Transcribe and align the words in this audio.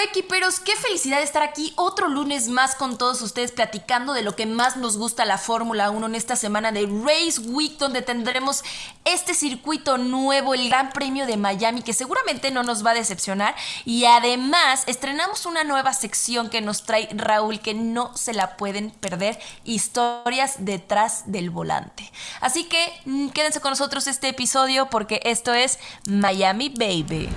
Coequiperos, 0.00 0.60
qué 0.60 0.74
felicidad 0.76 1.20
estar 1.20 1.42
aquí 1.42 1.74
otro 1.76 2.08
lunes 2.08 2.48
más 2.48 2.74
con 2.74 2.96
todos 2.96 3.20
ustedes 3.20 3.52
platicando 3.52 4.14
de 4.14 4.22
lo 4.22 4.34
que 4.34 4.46
más 4.46 4.78
nos 4.78 4.96
gusta 4.96 5.26
la 5.26 5.36
Fórmula 5.36 5.90
1 5.90 6.06
en 6.06 6.14
esta 6.14 6.36
semana 6.36 6.72
de 6.72 6.86
Race 6.86 7.38
Week 7.38 7.76
donde 7.76 8.00
tendremos 8.00 8.64
este 9.04 9.34
circuito 9.34 9.98
nuevo, 9.98 10.54
el 10.54 10.70
Gran 10.70 10.88
Premio 10.92 11.26
de 11.26 11.36
Miami 11.36 11.82
que 11.82 11.92
seguramente 11.92 12.50
no 12.50 12.62
nos 12.62 12.84
va 12.84 12.92
a 12.92 12.94
decepcionar 12.94 13.54
y 13.84 14.06
además 14.06 14.84
estrenamos 14.86 15.44
una 15.44 15.64
nueva 15.64 15.92
sección 15.92 16.48
que 16.48 16.62
nos 16.62 16.84
trae 16.84 17.10
Raúl 17.12 17.60
que 17.60 17.74
no 17.74 18.16
se 18.16 18.32
la 18.32 18.56
pueden 18.56 18.92
perder, 18.92 19.38
historias 19.64 20.64
detrás 20.64 21.24
del 21.30 21.50
volante. 21.50 22.10
Así 22.40 22.64
que 22.64 22.90
mm, 23.04 23.28
quédense 23.28 23.60
con 23.60 23.72
nosotros 23.72 24.06
este 24.06 24.28
episodio 24.28 24.88
porque 24.88 25.20
esto 25.24 25.52
es 25.52 25.78
Miami 26.06 26.70
Baby. 26.70 27.28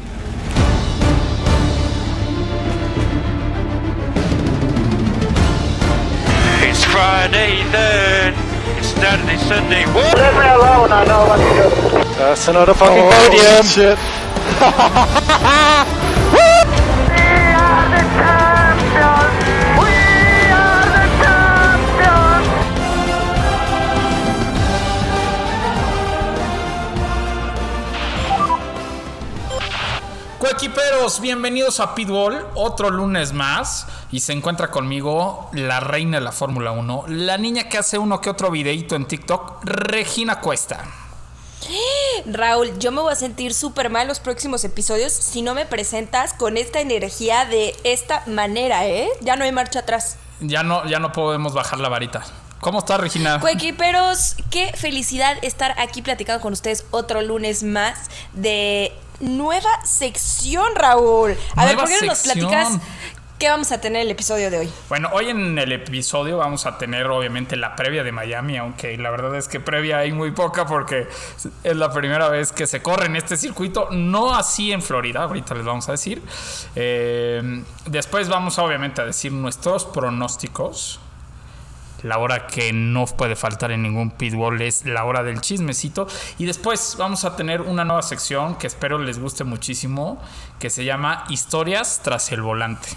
Friday 6.94 7.64
then. 7.72 8.34
It's 8.78 8.90
Saturday, 8.90 9.38
Sunday. 9.50 9.84
What? 9.98 10.16
Leave 10.16 10.38
me 10.38 10.48
alone, 10.48 10.92
I 10.92 11.04
know 11.10 11.26
what 11.26 11.38
to 11.42 11.50
do. 11.58 12.16
That's 12.20 12.48
another 12.48 12.74
fucking 12.74 13.04
Oh, 13.04 13.10
podium. 13.10 13.66
shit. 13.66 13.98
Coequiperos, 30.64 31.20
bienvenidos 31.20 31.82
a 31.82 31.94
Pitbull, 31.94 32.42
otro 32.56 32.90
lunes 32.90 33.34
más. 33.34 33.86
Y 34.12 34.22
se 34.22 34.32
encuentra 34.32 34.72
conmigo 34.72 35.50
la 35.52 35.82
reina 35.82 36.20
de 36.20 36.24
la 36.24 36.32
Fórmula 36.32 36.72
1, 36.72 37.04
la 37.10 37.38
niña 37.38 37.68
que 37.68 37.78
hace 37.78 37.98
uno 37.98 38.22
que 38.22 38.30
otro 38.30 38.50
videito 38.50 38.96
en 38.96 39.06
TikTok, 39.06 39.66
Regina 39.66 40.40
Cuesta. 40.40 40.86
Raúl, 42.26 42.80
yo 42.80 42.94
me 42.94 43.02
voy 43.02 43.12
a 43.12 43.18
sentir 43.18 43.54
súper 43.54 43.90
mal 43.90 44.08
los 44.08 44.22
próximos 44.22 44.64
episodios 44.64 45.12
si 45.12 45.42
no 45.42 45.54
me 45.54 45.66
presentas 45.66 46.32
con 46.32 46.56
esta 46.56 46.80
energía 46.80 47.44
de 47.44 47.76
esta 47.84 48.24
manera, 48.28 48.88
¿eh? 48.88 49.10
Ya 49.20 49.36
no 49.36 49.44
hay 49.44 49.52
marcha 49.52 49.80
atrás. 49.80 50.16
Ya 50.40 50.64
no, 50.64 50.86
ya 50.88 51.00
no 51.00 51.12
podemos 51.12 51.54
bajar 51.54 51.82
la 51.82 51.90
varita. 51.90 52.24
¿Cómo 52.62 52.80
estás, 52.80 53.02
Regina? 53.02 53.42
Coequiperos, 53.42 54.38
qué 54.50 54.72
felicidad 54.78 55.36
estar 55.42 55.78
aquí 55.78 56.02
platicando 56.02 56.42
con 56.42 56.54
ustedes 56.54 56.86
otro 56.92 57.22
lunes 57.22 57.64
más 57.64 58.10
de 58.32 58.94
nueva 59.20 59.70
sección, 59.86 60.76
Raúl. 60.76 61.38
A 61.56 61.66
ver, 61.66 61.76
¿por 61.76 61.88
qué 61.88 61.98
no 62.02 62.08
nos 62.08 62.20
platicas 62.20 62.80
qué 63.44 63.50
vamos 63.50 63.74
a 63.74 63.82
tener 63.82 64.04
el 64.04 64.12
episodio 64.12 64.50
de 64.50 64.60
hoy? 64.60 64.70
Bueno, 64.88 65.10
hoy 65.12 65.30
en 65.30 65.60
el 65.60 65.74
episodio 65.74 66.38
vamos 66.38 66.66
a 66.66 66.78
tener 66.78 67.08
obviamente 67.08 67.58
la 67.58 67.76
previa 67.76 68.02
de 68.04 68.14
Miami, 68.14 68.58
aunque 68.58 68.98
la 68.98 69.10
verdad 69.12 69.36
es 69.36 69.50
que 69.50 69.60
previa 69.60 69.98
hay 69.98 70.14
muy 70.14 70.32
poca 70.32 70.66
porque 70.66 71.08
es 71.64 71.76
la 71.76 71.92
primera 71.92 72.30
vez 72.30 72.54
que 72.54 72.68
se 72.68 72.82
corre 72.82 73.08
en 73.08 73.18
este 73.18 73.36
circuito, 73.36 73.90
no 73.92 74.34
así 74.34 74.72
en 74.72 74.82
Florida, 74.82 75.24
ahorita 75.24 75.56
les 75.56 75.66
vamos 75.66 75.90
a 75.90 75.92
decir. 75.92 76.22
Eh, 76.76 77.64
después 77.88 78.30
vamos 78.30 78.58
obviamente 78.60 79.02
a 79.02 79.06
decir 79.06 79.34
nuestros 79.34 79.84
pronósticos. 79.84 81.02
La 82.04 82.18
hora 82.18 82.48
que 82.48 82.74
no 82.74 83.06
puede 83.06 83.36
faltar 83.36 83.72
en 83.72 83.82
ningún 83.82 84.12
pitbull 84.12 84.62
es 84.62 84.86
la 84.86 85.06
hora 85.06 85.24
del 85.24 85.42
chismecito. 85.42 86.08
Y 86.38 86.46
después 86.46 86.96
vamos 86.98 87.26
a 87.26 87.36
tener 87.36 87.62
una 87.62 87.86
nueva 87.86 88.02
sección 88.02 88.56
que 88.56 88.68
espero 88.68 89.00
les 89.00 89.20
guste 89.20 89.44
muchísimo, 89.44 90.22
que 90.60 90.70
se 90.70 90.86
llama 90.86 91.26
Historias 91.30 92.02
tras 92.04 92.32
el 92.32 92.42
volante. 92.42 92.90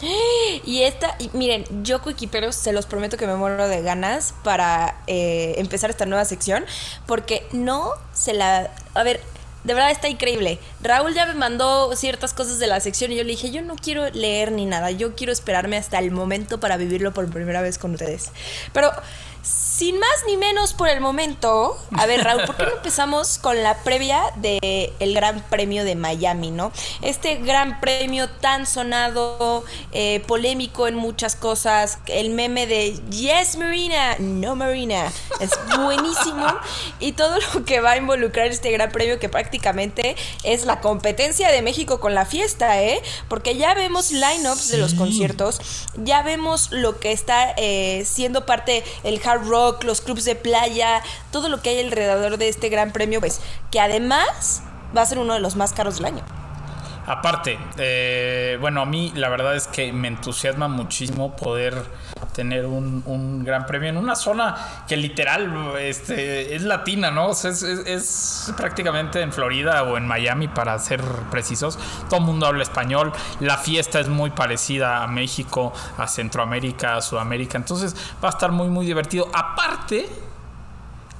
Y 0.66 0.82
esta, 0.82 1.16
miren, 1.32 1.64
yo 1.82 2.00
coequiperos 2.00 2.54
se 2.54 2.72
los 2.72 2.86
prometo 2.86 3.16
que 3.16 3.26
me 3.26 3.36
muero 3.36 3.68
de 3.68 3.82
ganas 3.82 4.34
para 4.42 4.96
eh, 5.06 5.54
empezar 5.58 5.90
esta 5.90 6.06
nueva 6.06 6.24
sección, 6.24 6.64
porque 7.06 7.46
no 7.52 7.90
se 8.12 8.34
la... 8.34 8.70
A 8.94 9.02
ver, 9.02 9.20
de 9.64 9.74
verdad 9.74 9.90
está 9.90 10.08
increíble. 10.08 10.58
Raúl 10.82 11.14
ya 11.14 11.26
me 11.26 11.34
mandó 11.34 11.94
ciertas 11.96 12.32
cosas 12.32 12.58
de 12.58 12.66
la 12.66 12.80
sección 12.80 13.12
y 13.12 13.16
yo 13.16 13.24
le 13.24 13.30
dije, 13.30 13.50
yo 13.50 13.62
no 13.62 13.76
quiero 13.76 14.08
leer 14.10 14.52
ni 14.52 14.66
nada, 14.66 14.90
yo 14.90 15.14
quiero 15.16 15.32
esperarme 15.32 15.76
hasta 15.76 15.98
el 15.98 16.10
momento 16.10 16.60
para 16.60 16.76
vivirlo 16.76 17.12
por 17.12 17.28
primera 17.30 17.62
vez 17.62 17.78
con 17.78 17.92
ustedes. 17.92 18.30
Pero... 18.72 18.92
Sin 19.74 19.98
más 19.98 20.08
ni 20.28 20.36
menos 20.36 20.72
por 20.72 20.88
el 20.88 21.00
momento, 21.00 21.76
a 21.98 22.06
ver 22.06 22.22
Raúl, 22.22 22.44
¿por 22.44 22.56
qué 22.56 22.62
no 22.62 22.76
empezamos 22.76 23.38
con 23.38 23.60
la 23.60 23.76
previa 23.78 24.22
del 24.36 24.92
el 25.00 25.14
Gran 25.14 25.40
Premio 25.50 25.82
de 25.82 25.96
Miami, 25.96 26.52
no? 26.52 26.70
Este 27.02 27.38
Gran 27.38 27.80
Premio 27.80 28.30
tan 28.30 28.66
sonado, 28.66 29.64
eh, 29.90 30.22
polémico 30.28 30.86
en 30.86 30.94
muchas 30.94 31.34
cosas, 31.34 31.98
el 32.06 32.30
meme 32.30 32.68
de 32.68 32.92
Yes 33.10 33.56
Marina, 33.56 34.14
no 34.20 34.54
Marina, 34.54 35.10
es 35.40 35.50
buenísimo 35.76 36.46
y 37.00 37.10
todo 37.10 37.36
lo 37.52 37.64
que 37.64 37.80
va 37.80 37.92
a 37.92 37.96
involucrar 37.96 38.46
este 38.46 38.70
Gran 38.70 38.92
Premio 38.92 39.18
que 39.18 39.28
prácticamente 39.28 40.14
es 40.44 40.66
la 40.66 40.80
competencia 40.80 41.50
de 41.50 41.62
México 41.62 41.98
con 41.98 42.14
la 42.14 42.26
fiesta, 42.26 42.80
¿eh? 42.80 43.02
Porque 43.28 43.56
ya 43.56 43.74
vemos 43.74 44.12
lineups 44.12 44.68
de 44.68 44.78
los 44.78 44.94
conciertos, 44.94 45.60
ya 45.96 46.22
vemos 46.22 46.70
lo 46.70 47.00
que 47.00 47.10
está 47.10 47.54
eh, 47.56 48.04
siendo 48.06 48.46
parte 48.46 48.84
el 49.02 49.20
hard 49.24 49.48
rock, 49.48 49.63
los 49.82 50.00
clubs 50.00 50.24
de 50.24 50.34
playa, 50.36 51.02
todo 51.30 51.48
lo 51.48 51.60
que 51.62 51.70
hay 51.70 51.80
alrededor 51.80 52.38
de 52.38 52.48
este 52.48 52.68
gran 52.68 52.92
premio, 52.92 53.20
pues 53.20 53.40
que 53.70 53.80
además 53.80 54.62
va 54.96 55.02
a 55.02 55.06
ser 55.06 55.18
uno 55.18 55.34
de 55.34 55.40
los 55.40 55.56
más 55.56 55.72
caros 55.72 55.96
del 55.96 56.06
año. 56.06 56.43
Aparte, 57.06 57.58
eh, 57.76 58.56
bueno, 58.60 58.80
a 58.80 58.86
mí 58.86 59.12
la 59.14 59.28
verdad 59.28 59.54
es 59.54 59.66
que 59.66 59.92
me 59.92 60.08
entusiasma 60.08 60.68
muchísimo 60.68 61.36
poder 61.36 61.74
tener 62.34 62.66
un, 62.66 63.02
un 63.06 63.44
gran 63.44 63.66
premio 63.66 63.90
en 63.90 63.96
una 63.98 64.16
zona 64.16 64.84
que 64.88 64.96
literal 64.96 65.74
este, 65.78 66.54
es 66.56 66.62
latina, 66.62 67.10
¿no? 67.10 67.30
Es, 67.30 67.44
es- 67.44 68.52
prácticamente 68.56 69.20
en 69.20 69.32
Florida 69.32 69.82
o 69.84 69.96
en 69.98 70.06
Miami, 70.06 70.48
para 70.48 70.78
ser 70.78 71.02
precisos. 71.30 71.78
Todo 72.08 72.20
el 72.20 72.26
mundo 72.26 72.46
habla 72.46 72.62
español. 72.62 73.12
La 73.40 73.58
fiesta 73.58 74.00
es 74.00 74.08
muy 74.08 74.30
parecida 74.30 75.02
a 75.02 75.06
México, 75.06 75.72
a 75.98 76.06
Centroamérica, 76.08 76.96
a 76.96 77.02
Sudamérica. 77.02 77.58
Entonces 77.58 77.94
va 78.24 78.28
a 78.28 78.32
estar 78.32 78.50
muy, 78.50 78.68
muy 78.68 78.86
divertido. 78.86 79.28
Aparte, 79.34 80.08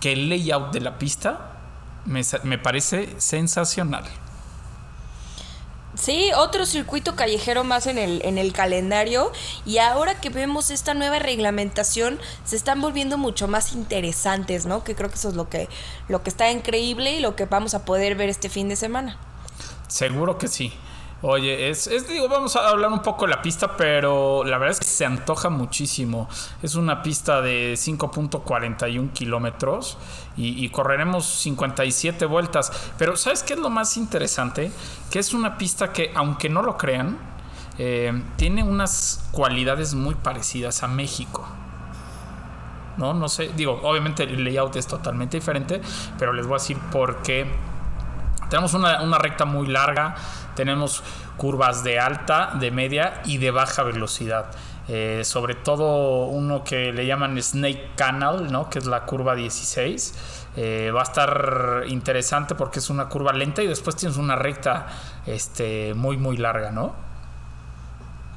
que 0.01 0.13
el 0.13 0.29
layout 0.29 0.73
de 0.73 0.81
la 0.81 0.99
pista 0.99 1.51
me, 2.07 2.23
me 2.45 2.59
parece 2.59 3.09
sensacional. 3.19 4.05
Sí, 6.05 6.33
otro 6.37 6.67
circuito 6.67 7.17
callejero 7.17 7.65
más 7.65 7.87
en 7.87 7.97
el, 7.97 8.21
en 8.27 8.37
el 8.37 8.53
calendario 8.53 9.33
y 9.65 9.79
ahora 9.79 10.21
que 10.21 10.29
vemos 10.29 10.71
esta 10.71 10.93
nueva 10.93 11.19
reglamentación 11.19 12.21
se 12.45 12.57
están 12.57 12.83
volviendo 12.83 13.17
mucho 13.17 13.49
más 13.49 13.73
interesantes, 13.73 14.67
¿no? 14.67 14.85
Que 14.85 14.95
creo 14.95 15.09
que 15.09 15.15
eso 15.15 15.31
es 15.31 15.35
lo 15.35 15.49
que, 15.49 15.67
lo 16.09 16.23
que 16.23 16.29
está 16.29 16.51
increíble 16.51 17.17
y 17.17 17.21
lo 17.21 17.37
que 17.37 17.47
vamos 17.47 17.73
a 17.73 17.87
poder 17.87 18.17
ver 18.17 18.29
este 18.29 18.51
fin 18.51 18.69
de 18.69 18.77
semana. 18.77 19.17
Seguro 19.89 20.37
que 20.37 20.49
sí. 20.49 20.75
Oye, 21.27 21.71
es, 21.71 21.89
digo, 22.07 22.29
vamos 22.29 22.55
a 22.55 22.69
hablar 22.69 22.93
un 22.93 23.01
poco 23.01 23.25
de 23.25 23.31
la 23.31 23.41
pista, 23.41 23.79
pero 23.79 24.45
la 24.45 24.59
verdad 24.59 24.73
es 24.73 24.81
que 24.81 24.85
se 24.85 25.07
antoja 25.07 25.49
muchísimo. 25.49 26.29
Es 26.63 26.75
una 26.75 27.03
pista 27.03 27.41
de 27.41 27.73
5.41 27.73 29.11
kilómetros 29.13 29.97
y, 30.37 30.69
correremos 30.69 31.25
57 31.25 32.27
vueltas. 32.27 32.93
Pero 32.99 33.17
¿sabes 33.17 33.43
qué 33.43 33.55
es 33.55 33.59
lo 33.59 33.71
más 33.71 33.97
interesante? 33.97 34.71
Que 35.11 35.19
es 35.19 35.33
una 35.33 35.57
pista 35.57 35.95
que, 35.95 36.13
aunque 36.15 36.51
no 36.51 36.61
lo 36.61 36.77
crean, 36.77 37.17
eh, 37.79 38.13
tiene 38.37 38.63
unas 38.63 39.27
cualidades 39.33 39.95
muy 39.95 40.17
parecidas 40.17 40.83
a 40.83 40.89
México. 40.89 41.49
No, 42.99 43.15
no 43.15 43.31
sé, 43.31 43.51
digo, 43.57 43.81
obviamente 43.83 44.25
el 44.25 44.45
layout 44.45 44.77
es 44.77 44.87
totalmente 44.87 45.39
diferente, 45.39 45.81
pero 46.19 46.35
les 46.35 46.47
voy 46.47 46.57
a 46.57 46.59
decir 46.59 46.79
por 46.93 47.23
qué 47.23 47.51
tenemos 48.51 48.75
una 48.75 49.19
recta 49.19 49.47
muy 49.47 49.67
larga, 49.67 50.15
tenemos 50.55 51.03
curvas 51.37 51.85
de 51.85 51.99
alta, 51.99 52.53
de 52.59 52.71
media 52.71 53.23
y 53.25 53.39
de 53.39 53.51
baja 53.51 53.83
velocidad. 53.83 54.47
Eh, 54.87 55.23
sobre 55.25 55.55
todo 55.55 56.27
uno 56.27 56.63
que 56.63 56.93
le 56.93 57.07
llaman 57.07 57.43
Snake 57.43 57.93
Canal, 57.97 58.53
¿no? 58.53 58.69
que 58.69 58.79
es 58.79 58.87
la 58.87 59.05
curva 59.07 59.35
16. 59.35 60.51
Eh, 60.57 60.93
va 60.95 61.01
a 61.01 61.05
estar 61.05 61.85
interesante 61.89 62.55
porque 62.55 62.79
es 62.79 62.91
una 62.91 63.09
curva 63.09 63.33
lenta 63.33 63.63
y 63.63 63.67
después 63.67 63.97
tienes 63.97 64.19
una 64.19 64.37
recta 64.37 64.87
este, 65.27 65.95
muy, 65.95 66.17
muy 66.17 66.37
larga, 66.37 66.71
¿no? 66.71 67.14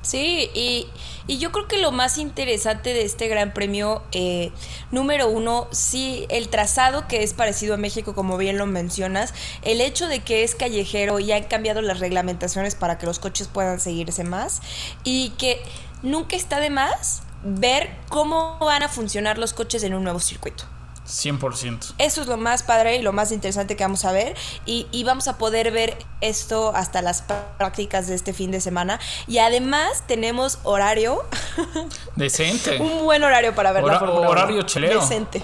Sí, 0.07 0.50
y, 0.54 0.88
y 1.27 1.38
yo 1.38 1.51
creo 1.51 1.68
que 1.68 1.80
lo 1.80 1.92
más 1.92 2.18
interesante 2.18 2.94
de 2.94 3.04
este 3.04 3.27
Gran 3.27 3.54
Premio, 3.54 4.04
eh, 4.13 4.54
número 4.89 5.27
uno, 5.27 5.68
sí, 5.71 6.25
el 6.30 6.48
trazado 6.48 7.09
que 7.09 7.24
es 7.24 7.33
parecido 7.33 7.74
a 7.74 7.77
México, 7.77 8.15
como 8.15 8.38
bien 8.38 8.57
lo 8.57 8.65
mencionas, 8.68 9.33
el 9.63 9.81
hecho 9.81 10.07
de 10.07 10.21
que 10.21 10.45
es 10.45 10.56
callejero 10.56 11.19
y 11.19 11.33
han 11.33 11.44
cambiado 11.44 11.81
las 11.81 12.00
reglamentaciones 12.00 12.74
para 12.74 12.98
que 12.98 13.06
los 13.06 13.19
coches 13.19 13.50
puedan 13.50 13.81
seguirse 13.81 14.24
más, 14.24 14.62
y 15.04 15.31
que 15.31 15.62
nunca 16.04 16.38
está 16.38 16.62
de 16.62 16.69
más 16.69 17.24
ver 17.44 17.89
cómo 18.07 18.57
van 18.60 18.83
a 18.83 18.88
funcionar 18.88 19.38
los 19.38 19.51
coches 19.51 19.83
en 19.83 19.94
un 19.94 20.06
nuevo 20.06 20.21
circuito. 20.21 20.63
100%. 21.07 21.94
Eso 21.98 22.21
es 22.21 22.27
lo 22.27 22.36
más 22.38 22.63
padre 22.63 22.98
y 22.98 23.01
lo 23.01 23.13
más 23.13 23.31
interesante 23.31 23.75
que 23.75 23.83
vamos 23.83 24.04
a 24.06 24.12
ver. 24.12 24.36
Y, 24.65 24.88
y 24.92 25.04
vamos 25.06 25.27
a 25.27 25.38
poder 25.38 25.71
ver 25.71 25.98
esto 26.21 26.74
hasta 26.75 27.01
las 27.01 27.21
prácticas 27.57 28.07
de 28.07 28.15
este 28.15 28.33
fin 28.33 28.51
de 28.51 28.59
semana. 28.62 29.00
Y 29.25 29.38
además 29.39 30.04
tenemos 30.07 30.59
horario. 30.63 31.24
Decente. 32.15 32.77
Un 32.80 33.06
buen 33.06 33.24
horario 33.24 33.56
para 33.56 33.71
ver 33.71 33.83
la 33.83 33.88
Hora- 33.89 34.00
Fórmula 34.00 34.30
horario 34.30 34.57
1. 34.57 34.65
chelero. 34.65 35.01
Decente. 35.01 35.44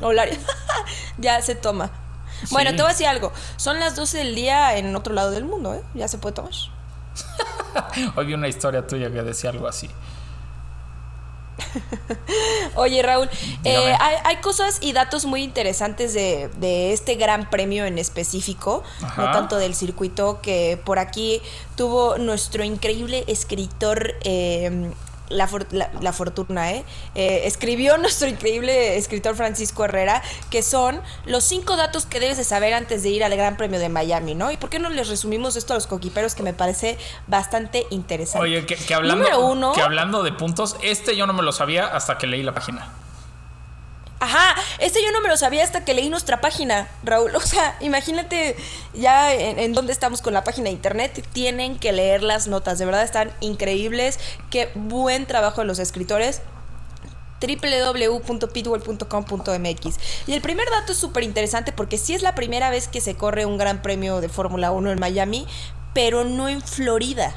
Horario. 0.00 0.38
ya 1.18 1.40
se 1.42 1.54
toma. 1.54 1.90
Bueno, 2.50 2.70
Sí. 2.70 2.76
te 2.76 2.82
voy 2.82 2.88
a 2.90 2.92
decir 2.94 3.06
algo. 3.06 3.32
Son 3.56 3.78
las 3.80 3.96
12 3.96 4.16
del 4.18 4.34
día 4.34 4.76
en 4.78 4.96
otro 4.96 5.12
lado 5.12 5.30
del 5.30 5.44
mundo, 5.44 5.74
¿eh? 5.74 5.82
Ya 5.94 6.08
se 6.08 6.16
puede 6.16 6.34
tomar. 6.36 6.52
Hoy 8.16 8.26
vi 8.26 8.32
una 8.34 8.48
historia 8.48 8.86
tuya 8.86 9.10
que 9.12 9.22
decía 9.22 9.50
algo 9.50 9.68
así. 9.68 9.90
Oye, 12.74 13.02
Raúl, 13.02 13.28
eh, 13.64 13.94
hay, 13.98 14.16
hay 14.24 14.36
cosas 14.36 14.78
y 14.80 14.92
datos 14.92 15.24
muy 15.24 15.42
interesantes 15.42 16.14
de, 16.14 16.48
de 16.58 16.92
este 16.92 17.14
gran 17.14 17.50
premio 17.50 17.84
en 17.84 17.98
específico, 17.98 18.82
Ajá. 19.02 19.22
no 19.22 19.32
tanto 19.32 19.56
del 19.58 19.74
circuito, 19.74 20.40
que 20.40 20.80
por 20.84 20.98
aquí 20.98 21.40
tuvo 21.76 22.18
nuestro 22.18 22.64
increíble 22.64 23.24
escritor. 23.26 24.14
eh, 24.22 24.90
la, 25.30 25.48
la- 25.70 25.90
la 26.00 26.12
fortuna, 26.12 26.72
¿eh? 26.72 26.84
Eh, 27.14 27.42
Escribió 27.44 27.96
nuestro 27.98 28.28
increíble 28.28 28.96
escritor 28.98 29.34
Francisco 29.36 29.84
Herrera, 29.84 30.22
que 30.50 30.62
son 30.62 31.00
los 31.24 31.42
cinco 31.44 31.76
datos 31.76 32.04
que 32.04 32.20
debes 32.20 32.36
de 32.36 32.44
saber 32.44 32.74
antes 32.74 33.02
de 33.02 33.08
ir 33.08 33.24
al 33.24 33.34
Gran 33.36 33.56
Premio 33.56 33.78
de 33.80 33.88
Miami, 33.88 34.34
¿no? 34.34 34.50
¿Y 34.50 34.56
por 34.58 34.68
qué 34.68 34.78
no 34.78 34.90
les 34.90 35.08
resumimos 35.08 35.56
esto 35.56 35.72
a 35.72 35.76
los 35.76 35.86
coquiperos 35.86 36.34
que 36.34 36.42
me 36.42 36.52
parece 36.52 36.98
bastante 37.26 37.86
interesante? 37.90 38.42
Oye, 38.46 38.66
que, 38.66 38.76
que 38.76 38.92
hablando, 38.94 39.22
Número 39.24 39.40
uno. 39.46 39.72
que 39.72 39.80
hablando 39.80 40.22
de 40.22 40.32
puntos, 40.32 40.76
este 40.82 41.16
yo 41.16 41.26
no 41.26 41.32
me 41.32 41.42
lo 41.42 41.52
sabía 41.52 41.86
hasta 41.86 42.18
que 42.18 42.26
leí 42.26 42.42
la 42.42 42.52
página. 42.52 42.88
Ajá, 44.20 44.54
este 44.78 45.02
yo 45.02 45.10
no 45.12 45.22
me 45.22 45.28
lo 45.28 45.36
sabía 45.38 45.64
hasta 45.64 45.84
que 45.84 45.94
leí 45.94 46.10
nuestra 46.10 46.40
página, 46.40 46.88
Raúl. 47.02 47.34
O 47.40 47.40
sea, 47.40 47.76
imagínate 47.80 48.54
ya 48.94 49.34
en, 49.34 49.58
en 49.58 49.72
dónde 49.72 49.92
estamos 49.92 50.20
con 50.20 50.34
la 50.34 50.44
página 50.44 50.66
de 50.66 50.72
internet. 50.72 51.26
Tienen 51.32 51.78
que 51.78 51.92
leer 51.92 52.22
las 52.22 52.46
notas, 52.46 52.78
de 52.78 52.84
verdad 52.84 53.02
están 53.02 53.32
increíbles. 53.40 54.18
Qué 54.50 54.70
buen 54.74 55.26
trabajo 55.26 55.62
de 55.62 55.66
los 55.66 55.78
escritores 55.78 56.42
www.pitbull.com.mx 57.40 59.96
Y 60.26 60.34
el 60.34 60.42
primer 60.42 60.68
dato 60.70 60.92
es 60.92 60.98
súper 60.98 61.24
interesante 61.24 61.72
porque 61.72 61.98
sí 61.98 62.14
es 62.14 62.22
la 62.22 62.34
primera 62.34 62.70
vez 62.70 62.88
que 62.88 63.00
se 63.00 63.16
corre 63.16 63.46
un 63.46 63.58
gran 63.58 63.82
premio 63.82 64.20
de 64.20 64.28
Fórmula 64.28 64.72
1 64.72 64.92
en 64.92 65.00
Miami, 65.00 65.46
pero 65.94 66.24
no 66.24 66.48
en 66.48 66.62
Florida. 66.62 67.34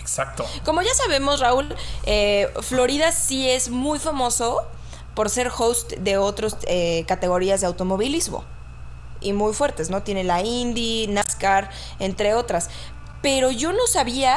Exacto. 0.00 0.46
Como 0.64 0.82
ya 0.82 0.94
sabemos, 0.94 1.40
Raúl, 1.40 1.74
eh, 2.04 2.48
Florida 2.62 3.12
sí 3.12 3.48
es 3.48 3.68
muy 3.68 3.98
famoso 3.98 4.66
por 5.14 5.30
ser 5.30 5.50
host 5.56 5.92
de 5.94 6.18
otras 6.18 6.56
categorías 7.06 7.60
de 7.60 7.66
automovilismo. 7.66 8.44
Y 9.20 9.32
muy 9.32 9.54
fuertes, 9.54 9.88
¿no? 9.90 10.02
Tiene 10.02 10.22
la 10.24 10.42
Indy, 10.42 11.06
NASCAR, 11.08 11.70
entre 11.98 12.34
otras. 12.34 12.68
Pero 13.22 13.50
yo 13.50 13.72
no 13.72 13.86
sabía, 13.86 14.36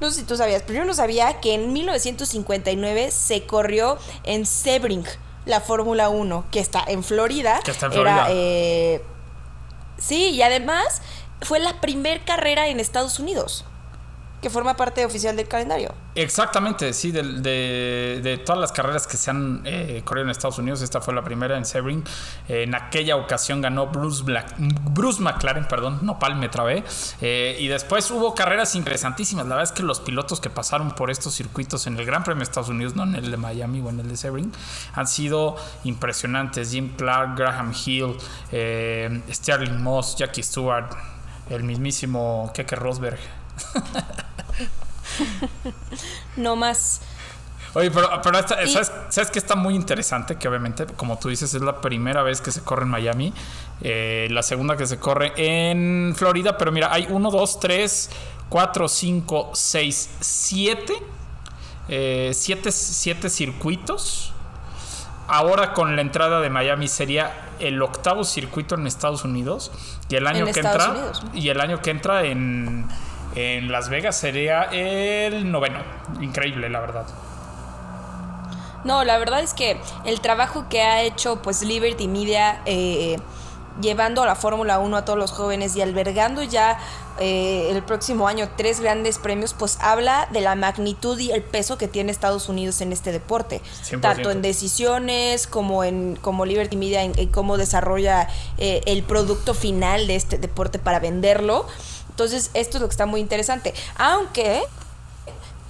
no 0.00 0.10
sé 0.10 0.20
si 0.20 0.26
tú 0.26 0.36
sabías, 0.36 0.64
pero 0.66 0.80
yo 0.80 0.84
no 0.84 0.94
sabía 0.94 1.40
que 1.40 1.54
en 1.54 1.72
1959 1.72 3.10
se 3.12 3.46
corrió 3.46 3.98
en 4.24 4.46
Sebring 4.46 5.04
la 5.46 5.60
Fórmula 5.60 6.08
1, 6.08 6.44
que 6.50 6.58
está 6.60 6.82
en 6.86 7.04
Florida. 7.04 7.60
Que 7.62 7.70
está 7.70 7.86
en 7.86 7.92
Era, 7.92 8.00
Florida. 8.02 8.26
eh, 8.30 9.02
sí, 9.98 10.30
y 10.30 10.42
además 10.42 11.02
fue 11.42 11.60
la 11.60 11.80
primer 11.80 12.24
carrera 12.24 12.68
en 12.68 12.80
Estados 12.80 13.18
Unidos, 13.20 13.64
que 14.40 14.48
forma 14.50 14.74
parte 14.74 15.04
oficial 15.04 15.36
del 15.36 15.48
calendario. 15.48 15.94
Exactamente, 16.14 16.92
sí, 16.92 17.12
de, 17.12 17.22
de- 18.20 18.38
todas 18.38 18.60
las 18.60 18.72
carreras 18.72 19.06
que 19.06 19.16
se 19.16 19.30
han 19.30 19.62
eh, 19.64 20.00
corrido 20.04 20.24
en 20.24 20.30
Estados 20.30 20.58
Unidos, 20.58 20.80
esta 20.82 21.00
fue 21.00 21.14
la 21.14 21.22
primera 21.22 21.56
en 21.58 21.64
Sebring. 21.64 22.02
Eh, 22.48 22.62
en 22.62 22.74
aquella 22.74 23.16
ocasión 23.16 23.60
ganó 23.60 23.88
Bruce, 23.88 24.22
Black, 24.24 24.54
Bruce 24.58 25.20
McLaren, 25.20 25.68
perdón, 25.68 25.98
no 26.02 26.18
pal, 26.18 26.36
me 26.36 26.48
trabé. 26.48 26.82
Eh, 27.20 27.56
y 27.60 27.68
después 27.68 28.10
hubo 28.10 28.34
carreras 28.34 28.74
interesantísimas. 28.74 29.46
La 29.46 29.56
verdad 29.56 29.72
es 29.72 29.76
que 29.76 29.82
los 29.82 30.00
pilotos 30.00 30.40
que 30.40 30.50
pasaron 30.50 30.92
por 30.94 31.10
estos 31.10 31.34
circuitos 31.34 31.86
en 31.86 31.98
el 31.98 32.06
Gran 32.06 32.24
Premio 32.24 32.38
de 32.40 32.44
Estados 32.44 32.70
Unidos, 32.70 32.96
no 32.96 33.02
en 33.04 33.14
el 33.14 33.30
de 33.30 33.36
Miami 33.36 33.80
o 33.80 33.90
en 33.90 34.00
el 34.00 34.08
de 34.08 34.16
Sebring, 34.16 34.52
han 34.94 35.06
sido 35.06 35.56
impresionantes. 35.84 36.70
Jim 36.70 36.94
Clark, 36.96 37.36
Graham 37.36 37.72
Hill, 37.84 38.16
eh, 38.52 39.20
Sterling 39.30 39.82
Moss, 39.82 40.16
Jackie 40.16 40.42
Stewart, 40.42 40.86
el 41.50 41.62
mismísimo 41.64 42.50
Keke 42.54 42.76
Rosberg. 42.76 43.18
No 46.36 46.56
más. 46.56 47.00
Oye, 47.74 47.90
pero, 47.90 48.08
pero 48.22 48.38
esta- 48.38 48.62
Y- 48.64 48.72
¿sabes, 48.72 48.90
¿sabes 49.10 49.30
que 49.30 49.38
está 49.38 49.54
muy 49.54 49.74
interesante? 49.74 50.36
Que 50.36 50.48
obviamente, 50.48 50.86
como 50.86 51.18
tú 51.18 51.28
dices, 51.28 51.54
es 51.54 51.62
la 51.62 51.80
primera 51.80 52.22
vez 52.22 52.40
que 52.40 52.50
se 52.52 52.62
corre 52.62 52.82
en 52.82 52.88
Miami. 52.90 53.32
eh, 53.82 54.28
la 54.30 54.42
segunda 54.42 54.76
que 54.76 54.86
se 54.86 54.98
corre 54.98 55.32
en 55.36 56.14
Florida. 56.16 56.58
Pero 56.58 56.70
mira, 56.72 56.92
hay 56.92 57.06
1, 57.08 57.30
2, 57.30 57.60
3, 57.60 58.10
4, 58.50 58.88
5, 58.88 59.50
6, 59.54 60.10
7. 60.20 60.94
7 61.88 63.30
circuitos. 63.30 64.32
Ahora 65.28 65.72
con 65.72 65.94
la 65.96 66.02
entrada 66.02 66.40
de 66.40 66.50
Miami 66.50 66.88
sería 66.88 67.48
el 67.60 67.80
octavo 67.80 68.24
circuito 68.24 68.74
en 68.74 68.86
Estados 68.86 69.24
Unidos. 69.24 69.70
Y 70.08 70.16
el 70.16 70.26
año 70.26 70.46
En 70.46 70.52
que 70.52 70.60
Estados 70.60 70.84
entra. 70.86 70.98
Unidos. 71.00 71.22
Y 71.34 71.48
el 71.48 71.60
año 71.60 71.80
que 71.80 71.90
entra 71.90 72.24
en, 72.24 72.86
en 73.34 73.70
Las 73.70 73.88
Vegas 73.88 74.16
sería 74.16 74.64
el 74.64 75.50
noveno. 75.50 75.80
Increíble, 76.20 76.68
la 76.68 76.80
verdad. 76.80 77.06
No, 78.84 79.04
la 79.04 79.18
verdad 79.18 79.40
es 79.40 79.54
que 79.54 79.78
el 80.04 80.20
trabajo 80.20 80.66
que 80.68 80.82
ha 80.82 81.02
hecho 81.02 81.42
pues 81.42 81.62
Liberty 81.62 82.08
Media 82.08 82.62
eh, 82.64 83.18
llevando 83.80 84.22
a 84.22 84.26
la 84.26 84.34
Fórmula 84.34 84.78
1 84.78 84.96
a 84.96 85.04
todos 85.04 85.18
los 85.18 85.32
jóvenes 85.32 85.76
y 85.76 85.82
albergando 85.82 86.42
ya 86.42 86.78
eh, 87.18 87.68
el 87.70 87.82
próximo 87.82 88.28
año 88.28 88.48
tres 88.56 88.80
grandes 88.80 89.18
premios, 89.18 89.54
pues 89.54 89.78
habla 89.80 90.28
de 90.32 90.40
la 90.40 90.54
magnitud 90.54 91.18
y 91.18 91.30
el 91.30 91.42
peso 91.42 91.76
que 91.76 91.88
tiene 91.88 92.10
Estados 92.10 92.48
Unidos 92.48 92.80
en 92.80 92.92
este 92.92 93.12
deporte. 93.12 93.60
100%. 93.84 94.00
Tanto 94.00 94.30
en 94.30 94.40
decisiones 94.42 95.46
como 95.46 95.84
en 95.84 96.16
como 96.16 96.46
Liberty 96.46 96.76
Media 96.76 97.02
en, 97.02 97.12
en 97.18 97.28
cómo 97.28 97.58
desarrolla 97.58 98.28
eh, 98.58 98.80
el 98.86 99.02
producto 99.02 99.52
final 99.52 100.06
de 100.06 100.16
este 100.16 100.38
deporte 100.38 100.78
para 100.78 100.98
venderlo. 100.98 101.66
Entonces, 102.10 102.50
esto 102.54 102.76
es 102.76 102.82
lo 102.82 102.88
que 102.88 102.92
está 102.92 103.06
muy 103.06 103.20
interesante. 103.20 103.72
Aunque 103.96 104.62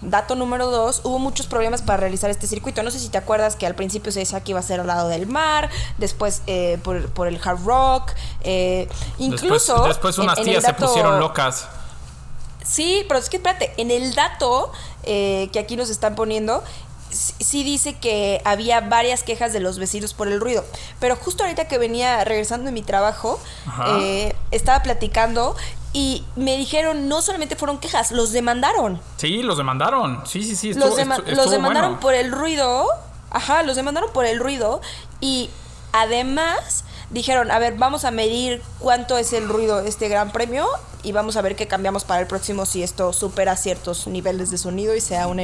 Dato 0.02 0.34
número 0.34 0.70
dos, 0.70 1.02
hubo 1.04 1.18
muchos 1.18 1.46
problemas 1.46 1.82
para 1.82 1.98
realizar 1.98 2.30
este 2.30 2.46
circuito. 2.46 2.82
No 2.82 2.90
sé 2.90 2.98
si 2.98 3.10
te 3.10 3.18
acuerdas 3.18 3.54
que 3.54 3.66
al 3.66 3.74
principio 3.74 4.10
se 4.12 4.20
decía 4.20 4.40
que 4.40 4.52
iba 4.52 4.60
a 4.60 4.62
ser 4.62 4.80
al 4.80 4.86
lado 4.86 5.08
del 5.08 5.26
mar, 5.26 5.68
después 5.98 6.40
eh, 6.46 6.78
por, 6.82 7.10
por 7.10 7.28
el 7.28 7.38
hard 7.42 7.62
rock, 7.64 8.12
eh, 8.42 8.88
incluso... 9.18 9.86
después, 9.86 10.16
unas 10.16 10.38
en 10.38 10.44
tías 10.44 10.64
se 10.64 10.72
pusieron 10.72 11.20
locas. 11.20 11.68
Sí, 12.64 13.04
pero 13.08 13.20
es 13.20 13.28
que 13.28 13.36
espérate, 13.36 13.74
en 13.76 13.90
el 13.90 14.14
dato 14.14 14.72
eh, 15.02 15.50
que 15.52 15.58
aquí 15.58 15.76
nos 15.76 15.90
están 15.90 16.14
poniendo, 16.14 16.62
sí 17.10 17.64
dice 17.64 17.98
que 17.98 18.40
había 18.44 18.80
varias 18.80 19.22
quejas 19.22 19.52
de 19.52 19.60
los 19.60 19.78
vecinos 19.78 20.14
por 20.14 20.28
el 20.28 20.40
ruido. 20.40 20.64
Pero 20.98 21.16
justo 21.16 21.42
ahorita 21.42 21.66
que 21.68 21.76
venía 21.76 22.24
regresando 22.24 22.66
de 22.66 22.72
mi 22.72 22.82
trabajo, 22.82 23.38
eh, 23.86 24.34
estaba 24.50 24.82
platicando 24.82 25.56
y 25.92 26.24
me 26.36 26.56
dijeron 26.56 27.08
no 27.08 27.20
solamente 27.22 27.56
fueron 27.56 27.78
quejas, 27.78 28.12
los 28.12 28.32
demandaron. 28.32 29.00
Sí, 29.16 29.42
los 29.42 29.56
demandaron. 29.56 30.22
Sí, 30.26 30.42
sí, 30.44 30.54
sí. 30.56 30.72
los, 30.74 30.84
estuvo- 30.90 30.96
dema- 30.98 31.16
estu- 31.24 31.34
los 31.36 31.50
demandaron 31.50 31.90
bueno. 31.92 32.00
por 32.00 32.14
el 32.14 32.30
ruido. 32.32 32.86
Ajá, 33.30 33.62
los 33.62 33.76
demandaron 33.76 34.12
por 34.12 34.24
el 34.26 34.38
ruido. 34.40 34.80
Y 35.20 35.50
además 35.92 36.84
dijeron, 37.10 37.50
a 37.50 37.58
ver, 37.58 37.74
vamos 37.76 38.04
a 38.04 38.10
medir 38.10 38.62
cuánto 38.78 39.18
es 39.18 39.32
el 39.32 39.48
ruido 39.48 39.82
de 39.82 39.88
este 39.88 40.08
gran 40.08 40.30
premio 40.32 40.66
y 41.02 41.12
vamos 41.12 41.36
a 41.36 41.42
ver 41.42 41.56
qué 41.56 41.66
cambiamos 41.66 42.04
para 42.04 42.20
el 42.20 42.26
próximo 42.26 42.66
si 42.66 42.82
esto 42.82 43.12
supera 43.12 43.56
ciertos 43.56 44.06
niveles 44.06 44.50
de 44.50 44.58
sonido 44.58 44.94
y 44.94 45.00
sea 45.00 45.26
una 45.26 45.42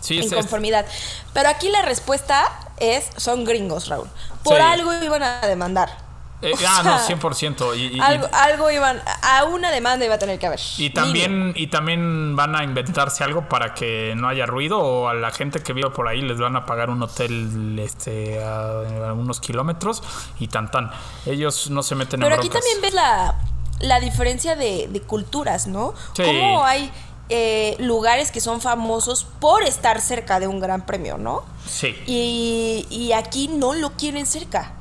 Sí, 0.00 0.18
es- 0.18 0.26
inconformidad. 0.26 0.86
Pero 1.32 1.48
aquí 1.48 1.68
la 1.68 1.82
respuesta 1.82 2.46
es, 2.78 3.04
son 3.16 3.44
gringos, 3.44 3.88
Raúl. 3.88 4.08
Por 4.44 4.56
Sí. 4.56 4.62
algo 4.62 4.92
iban 5.02 5.22
a 5.22 5.40
demandar. 5.46 6.09
Eh, 6.42 6.52
ah, 6.66 6.82
no, 6.82 6.98
100%. 6.98 7.74
Y, 7.76 7.80
y- 7.86 7.96
y- 7.96 8.00
Algo, 8.00 8.26
algo 8.32 8.70
iban, 8.70 9.00
a 9.22 9.44
una 9.44 9.70
demanda 9.70 10.04
iba 10.06 10.14
a 10.14 10.18
tener 10.18 10.38
que 10.38 10.46
haber. 10.46 10.58
y 10.78 10.82
Mínimo. 10.88 10.94
también, 10.94 11.52
y 11.54 11.66
también 11.66 12.34
van 12.36 12.56
a 12.56 12.64
inventarse 12.64 13.22
algo 13.24 13.48
para 13.48 13.74
que 13.74 14.14
no 14.16 14.26
haya 14.28 14.46
ruido 14.46 14.78
o 14.78 15.08
a 15.08 15.14
la 15.14 15.30
gente 15.32 15.62
que 15.62 15.72
vive 15.74 15.90
por 15.90 16.08
ahí 16.08 16.22
les 16.22 16.38
van 16.38 16.56
a 16.56 16.64
pagar 16.64 16.88
un 16.88 17.02
hotel 17.02 17.78
este, 17.78 18.42
a, 18.42 19.12
unos 19.12 19.40
kilómetros 19.40 20.02
y 20.38 20.48
tan 20.48 20.70
tan. 20.70 20.90
Ellos 21.26 21.70
no 21.70 21.82
se 21.82 21.94
meten 21.94 22.20
Pero 22.20 22.34
en 22.34 22.38
aquí 22.40 22.48
broncas. 22.48 22.62
también 22.70 22.82
ves 22.82 22.94
la, 22.94 23.34
la 23.80 24.00
diferencia 24.00 24.56
de, 24.56 24.88
de 24.90 25.00
culturas, 25.02 25.66
¿no? 25.66 25.92
Sí. 26.14 26.22
Cómo 26.24 26.64
hay 26.64 26.90
eh, 27.28 27.76
lugares 27.80 28.30
que 28.32 28.40
son 28.40 28.60
famosos 28.62 29.24
por 29.40 29.62
estar 29.62 30.00
cerca 30.00 30.40
de 30.40 30.46
un 30.48 30.58
gran 30.58 30.86
premio, 30.86 31.18
¿no? 31.18 31.44
Sí. 31.68 31.94
Y, 32.06 32.86
y 32.90 33.12
aquí 33.12 33.48
no 33.48 33.74
lo 33.74 33.90
quieren 33.92 34.24
cerca. 34.26 34.72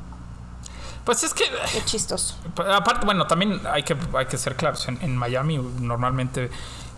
Pues 1.09 1.23
es 1.23 1.33
que 1.33 1.43
Qué 1.73 1.83
chistoso. 1.85 2.35
Aparte, 2.71 3.03
bueno, 3.03 3.25
también 3.25 3.59
hay 3.65 3.81
que, 3.81 3.97
hay 4.15 4.27
que 4.27 4.37
ser 4.37 4.55
claros. 4.55 4.87
En, 4.87 5.01
en 5.01 5.17
Miami, 5.17 5.57
normalmente 5.57 6.51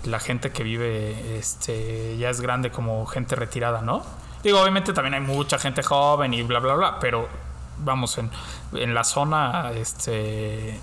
la 0.03 0.19
gente 0.19 0.51
que 0.51 0.63
vive 0.63 1.37
este, 1.37 2.17
ya 2.17 2.29
es 2.29 2.41
grande 2.41 2.71
como 2.71 3.05
gente 3.05 3.37
retirada, 3.37 3.81
¿no? 3.81 4.03
Digo, 4.43 4.59
obviamente 4.59 4.91
también 4.91 5.13
hay 5.13 5.21
mucha 5.21 5.57
gente 5.59 5.81
joven 5.81 6.33
y 6.33 6.43
bla, 6.43 6.59
bla, 6.59 6.73
bla, 6.73 6.99
pero 6.99 7.29
vamos, 7.77 8.17
en, 8.17 8.29
en 8.73 8.93
la 8.93 9.05
zona 9.05 9.71
este, 9.75 10.77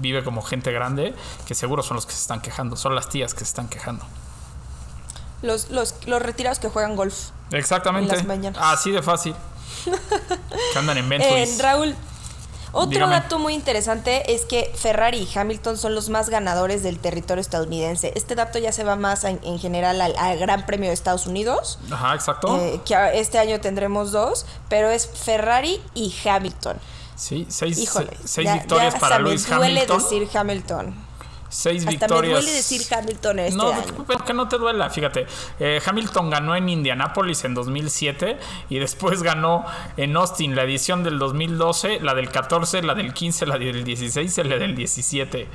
vive 0.00 0.22
como 0.22 0.42
gente 0.42 0.70
grande 0.70 1.14
que 1.46 1.54
seguro 1.54 1.82
son 1.82 1.94
los 1.94 2.04
que 2.04 2.12
se 2.12 2.20
están 2.20 2.42
quejando, 2.42 2.76
son 2.76 2.94
las 2.94 3.08
tías 3.08 3.32
que 3.32 3.38
se 3.40 3.44
están 3.44 3.68
quejando. 3.68 4.04
Los, 5.40 5.70
los, 5.70 5.94
los 6.06 6.20
retirados 6.20 6.58
que 6.58 6.68
juegan 6.68 6.96
golf. 6.96 7.30
Exactamente. 7.50 8.10
En 8.12 8.18
las 8.18 8.26
mañanas. 8.26 8.60
Así 8.62 8.90
de 8.90 9.00
fácil. 9.00 9.34
que 10.72 10.78
andan 10.78 10.98
en 10.98 11.06
Eh, 11.06 11.08
Bentleys. 11.08 11.62
Raúl, 11.62 11.94
otro 12.74 12.90
Dígame. 12.90 13.14
dato 13.14 13.38
muy 13.38 13.54
interesante 13.54 14.34
es 14.34 14.44
que 14.44 14.70
Ferrari 14.74 15.18
y 15.32 15.38
Hamilton 15.38 15.78
son 15.78 15.94
los 15.94 16.08
más 16.10 16.28
ganadores 16.28 16.82
del 16.82 16.98
territorio 16.98 17.40
estadounidense. 17.40 18.12
Este 18.16 18.34
dato 18.34 18.58
ya 18.58 18.72
se 18.72 18.84
va 18.84 18.96
más 18.96 19.24
en, 19.24 19.40
en 19.44 19.58
general 19.58 20.00
al, 20.00 20.14
al 20.16 20.38
Gran 20.38 20.66
Premio 20.66 20.88
de 20.88 20.94
Estados 20.94 21.26
Unidos, 21.26 21.78
Ajá, 21.90 22.14
exacto. 22.14 22.56
eh, 22.60 22.80
que 22.84 22.94
este 23.14 23.38
año 23.38 23.60
tendremos 23.60 24.12
dos, 24.12 24.44
pero 24.68 24.90
es 24.90 25.06
Ferrari 25.06 25.80
y 25.94 26.14
Hamilton. 26.26 26.76
sí, 27.16 27.46
seis, 27.48 27.78
Híjole, 27.78 28.16
seis 28.24 28.46
ya- 28.46 28.54
victorias 28.54 28.94
ya 28.94 29.00
para 29.00 29.18
Luis 29.18 29.48
me 29.48 29.56
duele 29.56 29.80
Hamilton. 29.80 30.02
decir 30.02 30.28
Hamilton. 30.36 31.03
Seis 31.54 31.86
Hasta 31.86 31.90
victorias. 31.90 32.22
me 32.22 32.40
duele 32.40 32.52
decir 32.52 32.82
Hamilton 32.92 33.38
este 33.38 33.56
no, 33.56 33.68
año. 33.70 34.04
pero 34.08 34.24
que 34.24 34.34
no 34.34 34.48
te 34.48 34.58
duela, 34.58 34.90
fíjate. 34.90 35.24
Eh, 35.60 35.80
Hamilton 35.86 36.28
ganó 36.28 36.56
en 36.56 36.68
Indianápolis 36.68 37.44
en 37.44 37.54
2007 37.54 38.38
y 38.70 38.80
después 38.80 39.22
ganó 39.22 39.64
en 39.96 40.16
Austin 40.16 40.56
la 40.56 40.64
edición 40.64 41.04
del 41.04 41.20
2012, 41.20 42.00
la 42.00 42.14
del 42.14 42.28
14, 42.28 42.82
la 42.82 42.96
del 42.96 43.14
15, 43.14 43.46
la 43.46 43.56
del 43.56 43.84
16 43.84 44.36
y 44.36 44.42
la 44.42 44.56
del 44.56 44.74
17. 44.74 45.46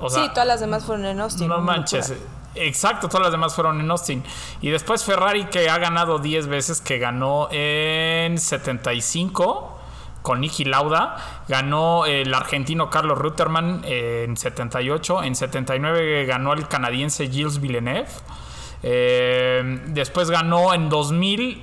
O 0.00 0.10
sea, 0.10 0.24
sí, 0.24 0.28
todas 0.30 0.48
las 0.48 0.58
demás 0.58 0.84
fueron 0.84 1.06
en 1.06 1.20
Austin. 1.20 1.46
no 1.46 1.60
manches. 1.60 2.14
Exacto, 2.56 3.08
todas 3.08 3.22
las 3.26 3.30
demás 3.32 3.54
fueron 3.54 3.80
en 3.80 3.88
Austin. 3.88 4.24
Y 4.60 4.70
después 4.70 5.04
Ferrari 5.04 5.44
que 5.44 5.70
ha 5.70 5.78
ganado 5.78 6.18
10 6.18 6.48
veces, 6.48 6.80
que 6.80 6.98
ganó 6.98 7.48
en 7.52 8.38
75 8.38 9.77
con 10.28 10.42
Niki 10.42 10.64
Lauda. 10.64 11.16
Ganó 11.48 12.04
el 12.04 12.34
argentino 12.34 12.90
Carlos 12.90 13.16
Rutterman 13.16 13.80
eh, 13.84 14.26
en 14.28 14.36
78. 14.36 15.22
En 15.22 15.34
79 15.34 16.26
ganó 16.26 16.52
el 16.52 16.68
canadiense 16.68 17.28
Gilles 17.28 17.62
Villeneuve. 17.62 18.10
Eh, 18.82 19.80
después 19.86 20.30
ganó 20.30 20.74
en 20.74 20.90
2000, 20.90 21.62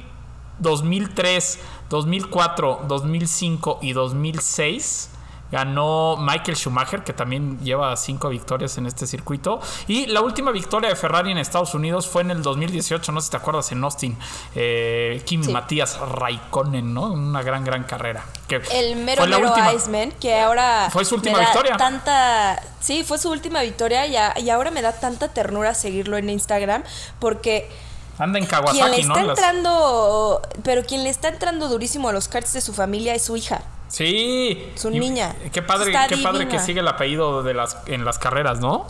2003, 0.57 1.59
2004, 1.91 2.85
2005 2.87 3.79
y 3.83 3.93
2006. 3.93 5.11
Ganó 5.55 6.17
Michael 6.17 6.57
Schumacher, 6.57 7.03
que 7.05 7.13
también 7.13 7.57
lleva 7.61 7.95
cinco 7.95 8.27
victorias 8.27 8.77
en 8.77 8.87
este 8.87 9.07
circuito. 9.07 9.61
Y 9.87 10.05
la 10.07 10.19
última 10.19 10.51
victoria 10.51 10.89
de 10.89 10.97
Ferrari 10.97 11.31
en 11.31 11.37
Estados 11.37 11.73
Unidos 11.73 12.07
fue 12.07 12.23
en 12.23 12.31
el 12.31 12.41
2018, 12.41 13.13
no 13.13 13.21
sé 13.21 13.25
si 13.27 13.31
te 13.31 13.37
acuerdas, 13.37 13.71
en 13.71 13.81
Austin. 13.81 14.17
Eh, 14.53 15.21
Kimi 15.25 15.45
Sí. 15.45 15.51
Matías 15.53 15.97
Raikkonen, 15.97 16.93
¿no? 16.93 17.03
Una 17.13 17.41
gran, 17.41 17.63
gran 17.63 17.85
carrera. 17.85 18.25
Que 18.49 18.61
El 18.73 18.97
mero 18.97 19.21
fue 19.21 19.29
la 19.29 19.37
mero 19.37 19.49
última. 19.49 19.73
Iceman, 19.73 20.11
que 20.19 20.37
ahora 20.37 20.89
Fue 20.91 21.05
su 21.05 21.15
me 21.15 21.19
última 21.19 21.37
da 21.39 21.45
victoria. 21.45 21.77
Tanta, 21.77 22.61
sí, 22.81 23.05
fue 23.05 23.17
su 23.17 23.31
última 23.31 23.61
victoria 23.61 24.05
y, 24.07 24.17
a- 24.17 24.37
y 24.37 24.49
ahora 24.49 24.71
me 24.71 24.81
da 24.81 24.91
tanta 24.91 25.29
ternura 25.29 25.73
seguirlo 25.73 26.17
en 26.17 26.29
Instagram 26.29 26.83
porque 27.19 27.69
Anda 28.17 28.39
en 28.39 28.45
quien 28.45 28.61
le 28.61 28.65
Kawasaki, 28.73 29.01
está 29.01 29.21
entrando, 29.21 30.41
pero 30.63 30.83
quien 30.83 31.03
le 31.03 31.09
está 31.09 31.27
entrando 31.29 31.67
durísimo 31.69 32.09
a 32.09 32.11
los 32.13 32.27
karts 32.27 32.51
de 32.53 32.61
su 32.61 32.73
familia 32.73 33.13
es 33.15 33.23
su 33.23 33.35
hija. 33.37 33.61
Sí. 33.87 34.71
Su 34.75 34.89
Y- 34.91 34.99
niña. 34.99 35.35
Qué 35.51 35.61
padre, 35.61 35.91
Está 35.91 36.07
qué 36.07 36.17
padre 36.17 36.47
que 36.47 36.59
sigue 36.59 36.79
el 36.79 36.87
apellido 36.87 37.43
de 37.43 37.53
las, 37.53 37.77
en 37.87 38.05
las 38.05 38.19
carreras, 38.19 38.59
¿no? 38.59 38.85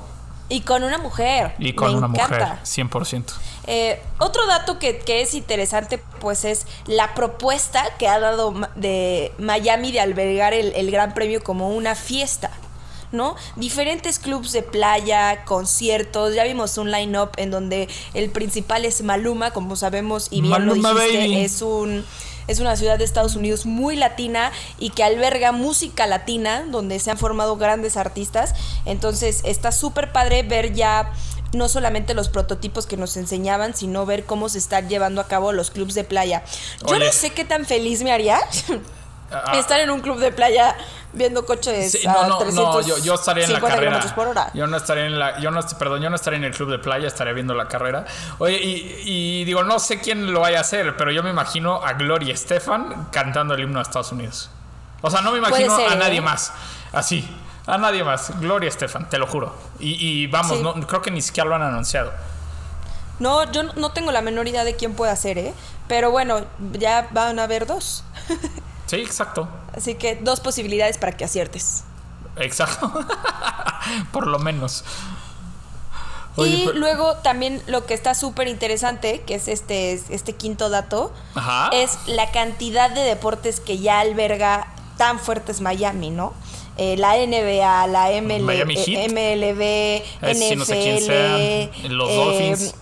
Y 0.48 0.62
con 0.62 0.84
una 0.84 0.98
mujer. 1.00 1.56
Y 1.58 1.74
con 1.74 1.92
Me 1.92 1.98
una 1.98 2.08
encanta. 2.08 2.60
mujer, 2.60 2.60
100%. 2.64 3.34
Eh, 3.68 4.00
otro 4.20 4.46
dato 4.46 4.78
que, 4.78 5.00
que 5.00 5.22
es 5.24 5.34
interesante, 5.34 6.00
pues 6.20 6.46
es 6.46 6.68
la 6.86 7.16
propuesta 7.16 7.84
que 7.98 8.08
ha 8.08 8.20
dado 8.20 8.54
de 8.76 9.34
Miami 9.40 9.92
de 9.92 10.02
albergar 10.02 10.54
el, 10.54 10.72
el 10.76 10.92
Gran 10.92 11.14
Premio 11.16 11.44
como 11.44 11.70
una 11.70 11.96
fiesta. 11.96 12.52
¿No? 13.12 13.36
Diferentes 13.56 14.20
clubs 14.20 14.52
de 14.52 14.62
playa, 14.62 15.46
conciertos, 15.46 16.36
ya 16.36 16.44
vimos 16.44 16.78
un 16.78 16.92
line-up 16.92 17.30
en 17.38 17.50
donde 17.50 17.88
el 18.14 18.30
principal 18.30 18.84
es 18.84 19.04
Maluma, 19.04 19.52
como 19.52 19.78
sabemos, 19.78 20.28
y 20.32 20.42
bien 20.42 20.52
Maluma, 20.52 20.92
lo 20.92 21.00
dijiste, 21.00 21.18
baby. 21.20 21.38
es 21.38 21.62
un 21.62 22.04
es 22.48 22.60
una 22.60 22.76
ciudad 22.76 22.98
de 22.98 23.04
Estados 23.04 23.36
Unidos 23.36 23.66
muy 23.66 23.96
latina 23.96 24.52
y 24.80 24.90
que 24.92 25.04
alberga 25.04 25.52
música 25.52 26.08
latina, 26.08 26.64
donde 26.70 27.00
se 27.00 27.12
han 27.12 27.18
formado 27.18 27.58
grandes 27.58 27.98
artistas. 27.98 28.54
Entonces 28.86 29.42
está 29.44 29.72
súper 29.72 30.12
padre 30.12 30.44
ver 30.44 30.74
ya 30.74 31.12
no 31.54 31.70
solamente 31.70 32.14
los 32.14 32.28
prototipos 32.30 32.86
que 32.86 32.98
nos 32.98 33.16
enseñaban, 33.18 33.74
sino 33.76 34.06
ver 34.06 34.26
cómo 34.26 34.50
se 34.50 34.58
están 34.58 34.90
llevando 34.90 35.22
a 35.22 35.28
cabo 35.28 35.52
los 35.54 35.72
clubs 35.72 35.94
de 35.96 36.04
playa. 36.04 36.44
Yo 36.82 36.96
Oye. 36.96 37.06
no 37.06 37.12
sé 37.12 37.32
qué 37.32 37.46
tan 37.46 37.66
feliz 37.66 38.04
me 38.04 38.12
haría 38.12 38.40
Ah. 39.32 39.54
estar 39.58 39.80
en 39.80 39.90
un 39.90 40.02
club 40.02 40.20
de 40.20 40.32
playa 40.32 40.76
viendo 41.16 41.46
coches 41.46 41.92
Sí, 41.94 42.02
no, 42.06 42.14
no, 42.14 42.30
no, 42.30 42.38
350 42.40 42.88
yo, 42.88 42.98
yo 43.04 43.14
estaría 43.16 43.46
en 43.46 43.54
la 43.54 43.60
carrera. 43.62 43.80
kilómetros 43.80 44.12
por 44.14 44.28
hora. 44.28 44.52
Yo 44.54 44.68
no 44.68 44.78
estaría 44.78 45.06
en 45.06 45.18
la, 45.18 45.40
yo 45.40 45.50
no, 45.52 45.62
perdón, 45.80 46.02
yo 46.02 46.10
no 46.10 46.16
estaría 46.16 46.38
en 46.38 46.44
el 46.46 46.54
club 46.54 46.70
de 46.72 46.80
playa, 46.80 47.08
estaría 47.08 47.34
viendo 47.34 47.54
la 47.54 47.68
carrera. 47.68 48.06
Oye, 48.38 48.60
y, 48.62 49.02
y 49.06 49.46
digo, 49.46 49.64
no 49.64 49.80
sé 49.80 50.00
quién 50.00 50.32
lo 50.34 50.42
vaya 50.42 50.60
a 50.60 50.62
hacer, 50.62 50.96
pero 50.98 51.12
yo 51.12 51.24
me 51.24 51.30
imagino 51.32 51.84
a 51.84 51.94
Gloria 51.94 52.34
Estefan 52.34 53.08
cantando 53.12 53.54
el 53.56 53.62
himno 53.62 53.80
de 53.80 53.84
Estados 53.84 54.12
Unidos. 54.12 54.50
O 55.02 55.10
sea, 55.10 55.22
no 55.22 55.32
me 55.32 55.38
imagino 55.40 55.76
ser, 55.76 55.92
a 55.92 55.96
nadie 55.96 56.18
¿eh? 56.18 56.22
más. 56.22 56.52
Así, 56.94 57.28
a 57.68 57.78
nadie 57.78 58.04
más. 58.04 58.40
Gloria 58.40 58.70
Estefan, 58.70 59.10
te 59.10 59.18
lo 59.18 59.28
juro. 59.28 59.56
Y, 59.80 59.94
y 60.24 60.28
vamos, 60.28 60.58
Sí. 60.58 60.64
no, 60.64 60.74
creo 60.88 61.02
que 61.02 61.12
ni 61.12 61.22
siquiera 61.22 61.48
lo 61.50 61.56
han 61.56 61.62
anunciado. 61.64 62.12
No, 63.20 63.50
yo 63.52 63.64
no- 63.64 63.74
no 63.76 63.92
tengo 63.92 64.12
la 64.12 64.22
menor 64.22 64.48
idea 64.48 64.64
de 64.66 64.76
quién 64.76 64.94
puede 64.94 65.12
hacer, 65.12 65.38
¿eh? 65.38 65.54
Pero 65.88 66.12
bueno, 66.12 66.42
ya 66.74 67.08
van 67.12 67.40
a 67.40 67.44
haber 67.44 67.66
dos. 67.66 68.04
Sí, 68.86 68.98
exacto. 68.98 69.48
Así 69.76 69.96
que 69.96 70.16
dos 70.16 70.40
posibilidades 70.40 70.98
para 70.98 71.12
que 71.18 71.26
aciertes. 71.26 71.84
Exacto. 72.38 72.92
Por 74.12 74.28
lo 74.28 74.40
menos. 74.40 74.84
Oye, 76.38 76.50
y 76.58 76.66
pero- 76.66 76.78
luego 76.78 77.16
también 77.18 77.62
lo 77.68 77.86
que 77.86 77.94
está 77.94 78.14
súper 78.14 78.48
interesante, 78.48 79.22
que 79.22 79.36
es 79.36 79.48
este, 79.48 79.94
este 80.10 80.34
quinto 80.34 80.70
dato, 80.70 81.14
Ajá. 81.34 81.70
es 81.72 81.98
la 82.08 82.30
cantidad 82.32 82.90
de 82.90 83.02
deportes 83.02 83.60
que 83.62 83.78
ya 83.78 84.02
alberga 84.02 84.68
tan 84.98 85.20
fuertes 85.20 85.62
Miami, 85.62 86.10
¿no? 86.10 86.34
Eh, 86.78 86.98
la 86.98 87.16
NBA, 87.16 87.88
la 87.88 88.12
ML, 88.12 88.50
eh. 88.50 89.08
MLB, 89.08 90.28
Ese 90.30 90.40
sí 90.40 90.56
NFL, 90.56 90.58
no 90.60 90.66
sé 90.66 90.74
quién 90.82 91.02
sean. 91.02 91.98
Los 91.98 92.10
eh, 92.10 92.16
Dolphins. 92.16 92.76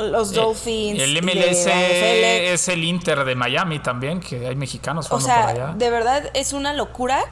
Los 0.00 0.32
Dolphins. 0.32 1.00
El 1.00 1.22
MLS 1.22 1.66
es 1.66 2.68
el 2.68 2.84
Inter 2.84 3.24
de 3.24 3.34
Miami 3.34 3.78
también, 3.80 4.20
que 4.20 4.46
hay 4.46 4.56
mexicanos 4.56 5.06
O 5.10 5.18
jugando 5.18 5.26
sea, 5.26 5.40
por 5.42 5.50
allá. 5.50 5.74
de 5.76 5.90
verdad 5.90 6.30
es 6.34 6.52
una 6.52 6.72
locura 6.72 7.24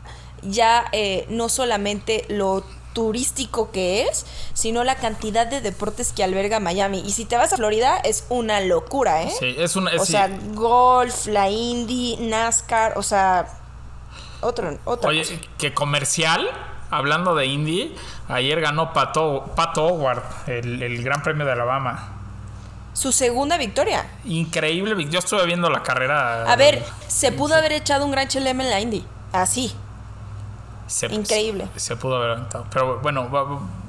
ya 0.42 0.84
eh, 0.92 1.26
no 1.30 1.48
solamente 1.48 2.24
lo 2.28 2.62
turístico 2.92 3.70
que 3.70 4.02
es, 4.02 4.26
sino 4.54 4.82
la 4.84 4.96
cantidad 4.96 5.46
de 5.46 5.60
deportes 5.60 6.12
que 6.12 6.24
alberga 6.24 6.58
Miami. 6.60 7.00
Y 7.06 7.10
si 7.12 7.24
te 7.24 7.36
vas 7.36 7.52
a 7.52 7.56
Florida, 7.56 7.96
es 7.98 8.24
una 8.28 8.60
locura, 8.60 9.22
¿eh? 9.22 9.32
Sí, 9.38 9.54
es 9.58 9.76
una. 9.76 9.92
O 10.00 10.04
sí. 10.04 10.12
sea, 10.12 10.28
golf, 10.54 11.26
la 11.26 11.48
Indy, 11.50 12.16
NASCAR, 12.20 12.98
o 12.98 13.02
sea, 13.02 13.46
otro, 14.40 14.76
otra 14.84 15.10
Oye, 15.10 15.22
cosa. 15.22 15.34
que 15.58 15.74
comercial, 15.74 16.48
hablando 16.90 17.34
de 17.34 17.46
Indy, 17.46 17.94
ayer 18.28 18.60
ganó 18.60 18.92
Pato, 18.92 19.52
Pato 19.54 19.86
Howard, 19.86 20.22
el, 20.48 20.82
el 20.82 21.02
Gran 21.02 21.22
Premio 21.22 21.46
de 21.46 21.52
Alabama. 21.52 22.14
Su 22.98 23.12
segunda 23.12 23.56
victoria. 23.56 24.06
Increíble, 24.24 25.06
yo 25.08 25.20
estuve 25.20 25.46
viendo 25.46 25.70
la 25.70 25.84
carrera. 25.84 26.42
A 26.50 26.56
ver, 26.56 26.80
de- 26.80 26.86
se 27.06 27.30
pudo 27.30 27.54
haber 27.54 27.70
echado 27.70 28.04
un 28.04 28.10
gran 28.10 28.26
chelem 28.26 28.60
en 28.60 28.70
la 28.70 28.80
Indy. 28.80 29.04
Así. 29.32 29.72
se- 30.88 31.06
increíble. 31.06 31.68
Se, 31.74 31.80
se 31.80 31.96
pudo 31.96 32.16
haber 32.16 32.30
aventado. 32.32 32.66
Pero 32.72 32.98
bueno, 33.00 33.28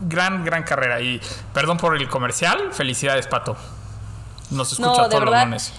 gran, 0.02 0.44
gran 0.46 0.62
carrera. 0.64 1.02
Y 1.02 1.20
perdón 1.56 1.78
por 1.78 1.96
el 1.98 2.08
comercial, 2.08 2.72
felicidades, 2.72 3.26
Pato. 3.26 3.56
Nos 4.52 4.72
escucha 4.74 4.88
No, 4.90 5.04
de 5.04 5.10
todos 5.10 5.22
los 5.24 5.32
verdad. 5.32 5.46
lunes. 5.46 5.74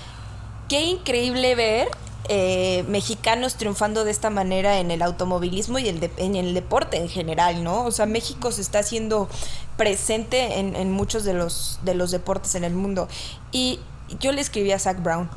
Qué 0.69 0.81
increíble 0.83 1.55
ver 1.55 1.89
eh, 2.29 2.85
mexicanos 2.89 3.55
triunfando 3.57 4.05
de 4.05 4.11
esta 4.11 4.31
manera 4.31 4.79
en 4.79 4.91
el 4.91 5.03
automovilismo 5.03 5.79
y 5.79 5.89
el 5.89 6.01
de- 6.01 6.13
en 6.19 6.37
el 6.37 6.55
deporte 6.55 6.97
en 6.97 7.09
general, 7.09 7.65
¿no? 7.65 7.85
O 7.85 7.91
sea, 7.91 8.07
México 8.07 8.53
se 8.53 8.61
está 8.61 8.81
haciendo 8.81 9.29
presente 9.77 10.59
en, 10.59 10.77
en 10.77 10.93
muchos 10.93 11.25
de 11.25 11.33
los, 11.35 11.79
de 11.83 11.95
los 11.95 12.11
deportes 12.11 12.55
en 12.55 12.65
el 12.65 12.75
mundo. 12.75 13.09
Y 13.53 13.81
yo 14.21 14.33
le 14.33 14.41
escribí 14.41 14.71
a 14.73 14.79
Zach 14.79 15.03
Brown. 15.03 15.29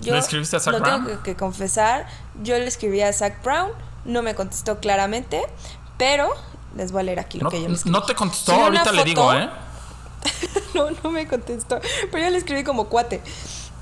Yo 0.00 0.14
¿Le 0.14 0.18
escribiste 0.20 0.56
a 0.56 0.60
Zach 0.60 0.72
lo 0.72 0.80
Brown? 0.80 1.04
tengo 1.06 1.18
que, 1.22 1.32
que 1.32 1.36
confesar, 1.36 2.06
yo 2.42 2.56
le 2.58 2.66
escribí 2.66 3.00
a 3.02 3.12
Zach 3.12 3.42
Brown, 3.44 3.70
no 4.06 4.22
me 4.22 4.34
contestó 4.34 4.80
claramente, 4.80 5.42
pero 5.98 6.30
les 6.74 6.90
voy 6.90 7.00
a 7.00 7.02
leer 7.04 7.20
aquí 7.20 7.38
lo 7.38 7.44
No, 7.44 7.50
que 7.50 7.60
yo 7.60 7.68
le 7.68 7.74
escribí. 7.74 7.92
no 7.92 8.02
te 8.04 8.14
contestó, 8.14 8.52
ahorita 8.54 8.92
le 8.92 9.04
digo, 9.04 9.32
¿eh? 9.34 9.48
no, 10.74 10.86
no 11.02 11.10
me 11.10 11.26
contestó. 11.28 11.80
Pero 12.10 12.24
yo 12.24 12.30
le 12.30 12.38
escribí 12.38 12.64
como 12.64 12.86
cuate. 12.88 13.20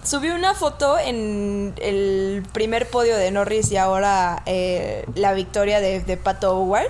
Subí 0.09 0.31
una 0.31 0.55
foto 0.55 0.99
en 0.99 1.75
el 1.83 2.43
primer 2.53 2.89
podio 2.89 3.17
de 3.17 3.31
Norris 3.31 3.71
y 3.71 3.77
ahora 3.77 4.43
eh, 4.47 5.05
la 5.15 5.35
victoria 5.35 5.81
de, 5.81 6.01
de 6.01 6.17
Pato 6.17 6.57
Howard. 6.57 6.89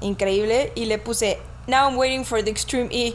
Increíble. 0.00 0.72
Y 0.74 0.86
le 0.86 0.98
puse, 0.98 1.38
Now 1.66 1.88
I'm 1.88 1.96
waiting 1.96 2.24
for 2.24 2.42
the 2.42 2.50
Extreme 2.50 2.88
E. 2.90 3.14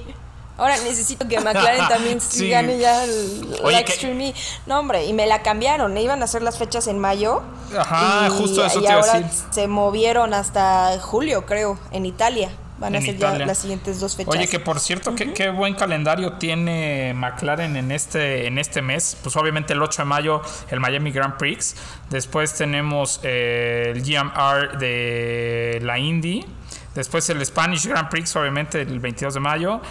Ahora 0.58 0.78
necesito 0.78 1.28
que 1.28 1.38
McLaren 1.42 1.88
también 1.90 2.22
Sí. 2.22 2.50
gane 2.50 2.78
ya 2.78 3.04
el, 3.04 3.58
Oye, 3.64 3.74
la 3.74 3.80
Extreme 3.82 4.30
E. 4.30 4.34
No, 4.66 4.80
hombre, 4.80 5.06
y 5.06 5.12
me 5.12 5.28
la 5.28 5.42
cambiaron. 5.44 5.98
Iban 5.98 6.22
a 6.22 6.26
hacer 6.26 6.42
las 6.42 6.58
fechas 6.58 6.88
en 6.88 6.98
mayo. 6.98 7.42
Ajá, 7.78 8.28
y, 8.28 8.30
justo 8.30 8.64
eso 8.66 8.80
y 8.80 8.84
te 8.84 8.88
iba 8.88 8.94
a 8.94 9.02
ahora 9.02 9.20
decir. 9.20 9.44
se 9.52 9.68
movieron 9.68 10.34
hasta 10.34 10.98
julio, 11.02 11.46
creo, 11.46 11.78
en 11.92 12.06
Italia. 12.06 12.50
Van 12.78 12.94
a 12.96 13.00
ser 13.00 13.16
Italia. 13.16 13.40
ya 13.40 13.46
las 13.46 13.58
siguientes 13.60 14.00
dos 14.02 14.16
fechas. 14.16 14.36
Oye, 14.36 14.48
que 14.48 14.60
por 14.60 14.80
cierto, 14.80 15.16
qué, 15.16 15.32
qué 15.34 15.50
buen 15.50 15.76
calendario 15.76 16.34
tiene 16.34 17.14
McLaren 17.16 17.78
en 17.78 17.92
este, 17.92 18.48
en 18.48 18.58
este 18.58 18.82
mes. 18.82 19.18
Pues 19.24 19.36
obviamente 19.38 19.74
el 19.74 19.82
8 19.82 20.02
de 20.02 20.06
mayo 20.06 20.42
el 20.70 20.80
Miami 20.82 21.12
Grand 21.12 21.38
Prix. 21.38 21.76
Después 22.10 22.54
tenemos 22.54 23.22
eh, 23.24 23.94
el 23.96 24.04
GMR 24.04 24.78
de 24.78 25.80
la 25.84 25.98
Indy. 26.00 26.46
Después 26.94 27.30
el 27.30 27.46
Spanish 27.46 27.88
Grand 27.88 28.10
Prix, 28.10 28.36
obviamente, 28.36 28.82
el 28.82 29.00
22 29.00 29.34
de 29.34 29.40
mayo. 29.40 29.82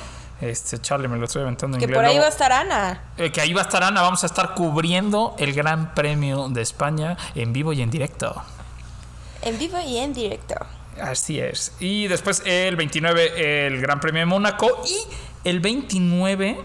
Este, 0.40 0.78
Charlie, 0.78 1.08
me 1.08 1.16
lo 1.16 1.24
estoy 1.24 1.42
aventando 1.42 1.76
en 1.76 1.80
que 1.80 1.84
inglés. 1.86 1.96
por 1.98 2.04
ahí 2.04 2.18
va 2.18 2.26
a 2.26 2.28
estar 2.28 2.52
Ana. 2.52 3.02
eh, 3.16 3.30
que 3.30 3.40
ahí 3.40 3.52
va 3.54 3.62
a 3.62 3.64
estar 3.64 3.82
Ana. 3.82 4.02
Vamos 4.02 4.22
a 4.24 4.26
estar 4.26 4.54
cubriendo 4.54 5.34
el 5.38 5.54
Gran 5.54 5.94
Premio 5.94 6.48
de 6.48 6.60
España 6.60 7.16
en 7.34 7.52
vivo 7.52 7.72
y 7.72 7.80
en 7.80 7.90
directo. 7.90 8.42
En 9.42 9.58
vivo 9.58 9.78
y 9.80 9.98
en 9.98 10.12
directo. 10.12 10.54
Así 11.00 11.40
es. 11.40 11.72
Y 11.80 12.06
después 12.08 12.42
el 12.46 12.76
29 12.76 13.66
el 13.66 13.80
Gran 13.80 14.00
Premio 14.00 14.20
de 14.20 14.26
Mónaco 14.26 14.82
y 14.86 15.48
el 15.48 15.60
29 15.60 16.60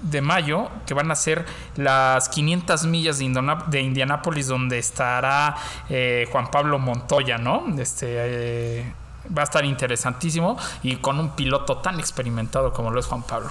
de 0.00 0.20
mayo 0.22 0.68
que 0.86 0.94
van 0.94 1.10
a 1.10 1.16
ser 1.16 1.44
las 1.76 2.28
500 2.28 2.84
millas 2.86 3.18
de, 3.18 3.24
Indona- 3.24 3.64
de 3.66 3.80
Indianápolis 3.80 4.46
donde 4.46 4.78
estará 4.78 5.56
eh, 5.88 6.28
Juan 6.30 6.50
Pablo 6.50 6.78
Montoya, 6.78 7.36
¿no? 7.38 7.64
Este 7.78 8.06
eh, 8.08 8.94
va 9.36 9.42
a 9.42 9.44
estar 9.44 9.64
interesantísimo 9.64 10.56
y 10.82 10.96
con 10.96 11.18
un 11.18 11.34
piloto 11.34 11.78
tan 11.78 11.98
experimentado 11.98 12.72
como 12.72 12.90
lo 12.90 13.00
es 13.00 13.06
Juan 13.06 13.22
Pablo. 13.24 13.50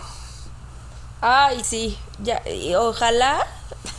Ay, 1.22 1.62
sí. 1.64 1.98
Ya, 2.24 2.42
y 2.48 2.74
ojalá 2.76 3.46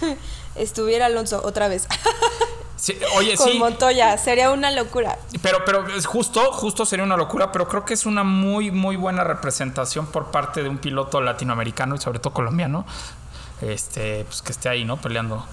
estuviera 0.57 1.07
Alonso 1.07 1.43
otra 1.45 1.69
vez. 1.69 1.87
Sí, 2.79 2.97
oye, 3.17 3.37
Con 3.37 3.49
sí. 3.49 3.59
Montoya. 3.59 4.17
Sería 4.19 4.53
una 4.53 4.71
locura. 4.71 5.19
Pero, 5.43 5.65
pero 5.65 5.89
es 5.89 6.07
justo, 6.07 6.53
justo 6.53 6.87
sería 6.87 7.05
una 7.05 7.17
locura, 7.17 7.51
pero 7.51 7.67
creo 7.69 7.85
que 7.85 7.95
es 7.95 8.07
una 8.07 8.23
muy, 8.23 8.71
muy 8.71 8.95
buena 8.97 9.25
representación 9.25 10.07
por 10.07 10.31
parte 10.31 10.63
de 10.63 10.69
un 10.69 10.79
piloto 10.79 11.21
latinoamericano 11.21 11.97
y 11.97 11.99
sobre 11.99 12.21
todo 12.21 12.33
colombiano, 12.33 12.87
este, 13.63 14.25
pues 14.25 14.43
que 14.43 14.53
esté 14.53 14.69
ahí, 14.69 14.85
¿no? 14.85 14.97
Peleando. 14.97 15.45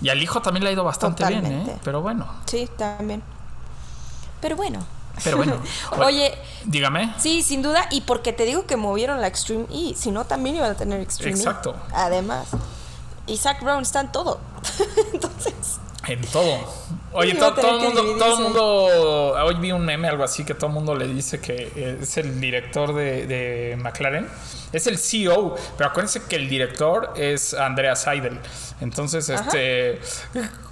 Y 0.00 0.08
al 0.08 0.22
hijo 0.22 0.40
también 0.40 0.64
le 0.64 0.70
ha 0.70 0.72
ido 0.72 0.84
bastante 0.84 1.26
bien, 1.26 1.44
¿eh? 1.44 1.76
Pero 1.84 2.00
bueno, 2.00 2.26
Sí, 2.46 2.68
también. 2.78 3.22
Pero 4.40 4.56
bueno. 4.56 4.78
pero 5.24 5.36
bueno. 5.36 5.56
Oye, 5.98 6.38
dígame. 6.64 7.12
sí, 7.18 7.42
sin 7.42 7.60
duda. 7.60 7.88
Y 7.90 8.02
porque 8.02 8.32
te 8.32 8.44
digo 8.44 8.64
que 8.64 8.76
movieron 8.76 9.20
la 9.20 9.26
Extreme 9.26 9.66
E. 9.70 9.94
Si 9.96 10.10
no, 10.12 10.24
también 10.24 10.56
iban 10.56 10.70
a 10.70 10.74
tener 10.74 11.00
Extreme 11.00 11.36
E. 11.36 11.38
Exacto. 11.38 11.74
Además. 11.92 12.48
Zach 13.36 13.60
Brown 13.62 13.82
está 13.82 14.00
en 14.00 14.12
todo. 14.12 14.40
Entonces. 15.12 15.80
En 16.06 16.20
todo. 16.22 16.60
Oye, 17.12 17.34
todo, 17.34 17.78
el 17.78 17.80
mundo, 17.82 18.16
todo 18.16 18.36
el 18.36 18.42
mundo, 18.42 18.84
hoy 19.44 19.54
vi 19.56 19.72
un 19.72 19.84
meme, 19.84 20.08
algo 20.08 20.24
así, 20.24 20.44
que 20.44 20.54
todo 20.54 20.68
el 20.68 20.72
mundo 20.72 20.94
le 20.94 21.08
dice 21.08 21.40
que 21.40 21.98
es 22.00 22.16
el 22.16 22.40
director 22.40 22.94
de, 22.94 23.26
de 23.26 23.76
McLaren. 23.76 24.28
Es 24.72 24.86
el 24.86 24.98
CEO, 24.98 25.56
pero 25.76 25.90
acuérdense 25.90 26.24
que 26.24 26.36
el 26.36 26.48
director 26.48 27.12
es 27.16 27.54
Andrea 27.54 27.96
Seidel. 27.96 28.38
Entonces, 28.80 29.28
este, 29.28 30.00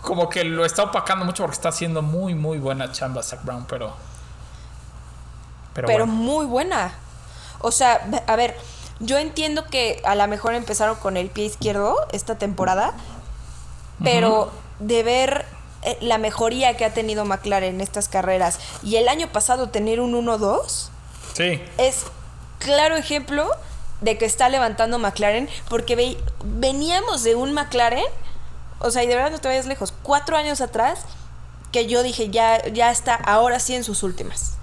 como 0.03 0.29
que 0.29 0.45
lo 0.45 0.65
está 0.65 0.85
opacando 0.85 1.25
mucho 1.25 1.43
porque 1.43 1.57
está 1.57 1.71
haciendo 1.71 2.03
muy, 2.03 2.35
muy 2.35 2.59
buena 2.59 2.93
chamba 2.93 3.23
Zach 3.23 3.43
Brown, 3.45 3.67
pero... 3.69 3.95
Pero, 5.75 5.87
pero 5.87 6.07
bueno. 6.07 6.13
muy 6.13 6.47
buena. 6.47 6.95
O 7.61 7.73
sea, 7.73 8.07
a 8.27 8.37
ver, 8.37 8.57
yo 9.01 9.19
entiendo 9.19 9.65
que 9.67 10.01
a 10.05 10.15
lo 10.15 10.27
mejor 10.29 10.55
empezaron 10.55 10.97
con 10.97 11.17
el 11.17 11.29
pie 11.29 11.47
izquierdo 11.47 12.07
esta 12.13 12.39
temporada, 12.39 12.95
pero 14.03 14.51
de 14.79 15.03
ver 15.03 15.45
eh, 15.83 15.97
la 16.01 16.19
mejoría 16.19 16.77
que 16.77 16.85
ha 16.85 16.93
tenido 16.95 17.25
McLaren 17.25 17.77
en 17.77 17.81
estas 17.81 18.09
carreras 18.09 18.59
y 18.83 18.97
el 18.97 19.09
año 19.09 19.29
pasado 19.33 19.69
tener 19.71 20.01
un 20.01 20.13
1-2 20.15 20.89
Sí, 21.35 21.61
es 21.79 22.05
claro 22.59 22.97
ejemplo 22.97 23.49
de 24.01 24.19
que 24.19 24.25
está 24.25 24.49
levantando 24.49 24.99
McLaren 24.99 25.49
porque 25.69 25.97
ve- 25.97 26.19
veníamos 26.45 27.23
de 27.25 27.35
un 27.35 27.53
McLaren, 27.53 28.05
o 28.79 28.91
sea, 28.91 29.03
y 29.05 29.07
de 29.07 29.15
verdad 29.17 29.31
no 29.31 29.39
te 29.39 29.49
vayas 29.49 29.67
lejos, 29.67 29.93
cuatro 30.03 30.37
años 30.37 30.61
atrás 30.61 31.01
que 31.73 31.87
yo 31.87 32.03
dije 32.03 32.31
ya, 32.31 32.65
ya 32.69 32.91
está 32.91 33.15
ahora 33.15 33.59
sí 33.61 33.75
en 33.75 33.85
sus 33.85 34.03
últimas 34.03 34.55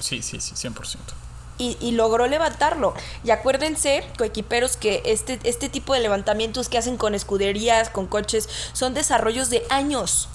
sí, 0.00 0.22
sí, 0.22 0.22
sí, 0.22 0.40
sí, 0.40 0.68
100%. 0.68 0.96
Y, 1.58 1.76
y 1.80 1.90
logró 1.92 2.26
levantarlo. 2.26 2.94
Y 3.24 3.30
acuérdense, 3.30 4.04
coequiperos, 4.16 4.76
que 4.76 5.02
este, 5.04 5.38
este 5.44 5.68
tipo 5.68 5.92
de 5.94 6.00
levantamientos 6.00 6.68
que 6.68 6.78
hacen 6.78 6.96
con 6.96 7.14
escuderías, 7.14 7.90
con 7.90 8.06
coches, 8.06 8.48
son 8.72 8.94
desarrollos 8.94 9.50
de 9.50 9.66
años. 9.70 10.28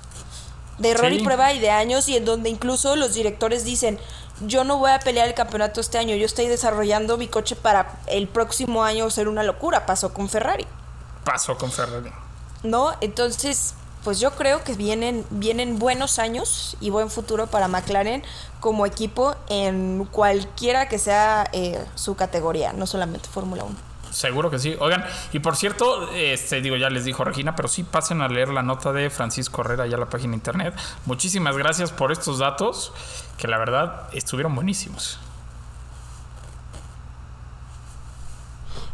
De 0.80 0.90
error 0.90 1.10
Sí. 1.12 1.20
y 1.20 1.24
prueba 1.24 1.54
y 1.54 1.60
de 1.60 1.70
años, 1.70 2.10
y 2.10 2.18
en 2.18 2.26
donde 2.26 2.50
incluso 2.50 2.96
los 2.96 3.14
directores 3.14 3.64
dicen, 3.64 4.00
yo 4.42 4.64
no 4.64 4.78
voy 4.80 4.92
a 4.92 5.00
pelear 5.00 5.28
el 5.28 5.34
campeonato 5.36 5.80
este 5.80 5.98
año, 6.00 6.16
yo 6.16 6.26
estoy 6.26 6.48
desarrollando 6.48 7.18
mi 7.18 7.28
coche 7.28 7.56
para 7.56 8.00
el 8.08 8.28
próximo 8.28 8.84
año 8.84 9.10
ser 9.10 9.28
una 9.28 9.44
locura. 9.44 9.86
Pasó 9.86 10.14
con 10.14 10.28
Ferrari. 10.30 10.66
Pasó 11.24 11.58
con 11.58 11.72
Ferrari. 11.72 12.12
¿No? 12.64 12.92
Entonces, 13.02 13.76
pues 14.04 14.20
yo 14.20 14.32
creo 14.32 14.64
que 14.64 14.74
vienen, 14.74 15.26
vienen 15.30 15.80
buenos 15.80 16.20
años 16.20 16.78
y 16.82 16.90
buen 16.90 17.10
futuro 17.10 17.48
para 17.48 17.68
McLaren 17.68 18.24
como 18.60 18.86
equipo 18.86 19.36
en 19.50 20.06
cualquiera 20.12 20.88
que 20.88 21.00
sea 21.00 21.50
eh, 21.54 21.84
su 21.96 22.16
categoría, 22.16 22.74
no 22.74 22.86
solamente 22.86 23.30
Fórmula 23.30 23.64
1. 23.64 23.94
Seguro 24.14 24.52
que 24.52 24.60
sí. 24.60 24.76
Oigan, 24.80 25.04
y 25.32 25.40
por 25.40 25.56
cierto, 25.56 26.12
este 26.14 26.62
digo, 26.62 26.76
ya 26.76 26.90
les 26.92 27.04
dijo 27.04 27.24
Regina, 27.24 27.56
pero 27.56 27.68
sí 27.68 27.84
pasen 27.84 28.22
a 28.22 28.28
leer 28.28 28.50
la 28.50 28.62
nota 28.62 28.94
de 28.94 29.10
Francisco 29.10 29.62
Herrera 29.62 29.88
ya 29.88 29.98
la 29.98 30.08
página 30.08 30.32
de 30.32 30.38
internet. 30.38 30.76
Muchísimas 31.06 31.58
gracias 31.58 31.92
por 31.92 32.12
estos 32.12 32.38
datos, 32.38 32.94
que 33.38 33.48
la 33.48 33.58
verdad 33.58 34.08
estuvieron 34.14 34.54
buenísimos. 34.54 35.20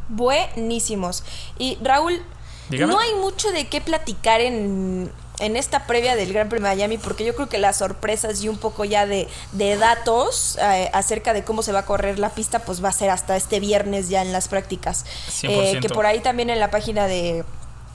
Buenísimos. 0.07 1.23
Y 1.57 1.77
Raúl, 1.83 2.23
Dígame. 2.69 2.93
no 2.93 2.99
hay 2.99 3.13
mucho 3.15 3.51
de 3.51 3.67
qué 3.67 3.81
platicar 3.81 4.41
en, 4.41 5.11
en 5.39 5.55
esta 5.55 5.85
previa 5.87 6.15
del 6.15 6.33
Gran 6.33 6.49
Premio 6.49 6.69
de 6.69 6.75
Miami, 6.75 6.97
porque 6.97 7.25
yo 7.25 7.35
creo 7.35 7.49
que 7.49 7.57
las 7.57 7.77
sorpresas 7.77 8.43
y 8.43 8.49
un 8.49 8.57
poco 8.57 8.85
ya 8.85 9.05
de, 9.05 9.27
de 9.53 9.77
datos 9.77 10.57
eh, 10.61 10.89
acerca 10.93 11.33
de 11.33 11.43
cómo 11.43 11.63
se 11.63 11.71
va 11.71 11.79
a 11.79 11.85
correr 11.85 12.19
la 12.19 12.29
pista, 12.29 12.59
pues 12.59 12.83
va 12.83 12.89
a 12.89 12.93
ser 12.93 13.09
hasta 13.09 13.35
este 13.35 13.59
viernes 13.59 14.09
ya 14.09 14.21
en 14.21 14.31
las 14.31 14.47
prácticas. 14.47 15.05
100%. 15.29 15.81
que 15.81 15.89
por 15.89 16.05
ahí 16.05 16.19
también 16.19 16.49
en 16.49 16.59
la 16.59 16.69
página 16.69 17.07
de, 17.07 17.43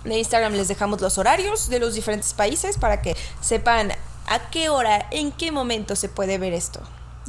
de 0.04 0.18
Instagram 0.18 0.54
les 0.54 0.68
dejamos 0.68 1.00
los 1.00 1.18
horarios 1.18 1.68
de 1.68 1.78
los 1.78 1.94
diferentes 1.94 2.34
países 2.34 2.78
para 2.78 3.02
que 3.02 3.16
sepan 3.40 3.92
a 4.26 4.50
qué 4.50 4.70
hora, 4.70 5.06
en 5.10 5.32
qué 5.32 5.52
momento 5.52 5.96
se 5.96 6.08
puede 6.08 6.38
ver 6.38 6.52
esto. 6.52 6.80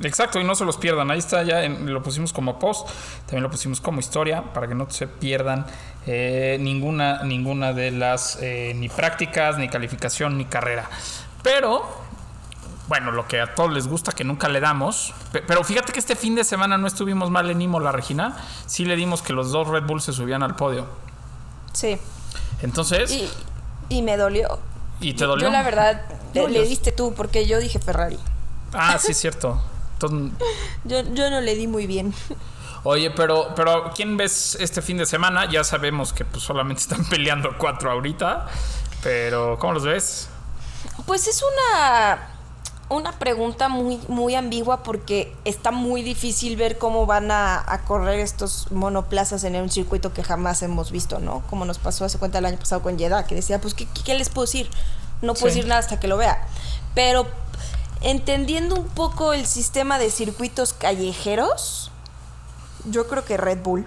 Exacto, 0.01 0.39
y 0.41 0.43
no 0.43 0.55
se 0.55 0.65
los 0.65 0.77
pierdan. 0.77 1.10
Ahí 1.12 1.19
está, 1.19 1.43
ya 1.43 1.63
en- 1.63 1.93
lo 1.93 2.03
pusimos 2.03 2.34
como 2.34 2.60
post, 2.60 2.88
también 3.25 3.43
lo 3.43 3.49
pusimos 3.49 3.79
como 3.79 3.99
historia, 3.99 4.43
para 4.53 4.67
que 4.67 4.75
no 4.75 4.89
se 4.89 5.08
pierdan 5.08 5.65
eh, 6.08 6.58
ninguna, 6.60 7.23
ninguna 7.23 7.73
de 7.73 7.91
las, 7.91 8.38
eh, 8.41 8.73
ni 8.75 8.89
prácticas, 8.89 9.58
ni 9.58 9.69
calificación, 9.69 10.38
ni 10.38 10.45
carrera. 10.45 10.88
Pero, 11.41 11.84
bueno, 12.88 13.12
lo 13.12 13.27
que 13.27 13.39
a 13.41 13.55
todos 13.55 13.71
les 13.73 13.88
gusta, 13.88 14.12
que 14.12 14.23
nunca 14.23 14.47
le 14.49 14.60
damos. 14.60 15.13
pe- 15.31 15.41
Pero 15.41 15.63
fíjate 15.63 15.91
que 15.93 15.99
este 15.99 16.15
fin 16.15 16.36
de 16.36 16.43
semana 16.43 16.77
no 16.77 16.86
estuvimos 16.88 17.31
mal 17.31 17.49
en 17.49 17.62
Imola, 17.62 17.91
Regina. 17.91 18.36
Sí 18.67 18.86
le 18.86 18.95
dimos 18.95 19.21
que 19.23 19.34
los 19.34 19.51
dos 19.51 19.67
Red 19.67 19.84
Bull 19.84 20.01
se 20.01 20.13
subían 20.13 20.43
al 20.43 20.55
podio. 20.55 20.86
Sí. 21.73 21.97
Entonces, 22.62 23.12
Y, 23.12 23.29
y 23.89 24.01
me 24.03 24.15
dolió. 24.17 24.60
¿y 24.99 25.13
te 25.13 25.25
dolió? 25.25 25.47
Yo 25.47 25.51
la 25.51 25.63
verdad, 25.63 26.03
No, 26.36 26.47
le, 26.47 26.60
le 26.60 26.67
diste 26.67 26.91
tú, 26.91 27.13
porque 27.15 27.47
yo 27.47 27.60
dije 27.60 27.79
Ferrari. 27.79 28.19
Ah, 28.73 28.97
sí, 28.99 29.12
es 29.13 29.17
cierto. 29.17 29.60
Entonces, 29.95 30.31
Yo, 30.84 31.01
yo 31.13 31.29
no 31.29 31.41
le 31.41 31.55
di 31.55 31.67
muy 31.67 31.88
bien. 31.88 32.13
Oye, 32.84 33.10
pero, 33.12 33.53
pero 33.55 33.91
¿quién 33.95 34.15
ves 34.15 34.55
este 34.60 34.81
fin 34.81 34.97
de 34.97 35.05
semana? 35.08 35.49
Ya 35.49 35.63
sabemos 35.63 36.13
que 36.13 36.23
pues 36.25 36.43
solamente 36.43 36.81
están 36.84 37.03
peleando 37.10 37.58
cuatro 37.58 37.91
ahorita. 37.91 38.45
Pero, 39.01 39.58
¿cómo 39.60 39.73
los 39.73 39.84
ves? 39.86 40.29
Pues 41.08 41.27
es 41.27 41.43
una, 41.43 42.27
una 42.89 43.12
pregunta 43.13 43.69
muy, 43.69 43.99
muy 44.08 44.36
ambigua 44.36 44.84
porque 44.84 45.34
está 45.45 45.71
muy 45.71 46.03
difícil 46.03 46.55
ver 46.58 46.77
cómo 46.77 47.05
van 47.05 47.31
a, 47.31 47.63
a 47.71 47.81
correr 47.86 48.19
estos 48.19 48.71
monoplazas 48.71 49.43
en 49.43 49.55
un 49.55 49.69
circuito 49.69 50.13
que 50.13 50.23
jamás 50.23 50.62
hemos 50.62 50.91
visto, 50.91 51.19
¿no? 51.19 51.41
Como 51.49 51.65
nos 51.65 51.79
pasó 51.79 52.05
hace 52.05 52.19
cuenta 52.19 52.38
el 52.39 52.45
año 52.45 52.58
pasado 52.58 52.81
con 52.84 52.97
Jeddah, 52.99 53.25
que 53.25 53.36
decía, 53.36 53.60
pues, 53.62 53.73
¿qué, 53.73 53.88
qué 54.05 54.13
les 54.15 54.29
puedo 54.29 54.45
decir? 54.45 54.69
No 55.21 55.34
puedo 55.34 55.47
Sí. 55.49 55.55
decir 55.55 55.67
nada 55.67 55.79
hasta 55.79 55.99
que 55.99 56.08
lo 56.08 56.17
vea. 56.17 56.47
Pero 56.93 57.27
entendiendo 58.06 58.76
un 58.76 58.88
poco 58.88 59.34
el 59.34 59.46
sistema 59.46 60.00
de 60.00 60.10
circuitos 60.10 60.74
callejeros, 60.74 61.91
yo 62.86 63.08
creo 63.08 63.26
que 63.26 63.36
Red 63.38 63.60
Bull 63.63 63.86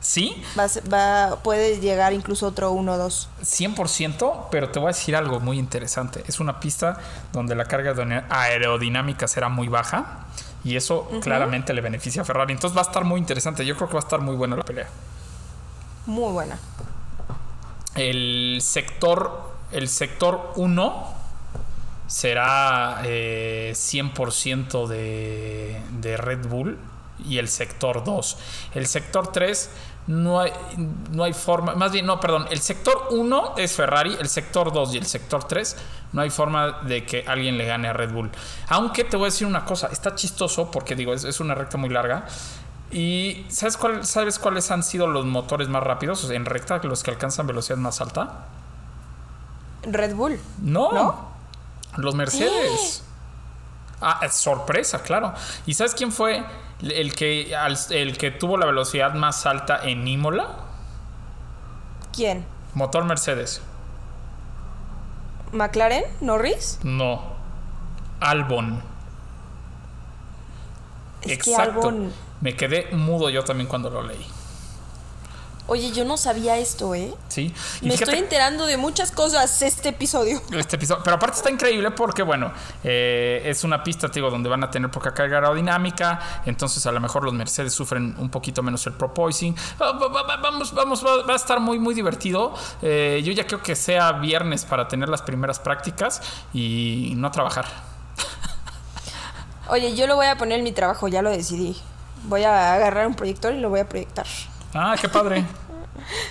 Sí, 0.00 0.44
va, 0.58 0.66
va- 0.92 1.36
puede 1.42 1.80
llegar 1.80 2.12
incluso 2.12 2.46
otro 2.48 2.70
1-2. 2.74 3.26
100%, 3.42 4.48
pero 4.50 4.68
te 4.70 4.78
voy 4.78 4.90
a 4.90 4.92
decir 4.92 5.16
algo 5.16 5.40
muy 5.40 5.58
interesante. 5.58 6.22
Es 6.28 6.40
una 6.40 6.60
pista 6.60 6.98
donde 7.32 7.54
la 7.54 7.64
carga 7.64 7.94
aerodinámica 8.28 9.26
será 9.26 9.48
muy 9.48 9.68
baja 9.68 10.26
Y 10.62 10.76
eso 10.76 11.08
claramente 11.22 11.72
le 11.72 11.80
beneficia 11.80 12.20
a 12.20 12.24
Ferrari. 12.26 12.52
Entonces 12.52 12.76
va 12.76 12.82
a 12.82 12.84
estar 12.86 13.04
muy 13.04 13.18
interesante. 13.18 13.64
Yo 13.64 13.76
creo 13.76 13.88
que 13.88 13.94
va 13.94 14.00
a 14.00 14.02
estar 14.04 14.20
muy 14.20 14.34
buena 14.36 14.56
la 14.56 14.62
pelea. 14.62 14.88
Muy 16.04 16.32
buena. 16.32 16.58
El 17.94 18.58
sector, 18.60 19.52
el 19.72 19.88
sector 19.88 20.52
1 20.56 21.13
será 22.06 23.02
eh, 23.04 23.72
100% 23.74 24.86
de, 24.86 25.80
de 26.00 26.16
Red 26.16 26.46
Bull 26.46 26.78
y 27.26 27.38
el 27.38 27.48
sector 27.48 28.04
2. 28.04 28.38
El 28.74 28.86
sector 28.86 29.32
3 29.32 29.70
no 30.06 30.40
hay, 30.40 30.52
no 31.12 31.24
hay 31.24 31.32
forma, 31.32 31.74
más 31.74 31.92
bien, 31.92 32.04
no, 32.04 32.20
perdón, 32.20 32.46
el 32.50 32.60
sector 32.60 33.08
1 33.10 33.54
es 33.56 33.72
Ferrari, 33.72 34.16
el 34.20 34.28
sector 34.28 34.72
2 34.72 34.94
y 34.94 34.98
el 34.98 35.06
sector 35.06 35.44
3 35.44 35.76
no 36.12 36.20
hay 36.20 36.30
forma 36.30 36.82
de 36.82 37.06
que 37.06 37.24
alguien 37.26 37.56
le 37.56 37.64
gane 37.64 37.88
a 37.88 37.92
Red 37.92 38.12
Bull. 38.12 38.30
Aunque 38.68 39.04
te 39.04 39.16
voy 39.16 39.24
a 39.24 39.28
decir 39.28 39.46
una 39.46 39.64
cosa, 39.64 39.88
está 39.88 40.14
chistoso 40.14 40.70
porque 40.70 40.94
digo, 40.94 41.14
es, 41.14 41.24
es 41.24 41.40
una 41.40 41.54
recta 41.54 41.78
muy 41.78 41.88
larga. 41.88 42.26
¿Y 42.92 43.46
sabes, 43.48 43.76
cuál, 43.76 44.04
sabes 44.04 44.38
cuáles 44.38 44.70
han 44.70 44.82
sido 44.84 45.08
los 45.08 45.24
motores 45.24 45.68
más 45.68 45.82
rápidos 45.82 46.22
O 46.22 46.28
sea, 46.28 46.36
en 46.36 46.44
recta, 46.44 46.78
los 46.84 47.02
que 47.02 47.10
alcanzan 47.10 47.46
velocidad 47.46 47.78
más 47.78 48.00
alta? 48.00 48.44
Red 49.82 50.14
Bull. 50.14 50.38
No, 50.62 50.92
¿No? 50.92 51.33
Los 51.96 52.14
Mercedes. 52.14 53.04
Ah, 54.00 54.20
es 54.22 54.34
sorpresa, 54.34 55.02
claro. 55.02 55.32
¿Y 55.66 55.74
sabes 55.74 55.94
quién 55.94 56.12
fue 56.12 56.44
el 56.82 57.14
que, 57.14 57.54
el 57.90 58.18
que 58.18 58.30
tuvo 58.30 58.56
la 58.58 58.66
velocidad 58.66 59.14
más 59.14 59.46
alta 59.46 59.80
en 59.82 60.06
Imola? 60.06 60.48
¿Quién? 62.12 62.44
Motor 62.74 63.04
Mercedes. 63.04 63.62
¿McLaren? 65.52 66.04
¿Norris? 66.20 66.80
No. 66.82 67.22
Albon. 68.20 68.82
Es 71.22 71.38
que 71.38 71.54
Albon- 71.56 72.10
Me 72.40 72.54
quedé 72.56 72.88
mudo 72.92 73.30
yo 73.30 73.44
también 73.44 73.68
cuando 73.68 73.88
lo 73.90 74.02
leí. 74.02 74.26
Oye, 75.66 75.92
yo 75.92 76.04
no 76.04 76.18
sabía 76.18 76.58
esto, 76.58 76.94
¿eh? 76.94 77.14
Sí. 77.28 77.52
Y 77.80 77.86
Me 77.86 77.92
fíjate- 77.92 78.04
estoy 78.10 78.18
enterando 78.18 78.66
de 78.66 78.76
muchas 78.76 79.10
cosas 79.10 79.62
este 79.62 79.88
episodio. 79.88 80.42
este 80.52 80.76
episodio. 80.76 81.02
Pero 81.02 81.16
aparte 81.16 81.38
está 81.38 81.50
increíble 81.50 81.90
porque, 81.92 82.22
bueno, 82.22 82.52
eh, 82.82 83.40
es 83.46 83.64
una 83.64 83.82
pista, 83.82 84.08
te 84.08 84.16
digo, 84.20 84.30
donde 84.30 84.50
van 84.50 84.62
a 84.62 84.70
tener 84.70 84.90
poca 84.90 85.14
carga 85.14 85.38
aerodinámica. 85.38 86.42
Entonces, 86.44 86.84
a 86.84 86.92
lo 86.92 87.00
mejor 87.00 87.24
los 87.24 87.32
Mercedes 87.32 87.72
sufren 87.72 88.14
un 88.18 88.28
poquito 88.28 88.62
menos 88.62 88.86
el 88.86 88.92
proposing. 88.92 89.56
Va- 89.80 89.92
va- 89.92 90.08
va- 90.08 90.36
Vamos, 90.36 90.74
vamos, 90.74 91.02
va, 91.04 91.22
va 91.24 91.32
a 91.32 91.36
estar 91.36 91.58
muy, 91.60 91.78
muy 91.78 91.94
divertido. 91.94 92.52
Eh, 92.82 93.22
yo 93.24 93.32
ya 93.32 93.46
creo 93.46 93.62
que 93.62 93.74
sea 93.74 94.12
viernes 94.12 94.66
para 94.66 94.86
tener 94.88 95.08
las 95.08 95.22
primeras 95.22 95.58
prácticas 95.60 96.20
y 96.52 97.14
no 97.16 97.30
trabajar. 97.30 97.64
Oye, 99.68 99.96
yo 99.96 100.06
lo 100.06 100.16
voy 100.16 100.26
a 100.26 100.36
poner 100.36 100.58
en 100.58 100.64
mi 100.64 100.72
trabajo, 100.72 101.08
ya 101.08 101.22
lo 101.22 101.30
decidí. 101.30 101.74
Voy 102.24 102.44
a 102.44 102.74
agarrar 102.74 103.06
un 103.06 103.14
proyector 103.14 103.54
y 103.54 103.60
lo 103.60 103.70
voy 103.70 103.80
a 103.80 103.88
proyectar. 103.88 104.26
Ah, 104.74 104.96
qué 105.00 105.08
padre. 105.08 105.44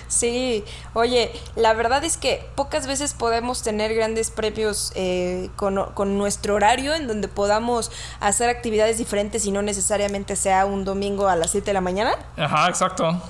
Sí, 0.08 0.64
oye, 0.92 1.32
la 1.56 1.72
verdad 1.72 2.04
es 2.04 2.16
que 2.16 2.46
pocas 2.54 2.86
veces 2.86 3.14
podemos 3.14 3.62
tener 3.62 3.94
grandes 3.94 4.30
premios 4.30 4.92
eh, 4.94 5.50
con, 5.56 5.92
con 5.94 6.16
nuestro 6.18 6.54
horario 6.54 6.94
en 6.94 7.08
donde 7.08 7.28
podamos 7.28 7.90
hacer 8.20 8.48
actividades 8.48 8.98
diferentes 8.98 9.46
y 9.46 9.50
no 9.50 9.62
necesariamente 9.62 10.36
sea 10.36 10.66
un 10.66 10.84
domingo 10.84 11.28
a 11.28 11.34
las 11.34 11.50
7 11.50 11.66
de 11.66 11.72
la 11.72 11.80
mañana, 11.80 12.14
Ajá, 12.36 12.68
exacto. 12.68 13.20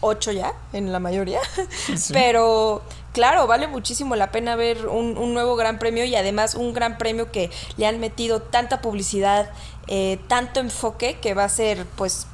8 0.00 0.32
ya 0.32 0.52
en 0.72 0.92
la 0.92 0.98
mayoría. 0.98 1.40
sí. 1.96 2.12
Pero 2.12 2.82
claro, 3.12 3.46
vale 3.46 3.66
muchísimo 3.66 4.16
la 4.16 4.30
pena 4.30 4.56
ver 4.56 4.86
un, 4.86 5.18
un 5.18 5.34
nuevo 5.34 5.56
gran 5.56 5.78
premio 5.78 6.04
y 6.04 6.14
además 6.16 6.54
un 6.54 6.72
gran 6.72 6.98
premio 6.98 7.30
que 7.32 7.50
le 7.76 7.86
han 7.86 8.00
metido 8.00 8.40
tanta 8.40 8.80
publicidad, 8.80 9.50
eh, 9.88 10.18
tanto 10.28 10.60
enfoque 10.60 11.18
que 11.20 11.34
va 11.34 11.44
a 11.44 11.48
ser 11.48 11.86
pues 11.96 12.26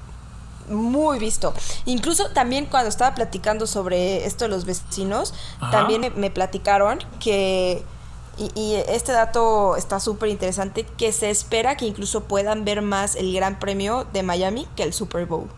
muy 0.68 1.18
visto. 1.18 1.52
Incluso 1.84 2.30
también 2.30 2.66
cuando 2.66 2.88
estaba 2.88 3.14
platicando 3.14 3.66
sobre 3.66 4.24
esto 4.26 4.44
de 4.44 4.48
los 4.50 4.64
vecinos, 4.64 5.34
Ajá. 5.60 5.70
también 5.70 6.00
me, 6.00 6.10
me 6.10 6.30
platicaron 6.30 6.98
que, 7.20 7.82
y, 8.38 8.60
y 8.60 8.74
este 8.88 9.12
dato 9.12 9.76
está 9.76 10.00
súper 10.00 10.28
interesante, 10.28 10.84
que 10.84 11.12
se 11.12 11.30
espera 11.30 11.76
que 11.76 11.86
incluso 11.86 12.24
puedan 12.24 12.64
ver 12.64 12.82
más 12.82 13.16
el 13.16 13.32
Gran 13.34 13.58
Premio 13.58 14.06
de 14.12 14.22
Miami 14.22 14.66
que 14.76 14.82
el 14.82 14.92
Super 14.92 15.26
Bowl. 15.26 15.48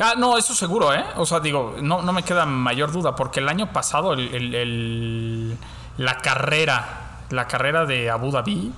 Ah, 0.00 0.14
no, 0.16 0.38
eso 0.38 0.54
seguro, 0.54 0.94
¿eh? 0.94 1.04
O 1.16 1.26
sea, 1.26 1.40
digo, 1.40 1.74
no, 1.82 2.02
no 2.02 2.12
me 2.12 2.22
queda 2.22 2.46
mayor 2.46 2.92
duda, 2.92 3.16
porque 3.16 3.40
el 3.40 3.48
año 3.48 3.72
pasado 3.72 4.12
el, 4.12 4.32
el- 4.34 4.54
el- 4.54 5.58
la 5.96 6.18
carrera, 6.18 7.18
la 7.30 7.48
carrera 7.48 7.84
de 7.84 8.08
Abu 8.08 8.30
Dhabi 8.30 8.72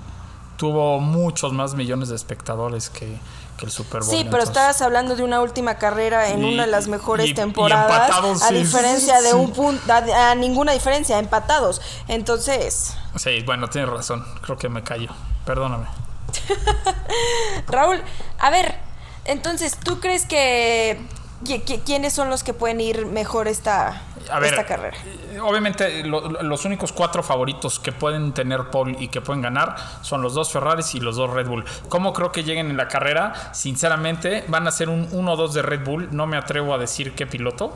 tuvo 0.57 0.98
muchos 1.00 1.53
más 1.53 1.74
millones 1.74 2.09
de 2.09 2.16
espectadores 2.16 2.88
que, 2.90 3.18
que 3.61 3.66
el 3.66 3.73
Super 3.73 4.01
Bowl. 4.01 4.11
Sí, 4.11 4.16
pero 4.25 4.38
entonces- 4.38 4.49
estabas 4.49 4.83
hablando 4.83 5.14
de 5.14 5.23
una 5.23 5.40
última 5.40 5.77
carrera 5.77 6.31
en 6.31 6.42
Y- 6.42 6.55
una 6.55 6.64
de 6.64 6.70
las 6.73 6.87
y- 6.87 6.90
mejores 6.90 7.29
y 7.29 7.35
temporadas. 7.35 7.90
empatados, 7.92 8.42
a 8.42 8.49
sí, 8.49 8.55
diferencia 8.55 9.20
de 9.20 9.35
un 9.35 9.53
punto, 9.53 9.92
a, 9.92 10.31
a 10.31 10.35
ninguna 10.35 10.73
diferencia, 10.73 11.18
empatados. 11.18 11.81
Entonces, 12.09 12.94
Sí, 13.16 13.42
bueno, 13.44 13.68
tienes 13.68 13.90
razón, 13.90 14.25
creo 14.42 14.57
que 14.57 14.68
me 14.68 14.83
callo. 14.83 15.11
Perdóname. 15.44 15.87
Raúl, 17.68 18.03
a 18.38 18.51
ver, 18.51 18.77
entonces, 19.25 19.77
¿tú 19.77 20.01
crees 20.01 20.27
que, 20.27 21.01
que- 21.46 21.62
que- 21.62 21.81
quiénes 21.81 22.12
son 22.12 22.31
los 22.31 22.42
que 22.44 22.55
pueden 22.55 22.81
ir 22.81 23.07
mejor 23.07 23.49
esta, 23.49 24.03
A 24.28 24.38
ver, 24.38 24.50
esta 24.50 24.66
carrera? 24.66 24.96
eh, 25.33 25.40
obviamente 25.40 26.04
lo- 26.04 26.20
lo- 26.28 26.42
los 26.42 26.64
únicos 26.64 26.92
cuatro 26.92 27.22
favoritos 27.22 27.78
que 27.80 27.92
pueden 27.92 28.33
tener 28.33 28.70
pole 28.70 28.96
y 29.00 29.09
que 29.09 29.20
pueden 29.20 29.40
ganar 29.42 29.76
son 30.02 30.20
los 30.22 30.35
dos 30.35 30.52
Ferraris 30.52 30.94
y 30.94 31.00
los 31.00 31.16
dos 31.16 31.30
Red 31.30 31.46
Bull. 31.48 31.64
¿Cómo 31.88 32.12
creo 32.12 32.30
que 32.33 32.44
lleguen 32.44 32.70
en 32.70 32.76
la 32.76 32.88
carrera? 32.88 33.52
Sinceramente, 33.54 34.44
van 34.48 34.66
a 34.68 34.70
ser 34.70 34.88
un 34.88 35.09
1-2 35.12 35.52
de 35.52 35.62
Red 35.62 35.85
Bull. 35.85 36.09
No 36.12 36.26
me 36.26 36.37
atrevo 36.37 36.74
a 36.74 36.78
decir 36.78 37.14
qué 37.14 37.26
piloto. 37.26 37.72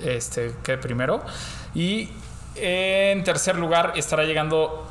Este, 0.00 0.54
qué 0.62 0.76
primero. 0.78 1.22
Y 1.74 2.08
en 2.56 3.22
tercer 3.24 3.56
lugar 3.56 3.92
estará 3.96 4.24
llegando 4.24 4.86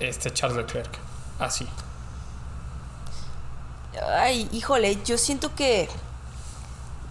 este 0.00 0.32
Charles 0.32 0.56
Leclerc. 0.58 0.90
Así. 1.38 1.66
Ay, 4.16 4.48
híjole, 4.52 4.98
yo 5.04 5.18
siento 5.18 5.54
que 5.54 5.88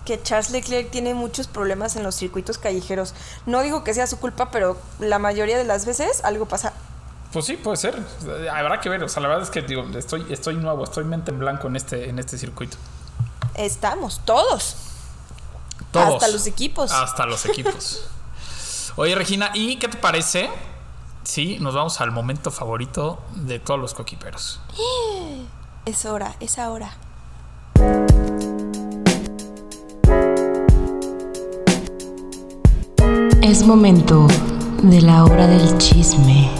que 0.07 0.23
Charles 0.23 0.51
Leclerc 0.51 0.89
tiene 0.89 1.13
muchos 1.13 1.47
problemas 1.47 1.97
en 1.97 2.03
los 2.03 2.15
circuitos 2.15 2.57
callejeros. 2.57 3.13
No 3.45 3.61
digo 3.61 3.83
que 3.83 3.93
sea 3.93 4.07
su 4.07 4.19
culpa, 4.19 4.51
pero 4.51 4.77
la 4.99 5.19
mayoría 5.19 5.57
de 5.57 5.65
las 5.65 5.85
veces 5.85 6.23
algo 6.23 6.45
pasa. 6.45 6.71
Pues 7.33 7.43
sí, 7.43 7.57
puede 7.57 7.75
ser. 7.75 8.01
Habrá 8.49 8.79
que 8.79 8.87
ver. 8.87 9.03
O 9.03 9.09
sea, 9.09 9.21
la 9.21 9.27
verdad 9.27 9.43
es 9.43 9.49
que 9.49 9.61
digo, 9.63 9.85
estoy, 9.97 10.25
estoy 10.29 10.55
nuevo, 10.55 10.85
estoy 10.85 11.03
mente 11.03 11.31
en 11.31 11.39
blanco 11.39 11.67
en 11.67 11.75
este, 11.75 12.07
en 12.07 12.19
este 12.19 12.37
circuito. 12.37 12.77
Estamos, 13.55 14.21
todos. 14.23 14.77
Todos. 15.91 16.23
Hasta 16.23 16.29
los 16.29 16.47
equipos. 16.47 16.89
Hasta 16.93 17.25
los 17.25 17.45
equipos. 17.45 18.07
Oye, 18.95 19.13
Regina, 19.13 19.51
¿y 19.53 19.75
qué 19.75 19.89
te 19.89 19.97
parece 19.97 20.49
si 21.23 21.59
nos 21.59 21.75
vamos 21.75 21.99
al 21.99 22.11
momento 22.11 22.49
favorito 22.49 23.19
de 23.35 23.59
todos 23.59 23.79
los 23.79 23.93
coquiperos? 23.93 24.61
Es 25.85 26.03
hora, 26.03 26.35
es 26.41 26.59
ahora. 26.59 26.97
Es 33.47 33.63
momento 33.63 34.27
de 34.83 35.01
la 35.01 35.23
hora 35.23 35.47
del 35.47 35.77
chisme. 35.77 36.51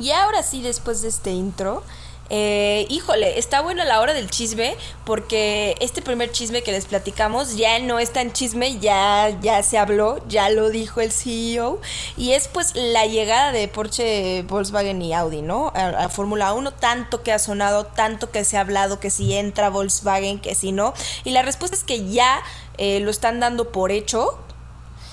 Y 0.00 0.10
ahora 0.10 0.42
sí, 0.42 0.62
después 0.62 1.00
de 1.00 1.06
este 1.06 1.30
intro, 1.30 1.84
eh, 2.28 2.88
híjole, 2.90 3.38
está 3.38 3.60
buena 3.60 3.84
la 3.84 4.00
hora 4.00 4.14
del 4.14 4.28
chisme 4.28 4.76
porque 5.04 5.76
este 5.80 6.02
primer 6.02 6.32
chisme 6.32 6.62
que 6.62 6.72
les 6.72 6.86
platicamos 6.86 7.56
ya 7.56 7.78
no 7.78 8.00
es 8.00 8.12
tan 8.12 8.32
chisme, 8.32 8.80
ya, 8.80 9.30
ya 9.40 9.62
se 9.62 9.78
habló, 9.78 10.20
ya 10.26 10.50
lo 10.50 10.70
dijo 10.70 11.00
el 11.00 11.12
CEO 11.12 11.80
y 12.16 12.32
es 12.32 12.48
pues 12.48 12.74
la 12.74 13.06
llegada 13.06 13.52
de 13.52 13.68
Porsche, 13.68 14.42
Volkswagen 14.42 15.00
y 15.00 15.14
Audi, 15.14 15.42
¿no? 15.42 15.72
A, 15.76 16.08
Fórmula 16.08 16.52
1, 16.52 16.72
tanto 16.72 17.22
que 17.22 17.30
ha 17.32 17.38
sonado, 17.38 17.86
tanto 17.86 18.32
que 18.32 18.42
se 18.42 18.56
ha 18.56 18.62
hablado 18.62 18.98
que 18.98 19.10
si 19.10 19.34
entra 19.34 19.70
Volkswagen, 19.70 20.40
que 20.40 20.56
si 20.56 20.72
no. 20.72 20.94
Y 21.22 21.30
la 21.30 21.42
respuesta 21.42 21.76
es 21.76 21.84
que 21.84 22.10
ya 22.10 22.42
eh, 22.76 22.98
lo 22.98 23.12
están 23.12 23.38
dando 23.38 23.70
por 23.70 23.92
hecho 23.92 24.40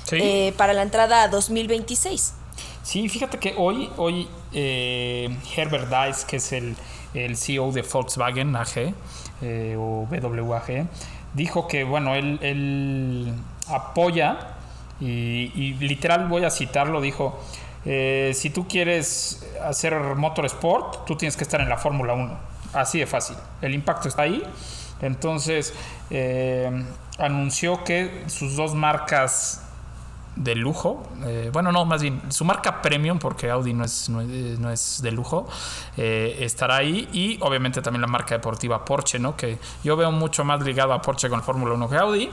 Sí. 0.05 0.17
eh, 0.21 0.53
para 0.57 0.73
la 0.73 0.81
entrada 0.81 1.23
a 1.23 1.27
2026. 1.27 2.33
Sí, 2.83 3.09
fíjate 3.09 3.39
que 3.39 3.55
hoy, 3.57 3.89
hoy 3.97 4.27
eh, 4.53 5.35
Herbert 5.55 5.89
Dice, 5.89 6.25
que 6.27 6.37
es 6.37 6.51
el, 6.53 6.75
el 7.13 7.35
CEO 7.35 7.71
de 7.71 7.81
Volkswagen 7.81 8.55
AG 8.55 8.93
eh, 9.41 9.75
o 9.77 10.07
WAG, 10.09 10.87
dijo 11.33 11.67
que, 11.67 11.83
bueno, 11.83 12.15
él, 12.15 12.39
él 12.41 13.33
apoya 13.67 14.37
y, 15.01 15.51
y 15.55 15.73
literal 15.79 16.27
voy 16.27 16.45
a 16.45 16.51
citarlo, 16.51 17.01
dijo, 17.01 17.39
eh, 17.85 18.31
si 18.33 18.49
tú 18.49 18.67
quieres 18.67 19.45
hacer 19.63 19.93
motorsport, 20.15 21.05
tú 21.05 21.15
tienes 21.15 21.37
que 21.37 21.43
estar 21.43 21.61
en 21.61 21.69
la 21.69 21.77
Fórmula 21.77 22.13
1. 22.13 22.37
Así 22.73 22.99
de 22.99 23.05
fácil. 23.05 23.37
El 23.61 23.73
impacto 23.73 24.07
está 24.07 24.23
ahí. 24.23 24.43
Entonces, 25.01 25.73
eh, 26.09 26.85
anunció 27.19 27.83
que 27.83 28.23
sus 28.27 28.55
dos 28.55 28.73
marcas 28.73 29.61
de 30.35 30.55
lujo. 30.55 31.03
Eh, 31.25 31.49
bueno, 31.51 31.71
no, 31.71 31.85
más 31.85 32.01
bien 32.01 32.21
su 32.29 32.45
marca 32.45 32.81
premium, 32.81 33.19
porque 33.19 33.49
Audi 33.49 33.73
no 33.73 33.85
es, 33.85 34.09
no 34.09 34.71
es, 34.71 35.01
de 35.01 35.11
lujo, 35.11 35.47
eh, 35.97 36.37
estará 36.41 36.77
ahí. 36.77 37.07
Y 37.13 37.37
obviamente 37.41 37.81
también 37.81 38.01
la 38.01 38.07
marca 38.07 38.35
deportiva 38.35 38.83
Porsche, 38.83 39.19
¿no? 39.19 39.35
Que 39.35 39.57
yo 39.83 39.95
veo 39.95 40.11
mucho 40.11 40.43
más 40.43 40.61
ligado 40.61 40.93
a 40.93 41.01
Porsche 41.01 41.29
con 41.29 41.39
la 41.39 41.45
Fórmula 41.45 41.73
1 41.73 41.89
que 41.89 41.97
Audi. 41.97 42.29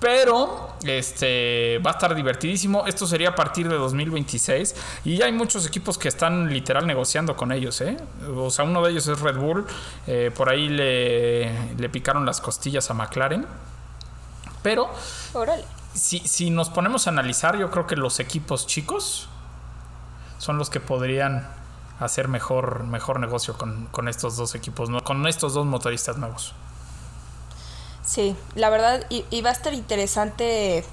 Pero 0.00 0.74
este 0.84 1.80
va 1.84 1.90
a 1.90 1.94
estar 1.94 2.14
divertidísimo. 2.14 2.86
Esto 2.86 3.04
sería 3.04 3.30
a 3.30 3.34
partir 3.34 3.68
de 3.68 3.74
2026. 3.74 4.76
Y 5.04 5.16
ya 5.16 5.24
hay 5.26 5.32
muchos 5.32 5.66
equipos 5.66 5.98
que 5.98 6.06
están 6.06 6.52
literal 6.52 6.86
negociando 6.86 7.36
con 7.36 7.50
ellos. 7.50 7.80
¿eh? 7.80 7.96
O 8.36 8.48
sea, 8.48 8.64
uno 8.64 8.80
de 8.80 8.92
ellos 8.92 9.08
es 9.08 9.18
Red 9.18 9.38
Bull. 9.38 9.66
Por 10.36 10.50
ahí 10.50 10.68
le, 10.68 11.74
le 11.74 11.88
picaron 11.88 12.24
las 12.24 12.40
costillas 12.40 12.88
a 12.92 12.94
McLaren. 12.94 13.44
Pero. 14.62 14.88
Si, 15.98 16.20
si 16.20 16.50
nos 16.50 16.70
ponemos 16.70 17.06
a 17.06 17.10
analizar, 17.10 17.56
yo 17.58 17.70
creo 17.70 17.86
que 17.86 17.96
los 17.96 18.20
equipos 18.20 18.66
chicos 18.66 19.28
son 20.38 20.58
los 20.58 20.70
que 20.70 20.80
podrían 20.80 21.46
hacer 22.00 22.28
mejor, 22.28 22.84
mejor 22.84 23.18
negocio 23.20 23.58
con, 23.58 23.86
con 23.86 24.08
estos 24.08 24.36
dos 24.36 24.54
equipos, 24.54 24.88
¿no? 24.88 25.02
con 25.02 25.26
estos 25.26 25.54
dos 25.54 25.66
motoristas 25.66 26.16
nuevos. 26.16 26.54
Sí, 28.04 28.36
la 28.54 28.70
verdad, 28.70 29.04
y, 29.10 29.24
y 29.30 29.42
va 29.42 29.50
a 29.50 29.52
estar 29.52 29.74
interesante 29.74 30.84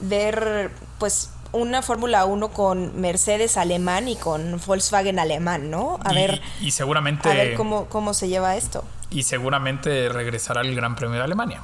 ver, 0.00 0.70
pues, 0.98 1.30
una 1.52 1.80
Fórmula 1.80 2.26
1 2.26 2.48
con 2.48 3.00
Mercedes 3.00 3.56
alemán 3.56 4.08
y 4.08 4.16
con 4.16 4.60
Volkswagen 4.66 5.18
alemán, 5.18 5.70
¿no? 5.70 5.98
A 6.04 6.12
y, 6.12 6.16
ver, 6.16 6.42
y 6.60 6.72
seguramente 6.72 7.30
a 7.30 7.32
ver 7.34 7.54
cómo, 7.54 7.86
cómo 7.86 8.12
se 8.12 8.28
lleva 8.28 8.56
esto. 8.56 8.84
y 9.10 9.22
seguramente 9.22 10.10
regresará 10.10 10.60
el 10.60 10.74
Gran 10.74 10.94
Premio 10.94 11.16
de 11.16 11.24
Alemania. 11.24 11.62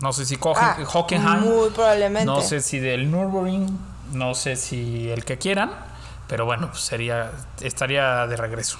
No 0.00 0.12
sé 0.12 0.24
si 0.24 0.36
Ho- 0.40 0.54
Ah, 0.56 0.76
Hockenheim, 0.92 1.40
muy 1.40 1.70
probablemente. 1.70 2.24
no 2.26 2.40
sé 2.42 2.60
si 2.60 2.78
del 2.78 3.10
Nürburgring, 3.10 3.66
no 4.12 4.34
sé 4.34 4.56
si 4.56 5.10
el 5.10 5.24
que 5.24 5.36
quieran, 5.38 5.72
pero 6.28 6.44
bueno, 6.44 6.68
pues 6.70 6.82
sería 6.82 7.32
estaría 7.60 8.26
de 8.26 8.36
regreso. 8.36 8.78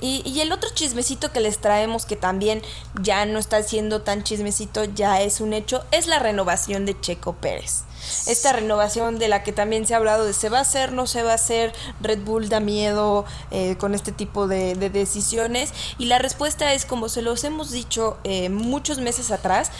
Y, 0.00 0.22
y 0.24 0.40
el 0.40 0.50
otro 0.50 0.70
chismecito 0.74 1.30
que 1.30 1.40
les 1.40 1.58
traemos, 1.58 2.06
que 2.06 2.16
también 2.16 2.62
ya 3.02 3.26
no 3.26 3.38
está 3.38 3.62
siendo 3.62 4.00
tan 4.00 4.24
chismecito, 4.24 4.84
ya 4.84 5.20
es 5.20 5.40
un 5.40 5.52
hecho, 5.52 5.84
es 5.90 6.06
la 6.06 6.18
renovación 6.18 6.86
de 6.86 6.98
Checo 6.98 7.34
Pérez. 7.34 7.84
Esta 8.26 8.52
renovación 8.52 9.18
de 9.18 9.28
la 9.28 9.42
que 9.42 9.52
también 9.52 9.86
se 9.86 9.94
ha 9.94 9.96
hablado 9.96 10.24
de 10.24 10.32
se 10.32 10.48
va 10.48 10.58
a 10.58 10.62
hacer, 10.62 10.92
no 10.92 11.06
se 11.06 11.22
va 11.22 11.32
a 11.32 11.34
hacer, 11.34 11.72
Red 12.00 12.20
Bull 12.20 12.48
da 12.48 12.60
miedo 12.60 13.24
eh, 13.50 13.76
con 13.76 13.94
este 13.94 14.12
tipo 14.12 14.46
de, 14.46 14.74
de 14.74 14.90
decisiones. 14.90 15.72
Y 15.98 16.06
la 16.06 16.18
respuesta 16.18 16.72
es, 16.72 16.84
como 16.84 17.08
se 17.08 17.22
los 17.22 17.44
hemos 17.44 17.70
dicho 17.70 18.18
eh, 18.24 18.48
muchos 18.48 18.98
meses 18.98 19.30
atrás, 19.30 19.70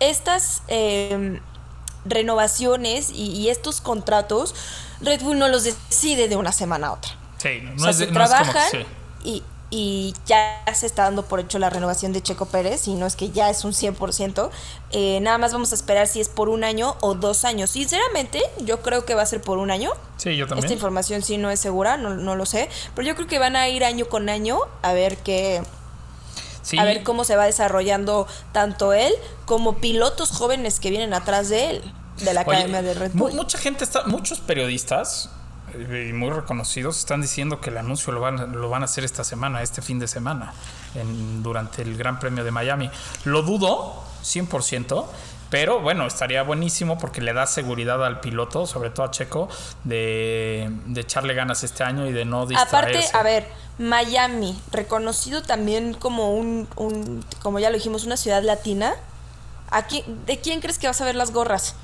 estas 0.00 0.62
eh, 0.68 1.40
renovaciones 2.04 3.10
y, 3.10 3.30
y 3.32 3.48
estos 3.48 3.80
contratos, 3.80 4.54
Red 5.00 5.22
Bull 5.22 5.38
no 5.38 5.48
los 5.48 5.64
decide 5.64 6.28
de 6.28 6.36
una 6.36 6.52
semana 6.52 6.88
a 6.88 6.92
otra. 6.92 7.10
Sí, 7.38 7.60
no, 7.62 7.74
O 7.74 7.78
sea, 7.78 7.90
es, 7.90 7.96
se 7.98 8.06
no 8.06 8.24
es 8.24 8.28
como 8.28 8.28
trabajan 8.28 8.70
sí. 8.70 8.86
y, 9.24 9.42
y 9.70 10.14
ya 10.26 10.62
se 10.74 10.86
está 10.86 11.04
dando 11.04 11.24
por 11.24 11.40
hecho 11.40 11.58
la 11.58 11.70
renovación 11.70 12.12
de 12.12 12.22
Checo 12.22 12.46
Pérez 12.46 12.86
y 12.86 12.94
no 12.94 13.06
es 13.06 13.16
que 13.16 13.30
ya 13.30 13.50
es 13.50 13.64
un 13.64 13.72
100%. 13.72 14.50
Eh, 14.92 15.18
nada 15.20 15.38
más 15.38 15.52
vamos 15.52 15.72
a 15.72 15.74
esperar 15.74 16.06
si 16.06 16.20
es 16.20 16.28
por 16.28 16.48
un 16.48 16.62
año 16.62 16.96
o 17.00 17.14
dos 17.14 17.44
años. 17.44 17.70
Sinceramente, 17.70 18.40
yo 18.60 18.80
creo 18.80 19.04
que 19.04 19.14
va 19.14 19.22
a 19.22 19.26
ser 19.26 19.40
por 19.40 19.58
un 19.58 19.70
año. 19.70 19.90
Sí, 20.18 20.36
yo 20.36 20.44
Esta 20.44 20.54
también. 20.54 20.72
información 20.72 21.22
sí 21.22 21.36
no 21.36 21.50
es 21.50 21.58
segura, 21.58 21.96
no, 21.96 22.14
no 22.14 22.36
lo 22.36 22.46
sé. 22.46 22.68
Pero 22.94 23.08
yo 23.08 23.14
creo 23.16 23.26
que 23.26 23.38
van 23.38 23.56
a 23.56 23.68
ir 23.68 23.84
año 23.84 24.08
con 24.08 24.28
año 24.28 24.60
a 24.82 24.92
ver 24.92 25.16
qué, 25.18 25.62
Sí, 26.62 26.78
a 26.78 26.84
ver 26.84 27.04
cómo 27.04 27.22
se 27.22 27.36
va 27.36 27.44
desarrollando 27.44 28.26
tanto 28.52 28.92
él 28.92 29.12
como 29.44 29.76
pilotos 29.76 30.30
jóvenes 30.30 30.80
que 30.80 30.90
vienen 30.90 31.14
atrás 31.14 31.48
de 31.48 31.70
él, 31.70 31.94
de 32.18 32.34
la 32.34 32.40
Oye, 32.40 32.56
academia 32.56 32.82
de 32.82 32.94
Red 32.94 33.12
Bull. 33.14 33.32
Mucha 33.34 33.56
gente 33.56 33.84
está, 33.84 34.02
muchos 34.06 34.40
periodistas 34.40 35.30
y 35.74 36.12
muy 36.12 36.30
reconocidos 36.30 36.98
están 36.98 37.20
diciendo 37.22 37.60
que 37.60 37.70
el 37.70 37.78
anuncio 37.78 38.12
lo 38.12 38.20
van, 38.20 38.52
lo 38.52 38.68
van 38.68 38.82
a 38.82 38.84
hacer 38.86 39.04
esta 39.04 39.24
semana, 39.24 39.62
este 39.62 39.82
fin 39.82 39.98
de 39.98 40.08
semana, 40.08 40.52
en- 40.94 41.42
durante 41.42 41.82
el 41.82 41.96
Gran 41.96 42.18
Premio 42.20 42.44
de 42.44 42.50
Miami. 42.50 42.90
Lo 43.24 43.42
dudo, 43.42 44.02
100%. 44.22 45.06
Pero 45.48 45.78
bueno, 45.80 46.06
estaría 46.08 46.42
buenísimo 46.42 46.98
porque 46.98 47.20
le 47.20 47.32
da 47.32 47.46
seguridad 47.46 48.04
al 48.04 48.18
piloto, 48.18 48.66
sobre 48.66 48.90
todo 48.90 49.06
a 49.06 49.10
Checo, 49.12 49.48
de, 49.84 50.68
de 50.86 51.00
echarle 51.00 51.34
ganas 51.34 51.62
este 51.62 51.84
año 51.84 52.04
y 52.08 52.12
de 52.12 52.24
no 52.24 52.46
distraerse. 52.46 53.08
Aparte, 53.10 53.16
a 53.16 53.22
ver, 53.22 53.48
Miami, 53.78 54.60
reconocido 54.72 55.42
también 55.42 55.94
como 55.94 56.32
un, 56.34 56.66
un, 56.74 57.24
como 57.42 57.60
ya 57.60 57.70
lo 57.70 57.76
dijimos, 57.76 58.04
una 58.04 58.16
ciudad 58.16 58.42
latina. 58.42 58.94
Aquí, 59.70 60.02
¿De 60.26 60.40
quién 60.40 60.60
crees 60.60 60.78
que 60.78 60.88
vas 60.88 61.00
a 61.00 61.04
ver 61.04 61.14
las 61.14 61.30
gorras? 61.32 61.76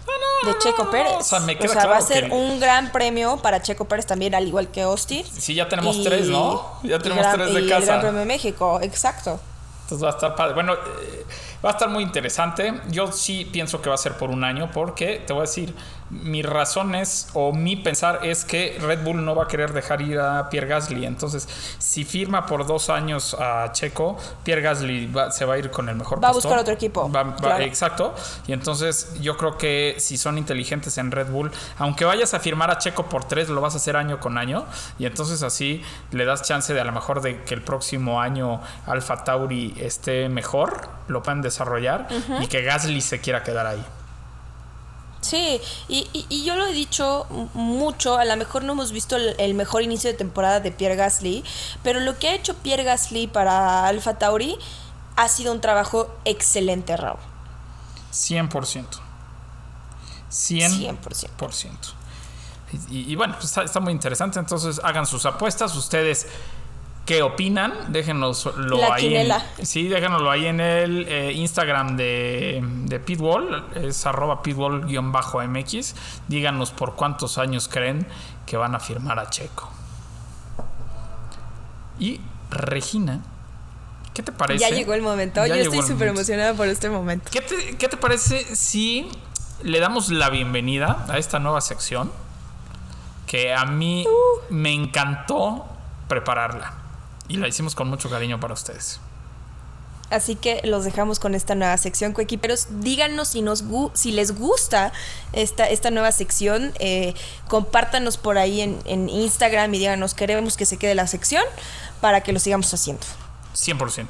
De 0.44 0.58
Checo 0.58 0.90
Pérez. 0.90 1.12
o 1.18 1.22
sea, 1.22 1.40
me 1.40 1.56
queda 1.56 1.86
va 1.86 1.96
a 1.98 2.00
ser 2.00 2.28
que- 2.28 2.34
un 2.34 2.58
gran 2.60 2.92
premio 2.92 3.36
para 3.38 3.62
Checo 3.62 3.84
Pérez 3.86 4.06
también, 4.06 4.34
al 4.34 4.46
igual 4.46 4.68
que 4.68 4.82
Austin. 4.82 5.24
Sí, 5.26 5.54
ya 5.54 5.68
tenemos 5.68 5.96
Y- 5.96 6.04
tres, 6.04 6.28
¿no? 6.28 6.78
Ya 6.82 6.98
tenemos 6.98 7.22
gran- 7.24 7.36
tres 7.36 7.54
de 7.54 7.60
y 7.62 7.68
casa. 7.68 7.80
El 7.80 7.86
Gran 7.86 8.00
Premio 8.00 8.20
de 8.20 8.26
México, 8.26 8.78
exacto. 8.82 9.40
Entonces 9.84 10.04
va 10.04 10.10
a 10.10 10.14
estar 10.14 10.34
padre. 10.34 10.54
Bueno, 10.54 10.72
eh, 10.74 11.26
va 11.64 11.70
a 11.70 11.72
estar 11.72 11.88
muy 11.88 12.02
interesante. 12.02 12.72
Yo 12.88 13.12
sí 13.12 13.44
pienso 13.52 13.82
que 13.82 13.88
va 13.88 13.94
a 13.94 13.98
ser 13.98 14.16
por 14.16 14.30
un 14.30 14.42
año 14.44 14.70
porque 14.72 15.22
te 15.26 15.32
voy 15.32 15.40
a 15.40 15.42
decir, 15.42 15.74
mis 16.12 16.44
razones 16.44 17.28
o 17.32 17.52
mi 17.54 17.74
pensar 17.76 18.20
es 18.22 18.44
que 18.44 18.78
Red 18.80 19.02
Bull 19.02 19.24
no 19.24 19.34
va 19.34 19.44
a 19.44 19.48
querer 19.48 19.72
dejar 19.72 20.02
ir 20.02 20.18
a 20.20 20.48
Pierre 20.50 20.68
Gasly. 20.68 21.06
Entonces, 21.06 21.48
si 21.78 22.04
firma 22.04 22.44
por 22.46 22.66
dos 22.66 22.90
años 22.90 23.34
a 23.40 23.72
Checo, 23.72 24.18
Pierre 24.44 24.60
Gasly 24.60 25.06
va- 25.06 25.30
se 25.30 25.46
va 25.46 25.54
a 25.54 25.58
ir 25.58 25.70
con 25.70 25.88
el 25.88 25.96
mejor 25.96 26.22
Va 26.22 26.28
a 26.28 26.32
buscar 26.32 26.58
otro 26.58 26.74
equipo, 26.74 27.10
Va- 27.10 27.22
va- 27.22 27.36
claro. 27.36 27.64
Exacto. 27.64 28.14
Y 28.46 28.52
entonces 28.52 29.14
yo 29.22 29.38
creo 29.38 29.56
que 29.56 29.96
si 29.98 30.18
son 30.18 30.36
inteligentes 30.36 30.98
en 30.98 31.10
Red 31.10 31.28
Bull, 31.30 31.50
aunque 31.78 32.04
vayas 32.04 32.34
a 32.34 32.40
firmar 32.40 32.70
a 32.70 32.76
Checo 32.78 33.06
por 33.06 33.24
tres, 33.24 33.48
lo 33.48 33.62
vas 33.62 33.72
a 33.72 33.78
hacer 33.78 33.96
año 33.96 34.20
con 34.20 34.36
año. 34.36 34.66
Y 34.98 35.06
entonces 35.06 35.42
así 35.42 35.82
le 36.10 36.26
das 36.26 36.42
chance 36.42 36.74
de 36.74 36.80
a 36.80 36.84
lo 36.84 36.92
mejor 36.92 37.22
de 37.22 37.42
que 37.44 37.54
el 37.54 37.62
próximo 37.62 38.20
año 38.20 38.60
Alfa 38.86 39.24
Tauri 39.24 39.74
esté 39.80 40.28
mejor, 40.28 40.88
lo 41.08 41.22
puedan 41.22 41.40
desarrollar 41.40 42.06
y 42.40 42.46
que 42.48 42.62
Gasly 42.62 43.00
se 43.00 43.20
quiera 43.20 43.42
quedar 43.42 43.66
ahí. 43.66 43.82
Sí, 45.22 45.60
y, 45.88 46.06
y- 46.12 46.26
y 46.28 46.44
yo 46.44 46.56
lo 46.56 46.66
he 46.66 46.72
dicho 46.72 47.26
mucho, 47.54 48.18
a 48.18 48.24
lo 48.26 48.36
mejor 48.36 48.64
no 48.64 48.72
hemos 48.72 48.92
visto 48.92 49.16
el, 49.16 49.34
el 49.38 49.54
mejor 49.54 49.82
inicio 49.82 50.10
de 50.10 50.16
temporada 50.18 50.60
de 50.60 50.70
Pierre 50.72 50.96
Gasly, 50.96 51.42
pero 51.82 52.00
lo 52.00 52.18
que 52.18 52.28
ha 52.28 52.34
hecho 52.34 52.54
Pierre 52.56 52.82
Gasly 52.84 53.28
para 53.28 53.86
Alfa 53.86 54.18
Tauri 54.18 54.58
ha 55.16 55.28
sido 55.28 55.52
un 55.52 55.60
trabajo 55.60 56.14
excelente, 56.24 56.96
Raúl. 56.96 57.18
100%. 58.12 58.84
100%. 60.30 60.98
100%. 61.38 61.70
Y, 62.90 63.12
y 63.12 63.16
bueno, 63.16 63.34
pues 63.34 63.46
está, 63.46 63.62
está 63.62 63.80
muy 63.80 63.92
interesante. 63.92 64.38
Entonces 64.38 64.80
hagan 64.82 65.06
sus 65.06 65.26
apuestas. 65.26 65.74
Ustedes, 65.76 66.26
¿qué 67.04 67.22
opinan? 67.22 67.92
Déjenoslo 67.92 68.76
La 68.76 68.94
ahí. 68.94 69.14
En, 69.14 69.32
sí, 69.62 69.88
déjenoslo 69.88 70.30
ahí 70.30 70.46
en 70.46 70.60
el 70.60 71.06
eh, 71.08 71.32
Instagram 71.32 71.96
de, 71.96 72.60
de 72.84 73.00
Pitwall. 73.00 73.64
Es 73.74 74.06
arroba 74.06 74.42
pitwall-mx. 74.42 75.94
Díganos 76.28 76.70
por 76.70 76.94
cuántos 76.94 77.38
años 77.38 77.68
creen 77.68 78.06
que 78.46 78.56
van 78.56 78.74
a 78.74 78.80
firmar 78.80 79.18
a 79.18 79.30
Checo. 79.30 79.70
Y 81.98 82.20
Regina, 82.50 83.20
¿qué 84.14 84.22
te 84.22 84.32
parece? 84.32 84.60
Ya 84.60 84.70
llegó 84.70 84.94
el 84.94 85.02
momento, 85.02 85.44
Ya 85.46 85.56
yo 85.56 85.62
estoy 85.62 85.82
súper 85.82 86.08
emocionada 86.08 86.54
por 86.54 86.66
este 86.68 86.90
momento. 86.90 87.30
¿Qué 87.30 87.40
te, 87.40 87.76
qué 87.76 87.88
te 87.88 87.96
parece 87.96 88.56
si 88.56 89.08
le 89.62 89.80
damos 89.80 90.10
la 90.10 90.28
bienvenida 90.30 91.06
a 91.08 91.18
esta 91.18 91.38
nueva 91.38 91.60
sección? 91.60 92.12
Que 93.26 93.54
a 93.54 93.64
mí 93.64 94.06
me 94.50 94.72
encantó 94.72 95.66
prepararla. 96.08 96.81
Y 97.32 97.38
la 97.38 97.48
hicimos 97.48 97.74
con 97.74 97.88
mucho 97.88 98.10
cariño 98.10 98.38
para 98.38 98.52
ustedes. 98.54 99.00
Así 100.10 100.34
que 100.36 100.60
los 100.64 100.84
dejamos 100.84 101.18
con 101.18 101.34
esta 101.34 101.54
nueva 101.54 101.78
sección, 101.78 102.12
coequiperos. 102.12 102.66
Díganos 102.80 103.28
si, 103.28 103.40
nos 103.40 103.64
gu- 103.64 103.90
si 103.94 104.12
les 104.12 104.38
gusta 104.38 104.92
esta, 105.32 105.66
esta 105.66 105.90
nueva 105.90 106.12
sección. 106.12 106.72
eh, 106.80 107.14
compártanos 107.48 108.18
por 108.18 108.36
ahí 108.36 108.60
en, 108.60 108.78
en 108.84 109.08
Instagram 109.08 109.72
y 109.72 109.78
díganos, 109.78 110.12
queremos 110.12 110.58
que 110.58 110.66
se 110.66 110.76
quede 110.76 110.94
la 110.94 111.06
sección 111.06 111.42
para 112.02 112.20
que 112.22 112.34
lo 112.34 112.38
sigamos 112.40 112.72
haciendo. 112.74 113.02
100%. 113.54 114.06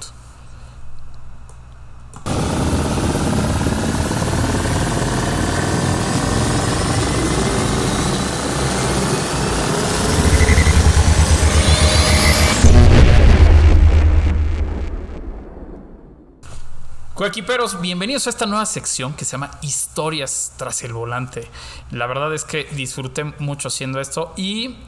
Coequiperos, 17.14 17.78
bienvenidos 17.82 18.26
a 18.26 18.30
esta 18.30 18.46
nueva 18.46 18.64
sección 18.64 19.12
que 19.12 19.26
se 19.26 19.32
llama 19.32 19.50
Historias 19.60 20.52
tras 20.56 20.82
el 20.82 20.94
volante. 20.94 21.46
La 21.90 22.06
verdad 22.06 22.32
es 22.32 22.44
que 22.44 22.64
disfruté 22.72 23.24
mucho 23.24 23.68
haciendo 23.68 24.00
esto 24.00 24.32
y 24.34 24.78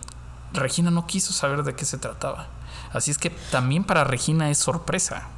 Regina 0.55 0.91
no 0.91 1.07
quiso 1.07 1.35
saber 1.35 1.65
de 1.65 1.77
qué 1.77 1.85
se 1.85 1.99
trataba. 1.99 2.47
Así 2.95 3.11
es 3.11 3.19
que 3.19 3.29
también 3.29 3.85
para 3.85 4.05
Regina 4.05 4.51
es 4.51 4.57
sorpresa. 4.57 5.29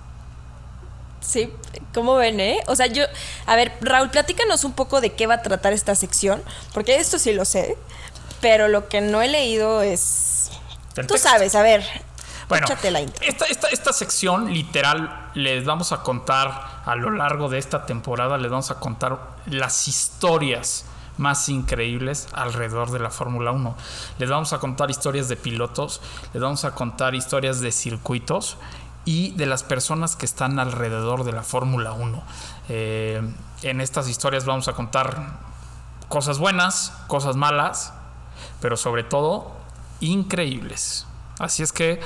Sí, 1.21 1.53
¿cómo 1.93 2.15
ven, 2.15 2.39
eh? 2.39 2.61
O 2.69 2.77
sea, 2.77 2.87
yo, 2.87 3.03
a 3.47 3.57
ver, 3.57 3.73
Raúl, 3.81 4.11
platícanos 4.11 4.63
un 4.63 4.73
poco 4.73 5.01
de 5.01 5.13
qué 5.13 5.27
va 5.27 5.35
a 5.35 5.43
tratar 5.43 5.73
esta 5.73 5.97
sección, 5.97 6.41
porque 6.73 7.01
esto 7.01 7.19
sí 7.19 7.33
lo 7.33 7.45
sé, 7.45 7.77
pero 8.41 8.69
lo 8.69 8.89
que 8.89 9.01
no 9.01 9.23
he 9.23 9.29
leído 9.29 9.83
es... 9.83 10.51
Tú 10.95 11.03
texto. 11.03 11.19
sabes, 11.19 11.57
a 11.57 11.63
ver, 11.63 11.85
Bueno, 12.49 12.67
la 12.91 13.01
esta, 13.01 13.47
esta, 13.47 13.69
esta 13.69 13.93
sección 13.93 14.53
literal 14.53 15.31
les 15.35 15.65
vamos 15.65 15.91
a 15.93 16.03
contar 16.03 16.83
a 16.85 16.95
lo 16.95 17.11
largo 17.11 17.49
de 17.49 17.59
esta 17.59 17.87
temporada, 17.87 18.39
les 18.39 18.51
vamos 18.51 18.71
a 18.71 18.79
contar 18.79 19.19
las 19.47 19.89
historias 19.89 20.85
más 21.19 21.49
increíbles 21.49 22.29
alrededor 22.33 22.91
de 22.91 22.99
la 23.01 23.11
Fórmula 23.11 23.51
1. 23.51 23.77
Les 24.19 24.31
vamos 24.31 24.53
a 24.53 24.59
contar 24.59 24.91
historias 24.91 25.29
de 25.29 25.37
pilotos, 25.37 26.01
les 26.33 26.43
vamos 26.43 26.65
a 26.65 26.73
contar 26.73 27.15
historias 27.15 27.61
de 27.61 27.73
circuitos 27.73 28.59
y 29.05 29.31
de 29.33 29.47
las 29.47 29.63
personas 29.63 30.17
que 30.17 30.27
están 30.27 30.59
alrededor 30.59 31.25
de 31.25 31.33
la 31.33 31.43
Fórmula 31.43 31.93
1. 31.93 32.23
Eh, 32.69 33.23
en 33.63 33.81
estas 33.81 34.09
historias 34.09 34.45
vamos 34.45 34.69
a 34.69 34.75
contar 34.75 35.39
cosas 36.09 36.39
buenas, 36.39 36.93
cosas 37.07 37.37
malas, 37.37 37.93
pero 38.61 38.77
sobre 38.77 39.05
todo 39.05 39.53
increíbles. 40.01 41.07
Así 41.39 41.63
es 41.63 41.73
que 41.73 42.01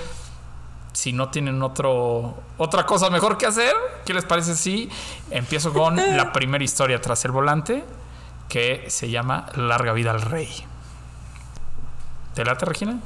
si 0.93 1.13
no 1.13 1.31
tienen 1.31 1.63
otro 1.63 2.35
otra 2.59 2.85
cosa 2.87 3.11
mejor 3.11 3.39
que 3.39 3.47
hacer, 3.47 3.75
¿qué 4.05 4.13
les 4.15 4.25
parece 4.25 4.55
si 4.57 4.91
empiezo 5.31 5.73
con 5.73 5.97
la 6.17 6.33
primera 6.33 6.63
historia 6.65 7.01
tras 7.01 7.25
el 7.25 7.31
volante 7.33 7.85
que 8.49 8.85
se 8.89 9.09
llama 9.11 9.47
Larga 9.55 9.93
vida 9.93 10.11
al 10.11 10.21
rey? 10.23 10.49
¿Te 12.35 12.45
late, 12.45 12.65
Regina? 12.65 12.99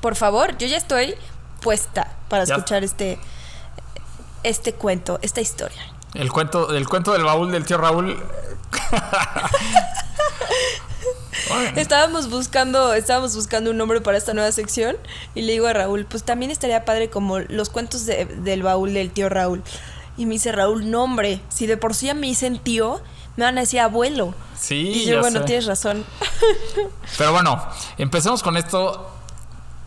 Por 0.00 0.16
favor, 0.16 0.56
yo 0.58 0.66
ya 0.66 0.76
estoy 0.78 1.14
puesta 1.60 2.16
para 2.28 2.44
Ya. 2.44 2.54
escuchar 2.54 2.84
este, 2.84 3.18
este 4.42 4.72
cuento, 4.74 5.18
esta 5.22 5.40
historia. 5.40 5.82
El 6.14 6.32
cuento, 6.32 6.74
el 6.74 6.88
cuento 6.88 7.12
del 7.12 7.22
baúl 7.24 7.50
del 7.52 7.64
tío 7.64 7.76
Raúl. 7.78 8.16
Estábamos 11.76 12.28
buscando, 12.30 12.92
estábamos 12.94 13.34
buscando 13.34 13.70
un 13.70 13.76
nombre 13.76 14.00
para 14.00 14.18
esta 14.18 14.34
nueva 14.34 14.52
sección 14.52 14.96
y 15.34 15.42
le 15.42 15.52
digo 15.52 15.66
a 15.66 15.72
Raúl, 15.72 16.04
pues 16.06 16.22
también 16.24 16.50
estaría 16.50 16.84
padre 16.84 17.10
como 17.10 17.38
los 17.38 17.70
cuentos 17.70 18.06
de- 18.06 18.24
del 18.26 18.62
baúl 18.62 18.92
del 18.94 19.10
tío 19.10 19.28
Raúl. 19.28 19.62
Y 20.16 20.26
me 20.26 20.32
dice 20.34 20.52
Raúl, 20.52 20.90
nombre, 20.90 21.40
si 21.48 21.66
de 21.66 21.76
por 21.76 21.94
sí 21.94 22.08
a 22.10 22.14
mí 22.14 22.28
dicen 22.28 22.58
tío, 22.58 23.00
me 23.36 23.44
van 23.44 23.56
a 23.58 23.62
decir 23.62 23.80
abuelo. 23.80 24.34
sí, 24.58 24.88
y 24.94 25.04
yo, 25.06 25.14
ya 25.16 25.20
bueno, 25.20 25.40
sé. 25.40 25.46
tienes 25.46 25.66
razón. 25.66 26.04
Pero 27.18 27.32
bueno, 27.32 27.64
empecemos 27.96 28.42
con 28.42 28.56
esto 28.56 29.10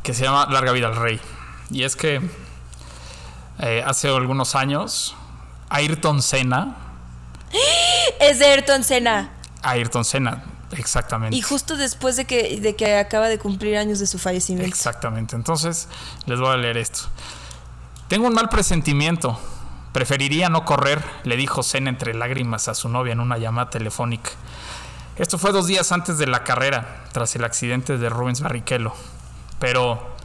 que 0.02 0.14
se 0.14 0.24
llama 0.24 0.48
Larga 0.50 0.72
vida 0.72 0.88
al 0.88 0.96
rey. 0.96 1.20
Y 1.70 1.84
es 1.84 1.96
que 1.96 2.22
eh, 3.60 3.84
hace 3.86 4.08
algunos 4.10 4.56
años, 4.56 5.16
Ayrton 5.70 6.22
Senna, 6.22 6.78
es 8.20 8.40
de 8.40 8.46
Ayrton 8.46 8.84
Senna. 8.84 9.32
Ayrton 9.62 10.04
Senna, 10.04 10.44
exactamente. 10.78 11.36
Y 11.36 11.42
justo 11.42 11.78
después 11.78 12.16
de 12.16 12.26
que, 12.26 12.60
de 12.60 12.76
que 12.76 12.98
acaba 12.98 13.28
de 13.28 13.40
cumplir 13.40 13.78
años 13.78 14.00
de 14.00 14.08
su 14.08 14.20
fallecimiento. 14.20 14.68
Exactamente. 14.68 15.36
Entonces, 15.36 15.88
les 16.26 16.40
voy 16.40 16.50
a 16.50 16.58
leer 16.58 16.78
esto. 16.78 17.02
Tengo 18.08 18.28
un 18.28 18.34
mal 18.34 18.50
presentimiento. 18.50 19.40
Preferiría 19.92 20.50
no 20.50 20.66
correr, 20.66 21.04
le 21.24 21.38
dijo 21.38 21.62
Senna 21.62 21.90
entre 21.90 22.14
lágrimas 22.14 22.68
a 22.68 22.74
su 22.74 22.90
novia 22.90 23.14
en 23.14 23.20
una 23.20 23.38
llamada 23.38 23.70
telefónica. 23.70 24.32
Esto 25.16 25.38
fue 25.38 25.52
dos 25.52 25.68
días 25.68 25.92
antes 25.92 26.18
de 26.18 26.26
la 26.26 26.44
carrera, 26.44 27.04
tras 27.12 27.36
el 27.36 27.44
accidente 27.44 28.00
de 28.00 28.10
Rubens 28.10 28.42
Barrichello. 28.42 28.94
Pero, 29.60 30.16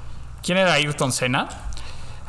¿quién 0.43 0.57
era 0.57 0.73
Ayrton 0.73 1.13
Senna? 1.13 1.49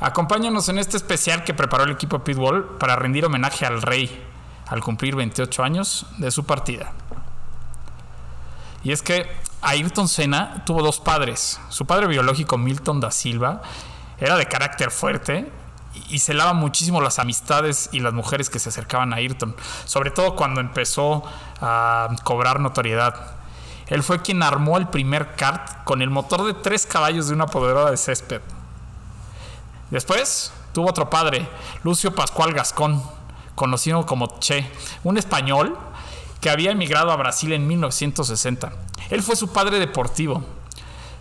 Acompáñanos 0.02 0.68
en 0.68 0.80
este 0.80 0.98
especial 0.98 1.46
que 1.46 1.54
preparó 1.54 1.86
el 1.86 1.92
equipo 1.92 2.20
Pitbull 2.20 2.78
para 2.78 2.98
rendir 2.98 3.26
homenaje 3.26 3.66
al 3.66 3.82
rey 3.82 4.26
al 4.70 4.82
cumplir 4.82 5.16
28 5.16 5.64
años 5.64 6.06
de 6.18 6.32
su 6.32 6.46
partida. 6.46 6.94
Y 8.84 8.92
es 8.92 9.02
que 9.02 9.30
Ayrton 9.62 10.08
Senna 10.08 10.64
tuvo 10.66 10.82
dos 10.82 11.00
padres. 11.00 11.60
Su 11.70 11.86
padre 11.86 12.08
biológico, 12.08 12.58
Milton 12.58 13.00
da 13.00 13.12
Silva, 13.12 13.62
era 14.20 14.36
de 14.38 14.46
carácter 14.46 14.92
fuerte 14.92 15.52
y- 16.10 16.20
celaba 16.20 16.54
muchísimo 16.54 17.02
las 17.02 17.20
amistades 17.20 17.90
y 17.92 18.00
las 18.00 18.14
mujeres 18.14 18.50
que 18.50 18.60
se 18.60 18.70
acercaban 18.70 19.12
a 19.14 19.18
Ayrton, 19.18 19.56
sobre 19.86 20.12
todo 20.12 20.36
cuando 20.36 20.62
empezó 20.62 21.24
a 21.62 22.08
cobrar 22.24 22.60
notoriedad. 22.60 23.36
Él 23.88 24.04
fue 24.04 24.22
quien 24.22 24.44
armó 24.44 24.78
el 24.78 24.88
primer 24.88 25.36
kart 25.36 25.84
con 25.84 26.02
el 26.02 26.10
motor 26.10 26.46
de 26.46 26.54
tres 26.54 26.86
caballos 26.86 27.28
de 27.28 27.34
una 27.34 27.48
poderosa 27.48 27.90
de 27.92 27.98
césped. 27.98 28.42
Después 29.90 30.54
tuvo 30.74 30.90
otro 30.90 31.10
padre, 31.10 31.48
Lucio 31.84 32.14
Pascual 32.14 32.54
Gascón, 32.54 33.02
conocido 33.56 34.06
como 34.06 34.40
Che, 34.40 34.70
un 35.04 35.18
español 35.18 35.78
que 36.42 36.50
había 36.50 36.72
emigrado 36.72 37.12
a 37.12 37.16
Brasil 37.16 37.52
en 37.54 37.68
1960. 37.68 38.72
Él 39.10 39.22
fue 39.24 39.36
su 39.36 39.52
padre 39.52 39.80
deportivo, 39.80 40.44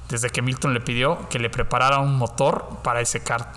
desde 0.09 0.31
que 0.31 0.43
Milton 0.43 0.75
le 0.75 0.81
pidió 0.81 1.29
que 1.29 1.39
le 1.39 1.51
preparara 1.51 1.99
un 1.99 2.17
motor 2.17 2.79
para 2.83 3.01
ese 3.01 3.23
kart. 3.23 3.49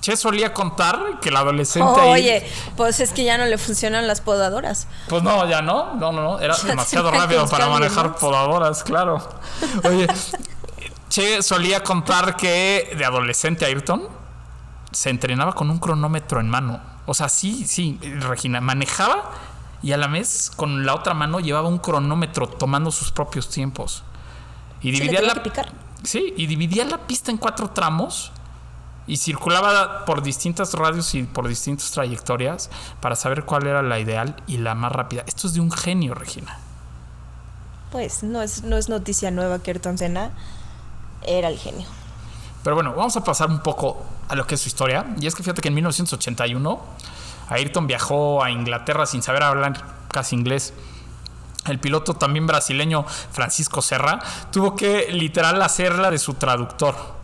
Che 0.00 0.16
solía 0.16 0.52
contar 0.54 1.18
que 1.20 1.30
el 1.30 1.36
adolescente 1.36 2.00
ahí- 2.00 2.10
Oye, 2.10 2.50
pues 2.76 3.00
es 3.00 3.12
que 3.12 3.24
ya 3.24 3.38
no 3.38 3.44
le 3.46 3.58
funcionan 3.58 4.06
las 4.06 4.20
podadoras. 4.20 4.86
pues 5.08 5.22
no, 5.22 5.48
ya 5.48 5.62
no, 5.62 5.94
no, 5.94 6.12
no, 6.12 6.22
no, 6.22 6.38
era 6.40 6.54
Ya 6.62 6.64
demasiado 6.64 7.10
rápido 7.10 7.48
para 7.48 7.68
manejar 7.68 8.14
podadoras, 8.16 8.84
claro. 8.84 9.26
Oye, 9.84 10.06
Che 11.08 11.42
solía 11.42 11.82
contar 11.82 12.36
que 12.36 12.94
de 12.96 13.04
adolescente 13.04 13.64
Ayrton 13.64 14.08
se 14.92 15.10
entrenaba 15.10 15.52
con 15.54 15.70
un 15.70 15.78
cronómetro 15.78 16.40
en 16.40 16.48
mano. 16.48 16.80
O 17.06 17.14
sea, 17.14 17.28
sí, 17.28 17.64
sí, 17.66 17.98
Regina, 18.20 18.60
manejaba 18.60 19.30
y 19.86 19.92
a 19.92 19.96
la 19.96 20.08
vez 20.08 20.50
con 20.56 20.84
la 20.84 20.96
otra 20.96 21.14
mano 21.14 21.38
llevaba 21.38 21.68
un 21.68 21.78
cronómetro 21.78 22.48
tomando 22.48 22.90
sus 22.90 23.12
propios 23.12 23.48
tiempos. 23.48 24.02
Y 24.82 24.90
dividía 24.90 25.22
la. 25.22 25.40
Sí, 26.02 26.34
y 26.36 26.48
dividía 26.48 26.84
la 26.84 27.06
pista 27.06 27.30
en 27.30 27.36
cuatro 27.36 27.70
tramos 27.70 28.32
y 29.06 29.18
circulaba 29.18 30.04
por 30.04 30.24
distintas 30.24 30.74
radios 30.74 31.14
y 31.14 31.22
por 31.22 31.46
distintas 31.46 31.92
trayectorias 31.92 32.68
para 33.00 33.14
saber 33.14 33.44
cuál 33.44 33.68
era 33.68 33.80
la 33.80 34.00
ideal 34.00 34.34
y 34.48 34.56
la 34.56 34.74
más 34.74 34.90
rápida. 34.90 35.22
Esto 35.24 35.46
es 35.46 35.54
de 35.54 35.60
un 35.60 35.70
genio, 35.70 36.14
Regina. 36.14 36.58
Pues 37.92 38.24
no 38.24 38.42
es, 38.42 38.64
no 38.64 38.76
es 38.76 38.88
noticia 38.88 39.30
nueva 39.30 39.60
que 39.60 39.70
Ayrton 39.70 39.98
Senna 39.98 40.32
era 41.22 41.46
el 41.46 41.58
genio. 41.58 41.86
Pero 42.64 42.74
bueno, 42.74 42.92
vamos 42.92 43.16
a 43.16 43.22
pasar 43.22 43.50
un 43.50 43.60
poco 43.60 44.02
a 44.28 44.34
lo 44.34 44.48
que 44.48 44.56
es 44.56 44.60
su 44.62 44.66
historia. 44.66 45.14
Y 45.20 45.28
es 45.28 45.36
que 45.36 45.44
fíjate 45.44 45.62
que 45.62 45.68
en 45.68 45.74
1981 45.74 46.80
Ayrton 47.48 47.86
viajó 47.86 48.42
a 48.42 48.50
Inglaterra 48.50 49.06
sin 49.06 49.22
saber 49.22 49.42
hablar 49.42 49.74
casi 50.08 50.36
inglés. 50.36 50.74
El 51.66 51.78
piloto 51.80 52.14
también 52.14 52.46
brasileño 52.46 53.04
Francisco 53.04 53.82
Serra 53.82 54.20
tuvo 54.52 54.76
que 54.76 55.08
literal 55.12 55.60
hacerla 55.62 56.10
de 56.10 56.18
su 56.18 56.34
traductor. 56.34 57.16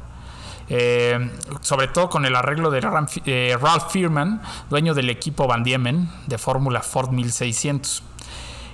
Eh, 0.69 1.31
sobre 1.61 1.89
todo 1.89 2.09
con 2.09 2.25
el 2.25 2.35
arreglo 2.35 2.71
de 2.71 2.81
eh, 3.27 3.59
Ralph 3.61 3.91
Firman, 3.91 4.41
dueño 4.71 4.95
del 4.95 5.11
equipo 5.11 5.47
Van 5.47 5.65
Diemen 5.65 6.09
de 6.27 6.39
Fórmula 6.39 6.81
Ford 6.81 7.11
1600. 7.11 8.03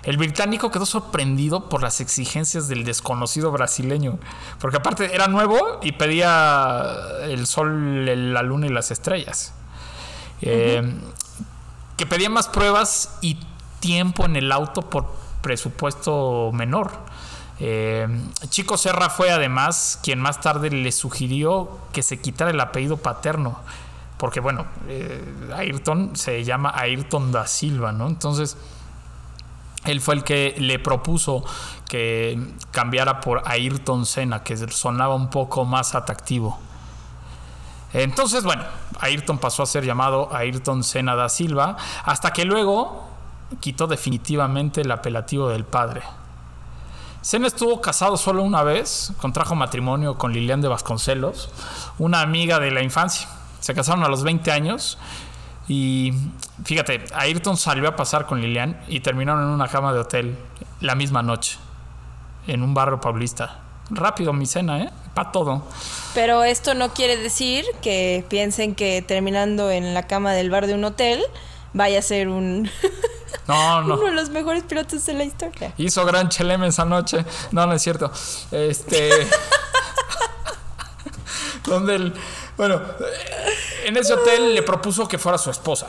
El 0.05 0.17
británico 0.17 0.71
quedó 0.71 0.87
sorprendido 0.87 1.69
por 1.69 1.83
las 1.83 2.01
exigencias 2.01 2.69
del 2.69 2.85
desconocido 2.85 3.51
brasileño, 3.51 4.19
porque 4.61 4.77
aparte 4.77 5.15
era 5.15 5.29
nuevo 5.29 5.81
y 5.83 5.93
pedía 5.93 6.85
el 7.25 7.47
sol, 7.47 8.33
la 8.33 8.43
luna 8.43 8.67
y 8.67 8.71
las 8.71 8.91
estrellas. 8.91 9.53
Eh, 10.43 10.83
Que 11.97 12.07
pedía 12.07 12.31
más 12.31 12.47
pruebas 12.49 13.19
y 13.23 13.39
tiempo 13.81 14.25
en 14.25 14.37
el 14.37 14.53
auto 14.53 14.83
por 14.83 15.07
presupuesto 15.43 16.51
menor. 16.53 16.93
Eh, 17.61 18.07
Chico 18.51 18.77
Serra 18.77 19.11
fue 19.11 19.31
además 19.31 19.99
quien 20.03 20.21
más 20.21 20.41
tarde 20.41 20.71
le 20.71 20.93
sugirió 20.93 21.79
que 21.93 22.03
se 22.03 22.21
quitara 22.21 22.53
el 22.53 22.61
apellido 22.61 22.99
paterno, 22.99 23.59
porque 24.17 24.39
bueno, 24.39 24.67
eh, 24.87 25.51
Ayrton 25.57 26.15
se 26.15 26.45
llama 26.45 26.73
Ayrton 26.77 27.33
da 27.33 27.49
Silva, 27.49 27.91
¿no? 27.91 28.07
Entonces, 28.07 28.57
él 29.85 30.01
fue 30.01 30.15
el 30.15 30.25
que 30.25 30.55
le 30.59 30.79
propuso 30.79 31.45
que 31.89 32.39
cambiara 32.71 33.21
por 33.21 33.43
Ayrton 33.45 34.07
Senna, 34.07 34.45
que 34.45 34.57
sonaba 34.69 35.15
un 35.15 35.31
poco 35.31 35.65
más 35.65 35.95
atractivo. 35.95 36.61
Entonces, 37.93 38.45
bueno, 38.45 38.65
Ayrton 39.01 39.39
pasó 39.39 39.63
a 39.63 39.67
ser 39.67 39.85
llamado 39.85 40.35
Ayrton 40.35 40.85
Senna 40.85 41.15
da 41.15 41.29
Silva, 41.29 41.77
hasta 42.05 42.33
que 42.33 42.45
luego 42.45 43.09
quitó 43.61 43.87
definitivamente 43.87 44.83
el 44.83 44.91
apelativo 44.91 45.49
del 45.49 45.65
padre. 45.65 46.03
Senna 47.21 47.47
estuvo 47.47 47.81
casado 47.81 48.17
solo 48.17 48.43
una 48.43 48.63
vez, 48.63 49.13
contrajo 49.21 49.55
matrimonio 49.55 50.17
con 50.17 50.33
Lilian 50.33 50.61
de 50.61 50.69
Vasconcelos, 50.69 51.51
una 51.99 52.21
amiga 52.21 52.59
de 52.59 52.71
la 52.71 52.83
infancia. 52.83 53.29
Se 53.61 53.75
casaron 53.75 54.05
a 54.05 54.09
los 54.09 54.23
20 54.23 54.53
años 54.53 54.99
y 55.67 56.13
fíjate, 56.65 57.05
Ayrton 57.15 57.57
salió 57.57 57.89
a 57.89 57.97
pasar 57.97 58.27
con 58.27 58.41
Lilian 58.41 58.81
y 58.87 59.01
terminaron 59.01 59.43
en 59.43 59.49
una 59.49 59.69
cama 59.69 59.93
de 59.93 60.01
hotel 60.01 60.39
la 60.81 60.95
misma 60.95 61.23
noche, 61.23 61.59
en 62.47 62.63
un 62.63 62.73
barrio 62.73 63.01
paulista. 63.01 63.61
Rápido 63.91 64.33
mi 64.33 64.47
cena, 64.47 64.83
¿eh? 64.83 64.91
Para 65.15 65.33
todo. 65.33 65.63
Pero 66.15 66.45
esto 66.45 66.75
no 66.75 66.93
quiere 66.95 67.17
decir 67.17 67.65
que 67.83 68.25
piensen 68.29 68.75
que 68.75 69.03
terminando 69.03 69.71
en 69.71 69.95
la 69.95 70.07
cama 70.07 70.33
del 70.33 70.51
bar 70.51 70.67
de 70.67 70.75
un 70.75 70.85
hotel 70.85 71.23
vaya 71.73 71.99
a 71.99 72.03
ser 72.03 72.29
un 72.29 72.71
No, 73.47 73.83
no. 73.83 73.95
uno 73.95 74.07
de 74.07 74.13
los 74.13 74.31
mejores 74.31 74.63
pilotos 74.65 75.05
de 75.07 75.15
la 75.15 75.25
historia. 75.25 75.73
Hizo 75.77 76.05
gran 76.05 76.29
cheleme 76.29 76.69
esa 76.69 76.85
noche. 76.85 77.25
No, 77.53 77.67
no 77.67 77.73
es 77.73 77.83
cierto. 77.83 78.11
Este. 78.51 79.11
donde 81.67 81.95
el. 81.97 82.15
Bueno, 82.57 82.81
en 83.85 83.97
ese 83.97 84.15
hotel 84.15 84.55
le 84.55 84.63
propuso 84.63 85.07
que 85.07 85.19
fuera 85.19 85.39
su 85.39 85.51
esposa. 85.51 85.87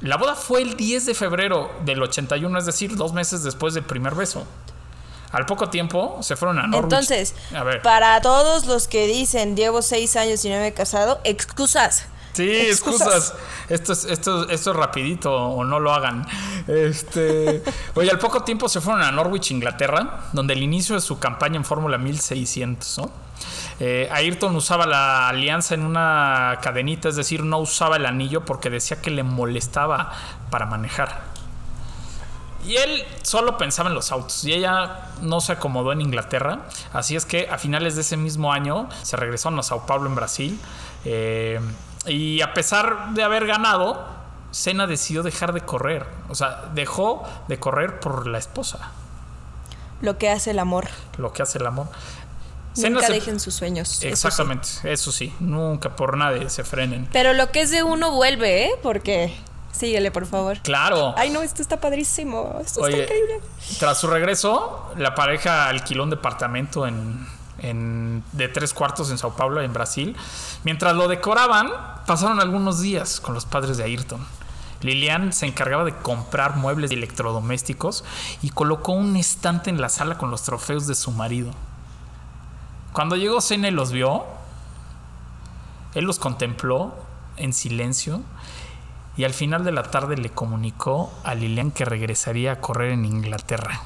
La 0.00 0.16
boda 0.16 0.34
fue 0.34 0.62
el 0.62 0.76
10 0.76 1.06
de 1.06 1.14
febrero 1.14 1.70
del 1.84 2.02
81, 2.02 2.58
es 2.58 2.66
decir, 2.66 2.96
dos 2.96 3.12
meses 3.12 3.44
después 3.44 3.74
del 3.74 3.84
primer 3.84 4.14
beso. 4.14 4.44
Al 5.32 5.46
poco 5.46 5.70
tiempo 5.70 6.18
se 6.20 6.36
fueron 6.36 6.58
a 6.58 6.66
Norwich. 6.66 6.84
Entonces, 6.84 7.34
a 7.54 7.64
ver. 7.64 7.82
para 7.82 8.20
todos 8.20 8.66
los 8.66 8.86
que 8.86 9.06
dicen 9.06 9.56
llevo 9.56 9.82
seis 9.82 10.16
años 10.16 10.44
y 10.44 10.50
no 10.50 10.56
me 10.56 10.68
he 10.68 10.74
casado, 10.74 11.20
excusas. 11.24 12.06
Sí, 12.32 12.50
excusas. 12.50 13.34
Esto 13.68 13.92
es, 13.92 14.04
esto, 14.04 14.48
esto 14.48 14.70
es 14.70 14.76
rapidito 14.76 15.34
o 15.34 15.64
no 15.64 15.80
lo 15.80 15.92
hagan. 15.92 16.26
Este, 16.66 17.62
oye, 17.94 18.10
al 18.10 18.18
poco 18.18 18.42
tiempo 18.42 18.68
se 18.68 18.80
fueron 18.80 19.02
a 19.02 19.12
Norwich, 19.12 19.50
Inglaterra, 19.50 20.24
donde 20.32 20.54
el 20.54 20.62
inicio 20.62 20.94
de 20.94 21.00
su 21.00 21.18
campaña 21.18 21.56
en 21.56 21.64
Fórmula 21.64 21.98
1600, 21.98 22.98
¿no? 22.98 23.10
Eh, 23.80 24.08
Ayrton 24.12 24.54
usaba 24.54 24.86
la 24.86 25.28
alianza 25.28 25.74
en 25.74 25.84
una 25.84 26.58
cadenita, 26.62 27.08
es 27.08 27.16
decir, 27.16 27.42
no 27.42 27.58
usaba 27.58 27.96
el 27.96 28.06
anillo 28.06 28.44
porque 28.44 28.70
decía 28.70 29.00
que 29.00 29.10
le 29.10 29.22
molestaba 29.22 30.12
para 30.50 30.66
manejar. 30.66 31.31
Y 32.64 32.76
él 32.76 33.04
solo 33.22 33.58
pensaba 33.58 33.88
en 33.88 33.94
los 33.94 34.12
autos 34.12 34.44
y 34.44 34.52
ella 34.52 35.08
no 35.20 35.40
se 35.40 35.52
acomodó 35.52 35.92
en 35.92 36.00
Inglaterra. 36.00 36.60
Así 36.92 37.16
es 37.16 37.24
que 37.26 37.48
a 37.50 37.58
finales 37.58 37.94
de 37.96 38.02
ese 38.02 38.16
mismo 38.16 38.52
año 38.52 38.88
se 39.02 39.16
regresaron 39.16 39.58
a 39.58 39.62
Sao 39.62 39.84
Paulo 39.86 40.08
en 40.08 40.14
Brasil. 40.14 40.60
Eh, 41.04 41.60
y 42.06 42.40
a 42.40 42.54
pesar 42.54 43.14
de 43.14 43.22
haber 43.24 43.46
ganado, 43.46 44.04
Senna 44.52 44.86
decidió 44.86 45.22
dejar 45.22 45.52
de 45.52 45.62
correr. 45.62 46.06
O 46.28 46.34
sea, 46.34 46.64
dejó 46.74 47.24
de 47.48 47.58
correr 47.58 47.98
por 48.00 48.26
la 48.26 48.38
esposa. 48.38 48.90
Lo 50.00 50.18
que 50.18 50.30
hace 50.30 50.50
el 50.52 50.58
amor. 50.58 50.88
Lo 51.18 51.32
que 51.32 51.42
hace 51.42 51.58
el 51.58 51.66
amor. 51.66 51.88
Senna 52.74 52.96
Nunca 52.96 53.06
se- 53.08 53.12
dejen 53.12 53.38
sus 53.40 53.54
sueños. 53.54 53.88
eso 53.90 54.00
sí. 54.00 54.08
Exactamente, 54.08 54.68
eso 54.84 55.12
sí. 55.12 55.34
Nunca 55.40 55.94
por 55.94 56.16
nadie 56.16 56.48
se 56.48 56.64
frenen. 56.64 57.08
Pero 57.12 57.34
lo 57.34 57.50
que 57.50 57.60
es 57.62 57.70
de 57.70 57.82
uno 57.82 58.12
vuelve, 58.12 58.66
¿eh? 58.66 58.70
Porque. 58.82 59.36
Síguele, 59.72 60.10
por 60.10 60.26
favor. 60.26 60.58
Claro. 60.60 61.14
Ay, 61.16 61.30
no, 61.30 61.42
esto 61.42 61.62
está 61.62 61.80
padrísimo. 61.80 62.58
Esto 62.64 62.82
Oye, 62.82 63.02
está 63.02 63.14
increíble. 63.14 63.40
tras 63.80 63.98
su 63.98 64.06
regreso, 64.06 64.92
la 64.96 65.14
pareja 65.14 65.68
alquiló 65.68 66.04
un 66.04 66.10
departamento 66.10 66.86
en, 66.86 67.26
en- 67.58 68.22
de 68.32 68.48
tres 68.48 68.74
cuartos 68.74 69.10
en 69.10 69.18
Sao 69.18 69.34
Paulo, 69.34 69.60
en 69.62 69.72
Brasil. 69.72 70.14
Mientras 70.64 70.94
lo 70.94 71.08
decoraban, 71.08 71.70
pasaron 72.06 72.38
algunos 72.40 72.80
días 72.80 73.18
con 73.20 73.34
los 73.34 73.44
padres 73.46 73.76
de 73.78 73.84
Ayrton. 73.84 74.24
Lilian 74.82 75.32
se 75.32 75.46
encargaba 75.46 75.84
de 75.84 75.94
comprar 75.94 76.56
muebles 76.56 76.90
y 76.90 76.94
electrodomésticos 76.94 78.04
y 78.42 78.50
colocó 78.50 78.92
un 78.92 79.16
estante 79.16 79.70
en 79.70 79.80
la 79.80 79.88
sala 79.88 80.18
con 80.18 80.30
los 80.30 80.42
trofeos 80.42 80.86
de 80.86 80.94
su 80.96 81.12
marido. 81.12 81.52
Cuando 82.92 83.16
llegó 83.16 83.38
y 83.48 83.70
los 83.70 83.92
vio, 83.92 84.24
él 85.94 86.04
los 86.04 86.18
contempló 86.18 86.94
en 87.36 87.52
silencio 87.52 88.22
y 89.16 89.24
al 89.24 89.34
final 89.34 89.64
de 89.64 89.72
la 89.72 89.84
tarde 89.84 90.16
le 90.16 90.30
comunicó 90.30 91.12
a 91.24 91.34
Lilian 91.34 91.70
que 91.70 91.84
regresaría 91.84 92.52
a 92.52 92.60
correr 92.60 92.92
en 92.92 93.04
Inglaterra 93.04 93.82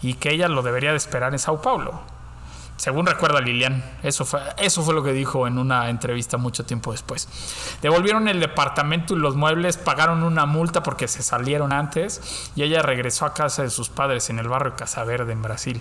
y 0.00 0.14
que 0.14 0.32
ella 0.32 0.48
lo 0.48 0.62
debería 0.62 0.90
de 0.90 0.96
esperar 0.96 1.32
en 1.32 1.38
Sao 1.38 1.60
Paulo. 1.62 2.00
Según 2.82 3.06
recuerda 3.06 3.40
Lilian, 3.40 3.84
eso 4.02 4.24
fue, 4.24 4.40
eso 4.56 4.82
fue 4.82 4.92
lo 4.92 5.04
que 5.04 5.12
dijo 5.12 5.46
en 5.46 5.56
una 5.58 5.88
entrevista 5.88 6.36
mucho 6.36 6.64
tiempo 6.64 6.90
después. 6.90 7.28
Devolvieron 7.80 8.26
el 8.26 8.40
departamento 8.40 9.14
y 9.14 9.18
los 9.18 9.36
muebles, 9.36 9.76
pagaron 9.76 10.24
una 10.24 10.46
multa 10.46 10.82
porque 10.82 11.06
se 11.06 11.22
salieron 11.22 11.72
antes 11.72 12.50
y 12.56 12.64
ella 12.64 12.82
regresó 12.82 13.24
a 13.24 13.34
casa 13.34 13.62
de 13.62 13.70
sus 13.70 13.88
padres 13.88 14.30
en 14.30 14.40
el 14.40 14.48
barrio 14.48 14.74
Casa 14.74 15.04
Verde 15.04 15.32
en 15.32 15.42
Brasil. 15.42 15.80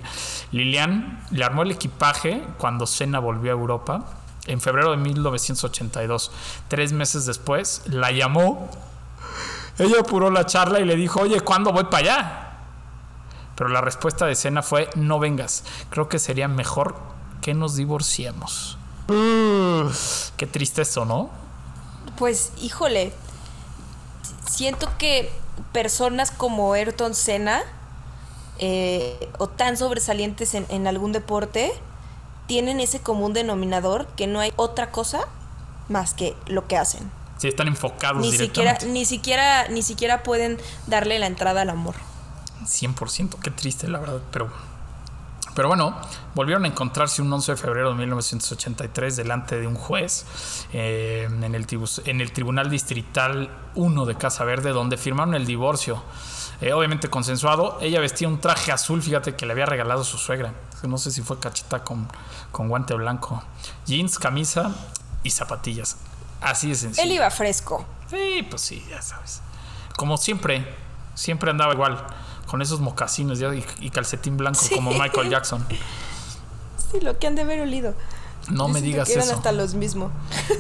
Lilian 0.52 1.26
le 1.32 1.44
armó 1.44 1.64
el 1.64 1.72
equipaje 1.72 2.44
cuando 2.60 2.86
Senna 2.86 3.18
volvió 3.18 3.52
a 3.52 3.54
Europa 3.54 4.06
en 4.48 4.62
febrero 4.62 4.92
de 4.92 4.98
1982. 4.98 6.32
Tres 6.68 6.94
meses 6.94 7.26
después 7.26 7.84
la 7.86 8.12
llamó. 8.12 8.70
Ella 9.78 10.02
apuró 10.02 10.30
la 10.30 10.46
charla 10.46 10.80
y 10.80 10.86
le 10.86 10.96
dijo, 10.96 11.22
oye, 11.22 11.42
¿cuándo 11.42 11.72
voy 11.72 11.86
para 11.86 11.98
allá? 11.98 12.48
Pero 13.56 13.70
la 13.70 13.82
respuesta 13.82 14.26
de 14.26 14.36
Senna 14.36 14.62
fue, 14.62 14.90
no 14.96 15.20
vengas. 15.20 15.64
Creo 15.90 16.10
que 16.10 16.20
sería 16.20 16.48
mejor 16.48 16.96
que 17.42 17.54
nos 17.54 17.76
divorciemos. 17.76 18.78
Qué 20.38 20.48
triste 20.48 20.84
eso, 20.84 21.06
¿no? 21.06 21.30
Pues, 22.18 22.52
híjole. 22.62 23.14
Siento 24.50 24.90
que 24.98 25.32
personas 25.72 26.32
como 26.32 26.74
Ayrton 26.74 27.14
Senna 27.14 27.62
eh, 28.60 29.30
o 29.38 29.48
tan 29.48 29.78
sobresalientes 29.78 30.54
en, 30.54 30.66
en 30.70 30.88
algún 30.88 31.12
deporte 31.12 31.72
tienen 32.52 32.82
ese 32.82 33.00
común 33.00 33.32
denominador 33.32 34.08
que 34.18 34.28
no 34.28 34.42
hay 34.42 34.52
otra 34.58 34.92
cosa 34.92 35.22
más 35.88 36.14
que 36.14 36.36
lo 36.48 36.68
que 36.68 36.76
hacen. 36.76 37.10
Si 37.38 37.48
están 37.48 37.70
enfocados 37.70 38.20
Ni 38.22 38.30
siquiera, 38.30 38.72
directamente. 38.72 38.88
ni 39.00 39.06
siquiera, 39.06 39.68
ni 39.70 39.82
siquiera 39.82 40.22
pueden 40.22 40.58
darle 40.86 41.18
la 41.18 41.28
entrada 41.28 41.62
al 41.62 41.70
amor. 41.70 41.96
100%, 42.66 43.40
qué 43.42 43.52
triste, 43.52 43.88
la 43.88 44.00
verdad. 44.00 44.20
Pero, 44.34 44.52
pero 45.56 45.70
bueno, 45.70 45.96
volvieron 46.36 46.66
a 46.66 46.68
encontrarse 46.68 47.22
un 47.22 47.32
11 47.32 47.54
de 47.54 47.58
febrero 47.58 47.92
de 47.92 47.96
1983 47.96 49.16
delante 49.16 49.58
de 49.58 49.66
un 49.66 49.76
juez 49.76 50.26
eh, 50.74 51.30
en, 51.32 51.56
el, 51.56 51.66
en 52.04 52.20
el 52.20 52.34
Tribunal 52.34 52.70
Distrital 52.70 53.50
1 53.76 54.06
de 54.06 54.16
Casa 54.16 54.44
Verde, 54.44 54.72
donde 54.72 54.98
firmaron 54.98 55.36
el 55.36 55.46
divorcio. 55.46 56.04
Eh, 56.62 56.74
obviamente 56.74 57.10
consensuado. 57.10 57.80
Ella 57.82 58.00
vestía 58.00 58.28
un 58.28 58.40
traje 58.40 58.72
azul, 58.72 59.02
fíjate 59.02 59.36
que 59.36 59.46
le 59.46 59.54
había 59.54 59.66
regalado 59.66 60.04
su 60.04 60.18
suegra. 60.18 60.54
No 60.84 60.98
sé 60.98 61.12
si 61.12 61.22
fue 61.22 61.40
cacheta 61.40 61.84
con, 61.84 62.08
con 62.52 62.70
guante 62.70 62.94
blanco. 62.94 63.44
Jeans, 63.86 64.20
camisa 64.20 64.74
y 65.24 65.32
zapatillas. 65.32 65.98
Así 66.40 66.70
de 66.70 66.76
sencillo. 66.76 67.04
Él 67.06 67.14
iba 67.14 67.30
fresco. 67.32 67.86
Sí, 68.10 68.46
pues 68.50 68.62
sí, 68.62 68.86
ya 68.90 69.02
sabes. 69.02 69.42
Como 69.98 70.18
siempre, 70.18 70.66
siempre 71.16 71.50
andaba 71.52 71.74
igual, 71.74 72.04
con 72.48 72.62
esos 72.62 72.80
mocasines 72.80 73.40
ya, 73.40 73.54
y, 73.54 73.66
y 73.80 73.90
calcetín 73.90 74.38
blanco 74.38 74.60
Sí. 74.62 74.76
como 74.76 74.92
Michael 74.92 75.30
Jackson. 75.30 75.66
Sí, 76.92 77.00
lo 77.00 77.18
que 77.20 77.28
han 77.28 77.36
de 77.36 77.44
haber 77.44 77.62
olido. 77.62 77.96
No 78.50 78.68
Yo 78.68 78.74
me 78.74 78.82
digas 78.82 79.08
que 79.08 79.14
eran 79.14 79.26
eso. 79.28 79.36
hasta 79.36 79.52
los 79.52 79.74
mismos. 79.76 80.12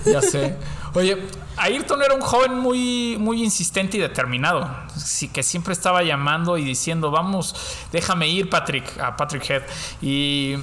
Ya 0.06 0.22
sé. 0.22 0.56
Oye, 0.94 1.18
Ayrton 1.58 2.02
era 2.04 2.14
un 2.14 2.22
joven 2.22 2.58
muy, 2.60 3.18
muy 3.20 3.44
insistente 3.44 3.98
y 3.98 4.00
determinado. 4.00 4.70
Sí, 4.96 5.28
que 5.30 5.42
siempre 5.44 5.74
estaba 5.74 6.04
llamando 6.04 6.58
y 6.58 6.64
diciendo, 6.64 7.12
vamos, 7.12 7.56
déjame 7.92 8.28
ir, 8.28 8.50
Patrick, 8.50 8.98
a 9.00 9.16
Patrick 9.18 9.50
Head. 9.50 9.64
Y 10.02 10.56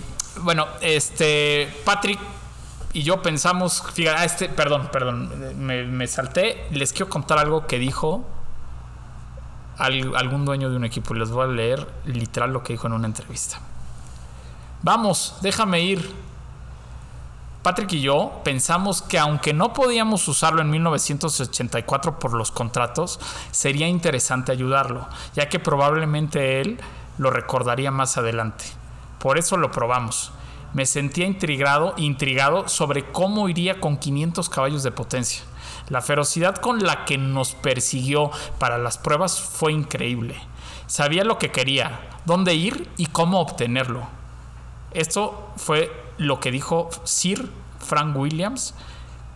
bueno, 0.42 0.66
este, 0.80 1.72
Patrick 1.84 2.18
y 2.92 3.02
yo 3.02 3.20
pensamos, 3.22 3.82
fíjate, 3.92 4.18
ah, 4.20 4.24
este, 4.24 4.48
perdón, 4.48 4.88
perdón, 4.92 5.56
me, 5.58 5.84
me 5.84 6.06
salté. 6.06 6.66
Les 6.70 6.92
quiero 6.92 7.08
contar 7.10 7.38
algo 7.38 7.66
que 7.66 7.78
dijo 7.78 8.24
al- 9.76 10.16
algún 10.16 10.44
dueño 10.44 10.70
de 10.70 10.76
un 10.76 10.84
equipo. 10.84 11.14
Les 11.14 11.30
voy 11.30 11.44
a 11.44 11.48
leer 11.48 11.86
literal 12.06 12.52
lo 12.52 12.62
que 12.62 12.72
dijo 12.74 12.86
en 12.86 12.92
una 12.94 13.06
entrevista. 13.06 13.60
Vamos, 14.82 15.36
déjame 15.42 15.80
ir. 15.82 16.27
Patrick 17.62 17.92
y 17.92 18.00
yo 18.00 18.40
pensamos 18.44 19.02
que 19.02 19.18
aunque 19.18 19.52
no 19.52 19.72
podíamos 19.72 20.26
usarlo 20.28 20.62
en 20.62 20.70
1984 20.70 22.18
por 22.18 22.32
los 22.32 22.50
contratos, 22.52 23.18
sería 23.50 23.88
interesante 23.88 24.52
ayudarlo, 24.52 25.08
ya 25.34 25.48
que 25.48 25.58
probablemente 25.58 26.60
él 26.60 26.80
lo 27.18 27.30
recordaría 27.30 27.90
más 27.90 28.16
adelante. 28.16 28.64
Por 29.18 29.38
eso 29.38 29.56
lo 29.56 29.72
probamos. 29.72 30.32
Me 30.72 30.86
sentía 30.86 31.26
intrigado, 31.26 31.94
intrigado 31.96 32.68
sobre 32.68 33.10
cómo 33.10 33.48
iría 33.48 33.80
con 33.80 33.96
500 33.96 34.48
caballos 34.48 34.82
de 34.82 34.92
potencia. 34.92 35.42
La 35.88 36.02
ferocidad 36.02 36.56
con 36.56 36.84
la 36.84 37.04
que 37.06 37.18
nos 37.18 37.54
persiguió 37.54 38.30
para 38.58 38.78
las 38.78 38.98
pruebas 38.98 39.40
fue 39.40 39.72
increíble. 39.72 40.36
Sabía 40.86 41.24
lo 41.24 41.38
que 41.38 41.50
quería, 41.50 42.00
dónde 42.24 42.54
ir 42.54 42.88
y 42.96 43.06
cómo 43.06 43.40
obtenerlo. 43.40 44.06
Esto 44.92 45.52
fue 45.56 46.07
lo 46.18 46.40
que 46.40 46.50
dijo 46.50 46.90
Sir 47.04 47.48
Frank 47.78 48.16
Williams 48.16 48.74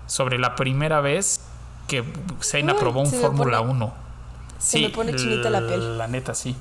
sobre 0.06 0.38
la 0.38 0.54
primera 0.56 1.00
vez 1.00 1.40
que 1.88 2.04
Senna 2.40 2.74
Uy, 2.74 2.78
probó 2.80 3.00
un 3.00 3.06
se 3.06 3.20
Fórmula 3.20 3.58
pone- 3.58 3.70
1. 3.72 3.94
se 4.58 4.80
me 4.80 4.90
pone 4.90 5.14
chinita 5.16 5.48
la 5.50 5.60
piel. 5.60 5.96
La 5.98 6.06
neta, 6.08 6.34
sí. 6.34 6.54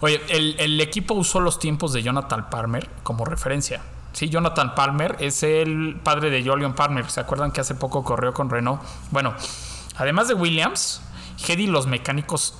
Oye, 0.00 0.20
el, 0.28 0.56
el 0.58 0.80
equipo 0.80 1.14
usó 1.14 1.40
los 1.40 1.58
tiempos 1.58 1.92
de 1.92 2.02
Jonathan 2.02 2.50
Palmer 2.50 2.88
como 3.02 3.24
referencia. 3.24 3.82
Sí, 4.12 4.28
Jonathan 4.28 4.74
Palmer 4.74 5.16
es 5.20 5.42
el 5.42 5.98
padre 6.02 6.30
de 6.30 6.44
Julian 6.44 6.74
Palmer. 6.74 7.08
¿Se 7.10 7.20
acuerdan 7.20 7.50
que 7.52 7.60
hace 7.60 7.74
poco 7.74 8.02
corrió 8.04 8.32
con 8.34 8.50
Renault? 8.50 8.82
Bueno, 9.10 9.34
además 9.96 10.28
de 10.28 10.34
Williams, 10.34 11.00
Head 11.46 11.58
y 11.58 11.66
los 11.66 11.86
mecánicos 11.86 12.54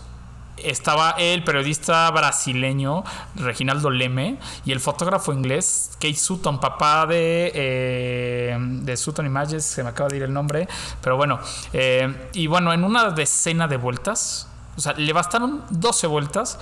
estaba 0.56 1.10
el 1.18 1.44
periodista 1.44 2.10
brasileño 2.10 3.04
Reginaldo 3.34 3.90
Leme 3.90 4.38
y 4.64 4.72
el 4.72 4.80
fotógrafo 4.80 5.32
inglés 5.32 5.90
Kate 5.94 6.14
Sutton, 6.14 6.60
papá 6.60 7.06
de, 7.06 7.52
eh, 7.54 8.56
de 8.58 8.96
Sutton 8.96 9.26
Images, 9.26 9.64
se 9.64 9.82
me 9.82 9.90
acaba 9.90 10.08
de 10.08 10.16
ir 10.16 10.22
el 10.22 10.32
nombre, 10.32 10.68
pero 11.00 11.16
bueno, 11.16 11.38
eh, 11.72 12.30
y 12.32 12.46
bueno, 12.46 12.72
en 12.72 12.84
una 12.84 13.10
decena 13.10 13.68
de 13.68 13.76
vueltas, 13.76 14.48
o 14.76 14.80
sea, 14.80 14.92
le 14.94 15.12
bastaron 15.12 15.64
12 15.70 16.06
vueltas 16.06 16.58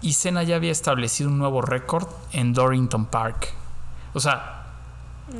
y 0.00 0.12
Senna 0.12 0.42
ya 0.42 0.56
había 0.56 0.72
establecido 0.72 1.30
un 1.30 1.38
nuevo 1.38 1.60
récord 1.60 2.08
en 2.32 2.52
Dorrington 2.52 3.06
Park. 3.06 3.52
O 4.14 4.20
sea, 4.20 4.66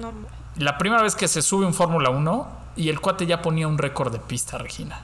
No, 0.00 0.12
la 0.56 0.76
primera 0.76 1.02
vez 1.02 1.14
que 1.14 1.28
se 1.28 1.40
sube 1.42 1.64
un 1.64 1.74
Fórmula 1.74 2.10
1 2.10 2.48
y 2.76 2.88
el 2.88 3.00
cuate 3.00 3.26
ya 3.26 3.42
ponía 3.42 3.68
un 3.68 3.78
récord 3.78 4.12
de 4.12 4.18
pista, 4.18 4.58
Regina. 4.58 5.00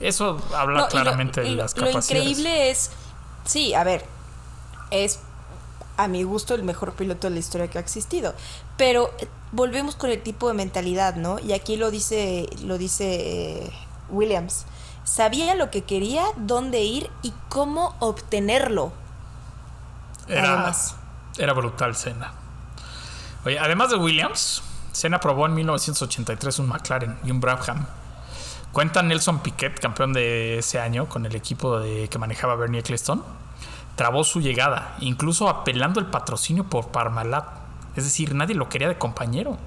Eso 0.00 0.40
habla 0.56 0.74
No, 0.74 0.80
y 0.80 0.82
lo- 0.84 0.88
claramente 0.88 1.40
de 1.42 1.50
lo- 1.50 1.56
las 1.62 1.76
Lo 1.76 1.86
capacidades. 1.86 2.26
increíble 2.28 2.70
es, 2.70 2.90
sí, 3.44 3.74
a 3.74 3.84
ver, 3.84 4.04
es 4.90 5.20
a 5.96 6.08
mi 6.08 6.22
gusto 6.22 6.54
el 6.54 6.62
mejor 6.62 6.92
piloto 6.94 7.26
de 7.28 7.34
la 7.34 7.40
historia 7.40 7.68
que 7.68 7.76
ha 7.76 7.80
existido, 7.82 8.34
pero 8.78 9.10
eh, 9.18 9.28
volvemos 9.52 9.96
con 9.96 10.08
el 10.10 10.22
tipo 10.22 10.48
de 10.48 10.54
mentalidad, 10.54 11.16
¿no? 11.16 11.38
Y 11.38 11.52
aquí 11.52 11.76
lo 11.76 11.90
dice, 11.90 12.48
lo 12.62 12.78
dice 12.78 13.64
eh, 13.66 13.72
Williams. 14.08 14.64
Sabía 15.04 15.54
lo 15.54 15.70
que 15.70 15.82
quería, 15.84 16.24
dónde 16.36 16.80
ir 16.82 17.10
y 17.22 17.32
cómo 17.50 17.94
obtenerlo. 17.98 18.92
Era, 20.28 20.52
Además. 20.54 20.94
era 21.36 21.52
brutal 21.52 21.96
Senna. 21.96 22.32
Oye, 23.44 23.58
además 23.58 23.90
de 23.90 23.96
Williams, 23.96 24.62
Senna 24.92 25.18
probó 25.20 25.46
en 25.46 25.54
1983 25.54 26.58
un 26.60 26.68
McLaren 26.68 27.18
y 27.24 27.30
un 27.30 27.40
Brabham. 27.40 27.86
Cuenta 28.72 29.02
Nelson 29.02 29.40
Piquet, 29.40 29.80
campeón 29.80 30.12
de 30.12 30.58
ese 30.58 30.78
año 30.78 31.08
con 31.08 31.26
el 31.26 31.34
equipo 31.34 31.80
que 32.08 32.18
manejaba 32.18 32.54
Bernie 32.54 32.80
Eccleston, 32.80 33.24
trabó 33.96 34.22
su 34.22 34.40
llegada, 34.40 34.94
incluso 35.00 35.48
apelando 35.48 35.98
el 35.98 36.06
patrocinio 36.06 36.64
por 36.64 36.88
Parmalat. 36.88 37.44
Es 37.96 38.04
decir, 38.04 38.32
nadie 38.34 38.54
lo 38.54 38.68
quería 38.68 38.86
de 38.88 38.96
compañero. 38.96 39.58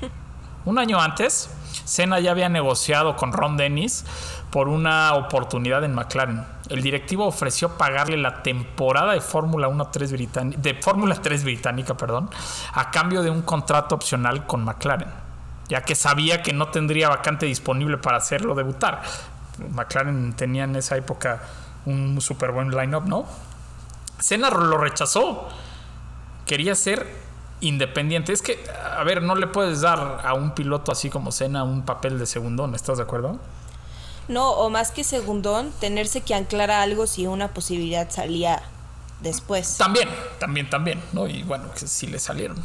Un 0.64 0.80
año 0.80 1.00
antes, 1.00 1.50
Senna 1.84 2.18
ya 2.18 2.32
había 2.32 2.48
negociado 2.48 3.14
con 3.14 3.32
Ron 3.32 3.56
Dennis 3.56 4.04
por 4.50 4.68
una 4.68 5.14
oportunidad 5.14 5.84
en 5.84 5.94
McLaren. 5.94 6.44
El 6.68 6.82
directivo 6.82 7.26
ofreció 7.26 7.78
pagarle 7.78 8.16
la 8.16 8.42
temporada 8.42 9.12
de 9.12 9.20
Fórmula 9.20 9.68
1 9.68 9.88
3 9.88 10.12
británica, 10.12 10.60
de 10.60 10.74
Fórmula 10.74 11.14
3 11.14 11.44
británica, 11.44 11.96
perdón, 11.96 12.28
a 12.72 12.90
cambio 12.90 13.22
de 13.22 13.30
un 13.30 13.42
contrato 13.42 13.94
opcional 13.94 14.46
con 14.46 14.64
McLaren, 14.64 15.08
ya 15.68 15.82
que 15.82 15.94
sabía 15.94 16.42
que 16.42 16.52
no 16.52 16.68
tendría 16.68 17.08
vacante 17.08 17.46
disponible 17.46 17.98
para 17.98 18.18
hacerlo 18.18 18.54
debutar. 18.54 19.02
McLaren 19.70 20.34
tenía 20.34 20.64
en 20.64 20.76
esa 20.76 20.96
época 20.96 21.42
un 21.86 22.20
súper 22.20 22.52
buen 22.52 22.70
lineup, 22.70 23.04
¿no? 23.06 23.26
Senna 24.18 24.50
lo 24.50 24.78
rechazó. 24.78 25.48
Quería 26.46 26.74
ser 26.74 27.06
independiente. 27.60 28.32
Es 28.32 28.42
que, 28.42 28.62
a 28.96 29.02
ver, 29.04 29.22
no 29.22 29.34
le 29.34 29.46
puedes 29.46 29.80
dar 29.80 30.20
a 30.24 30.34
un 30.34 30.54
piloto 30.54 30.92
así 30.92 31.10
como 31.10 31.32
Senna 31.32 31.64
un 31.64 31.84
papel 31.84 32.18
de 32.18 32.26
segundón, 32.26 32.74
¿estás 32.74 32.98
de 32.98 33.04
acuerdo? 33.04 33.38
No, 34.28 34.50
o 34.50 34.70
más 34.70 34.90
que 34.90 35.04
segundón, 35.04 35.72
tenerse 35.80 36.20
que 36.20 36.34
anclar 36.34 36.70
a 36.70 36.82
algo 36.82 37.06
si 37.06 37.26
una 37.26 37.48
posibilidad 37.48 38.10
salía 38.10 38.62
después. 39.20 39.76
También, 39.76 40.08
también, 40.38 40.68
también, 40.68 41.02
¿no? 41.12 41.26
Y 41.26 41.42
bueno, 41.44 41.70
que 41.72 41.86
sí 41.86 42.06
le 42.06 42.18
salieron. 42.18 42.56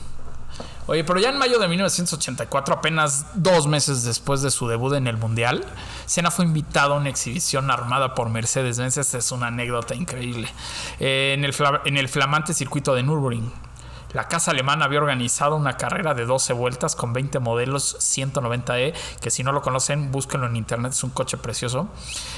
Oye, 0.88 1.03
pero 1.03 1.20
ya 1.20 1.30
en 1.30 1.38
mayo 1.38 1.59
de 1.59 1.68
1984, 1.68 2.76
apenas 2.76 3.26
dos 3.34 3.68
meses 3.68 4.03
después 4.03 4.41
de 4.41 4.51
su 4.51 4.68
debut 4.68 4.93
en 4.93 5.07
el 5.07 5.18
Mundial, 5.18 5.64
Senna 6.05 6.32
fue 6.32 6.45
invitado 6.45 6.95
a 6.95 6.97
una 6.97 7.09
exhibición 7.09 7.72
armada 7.72 8.14
por 8.16 8.30
Mercedes-Benz. 8.30 8.97
Esta 8.97 9.18
es 9.18 9.32
una 9.32 9.47
anécdota 9.47 9.95
increíble. 9.95 10.47
Eh, 10.99 11.34
en, 11.38 11.97
el 11.97 12.07
flamante 12.09 12.53
circuito 12.53 12.93
de 12.93 13.03
Nürburgring. 13.03 13.51
La 14.14 14.28
casa 14.28 14.51
alemana 14.51 14.86
había 14.86 14.99
organizado 14.99 15.55
una 15.55 15.78
carrera 15.78 16.14
de 16.14 16.26
12 16.26 16.51
vueltas 16.51 16.97
con 16.97 17.14
20 17.14 17.39
modelos 17.39 17.95
190E, 17.99 18.93
que 19.22 19.32
si 19.32 19.43
no 19.43 19.53
lo 19.53 19.62
conocen, 19.62 20.12
búsquenlo 20.12 20.47
en 20.47 20.57
internet, 20.57 20.91
es 20.91 21.03
un 21.05 21.12
coche 21.12 21.38
precioso. 21.38 21.88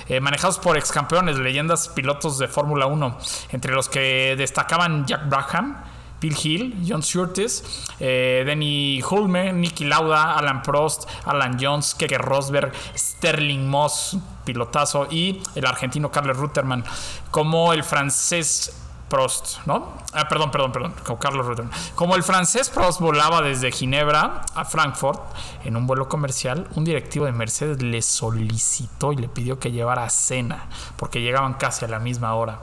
Eh, 0.07 0.19
manejados 0.19 0.59
por 0.59 0.77
ex 0.77 0.91
campeones, 0.91 1.39
leyendas 1.39 1.89
pilotos 1.89 2.37
de 2.37 2.47
Fórmula 2.47 2.85
1, 2.85 3.17
entre 3.53 3.73
los 3.73 3.89
que 3.89 4.35
destacaban 4.37 5.07
Jack 5.07 5.27
Brabham, 5.27 5.83
Bill 6.23 6.37
Hill, 6.41 6.85
John 6.87 7.03
Surtees, 7.03 7.91
eh, 7.99 8.43
Denny 8.45 9.01
Hulme, 9.03 9.51
Nicky 9.51 9.83
Lauda, 9.83 10.37
Alan 10.37 10.61
Prost, 10.61 11.03
Alan 11.25 11.57
Jones, 11.59 11.95
Keke 11.95 12.17
Rosberg, 12.17 12.71
Sterling 12.95 13.67
Moss, 13.67 14.15
pilotazo, 14.45 15.07
y 15.11 15.43
el 15.55 15.65
argentino 15.65 16.09
Carlos 16.09 16.37
Rutterman, 16.37 16.85
como 17.29 17.73
el 17.73 17.83
francés 17.83 18.79
Prost, 19.09 19.57
¿no? 19.65 19.97
Ah, 20.13 20.29
perdón, 20.29 20.49
perdón, 20.49 20.71
perdón, 20.71 20.95
como 21.03 21.19
Carlos 21.19 21.45
Rutherford. 21.45 21.75
Como 21.93 22.15
el 22.15 22.23
francés 22.23 22.69
Prost 22.69 23.01
volaba 23.01 23.41
desde 23.41 23.73
Ginebra 23.73 24.45
a 24.55 24.63
Frankfurt 24.63 25.19
en 25.65 25.75
un 25.75 25.85
vuelo 25.85 26.07
comercial, 26.07 26.69
un 26.75 26.85
directivo 26.85 27.25
de 27.25 27.33
Mercedes 27.33 27.83
le 27.83 28.01
solicitó 28.01 29.11
y 29.11 29.17
le 29.17 29.27
pidió 29.27 29.59
que 29.59 29.73
llevara 29.73 30.09
cena, 30.09 30.69
porque 30.95 31.21
llegaban 31.21 31.55
casi 31.55 31.83
a 31.83 31.89
la 31.89 31.99
misma 31.99 32.33
hora. 32.33 32.61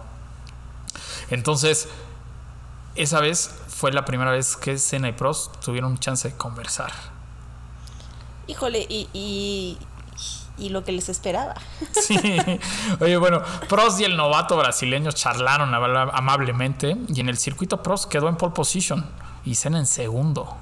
Entonces, 1.29 1.89
esa 2.95 3.20
vez 3.20 3.51
fue 3.68 3.93
la 3.93 4.05
primera 4.05 4.30
vez 4.30 4.57
que 4.57 4.78
Senna 4.78 5.09
y 5.09 5.12
Prost 5.12 5.57
tuvieron 5.64 5.99
chance 5.99 6.28
de 6.28 6.36
conversar. 6.36 6.93
Híjole, 8.47 8.84
y, 8.88 9.09
y, 9.12 9.78
y 10.59 10.68
lo 10.70 10.84
que 10.84 10.93
les 10.93 11.09
esperaba. 11.09 11.55
Sí. 12.01 12.18
Oye, 13.01 13.16
bueno, 13.16 13.43
Prost 13.68 14.01
y 14.01 14.05
el 14.05 14.16
novato 14.16 14.57
brasileño 14.57 15.12
charlaron 15.12 15.72
ama- 15.74 16.11
amablemente 16.12 16.97
y 17.09 17.20
en 17.20 17.28
el 17.28 17.36
circuito 17.38 17.82
Prost 17.82 18.11
quedó 18.11 18.28
en 18.28 18.36
pole 18.36 18.53
position 18.53 19.09
y 19.45 19.55
Senna 19.55 19.78
en 19.78 19.86
segundo. 19.86 20.57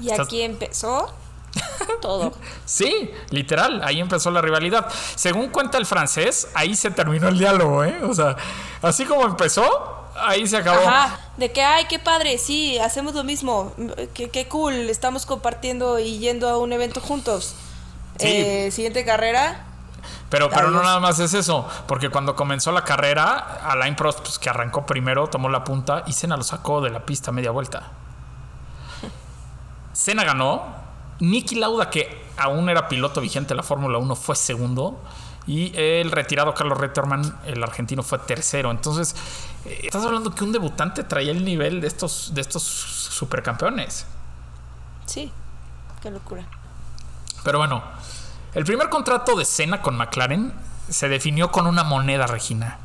Y 0.00 0.10
aquí 0.10 0.42
empezó 0.42 1.12
todo. 2.02 2.32
Sí, 2.64 3.10
literal, 3.30 3.80
ahí 3.84 4.00
empezó 4.00 4.30
la 4.32 4.40
rivalidad. 4.40 4.88
Según 5.14 5.48
cuenta 5.50 5.78
el 5.78 5.86
francés, 5.86 6.48
ahí 6.54 6.74
se 6.74 6.90
terminó 6.90 7.28
el 7.28 7.38
diálogo, 7.38 7.84
¿eh? 7.84 8.00
O 8.02 8.12
sea, 8.12 8.36
así 8.82 9.04
como 9.04 9.24
empezó, 9.26 10.03
ahí 10.16 10.46
se 10.46 10.56
acabó. 10.56 10.86
Ajá, 10.86 11.18
de 11.36 11.52
que, 11.52 11.62
ay, 11.62 11.86
qué 11.88 11.98
padre, 11.98 12.38
sí, 12.38 12.78
hacemos 12.78 13.14
lo 13.14 13.24
mismo, 13.24 13.72
qué, 14.14 14.30
qué 14.30 14.48
cool, 14.48 14.74
estamos 14.90 15.26
compartiendo 15.26 15.98
y 15.98 16.18
yendo 16.18 16.48
a 16.48 16.58
un 16.58 16.72
evento 16.72 17.00
juntos. 17.00 17.54
Sí. 18.18 18.28
Eh, 18.28 18.70
siguiente 18.70 19.04
carrera, 19.04 19.64
Pero, 20.30 20.48
pero 20.50 20.70
no 20.70 20.82
nada 20.82 21.00
más 21.00 21.18
es 21.18 21.34
eso, 21.34 21.66
porque 21.86 22.10
cuando 22.10 22.36
comenzó 22.36 22.70
la 22.72 22.84
carrera, 22.84 23.60
Alain 23.64 23.96
Prost, 23.96 24.20
pues, 24.20 24.38
que 24.38 24.48
arrancó 24.48 24.86
primero, 24.86 25.26
tomó 25.28 25.48
la 25.48 25.64
punta 25.64 26.04
y 26.06 26.12
Senna 26.12 26.36
lo 26.36 26.44
sacó 26.44 26.80
de 26.80 26.90
la 26.90 27.04
pista 27.04 27.32
media 27.32 27.50
vuelta. 27.50 27.90
Senna 29.92 30.24
ganó. 30.24 30.84
Nicky 31.20 31.54
Lauda, 31.54 31.90
que 31.90 32.24
aún 32.36 32.68
era 32.68 32.88
piloto 32.88 33.20
vigente 33.20 33.50
de 33.50 33.56
la 33.56 33.62
Fórmula 33.62 33.98
1, 33.98 34.16
fue 34.16 34.34
segundo. 34.34 35.00
Y 35.46 35.72
el 35.76 36.10
retirado 36.10 36.54
Carlos 36.54 36.78
Retterman, 36.78 37.38
el 37.44 37.62
argentino, 37.62 38.02
fue 38.02 38.18
tercero. 38.20 38.70
Entonces, 38.70 39.14
eh, 39.64 39.80
estás 39.84 40.04
hablando 40.04 40.34
que 40.34 40.44
un 40.44 40.52
debutante 40.52 41.04
traía 41.04 41.32
el 41.32 41.44
nivel 41.44 41.80
de 41.80 41.86
estos, 41.86 42.32
de 42.34 42.40
estos 42.40 42.62
supercampeones. 42.62 44.06
sí, 45.06 45.30
qué 46.02 46.10
locura. 46.10 46.46
Pero 47.44 47.58
bueno, 47.58 47.82
el 48.54 48.64
primer 48.64 48.88
contrato 48.88 49.36
de 49.36 49.44
Senna 49.44 49.82
con 49.82 49.96
McLaren 49.96 50.52
se 50.88 51.08
definió 51.08 51.50
con 51.50 51.66
una 51.66 51.84
moneda, 51.84 52.26
Regina. 52.26 52.78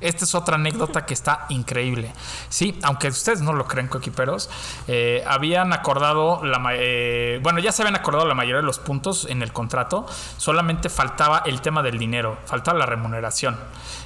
Esta 0.00 0.24
es 0.24 0.34
otra 0.34 0.54
anécdota 0.54 1.04
que 1.04 1.14
está 1.14 1.46
increíble. 1.50 2.12
Sí, 2.48 2.78
aunque 2.82 3.08
ustedes 3.08 3.42
no 3.42 3.52
lo 3.52 3.66
creen, 3.66 3.88
coequiperos, 3.88 4.48
eh, 4.88 5.22
habían 5.26 5.72
acordado, 5.72 6.44
la, 6.44 6.60
eh, 6.72 7.38
bueno, 7.42 7.58
ya 7.58 7.70
se 7.72 7.82
habían 7.82 7.96
acordado 7.96 8.26
la 8.26 8.34
mayoría 8.34 8.58
de 8.58 8.66
los 8.66 8.78
puntos 8.78 9.26
en 9.28 9.42
el 9.42 9.52
contrato, 9.52 10.06
solamente 10.38 10.88
faltaba 10.88 11.42
el 11.44 11.60
tema 11.60 11.82
del 11.82 11.98
dinero, 11.98 12.38
faltaba 12.46 12.78
la 12.78 12.86
remuneración. 12.86 13.58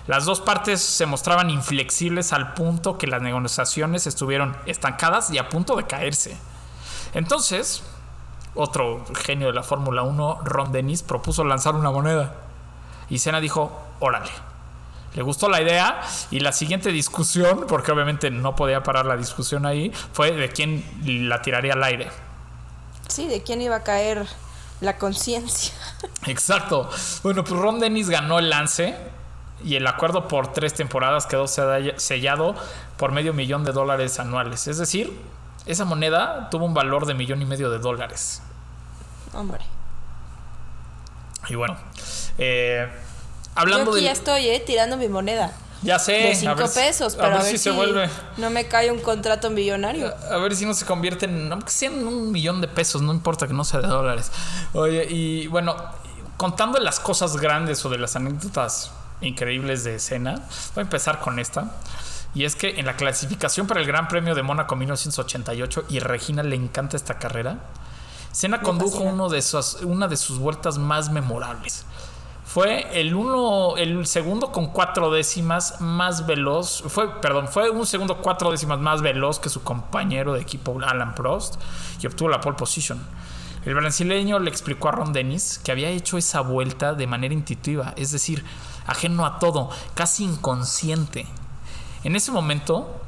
Las 0.06 0.24
dos 0.24 0.40
partes 0.40 0.80
se 0.82 1.06
mostraban 1.06 1.48
inflexibles 1.48 2.32
al 2.32 2.54
punto 2.54 2.98
que 2.98 3.06
las 3.06 3.22
negociaciones 3.22 4.06
estuvieron 4.06 4.56
estancadas 4.66 5.30
y 5.30 5.38
a 5.38 5.48
punto 5.48 5.76
de 5.76 5.84
caerse. 5.84 6.36
Entonces, 7.14 7.84
otro 8.54 9.04
genio 9.14 9.46
de 9.46 9.54
la 9.54 9.62
Fórmula 9.62 10.02
1, 10.02 10.40
Ron 10.44 10.72
Dennis, 10.72 11.02
propuso 11.02 11.44
lanzar 11.44 11.74
una 11.74 11.90
moneda. 11.90 12.34
Y 13.08 13.18
Senna 13.18 13.40
dijo, 13.40 13.72
órale. 14.00 14.30
Le 15.14 15.22
gustó 15.22 15.48
la 15.48 15.62
idea 15.62 16.02
y 16.30 16.40
la 16.40 16.52
siguiente 16.52 16.90
discusión, 16.90 17.66
porque 17.68 17.92
obviamente 17.92 18.30
no 18.30 18.56
podía 18.56 18.82
parar 18.82 19.06
la 19.06 19.16
discusión 19.16 19.64
ahí, 19.64 19.92
fue 20.12 20.32
de 20.32 20.48
quién 20.50 20.84
la 21.28 21.40
tiraría 21.40 21.74
al 21.74 21.84
aire. 21.84 22.10
Sí, 23.08 23.28
de 23.28 23.42
quién 23.42 23.62
iba 23.62 23.76
a 23.76 23.82
caer 23.84 24.26
la 24.80 24.98
conciencia. 24.98 25.74
Exacto. 26.26 26.90
Bueno, 27.22 27.44
pues 27.44 27.58
Ron 27.60 27.78
Dennis 27.78 28.10
ganó 28.10 28.38
el 28.38 28.50
lance 28.50 28.96
y 29.64 29.76
el 29.76 29.86
acuerdo 29.86 30.26
por 30.26 30.52
tres 30.52 30.74
temporadas 30.74 31.26
quedó 31.26 31.46
sellado 31.46 32.54
por 32.96 33.12
medio 33.12 33.32
millón 33.32 33.64
de 33.64 33.72
dólares 33.72 34.18
anuales. 34.18 34.66
Es 34.66 34.78
decir, 34.78 35.16
esa 35.66 35.84
moneda 35.84 36.50
tuvo 36.50 36.66
un 36.66 36.74
valor 36.74 37.06
de 37.06 37.14
millón 37.14 37.40
y 37.40 37.44
medio 37.44 37.70
de 37.70 37.78
dólares. 37.78 38.42
Hombre. 39.32 39.64
Y 41.48 41.54
bueno, 41.54 41.76
eh, 42.38 42.88
hablando 43.54 43.84
Yo 43.86 43.90
aquí 43.92 44.00
de. 44.00 44.04
ya 44.06 44.12
estoy, 44.12 44.48
¿eh? 44.48 44.62
Tirando 44.64 44.96
mi 44.96 45.08
moneda. 45.08 45.52
Ya 45.82 45.98
sé. 45.98 46.12
de 46.12 46.32
a 46.32 46.34
5 46.34 46.54
ver 46.56 46.68
si- 46.68 46.80
pesos, 46.80 47.14
a 47.14 47.18
pero 47.18 47.30
ver 47.38 47.42
si 47.42 47.58
se 47.58 47.70
vuelve. 47.70 48.08
no 48.38 48.48
me 48.48 48.66
cae 48.66 48.90
un 48.90 49.00
contrato 49.00 49.50
millonario. 49.50 50.14
A 50.30 50.38
ver 50.38 50.56
si 50.56 50.64
no 50.64 50.72
se 50.72 50.86
convierte 50.86 51.26
en, 51.26 51.52
aunque 51.52 51.70
sea 51.70 51.90
en 51.90 52.06
un 52.06 52.32
millón 52.32 52.60
de 52.62 52.68
pesos, 52.68 53.02
no 53.02 53.12
importa 53.12 53.46
que 53.46 53.52
no 53.52 53.64
sea 53.64 53.80
de 53.80 53.88
dólares. 53.88 54.32
Oye, 54.72 55.06
y 55.10 55.46
bueno, 55.48 55.76
contando 56.38 56.78
las 56.78 57.00
cosas 57.00 57.36
grandes 57.36 57.84
o 57.84 57.90
de 57.90 57.98
las 57.98 58.16
anécdotas 58.16 58.92
increíbles 59.20 59.84
de 59.84 59.98
Senna, 59.98 60.36
voy 60.74 60.78
a 60.78 60.80
empezar 60.82 61.20
con 61.20 61.38
esta. 61.38 61.70
Y 62.34 62.44
es 62.44 62.56
que 62.56 62.80
en 62.80 62.86
la 62.86 62.96
clasificación 62.96 63.66
para 63.66 63.80
el 63.80 63.86
Gran 63.86 64.08
Premio 64.08 64.34
de 64.34 64.42
Mónaco 64.42 64.74
1988, 64.76 65.84
y 65.90 65.98
Regina 66.00 66.42
le 66.42 66.56
encanta 66.56 66.96
esta 66.96 67.18
carrera, 67.18 67.58
Senna 68.32 68.60
condujo 68.62 69.00
uno 69.04 69.28
de 69.28 69.40
sus, 69.42 69.74
una 69.82 70.08
de 70.08 70.16
sus 70.16 70.38
vueltas 70.38 70.78
más 70.78 71.10
memorables. 71.10 71.84
Fue 72.54 73.00
el 73.00 73.16
uno, 73.16 73.76
el 73.76 74.06
segundo 74.06 74.52
con 74.52 74.68
cuatro 74.68 75.10
décimas 75.10 75.80
más 75.80 76.24
veloz. 76.24 76.84
Fue, 76.86 77.20
perdón, 77.20 77.48
fue 77.48 77.68
un 77.68 77.84
segundo 77.84 78.18
cuatro 78.18 78.52
décimas 78.52 78.78
más 78.78 79.02
veloz 79.02 79.40
que 79.40 79.48
su 79.48 79.64
compañero 79.64 80.34
de 80.34 80.42
equipo 80.42 80.78
Alan 80.80 81.16
Prost 81.16 81.60
y 82.00 82.06
obtuvo 82.06 82.28
la 82.28 82.40
pole 82.40 82.56
position. 82.56 83.04
El 83.64 83.74
brasileño 83.74 84.38
le 84.38 84.50
explicó 84.50 84.88
a 84.88 84.92
Ron 84.92 85.12
Dennis 85.12 85.60
que 85.64 85.72
había 85.72 85.88
hecho 85.88 86.16
esa 86.16 86.42
vuelta 86.42 86.94
de 86.94 87.08
manera 87.08 87.34
intuitiva, 87.34 87.92
es 87.96 88.12
decir, 88.12 88.44
ajeno 88.86 89.26
a 89.26 89.40
todo, 89.40 89.70
casi 89.94 90.22
inconsciente. 90.22 91.26
En 92.04 92.14
ese 92.14 92.30
momento 92.30 93.00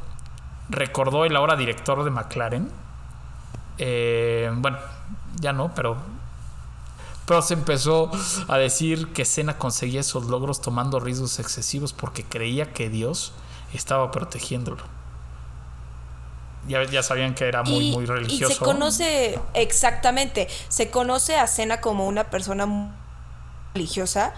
recordó 0.69 1.25
el 1.25 1.37
ahora 1.37 1.55
director 1.55 2.03
de 2.03 2.11
McLaren. 2.11 2.69
eh, 3.79 4.51
bueno, 4.57 4.79
ya 5.41 5.53
no, 5.53 5.73
pero 5.73 6.16
Prost 7.27 7.51
empezó 7.51 8.11
a 8.49 8.57
decir 8.57 9.13
que 9.13 9.25
Senna 9.25 9.59
conseguía 9.59 10.01
esos 10.01 10.27
logros 10.27 10.61
tomando 10.61 11.01
riesgos 11.01 11.39
excesivos 11.41 11.93
porque 11.93 12.25
creía 12.25 12.73
que 12.73 12.89
Dios 12.89 13.33
estaba 13.75 14.11
protegiéndolo. 14.13 14.83
Ya, 16.69 16.85
ya 16.85 17.03
sabían 17.03 17.35
que 17.35 17.47
era 17.47 17.63
muy, 17.63 17.89
y, 17.89 17.93
muy 17.93 18.05
y 18.05 18.07
religioso. 18.07 18.55
se 18.55 18.61
conoce 18.61 19.39
exactamente, 19.55 20.49
se 20.69 20.91
conoce 20.91 21.37
a 21.37 21.47
Cena 21.47 21.81
como 21.81 22.07
una 22.07 22.31
persona 22.31 22.67
muy 22.67 22.91
religiosa 23.75 24.33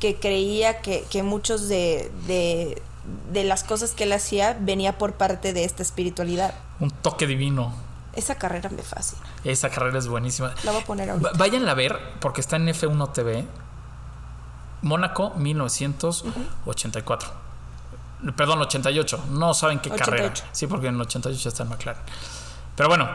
que 0.00 0.16
creía 0.16 0.80
que, 0.80 1.04
que 1.10 1.22
muchos 1.22 1.68
de, 1.68 2.10
de, 2.26 2.82
de 3.32 3.44
las 3.44 3.64
cosas 3.64 3.92
que 3.92 4.04
él 4.04 4.12
hacía 4.12 4.56
venía 4.58 4.98
por 4.98 5.14
parte 5.14 5.52
de 5.52 5.64
esta 5.64 5.82
espiritualidad. 5.82 6.54
Un 6.80 6.90
toque 6.90 7.26
divino. 7.26 7.72
Esa 8.16 8.36
carrera 8.36 8.70
me 8.70 8.82
fascina. 8.82 9.22
Esa 9.44 9.70
carrera 9.70 9.98
es 9.98 10.08
buenísima. 10.08 10.54
La 10.64 10.72
voy 10.72 10.82
a 10.82 10.84
poner 10.84 11.10
ahorita. 11.10 11.32
Váyanla 11.36 11.72
a 11.72 11.74
ver 11.74 11.98
porque 12.20 12.40
está 12.40 12.56
en 12.56 12.68
F1 12.68 13.12
TV. 13.12 13.44
Mónaco 14.82 15.32
1984. 15.36 17.30
Perdón, 18.36 18.60
88. 18.62 19.24
No 19.30 19.54
saben 19.54 19.80
qué 19.80 19.90
carrera. 19.90 20.26
88. 20.26 20.44
Sí, 20.52 20.66
porque 20.66 20.88
en 20.88 21.00
88 21.00 21.38
ya 21.38 21.48
está 21.48 21.62
en 21.62 21.70
McLaren. 21.70 22.02
Pero 22.76 22.88
bueno, 22.88 23.08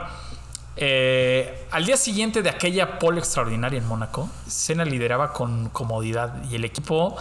eh, 0.76 1.68
al 1.72 1.86
día 1.86 1.98
siguiente 1.98 2.42
de 2.42 2.50
aquella 2.50 3.00
pole 3.00 3.20
extraordinaria 3.20 3.78
en 3.78 3.88
Mónaco, 3.88 4.30
Senna 4.48 4.86
lideraba 4.86 5.34
con 5.34 5.70
comodidad 5.70 6.42
y 6.50 6.56
el 6.56 6.64
equipo 6.64 7.18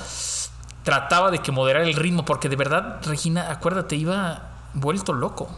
trataba 0.84 1.30
de 1.30 1.40
que 1.40 1.50
moderara 1.50 1.84
el 1.84 1.94
ritmo 1.94 2.24
porque 2.24 2.48
de 2.48 2.56
verdad, 2.56 3.00
Regina, 3.04 3.50
acuérdate, 3.50 3.96
iba 3.96 4.42
vuelto 4.74 5.12
loco. 5.12 5.48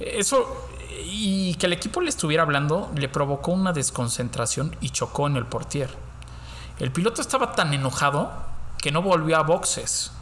Eso 0.00 0.68
y 1.04 1.54
que 1.54 1.66
el 1.66 1.72
equipo 1.72 2.00
le 2.00 2.08
estuviera 2.08 2.42
hablando 2.42 2.90
le 2.94 3.08
provocó 3.08 3.52
una 3.52 3.72
desconcentración 3.72 4.76
y 4.80 4.90
chocó 4.90 5.26
en 5.26 5.36
el 5.36 5.46
portier. 5.46 5.90
El 6.78 6.92
piloto 6.92 7.20
estaba 7.20 7.52
tan 7.52 7.74
enojado 7.74 8.30
que 8.78 8.90
no 8.90 9.02
volvió 9.02 9.36
a 9.36 9.42
boxes. 9.42 10.12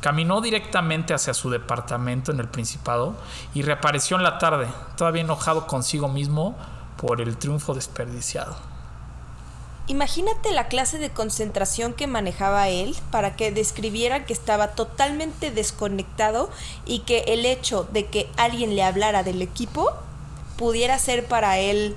Caminó 0.00 0.40
directamente 0.40 1.14
hacia 1.14 1.34
su 1.34 1.50
departamento 1.50 2.32
en 2.32 2.40
el 2.40 2.48
Principado 2.48 3.14
y 3.54 3.62
reapareció 3.62 4.16
en 4.16 4.24
la 4.24 4.38
tarde, 4.38 4.66
todavía 4.96 5.22
enojado 5.22 5.66
consigo 5.68 6.08
mismo 6.08 6.56
por 6.96 7.20
el 7.20 7.36
triunfo 7.36 7.74
desperdiciado. 7.74 8.71
Imagínate 9.88 10.52
la 10.52 10.68
clase 10.68 10.98
de 10.98 11.10
concentración 11.10 11.92
que 11.92 12.06
manejaba 12.06 12.68
él 12.68 12.96
para 13.10 13.34
que 13.34 13.50
describiera 13.50 14.24
que 14.24 14.32
estaba 14.32 14.68
totalmente 14.68 15.50
desconectado 15.50 16.50
y 16.86 17.00
que 17.00 17.24
el 17.28 17.44
hecho 17.44 17.88
de 17.92 18.06
que 18.06 18.30
alguien 18.36 18.76
le 18.76 18.84
hablara 18.84 19.24
del 19.24 19.42
equipo 19.42 19.92
pudiera 20.56 20.98
ser 20.98 21.26
para 21.26 21.58
él 21.58 21.96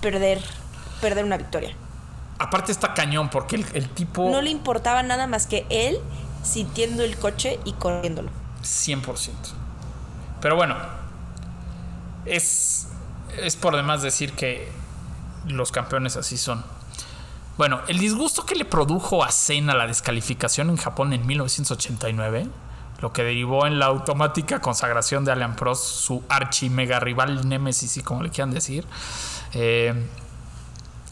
perder, 0.00 0.42
perder 1.02 1.24
una 1.24 1.36
victoria. 1.36 1.76
Aparte 2.38 2.72
está 2.72 2.94
cañón 2.94 3.28
porque 3.28 3.56
el, 3.56 3.66
el 3.74 3.90
tipo... 3.90 4.30
No 4.30 4.40
le 4.40 4.50
importaba 4.50 5.02
nada 5.02 5.26
más 5.26 5.46
que 5.46 5.66
él 5.68 6.00
sintiendo 6.42 7.02
el 7.02 7.18
coche 7.18 7.58
y 7.64 7.72
corriéndolo. 7.72 8.30
100%. 8.62 9.32
Pero 10.40 10.56
bueno, 10.56 10.76
es, 12.24 12.88
es 13.42 13.56
por 13.56 13.76
demás 13.76 14.02
decir 14.02 14.32
que 14.32 14.70
los 15.46 15.72
campeones 15.72 16.16
así 16.16 16.36
son. 16.36 16.64
Bueno, 17.58 17.80
el 17.88 17.98
disgusto 17.98 18.46
que 18.46 18.54
le 18.54 18.64
produjo 18.64 19.24
a 19.24 19.32
Senna 19.32 19.74
la 19.74 19.88
descalificación 19.88 20.70
en 20.70 20.76
Japón 20.76 21.12
en 21.12 21.26
1989, 21.26 22.46
lo 23.00 23.12
que 23.12 23.24
derivó 23.24 23.66
en 23.66 23.80
la 23.80 23.86
automática 23.86 24.60
consagración 24.60 25.24
de 25.24 25.32
Alan 25.32 25.56
Prost, 25.56 25.84
su 25.84 26.22
archi 26.28 26.70
mega 26.70 27.00
rival 27.00 27.48
Nemesis, 27.48 27.96
y 27.96 28.02
como 28.02 28.22
le 28.22 28.30
quieran 28.30 28.52
decir, 28.52 28.86
eh, 29.54 29.92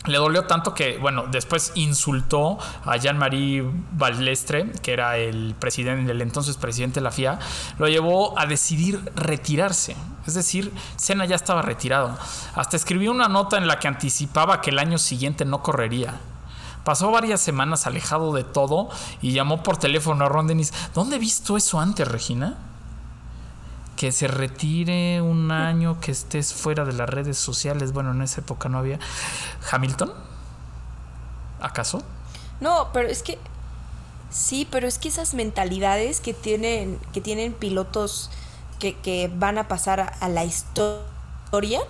le 0.07 0.19
dolió 0.19 0.45
tanto 0.45 0.73
que, 0.73 0.99
bueno, 0.99 1.25
después 1.29 1.73
insultó 1.75 2.59
a 2.85 2.97
Jean-Marie 2.97 3.69
Balestre, 3.91 4.71
que 4.85 4.93
era 4.93 5.17
el 5.17 5.57
presidente, 5.59 6.13
el 6.13 6.23
entonces 6.23 6.57
presidente 6.57 7.01
de 7.01 7.05
la 7.05 7.11
FIA, 7.11 7.41
lo 7.77 7.89
llevó 7.89 8.39
a 8.39 8.47
decidir 8.47 9.01
retirarse. 9.17 9.97
Es 10.29 10.35
decir, 10.35 10.73
Senna 10.95 11.25
ya 11.25 11.35
estaba 11.35 11.63
retirado. 11.63 12.17
Hasta 12.55 12.77
escribió 12.77 13.11
una 13.11 13.27
nota 13.27 13.57
en 13.57 13.67
la 13.67 13.81
que 13.81 13.89
anticipaba 13.89 14.61
que 14.61 14.71
el 14.71 14.79
año 14.79 14.99
siguiente 14.99 15.45
no 15.45 15.61
correría. 15.61 16.15
Pasó 16.87 17.11
varias 17.11 17.41
semanas 17.41 17.89
alejado 17.89 18.33
de 18.33 18.45
todo 18.45 18.89
y 19.21 19.33
llamó 19.33 19.65
por 19.65 19.77
teléfono 19.77 20.25
a 20.25 20.29
Ron 20.29 20.47
Dennis. 20.47 20.73
¿Dónde 20.95 21.17
he 21.17 21.19
visto 21.19 21.57
eso 21.57 21.81
antes, 21.81 22.07
Regina? 22.07 22.59
Que 23.97 24.13
se 24.13 24.29
retire 24.29 25.21
un 25.21 25.51
año, 25.51 25.99
que 26.01 26.13
estés 26.13 26.55
fuera 26.55 26.85
de 26.85 26.93
las 26.93 27.11
redes 27.11 27.39
sociales. 27.39 27.93
Bueno, 27.93 28.13
en 28.13 28.23
esa 28.23 28.41
época 28.41 28.69
no 28.69 28.79
había. 28.79 29.01
¿Hamilton? 29.69 30.13
¿Acaso? 31.61 32.05
No, 32.61 32.91
pero 32.93 33.09
es 33.09 33.25
que 33.25 33.41
sí, 34.31 34.69
pero 34.71 34.87
es 34.87 34.99
que 34.99 35.09
esas 35.09 35.35
mentalidades 35.35 36.21
que 36.21 36.35
tienen 36.35 37.01
que 37.13 37.21
tienen 37.21 37.53
pilotos 37.53 38.31
que, 38.79 38.95
que 38.95 39.29
van 39.35 39.59
a 39.59 39.67
pasar 39.67 39.99
a, 39.99 40.07
a 40.07 40.29
la 40.29 40.45
historia, 40.45 41.03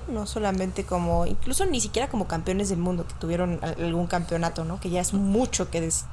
no 0.08 0.26
solamente 0.26 0.84
como 0.84 1.26
incluso 1.26 1.64
ni 1.66 1.80
siquiera 1.80 2.08
como 2.08 2.26
campeones 2.28 2.68
del 2.68 2.78
mundo 2.78 3.06
que 3.06 3.14
tuvieron 3.14 3.58
al- 3.62 3.82
algún 3.82 4.06
campeonato, 4.06 4.64
¿no? 4.64 4.78
Que 4.80 4.90
ya 4.90 5.00
es 5.00 5.12
mucho 5.12 5.70
que 5.70 5.80
decir. 5.80 6.06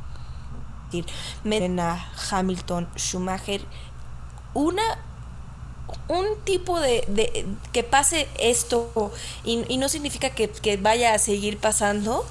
Medina, 1.43 2.05
Hamilton, 2.31 2.87
Schumacher, 2.95 3.61
una 4.53 4.83
un 6.07 6.25
tipo 6.43 6.79
de, 6.79 7.03
de- 7.07 7.45
que 7.71 7.83
pase 7.83 8.27
esto 8.39 9.11
y, 9.43 9.63
y 9.71 9.77
no 9.77 9.89
significa 9.89 10.29
que, 10.31 10.49
que 10.49 10.77
vaya 10.77 11.13
a 11.13 11.19
seguir 11.19 11.59
pasando 11.59 12.25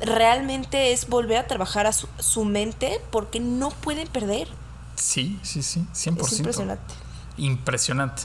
realmente 0.00 0.92
es 0.92 1.08
volver 1.08 1.38
a 1.38 1.46
trabajar 1.46 1.86
a 1.86 1.92
su, 1.92 2.08
su 2.18 2.44
mente 2.44 3.00
porque 3.10 3.38
no 3.40 3.70
pueden 3.70 4.08
perder 4.08 4.48
Sí, 4.96 5.38
sí, 5.42 5.62
sí, 5.62 5.86
100%. 5.94 6.20
es 6.26 6.32
impresionante 6.38 6.94
Impresionante. 7.36 8.22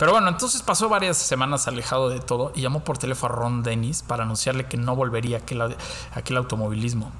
Pero 0.00 0.12
bueno, 0.12 0.28
entonces 0.28 0.62
pasó 0.62 0.88
varias 0.88 1.18
semanas 1.18 1.68
alejado 1.68 2.08
de 2.08 2.20
todo 2.20 2.52
y 2.54 2.62
llamó 2.62 2.82
por 2.82 2.96
teléfono 2.96 3.34
a 3.34 3.36
Ron 3.36 3.62
Dennis 3.62 4.02
para 4.02 4.22
anunciarle 4.22 4.64
que 4.64 4.78
no 4.78 4.96
volvería 4.96 5.36
a 5.36 6.18
aquel, 6.18 6.36
automovilismo. 6.38 7.12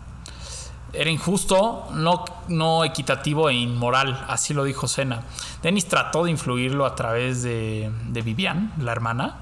Era 0.94 1.10
injusto, 1.10 1.88
no, 1.92 2.24
no 2.48 2.82
equitativo 2.82 3.50
e 3.50 3.54
inmoral, 3.54 4.24
así 4.30 4.54
lo 4.54 4.64
dijo 4.64 4.88
Senna. 4.88 5.24
Dennis 5.62 5.88
trató 5.88 6.24
de 6.24 6.30
influirlo 6.30 6.86
a 6.86 6.94
través 6.94 7.42
de, 7.42 7.92
de 8.08 8.22
Vivian, 8.22 8.72
la 8.78 8.92
hermana, 8.92 9.40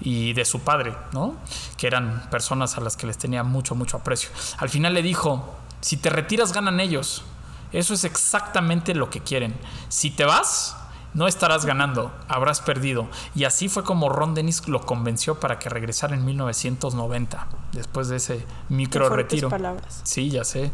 y 0.00 0.32
de 0.32 0.44
su 0.44 0.62
padre, 0.62 0.92
¿no? 1.12 1.36
Que 1.76 1.86
eran 1.86 2.28
personas 2.32 2.76
a 2.78 2.80
las 2.80 2.96
que 2.96 3.06
les 3.06 3.16
tenía 3.16 3.44
mucho, 3.44 3.76
mucho 3.76 3.98
aprecio. 3.98 4.30
Al 4.58 4.68
final 4.68 4.92
le 4.92 5.02
dijo, 5.02 5.54
si 5.80 5.98
te 5.98 6.10
retiras 6.10 6.52
ganan 6.52 6.80
ellos. 6.80 7.22
Eso 7.72 7.94
es 7.94 8.04
exactamente 8.04 8.92
lo 8.94 9.08
que 9.08 9.20
quieren. 9.20 9.54
Si 9.88 10.10
te 10.10 10.26
vas, 10.26 10.76
no 11.14 11.26
estarás 11.26 11.64
ganando, 11.66 12.12
habrás 12.28 12.60
perdido. 12.60 13.08
Y 13.34 13.44
así 13.44 13.68
fue 13.68 13.84
como 13.84 14.08
Ron 14.08 14.34
Dennis 14.34 14.66
lo 14.68 14.84
convenció 14.86 15.38
para 15.40 15.58
que 15.58 15.68
regresara 15.68 16.14
en 16.14 16.24
1990, 16.24 17.46
después 17.72 18.08
de 18.08 18.16
ese 18.16 18.46
micro 18.68 19.08
retiro. 19.08 19.48
palabras. 19.48 20.00
Sí, 20.04 20.30
ya 20.30 20.44
sé. 20.44 20.70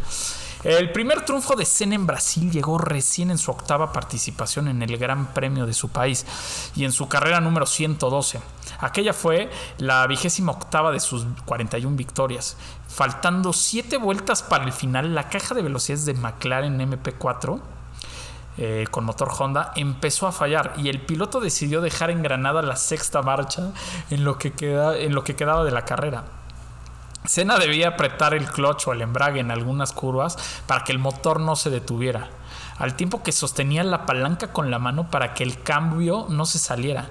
El 0.65 0.91
primer 0.91 1.25
triunfo 1.25 1.55
de 1.55 1.65
Senna 1.65 1.95
en 1.95 2.07
Brasil 2.07 2.51
llegó 2.51 2.79
recién 2.79 3.31
en 3.31 3.39
su 3.39 3.53
octava 3.53 3.93
participación 3.93 4.67
en 4.67 4.83
el 4.83 4.97
Gran 4.97 5.33
Premio 5.33 5.67
de 5.67 5.73
su 5.73 5.89
país 5.91 6.27
y 6.75 6.85
en 6.85 6.91
su 6.91 7.09
carrera 7.09 7.41
número 7.41 7.65
112. 7.65 8.41
Aquella 8.81 9.13
fue 9.13 9.51
la 9.79 10.05
vigésima 10.09 10.51
octava 10.51 10.91
de 10.91 10.99
sus 10.99 11.27
41 11.45 11.97
victorias. 11.97 12.57
Faltando 12.89 13.53
7 13.53 13.99
vueltas 13.99 14.43
para 14.43 14.65
el 14.65 14.73
final, 14.73 15.15
la 15.15 15.29
caja 15.29 15.55
de 15.55 15.63
velocidades 15.63 16.07
de 16.07 16.15
McLaren 16.15 16.79
MP4 16.81 17.61
eh, 18.59 18.87
con 18.91 19.05
motor 19.05 19.31
Honda 19.39 19.73
empezó 19.77 20.27
a 20.27 20.33
fallar 20.33 20.75
y 20.77 20.89
el 20.89 21.01
piloto 21.01 21.41
decidió 21.41 21.81
dejar 21.81 22.11
en 22.11 22.25
Granada 22.25 22.61
la 22.61 22.75
sexta 22.75 23.23
marcha 23.23 23.71
en 24.11 24.25
lo 24.25 24.37
que, 24.37 24.53
queda, 24.53 24.99
en 24.99 25.15
lo 25.15 25.23
que 25.23 25.37
quedaba 25.37 25.63
de 25.63 25.71
la 25.71 25.85
carrera. 25.85 26.25
Senna 27.25 27.59
debía 27.59 27.89
apretar 27.89 28.35
el 28.35 28.47
clutch 28.47 28.89
o 28.89 28.93
el 28.93 29.03
embrague 29.03 29.39
en 29.39 29.53
algunas 29.53 29.93
curvas 29.93 30.37
para 30.67 30.83
que 30.83 30.93
el 30.93 30.99
motor 30.99 31.41
no 31.41 31.57
se 31.57 31.71
detuviera, 31.71 32.31
al 32.79 32.97
tiempo 32.97 33.23
que 33.23 33.33
sostenía 33.33 33.85
la 33.85 34.07
palanca 34.07 34.53
con 34.53 34.71
la 34.71 34.79
mano 34.79 35.09
para 35.09 35.35
que 35.35 35.45
el 35.45 35.63
cambio 35.63 36.27
no 36.29 36.45
se 36.45 36.59
saliera. 36.59 37.11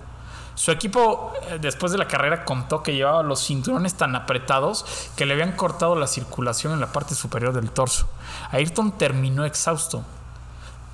Su 0.55 0.71
equipo 0.71 1.33
eh, 1.43 1.59
después 1.61 1.91
de 1.91 1.99
la 1.99 2.07
carrera 2.07 2.43
contó 2.43 2.81
que 2.81 2.95
llevaba 2.95 3.21
los 3.21 3.45
cinturones 3.45 3.93
tan 3.93 4.15
apretados 4.15 4.85
que 5.15 5.25
le 5.25 5.33
habían 5.33 5.51
cortado 5.51 5.95
la 5.95 6.07
circulación 6.07 6.73
en 6.73 6.79
la 6.79 6.91
parte 6.91 7.13
superior 7.13 7.53
del 7.53 7.69
torso. 7.69 8.09
Ayrton 8.51 8.97
terminó 8.97 9.45
exhausto. 9.45 10.03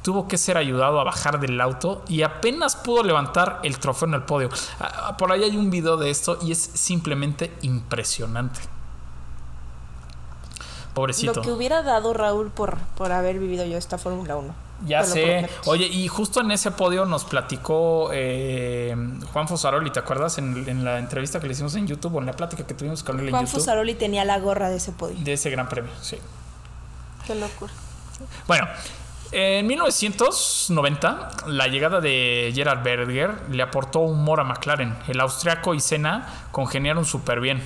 Tuvo 0.03 0.27
que 0.27 0.37
ser 0.37 0.57
ayudado 0.57 0.99
a 0.99 1.03
bajar 1.03 1.39
del 1.39 1.59
auto 1.59 2.03
y 2.07 2.21
apenas 2.21 2.75
pudo 2.75 3.03
levantar 3.03 3.59
el 3.63 3.79
trofeo 3.79 4.07
en 4.07 4.13
el 4.13 4.23
podio. 4.23 4.49
Ah, 4.79 5.17
Por 5.17 5.31
ahí 5.31 5.43
hay 5.43 5.57
un 5.57 5.71
video 5.71 5.97
de 5.97 6.11
esto 6.11 6.37
y 6.41 6.51
es 6.51 6.59
simplemente 6.59 7.51
impresionante. 7.61 8.59
Pobrecito. 10.93 11.33
Lo 11.33 11.41
que 11.41 11.51
hubiera 11.51 11.81
dado 11.81 12.13
Raúl 12.13 12.51
por, 12.51 12.77
por 12.95 13.11
haber 13.11 13.39
vivido 13.39 13.65
yo 13.65 13.77
esta 13.77 13.97
Fórmula 13.97 14.35
1. 14.35 14.53
Ya 14.85 15.03
sé. 15.03 15.49
Oye, 15.65 15.87
y 15.87 16.07
justo 16.07 16.41
en 16.41 16.51
ese 16.51 16.71
podio 16.71 17.05
nos 17.05 17.23
platicó 17.23 18.09
eh, 18.11 18.95
Juan 19.31 19.47
Fosaroli, 19.47 19.89
¿te 19.91 19.99
acuerdas? 19.99 20.37
En, 20.37 20.67
en 20.67 20.83
la 20.83 20.99
entrevista 20.99 21.39
que 21.39 21.47
le 21.47 21.53
hicimos 21.53 21.73
en 21.75 21.87
YouTube 21.87 22.15
o 22.15 22.19
en 22.19 22.25
la 22.25 22.33
plática 22.33 22.67
que 22.67 22.73
tuvimos 22.73 23.01
con 23.03 23.19
él 23.19 23.27
en 23.27 23.31
Juan 23.31 23.45
YouTube. 23.45 23.59
Fusaroli 23.59 23.95
tenía 23.95 24.25
la 24.25 24.37
gorra 24.39 24.69
de 24.69 24.77
ese 24.77 24.91
podio. 24.91 25.17
De 25.19 25.33
ese 25.33 25.49
gran 25.49 25.69
premio, 25.69 25.91
sí. 26.01 26.17
Qué 27.25 27.35
locura. 27.35 27.71
Bueno, 28.47 28.67
en 29.33 29.67
1990, 29.67 31.29
la 31.47 31.67
llegada 31.67 31.99
de 31.99 32.51
Gerard 32.53 32.83
Berger 32.83 33.31
le 33.49 33.63
aportó 33.63 33.99
humor 33.99 34.39
a 34.39 34.43
McLaren. 34.43 34.95
El 35.07 35.19
austriaco 35.19 35.73
y 35.73 35.79
Senna 35.79 36.47
congeniaron 36.51 37.05
súper 37.05 37.39
bien. 37.39 37.61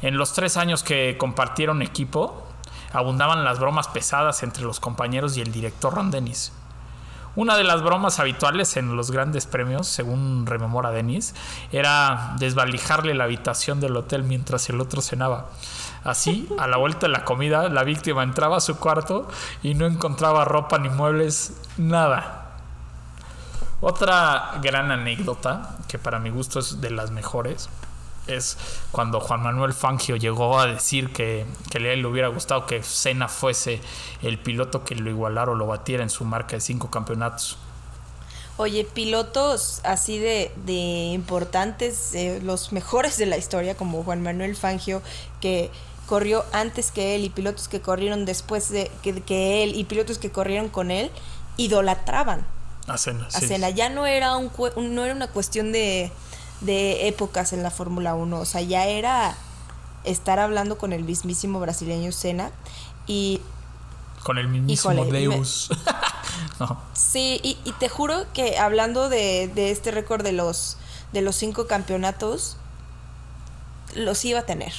En 0.00 0.16
los 0.16 0.32
tres 0.32 0.56
años 0.56 0.82
que 0.82 1.16
compartieron 1.18 1.82
equipo, 1.82 2.46
abundaban 2.92 3.44
las 3.44 3.58
bromas 3.58 3.88
pesadas 3.88 4.42
entre 4.42 4.64
los 4.64 4.80
compañeros 4.80 5.36
y 5.36 5.42
el 5.42 5.52
director 5.52 5.94
Ron 5.94 6.10
Dennis. 6.10 6.52
Una 7.34 7.56
de 7.56 7.64
las 7.64 7.82
bromas 7.82 8.20
habituales 8.20 8.76
en 8.76 8.94
los 8.94 9.10
grandes 9.10 9.46
premios, 9.46 9.86
según 9.86 10.44
rememora 10.44 10.90
Dennis, 10.90 11.34
era 11.72 12.34
desvalijarle 12.38 13.14
la 13.14 13.24
habitación 13.24 13.80
del 13.80 13.96
hotel 13.96 14.22
mientras 14.22 14.68
el 14.68 14.80
otro 14.82 15.00
cenaba. 15.00 15.48
Así, 16.04 16.46
a 16.58 16.66
la 16.66 16.76
vuelta 16.76 17.06
de 17.06 17.12
la 17.12 17.24
comida, 17.24 17.70
la 17.70 17.84
víctima 17.84 18.22
entraba 18.22 18.58
a 18.58 18.60
su 18.60 18.76
cuarto 18.76 19.28
y 19.62 19.74
no 19.74 19.86
encontraba 19.86 20.44
ropa 20.44 20.78
ni 20.78 20.90
muebles, 20.90 21.58
nada. 21.78 22.58
Otra 23.80 24.58
gran 24.62 24.90
anécdota, 24.90 25.76
que 25.88 25.98
para 25.98 26.18
mi 26.18 26.28
gusto 26.28 26.60
es 26.60 26.82
de 26.82 26.90
las 26.90 27.12
mejores, 27.12 27.70
es 28.26 28.56
cuando 28.92 29.20
Juan 29.20 29.42
Manuel 29.42 29.72
Fangio 29.72 30.16
llegó 30.16 30.58
a 30.58 30.66
decir 30.66 31.12
que, 31.12 31.44
que 31.70 31.78
a 31.78 31.92
él 31.92 32.02
le 32.02 32.08
hubiera 32.08 32.28
gustado 32.28 32.66
que 32.66 32.82
Senna 32.82 33.28
fuese 33.28 33.80
el 34.22 34.38
piloto 34.38 34.84
que 34.84 34.94
lo 34.94 35.10
igualara 35.10 35.52
o 35.52 35.54
lo 35.54 35.66
batiera 35.66 36.02
en 36.02 36.10
su 36.10 36.24
marca 36.24 36.56
de 36.56 36.60
cinco 36.60 36.90
campeonatos. 36.90 37.58
Oye, 38.58 38.84
pilotos 38.84 39.80
así 39.82 40.18
de, 40.18 40.52
de 40.66 40.74
importantes, 40.74 42.14
eh, 42.14 42.40
los 42.42 42.72
mejores 42.72 43.16
de 43.16 43.26
la 43.26 43.38
historia, 43.38 43.76
como 43.76 44.04
Juan 44.04 44.22
Manuel 44.22 44.54
Fangio, 44.56 45.02
que 45.40 45.70
corrió 46.06 46.44
antes 46.52 46.90
que 46.90 47.14
él, 47.14 47.24
y 47.24 47.30
pilotos 47.30 47.68
que 47.68 47.80
corrieron 47.80 48.24
después 48.26 48.68
de 48.68 48.90
que, 49.02 49.22
que 49.22 49.62
él, 49.64 49.74
y 49.74 49.84
pilotos 49.84 50.18
que 50.18 50.30
corrieron 50.30 50.68
con 50.68 50.90
él, 50.90 51.10
idolatraban 51.56 52.46
A 52.86 52.98
Senna, 52.98 53.30
a 53.32 53.40
sí. 53.40 53.46
Senna. 53.46 53.70
Ya 53.70 53.88
no 53.88 54.06
era, 54.06 54.36
un- 54.36 54.50
no 54.94 55.04
era 55.04 55.14
una 55.14 55.28
cuestión 55.28 55.72
de, 55.72 56.12
de 56.62 57.08
épocas 57.08 57.52
en 57.52 57.62
la 57.62 57.70
Fórmula 57.70 58.14
1, 58.14 58.38
o 58.40 58.44
sea, 58.44 58.60
ya 58.60 58.86
era 58.86 59.36
estar 60.04 60.38
hablando 60.38 60.78
con 60.78 60.92
el 60.92 61.04
mismísimo 61.04 61.60
brasileño 61.60 62.10
Senna. 62.12 62.50
Y 63.06 63.40
Con 64.22 64.38
el 64.38 64.48
mismísimo 64.48 64.92
Híjole, 64.94 65.10
me- 65.10 65.18
Deus. 65.20 65.68
No. 66.60 66.78
Sí, 66.94 67.40
y, 67.42 67.58
y 67.64 67.72
te 67.72 67.88
juro 67.88 68.24
que 68.32 68.56
hablando 68.58 69.08
de, 69.08 69.50
de 69.54 69.70
este 69.70 69.90
récord 69.90 70.22
de 70.22 70.32
los, 70.32 70.76
de 71.12 71.20
los 71.22 71.34
cinco 71.36 71.66
campeonatos, 71.66 72.56
los 73.94 74.24
iba 74.24 74.40
a 74.40 74.46
tener. 74.46 74.72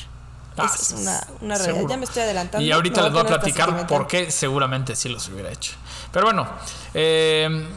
Ah, 0.58 0.72
es 0.74 0.92
una, 0.92 1.20
una 1.42 1.56
realidad. 1.56 1.64
seguro. 1.76 1.90
Ya 1.90 1.98
me 1.98 2.06
estoy 2.06 2.24
adelantando. 2.24 2.66
Y 2.66 2.72
ahorita 2.72 3.02
les 3.04 3.12
voy 3.12 3.22
a 3.22 3.26
platicar 3.26 3.88
por 3.88 4.08
qué 4.08 4.32
seguramente 4.32 4.96
sí 4.96 5.10
los 5.10 5.28
hubiera 5.30 5.52
hecho. 5.52 5.74
Pero 6.12 6.26
bueno, 6.28 6.48
eh, 6.94 7.68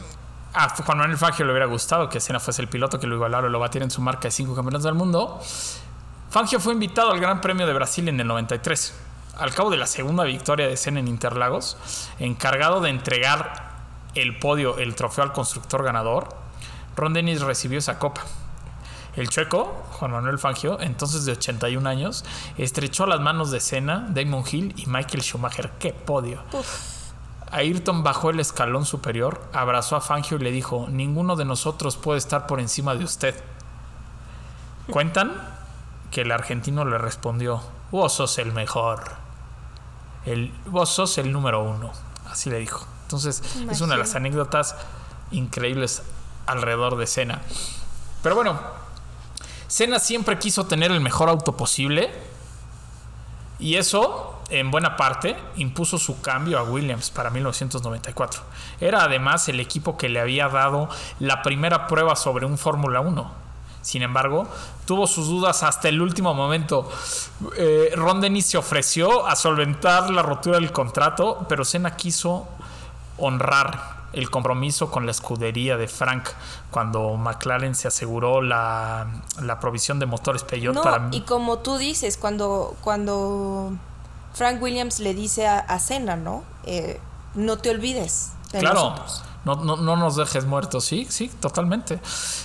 a 0.57 0.69
Juan 0.69 0.97
Manuel 0.97 1.17
Fangio 1.17 1.45
le 1.45 1.51
hubiera 1.51 1.67
gustado 1.67 2.09
que 2.09 2.19
Senna 2.19 2.39
fuese 2.39 2.61
el 2.63 2.67
piloto 2.67 2.99
que 2.99 3.05
lo 3.05 3.15
igualara 3.15 3.47
o 3.47 3.49
lo 3.49 3.59
batiera 3.59 3.85
en 3.85 3.91
su 3.91 4.01
marca 4.01 4.23
de 4.23 4.31
cinco 4.31 4.55
campeonatos 4.55 4.85
del 4.85 4.95
mundo. 4.95 5.39
Fangio 6.29 6.59
fue 6.59 6.73
invitado 6.73 7.11
al 7.11 7.19
Gran 7.19 7.41
Premio 7.41 7.67
de 7.67 7.73
Brasil 7.73 8.07
en 8.09 8.19
el 8.19 8.27
93. 8.27 8.93
Al 9.37 9.53
cabo 9.53 9.69
de 9.69 9.77
la 9.77 9.85
segunda 9.85 10.23
victoria 10.23 10.67
de 10.67 10.75
Senna 10.75 10.99
en 10.99 11.07
Interlagos, 11.07 11.77
encargado 12.19 12.81
de 12.81 12.89
entregar 12.89 13.67
el 14.15 14.39
podio, 14.39 14.79
el 14.79 14.95
trofeo 14.95 15.23
al 15.23 15.31
constructor 15.31 15.83
ganador, 15.83 16.29
Ron 16.95 17.13
Dennis 17.13 17.41
recibió 17.41 17.77
esa 17.77 17.99
copa. 17.99 18.23
El 19.15 19.29
chueco, 19.29 19.85
Juan 19.93 20.11
Manuel 20.11 20.39
Fangio, 20.39 20.79
entonces 20.79 21.25
de 21.25 21.33
81 21.33 21.87
años, 21.87 22.25
estrechó 22.57 23.05
las 23.05 23.19
manos 23.19 23.51
de 23.51 23.59
Senna, 23.59 24.07
Damon 24.09 24.43
Hill 24.51 24.73
y 24.77 24.87
Michael 24.87 25.21
Schumacher. 25.21 25.71
¡Qué 25.79 25.93
podio! 25.93 26.41
Ayrton 27.51 28.03
bajó 28.03 28.29
el 28.29 28.39
escalón 28.39 28.85
superior, 28.85 29.41
abrazó 29.53 29.95
a 29.95 30.01
Fangio 30.01 30.37
y 30.37 30.41
le 30.41 30.51
dijo, 30.51 30.87
ninguno 30.89 31.35
de 31.35 31.45
nosotros 31.45 31.97
puede 31.97 32.19
estar 32.19 32.47
por 32.47 32.59
encima 32.59 32.95
de 32.95 33.03
usted. 33.03 33.35
Cuentan 34.91 35.33
que 36.11 36.21
el 36.21 36.31
argentino 36.31 36.85
le 36.85 36.97
respondió, 36.97 37.61
vos 37.91 38.13
sos 38.13 38.37
el 38.37 38.51
mejor. 38.53 39.03
El, 40.25 40.53
vos 40.65 40.89
sos 40.89 41.17
el 41.17 41.31
número 41.31 41.63
uno. 41.63 41.91
Así 42.29 42.49
le 42.49 42.59
dijo. 42.59 42.85
Entonces 43.03 43.41
es 43.69 43.81
una 43.81 43.93
de 43.93 43.99
las 43.99 44.15
anécdotas 44.15 44.75
increíbles 45.31 46.03
alrededor 46.45 46.97
de 46.97 47.07
Senna. 47.07 47.41
Pero 48.21 48.35
bueno, 48.35 48.59
Senna 49.67 49.99
siempre 49.99 50.37
quiso 50.39 50.65
tener 50.65 50.91
el 50.91 50.99
mejor 50.99 51.29
auto 51.29 51.55
posible. 51.55 52.11
Y 53.59 53.75
eso, 53.75 54.36
en 54.49 54.71
buena 54.71 54.95
parte, 54.95 55.35
impuso 55.57 55.97
su 55.97 56.21
cambio 56.21 56.57
a 56.59 56.63
Williams 56.63 57.09
para 57.09 57.29
1994. 57.29 58.41
Era 58.79 59.03
además 59.03 59.47
el 59.49 59.59
equipo 59.59 59.97
que 59.97 60.09
le 60.09 60.19
había 60.19 60.47
dado 60.47 60.89
la 61.19 61.41
primera 61.41 61.87
prueba 61.87 62.15
sobre 62.15 62.45
un 62.45 62.57
Fórmula 62.57 63.01
1. 63.01 63.47
Sin 63.81 64.01
embargo, 64.01 64.47
tuvo 64.85 65.07
sus 65.07 65.27
dudas 65.27 65.63
hasta 65.63 65.87
el 65.89 66.01
último 66.01 66.33
momento. 66.33 66.89
Eh, 67.55 67.91
Ron 67.95 68.19
Dennis 68.19 68.47
se 68.47 68.57
ofreció 68.57 69.25
a 69.25 69.35
solventar 69.35 70.09
la 70.09 70.21
rotura 70.21 70.59
del 70.59 70.71
contrato, 70.71 71.45
pero 71.47 71.63
Senna 71.63 71.95
quiso 71.95 72.47
honrar 73.17 73.97
el 74.13 74.29
compromiso 74.29 74.89
con 74.89 75.05
la 75.05 75.11
escudería 75.11 75.77
de 75.77 75.87
Frank 75.87 76.29
cuando 76.71 77.15
McLaren 77.17 77.75
se 77.75 77.87
aseguró 77.87 78.41
la, 78.41 79.07
la 79.41 79.59
provisión 79.59 79.99
de 79.99 80.05
motores 80.05 80.43
Peugeot 80.43 80.73
No, 80.73 80.81
para 80.81 81.09
y 81.11 81.21
como 81.21 81.59
tú 81.59 81.77
dices, 81.77 82.17
cuando, 82.17 82.75
cuando 82.81 83.73
Frank 84.37 84.61
Williams 84.61 84.99
le 84.99 85.13
dice 85.13 85.47
a, 85.47 85.59
a 85.59 85.79
Senna, 85.79 86.15
¿no? 86.15 86.43
Eh, 86.65 86.99
no 87.35 87.57
te 87.57 87.69
olvides 87.69 88.31
de 88.51 88.59
Claro, 88.59 88.75
nosotros. 88.91 89.23
no, 89.45 89.55
no, 89.55 89.75
no 89.77 89.95
nos 89.97 90.15
dejes 90.15 90.45
muertos, 90.45 90.85
sí, 90.85 91.05
sí, 91.09 91.29
totalmente. 91.39 91.99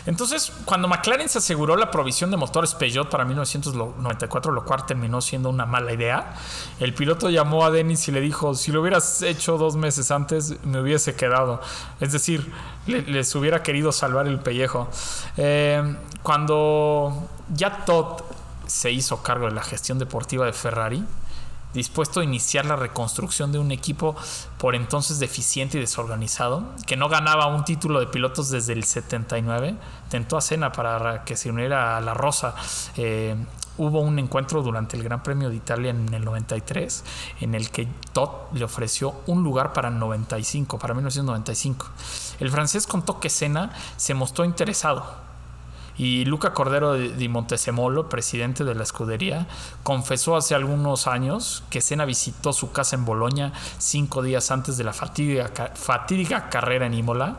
Entonces, 0.07 0.53
cuando 0.64 0.88
McLaren 0.88 1.28
se 1.28 1.38
aseguró 1.38 1.76
la 1.76 1.90
provisión 1.90 2.30
de 2.30 2.36
motores 2.36 2.74
Peugeot 2.74 3.09
para 3.09 3.24
1994, 3.24 4.53
lo 4.53 4.64
cual 4.64 4.84
terminó 4.86 5.20
siendo 5.20 5.49
una 5.51 5.64
mala 5.66 5.93
idea, 5.93 6.34
el 6.80 6.93
piloto 6.95 7.30
llamó 7.30 7.64
a 7.64 7.70
Dennis 7.70 8.09
y 8.09 8.12
le 8.12 8.20
dijo, 8.20 8.55
si 8.55 8.72
lo 8.72 8.80
hubieras 8.80 9.22
hecho 9.22 9.59
dos 9.59 9.76
meses 9.76 10.11
antes, 10.11 10.62
me 10.64 10.80
hubiese 10.80 11.14
quedado. 11.14 11.61
Es 12.01 12.12
decir, 12.12 12.53
le- 12.86 13.03
les 13.03 13.34
hubiera 13.34 13.62
querido 13.62 13.93
salvar 13.93 14.26
el 14.26 14.40
pellejo. 14.40 14.88
Eh, 15.36 15.97
cuando 16.22 17.28
ya 17.55 17.84
Todd 17.84 18.22
se 18.66 18.90
hizo 18.90 19.22
cargo 19.22 19.47
de 19.47 19.53
la 19.53 19.62
gestión 19.62 19.99
deportiva 19.99 20.47
de 20.47 20.53
Ferrari, 20.53 21.05
dispuesto 21.74 22.20
a 22.20 22.24
iniciar 22.24 22.66
la 22.66 22.76
reconstrucción 22.76 23.52
de 23.52 23.58
un 23.58 23.72
equipo 23.72 24.16
por 24.58 24.74
entonces 24.74 25.18
deficiente 25.18 25.78
y 25.78 25.80
desorganizado, 25.80 26.64
que 26.86 26.96
no 26.96 27.08
ganaba 27.08 27.46
un 27.46 27.64
título 27.64 28.00
de 28.00 28.06
pilotos 28.06 28.50
desde 28.50 28.72
el 28.72 28.84
79, 28.84 29.76
tentó 30.08 30.36
a 30.36 30.40
Senna 30.40 30.72
para 30.72 31.24
que 31.24 31.36
se 31.36 31.50
uniera 31.50 31.96
a 31.96 32.00
la 32.00 32.14
Rosa. 32.14 32.54
Eh, 32.96 33.36
hubo 33.78 34.00
un 34.00 34.18
encuentro 34.18 34.62
durante 34.62 34.96
el 34.96 35.02
Gran 35.02 35.22
Premio 35.22 35.48
de 35.48 35.56
Italia 35.56 35.90
en 35.90 36.12
el 36.12 36.24
93 36.24 37.04
en 37.40 37.54
el 37.54 37.70
que 37.70 37.88
Todd 38.12 38.30
le 38.52 38.64
ofreció 38.64 39.14
un 39.26 39.42
lugar 39.42 39.72
para 39.72 39.88
el 39.88 39.98
95, 39.98 40.78
para 40.78 40.94
1995. 40.94 41.86
El 42.40 42.50
francés 42.50 42.86
contó 42.86 43.18
que 43.18 43.30
Senna 43.30 43.72
se 43.96 44.14
mostró 44.14 44.44
interesado 44.44 45.31
y 45.97 46.24
Luca 46.24 46.53
Cordero 46.53 46.95
di 46.95 47.28
Montesemolo, 47.28 48.09
presidente 48.09 48.64
de 48.64 48.74
la 48.74 48.82
escudería, 48.82 49.47
confesó 49.82 50.36
hace 50.36 50.55
algunos 50.55 51.07
años 51.07 51.64
que 51.70 51.80
Senna 51.80 52.05
visitó 52.05 52.53
su 52.53 52.72
casa 52.72 52.97
en 52.97 53.05
Bolonia 53.05 53.53
cinco 53.78 54.22
días 54.22 54.51
antes 54.51 54.76
de 54.76 54.84
la 54.84 54.93
fatídica, 54.93 55.72
fatídica 55.74 56.49
carrera 56.49 56.86
en 56.86 56.95
Imola 56.95 57.38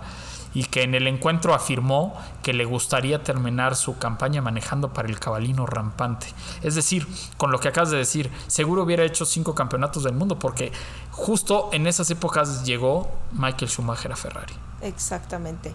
y 0.54 0.66
que 0.66 0.84
en 0.84 0.93
el 0.93 1.08
encuentro 1.08 1.54
afirmó 1.54 2.16
que 2.43 2.54
le 2.54 2.66
gustaría 2.66 3.24
terminar 3.24 3.76
su 3.76 3.97
campaña 3.97 4.41
manejando 4.41 4.93
para 4.93 5.08
el 5.08 5.20
cabalino 5.20 5.66
rampante. 5.66 6.28
Es 6.62 6.76
decir, 6.76 7.08
con 7.38 7.51
lo 7.51 7.60
que 7.60 7.70
acabas 7.70 7.89
de 7.89 7.97
decir, 7.97 8.30
seguro 8.47 8.84
hubiera 8.84 9.04
hecho 9.04 9.26
cinco 9.26 9.56
campeonatos 9.56 10.04
del 10.04 10.14
mundo 10.14 10.38
porque 10.38 10.72
justo 11.12 11.70
en 11.74 11.88
esas 11.88 12.10
épocas 12.12 12.64
llegó 12.64 13.10
Michael 13.32 13.70
Schumacher 13.70 14.12
a 14.12 14.16
Ferrari. 14.16 14.54
Exactamente. 14.82 15.74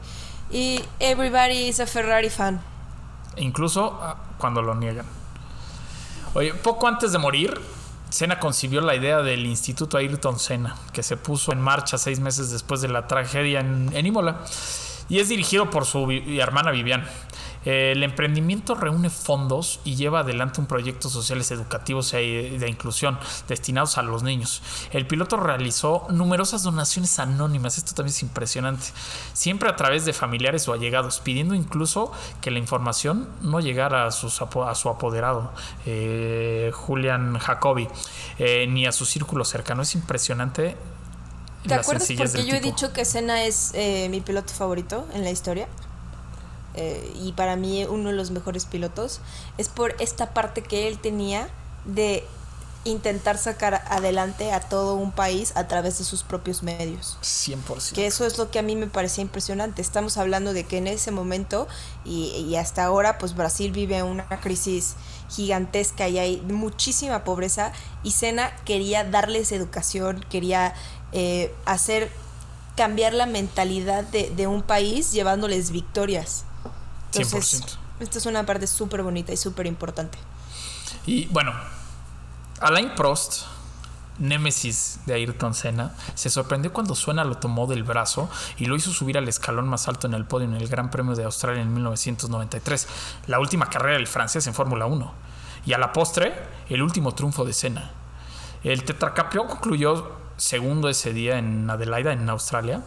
Y 0.51 0.80
everybody 0.99 1.68
is 1.68 1.80
a 1.80 1.86
Ferrari 1.86 2.30
fan. 2.30 2.61
Incluso 3.36 3.99
ah, 4.01 4.16
cuando 4.38 4.62
lo 4.62 4.74
niegan. 4.74 5.07
Oye, 6.34 6.55
poco 6.55 6.88
antes 6.88 7.12
de 7.12 7.18
morir, 7.18 7.61
Senna 8.11 8.38
concibió 8.38 8.80
la 8.80 8.94
idea 8.94 9.18
del 9.18 9.44
Instituto 9.46 9.99
Ayrton 9.99 10.38
Senna, 10.38 10.76
que 10.92 11.03
se 11.03 11.16
puso 11.16 11.53
en 11.53 11.61
marcha 11.61 11.99
seis 11.99 12.20
meses 12.20 12.51
después 12.51 12.80
de 12.80 12.88
la 12.88 13.07
tragedia 13.07 13.61
en, 13.61 13.90
en 13.94 14.07
Imola, 14.07 14.40
y 15.09 15.20
es 15.20 15.28
dirigido 15.28 15.70
por 15.70 15.84
su 15.84 16.11
hermana 16.11 16.70
Vivian. 16.70 17.05
Eh, 17.68 17.92
el 17.92 18.02
emprendimiento 18.02 18.74
reúne 18.74 19.10
fondos 19.10 19.80
y 19.84 19.94
lleva 19.94 20.20
adelante 20.20 20.58
un 20.58 20.66
proyecto 20.66 21.10
sociales 21.10 21.50
educativos 21.50 22.14
e 22.14 22.56
de 22.56 22.66
inclusión 22.66 23.18
destinados 23.46 23.98
a 23.98 24.02
los 24.02 24.22
niños. 24.22 24.62
El 24.90 25.06
piloto 25.06 25.36
realizó 25.36 26.06
numerosas 26.08 26.62
donaciones 26.62 27.18
anónimas, 27.18 27.76
esto 27.76 27.92
también 27.92 28.14
es 28.14 28.22
impresionante, 28.22 28.86
siempre 29.34 29.68
a 29.68 29.76
través 29.76 30.06
de 30.06 30.14
familiares 30.14 30.66
o 30.66 30.72
allegados, 30.72 31.20
pidiendo 31.20 31.54
incluso 31.54 32.10
que 32.40 32.50
la 32.50 32.58
información 32.58 33.28
no 33.42 33.60
llegara 33.60 34.06
a, 34.06 34.12
sus, 34.12 34.40
a 34.40 34.74
su 34.74 34.88
apoderado, 34.88 35.52
eh, 35.84 36.70
Julian 36.72 37.36
Jacobi, 37.36 37.86
eh, 38.38 38.66
ni 38.66 38.86
a 38.86 38.92
su 38.92 39.04
círculo 39.04 39.44
cercano. 39.44 39.82
Es 39.82 39.94
impresionante 39.94 40.74
¿Te 41.66 41.74
acuerdas 41.74 42.08
porque 42.16 42.46
yo 42.46 42.54
he 42.54 42.60
dicho 42.60 42.94
que 42.94 43.04
Senna 43.04 43.44
es 43.44 43.74
mi 44.08 44.22
piloto 44.22 44.54
favorito 44.54 45.06
en 45.12 45.22
la 45.22 45.30
historia? 45.30 45.68
Eh, 46.81 47.12
y 47.20 47.33
para 47.33 47.57
mí 47.57 47.85
uno 47.85 48.11
de 48.11 48.14
los 48.14 48.31
mejores 48.31 48.64
pilotos, 48.64 49.20
es 49.59 49.68
por 49.68 49.97
esta 49.99 50.33
parte 50.33 50.62
que 50.62 50.87
él 50.87 51.01
tenía 51.01 51.49
de 51.85 52.22
intentar 52.85 53.37
sacar 53.37 53.83
adelante 53.89 54.53
a 54.53 54.61
todo 54.61 54.95
un 54.95 55.11
país 55.11 55.53
a 55.57 55.66
través 55.66 55.99
de 55.99 56.05
sus 56.05 56.22
propios 56.22 56.62
medios. 56.62 57.18
100%. 57.20 57.93
Que 57.93 58.07
eso 58.07 58.24
es 58.24 58.39
lo 58.39 58.53
que 58.53 58.61
a 58.61 58.62
mí 58.62 58.76
me 58.76 58.87
parecía 58.87 59.22
impresionante. 59.22 59.83
Estamos 59.83 60.18
hablando 60.18 60.53
de 60.53 60.62
que 60.64 60.79
en 60.79 60.87
ese 60.87 61.11
momento 61.11 61.66
y, 62.05 62.55
hasta 62.55 62.85
ahora, 62.85 63.18
pues 63.18 63.35
Brasil 63.35 63.72
vive 63.72 64.05
una 64.05 64.29
crisis 64.41 64.95
gigantesca 65.29 66.09
y 66.09 66.18
hay 66.18 66.41
muchísima 66.43 67.24
pobreza 67.24 67.72
y 68.05 68.12
Sena 68.12 68.55
quería 68.64 69.03
darles 69.03 69.51
educación, 69.51 70.24
quería 70.31 70.74
eh, 71.11 71.53
hacer 71.64 72.09
cambiar 72.76 73.12
la 73.12 73.26
mentalidad 73.26 74.05
de, 74.05 74.31
de 74.31 74.47
un 74.47 74.62
país 74.62 75.11
llevándoles 75.11 75.72
victorias. 75.72 76.45
Entonces, 77.14 77.62
100%. 77.62 77.76
Esta 78.00 78.18
es 78.18 78.26
una 78.26 78.46
parte 78.46 78.66
súper 78.66 79.02
bonita 79.02 79.32
y 79.32 79.36
súper 79.36 79.66
importante. 79.66 80.18
Y 81.06 81.26
bueno, 81.26 81.52
Alain 82.61 82.94
Prost, 82.94 83.44
némesis 84.18 85.00
de 85.06 85.14
Ayrton 85.14 85.54
Senna, 85.54 85.94
se 86.14 86.30
sorprendió 86.30 86.72
cuando 86.72 86.94
Suena 86.94 87.24
lo 87.24 87.36
tomó 87.36 87.66
del 87.66 87.82
brazo 87.82 88.28
y 88.56 88.66
lo 88.66 88.76
hizo 88.76 88.92
subir 88.92 89.18
al 89.18 89.28
escalón 89.28 89.68
más 89.68 89.88
alto 89.88 90.06
en 90.06 90.14
el 90.14 90.24
podio 90.24 90.46
en 90.46 90.54
el 90.54 90.68
Gran 90.68 90.90
Premio 90.90 91.14
de 91.14 91.24
Australia 91.24 91.62
en 91.62 91.72
1993, 91.72 92.88
la 93.26 93.40
última 93.40 93.68
carrera 93.68 93.96
del 93.96 94.06
francés 94.06 94.46
en 94.46 94.54
Fórmula 94.54 94.86
1. 94.86 95.12
Y 95.66 95.72
a 95.72 95.78
la 95.78 95.92
postre, 95.92 96.34
el 96.68 96.82
último 96.82 97.14
triunfo 97.14 97.44
de 97.44 97.52
Senna. 97.52 97.90
El 98.62 98.84
tetracampeón 98.84 99.48
concluyó 99.48 100.17
segundo 100.39 100.89
ese 100.89 101.12
día 101.12 101.39
en 101.39 101.68
Adelaida, 101.68 102.12
en 102.12 102.28
Australia, 102.30 102.82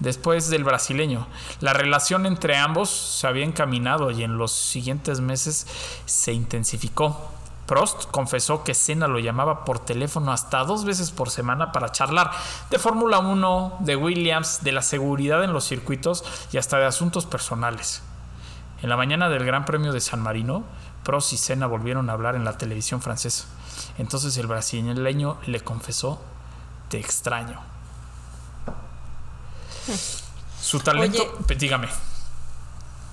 después 0.00 0.48
del 0.48 0.64
brasileño. 0.64 1.26
La 1.60 1.72
relación 1.72 2.26
entre 2.26 2.56
ambos 2.56 2.90
se 2.90 3.26
había 3.26 3.44
encaminado 3.44 4.10
y 4.10 4.24
en 4.24 4.38
los 4.38 4.52
siguientes 4.52 5.20
meses 5.20 5.66
se 6.06 6.32
intensificó. 6.32 7.30
Prost 7.66 8.10
confesó 8.10 8.62
que 8.62 8.74
Senna 8.74 9.08
lo 9.08 9.18
llamaba 9.18 9.64
por 9.64 9.80
teléfono 9.80 10.32
hasta 10.32 10.64
dos 10.64 10.84
veces 10.84 11.10
por 11.10 11.30
semana 11.30 11.72
para 11.72 11.90
charlar 11.90 12.30
de 12.70 12.78
Fórmula 12.78 13.18
1, 13.18 13.78
de 13.80 13.96
Williams, 13.96 14.62
de 14.62 14.72
la 14.72 14.82
seguridad 14.82 15.42
en 15.42 15.52
los 15.52 15.64
circuitos 15.64 16.24
y 16.52 16.58
hasta 16.58 16.78
de 16.78 16.86
asuntos 16.86 17.26
personales. 17.26 18.02
En 18.82 18.88
la 18.88 18.96
mañana 18.96 19.28
del 19.28 19.44
Gran 19.44 19.64
Premio 19.64 19.92
de 19.92 20.00
San 20.00 20.20
Marino, 20.20 20.64
Prost 21.02 21.32
y 21.32 21.36
Senna 21.36 21.66
volvieron 21.66 22.08
a 22.08 22.12
hablar 22.12 22.36
en 22.36 22.44
la 22.44 22.56
televisión 22.56 23.02
francesa. 23.02 23.46
Entonces 23.98 24.36
el 24.36 24.46
brasileño 24.46 25.38
le 25.46 25.60
confesó 25.60 26.20
te 26.88 26.98
extraño. 26.98 27.60
Su 30.60 30.80
talento, 30.80 31.38
dígame. 31.58 31.88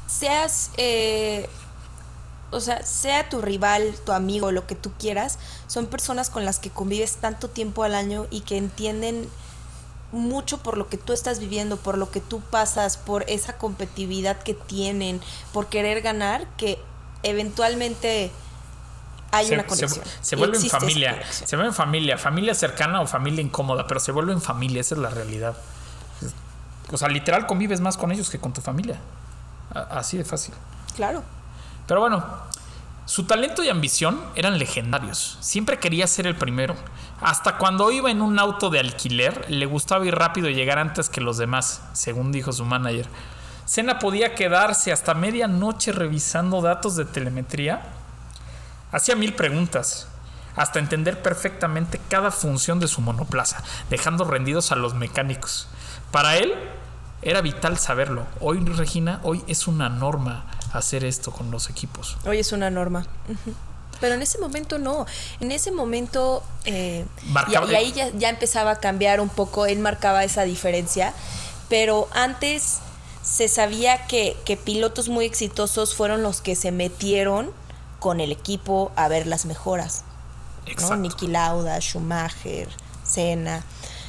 Seas, 0.07 0.71
eh, 0.77 1.49
o 2.51 2.59
sea, 2.59 2.83
sea 2.83 3.29
tu 3.29 3.41
rival, 3.41 3.95
tu 4.05 4.11
amigo, 4.11 4.51
lo 4.51 4.65
que 4.67 4.75
tú 4.75 4.91
quieras, 4.97 5.39
son 5.67 5.87
personas 5.87 6.29
con 6.29 6.45
las 6.45 6.59
que 6.59 6.69
convives 6.69 7.17
tanto 7.17 7.49
tiempo 7.49 7.83
al 7.83 7.95
año 7.95 8.27
y 8.29 8.41
que 8.41 8.57
entienden 8.57 9.29
mucho 10.11 10.59
por 10.59 10.77
lo 10.77 10.87
que 10.87 10.97
tú 10.97 11.13
estás 11.13 11.39
viviendo, 11.39 11.77
por 11.77 11.97
lo 11.97 12.11
que 12.11 12.21
tú 12.21 12.39
pasas, 12.41 12.97
por 12.97 13.23
esa 13.27 13.57
competitividad 13.57 14.41
que 14.41 14.53
tienen, 14.53 15.19
por 15.51 15.67
querer 15.67 16.01
ganar, 16.01 16.47
que 16.55 16.79
eventualmente 17.23 18.31
hay 19.33 19.51
una 19.51 19.65
conexión. 19.65 20.05
Se, 20.21 20.35
vuelve 20.35 20.57
en 20.57 20.69
familia. 20.69 21.23
Se 21.29 21.55
vuelve 21.55 21.69
en 21.69 21.75
familia. 21.75 22.17
Familia 22.17 22.53
cercana 22.53 23.01
o 23.01 23.07
familia 23.07 23.41
incómoda, 23.41 23.87
pero 23.87 23.99
se 23.99 24.11
vuelve 24.11 24.31
en 24.31 24.41
familia. 24.41 24.81
Esa 24.81 24.95
es 24.95 25.01
la 25.01 25.09
realidad. 25.09 25.55
O 26.91 26.97
sea, 26.97 27.07
literal 27.07 27.47
convives 27.47 27.81
más 27.81 27.97
con 27.97 28.11
ellos 28.11 28.29
que 28.29 28.39
con 28.39 28.53
tu 28.53 28.61
familia. 28.61 28.99
Así 29.73 30.17
de 30.17 30.23
fácil. 30.23 30.53
Claro. 30.95 31.23
Pero 31.87 31.99
bueno, 31.99 32.23
su 33.05 33.25
talento 33.25 33.63
y 33.63 33.69
ambición 33.69 34.21
eran 34.35 34.59
legendarios. 34.59 35.37
Siempre 35.41 35.79
quería 35.79 36.05
ser 36.05 36.27
el 36.27 36.35
primero. 36.35 36.75
Hasta 37.19 37.57
cuando 37.57 37.91
iba 37.91 38.11
en 38.11 38.21
un 38.21 38.37
auto 38.37 38.69
de 38.69 38.79
alquiler, 38.79 39.49
le 39.49 39.65
gustaba 39.65 40.05
ir 40.05 40.13
rápido 40.13 40.47
y 40.47 40.53
llegar 40.53 40.77
antes 40.77 41.09
que 41.09 41.21
los 41.21 41.37
demás, 41.37 41.81
según 41.93 42.31
dijo 42.31 42.51
su 42.51 42.65
manager. 42.65 43.07
Senna 43.65 43.97
podía 43.97 44.35
quedarse 44.35 44.91
hasta 44.91 45.15
medianoche 45.15 45.91
revisando 45.91 46.61
datos 46.61 46.95
de 46.95 47.05
telemetría 47.05 47.81
Hacía 48.93 49.15
mil 49.15 49.33
preguntas, 49.33 50.07
hasta 50.55 50.77
entender 50.77 51.21
perfectamente 51.21 51.99
cada 52.09 52.29
función 52.29 52.79
de 52.79 52.87
su 52.87 53.01
monoplaza, 53.01 53.63
dejando 53.89 54.23
rendidos 54.23 54.71
a 54.71 54.75
los 54.75 54.93
mecánicos. 54.93 55.67
Para 56.11 56.37
él 56.37 56.53
era 57.23 57.41
vital 57.41 57.79
saberlo. 57.79 58.27
Hoy, 58.39 58.59
Regina, 58.59 59.19
hoy 59.23 59.43
es 59.47 59.67
una 59.67 59.89
norma 59.89 60.45
hacer 60.73 61.03
esto 61.05 61.31
con 61.31 61.49
los 61.49 61.71
equipos. 61.71 62.17
Hoy 62.25 62.37
es 62.37 62.51
una 62.51 62.69
norma. 62.69 63.07
Pero 63.99 64.13
en 64.13 64.21
ese 64.21 64.37
momento 64.37 64.77
no. 64.77 65.07
En 65.39 65.51
ese 65.51 65.71
momento. 65.71 66.43
Eh, 66.65 67.03
y, 67.49 67.55
ahí 67.55 67.93
ya, 67.93 68.09
ya, 68.09 68.29
empezaba 68.29 68.71
a 68.71 68.79
cambiar 68.79 69.21
un 69.21 69.29
poco. 69.29 69.65
Él 69.65 69.79
marcaba 69.79 70.23
esa 70.23 70.43
diferencia. 70.43 71.13
Pero 71.67 72.09
antes 72.13 72.79
se 73.23 73.47
sabía 73.47 74.05
que, 74.05 74.37
que 74.45 74.55
pilotos 74.57 75.09
muy 75.09 75.25
exitosos 75.25 75.95
fueron 75.95 76.21
los 76.21 76.41
que 76.41 76.55
se 76.55 76.71
metieron 76.71 77.51
con 78.03 78.19
el 78.19 78.33
equipo 78.33 78.91
a 78.97 79.07
ver 79.07 79.27
las 79.27 79.45
mejoras. 79.45 80.03
Exacto. 80.65 80.97
Niki 80.97 81.27
Lauda, 81.27 81.79
Schumacher, 81.79 82.67
Senna. 83.01 83.63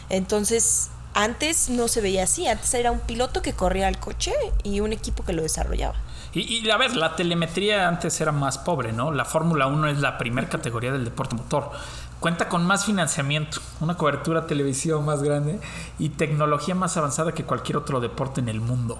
Entonces, 0.08 0.90
antes 1.14 1.68
no 1.68 1.86
se 1.86 2.00
veía 2.00 2.24
así. 2.24 2.48
Antes 2.48 2.74
era 2.74 2.90
un 2.90 2.98
piloto 2.98 3.40
que 3.40 3.52
corría 3.52 3.88
el 3.88 3.98
coche 3.98 4.32
y 4.64 4.80
un 4.80 4.92
equipo 4.92 5.24
que 5.24 5.32
lo 5.32 5.42
desarrollaba. 5.42 5.94
Y, 6.32 6.40
y 6.40 6.68
a 6.68 6.76
ver, 6.76 6.96
la 6.96 7.14
telemetría 7.14 7.86
antes 7.86 8.20
era 8.20 8.32
más 8.32 8.58
pobre, 8.58 8.92
¿no? 8.92 9.12
La 9.12 9.24
Fórmula 9.24 9.68
1 9.68 9.86
es 9.86 10.00
la 10.00 10.18
primera 10.18 10.48
categoría 10.48 10.90
del 10.90 11.04
deporte 11.04 11.36
motor. 11.36 11.70
Cuenta 12.18 12.48
con 12.48 12.66
más 12.66 12.84
financiamiento, 12.84 13.60
una 13.78 13.96
cobertura 13.96 14.48
televisiva 14.48 15.00
más 15.00 15.22
grande 15.22 15.60
y 16.00 16.08
tecnología 16.08 16.74
más 16.74 16.96
avanzada 16.96 17.30
que 17.30 17.44
cualquier 17.44 17.76
otro 17.76 18.00
deporte 18.00 18.40
en 18.40 18.48
el 18.48 18.60
mundo. 18.60 18.98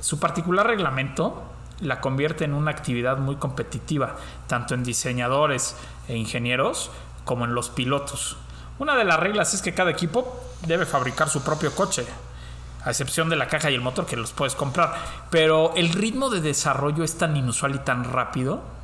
Su 0.00 0.18
particular 0.18 0.66
reglamento 0.66 1.53
la 1.80 2.00
convierte 2.00 2.44
en 2.44 2.54
una 2.54 2.70
actividad 2.70 3.18
muy 3.18 3.36
competitiva, 3.36 4.16
tanto 4.46 4.74
en 4.74 4.84
diseñadores 4.84 5.76
e 6.08 6.16
ingenieros 6.16 6.90
como 7.24 7.44
en 7.44 7.54
los 7.54 7.70
pilotos. 7.70 8.36
Una 8.78 8.96
de 8.96 9.04
las 9.04 9.20
reglas 9.20 9.54
es 9.54 9.62
que 9.62 9.74
cada 9.74 9.90
equipo 9.90 10.40
debe 10.66 10.86
fabricar 10.86 11.28
su 11.28 11.42
propio 11.42 11.74
coche, 11.74 12.06
a 12.84 12.90
excepción 12.90 13.28
de 13.28 13.36
la 13.36 13.48
caja 13.48 13.70
y 13.70 13.74
el 13.74 13.80
motor 13.80 14.06
que 14.06 14.16
los 14.16 14.32
puedes 14.32 14.54
comprar. 14.54 14.94
Pero 15.30 15.72
el 15.74 15.90
ritmo 15.90 16.28
de 16.28 16.40
desarrollo 16.40 17.02
es 17.02 17.16
tan 17.16 17.36
inusual 17.36 17.74
y 17.74 17.78
tan 17.78 18.04
rápido 18.04 18.74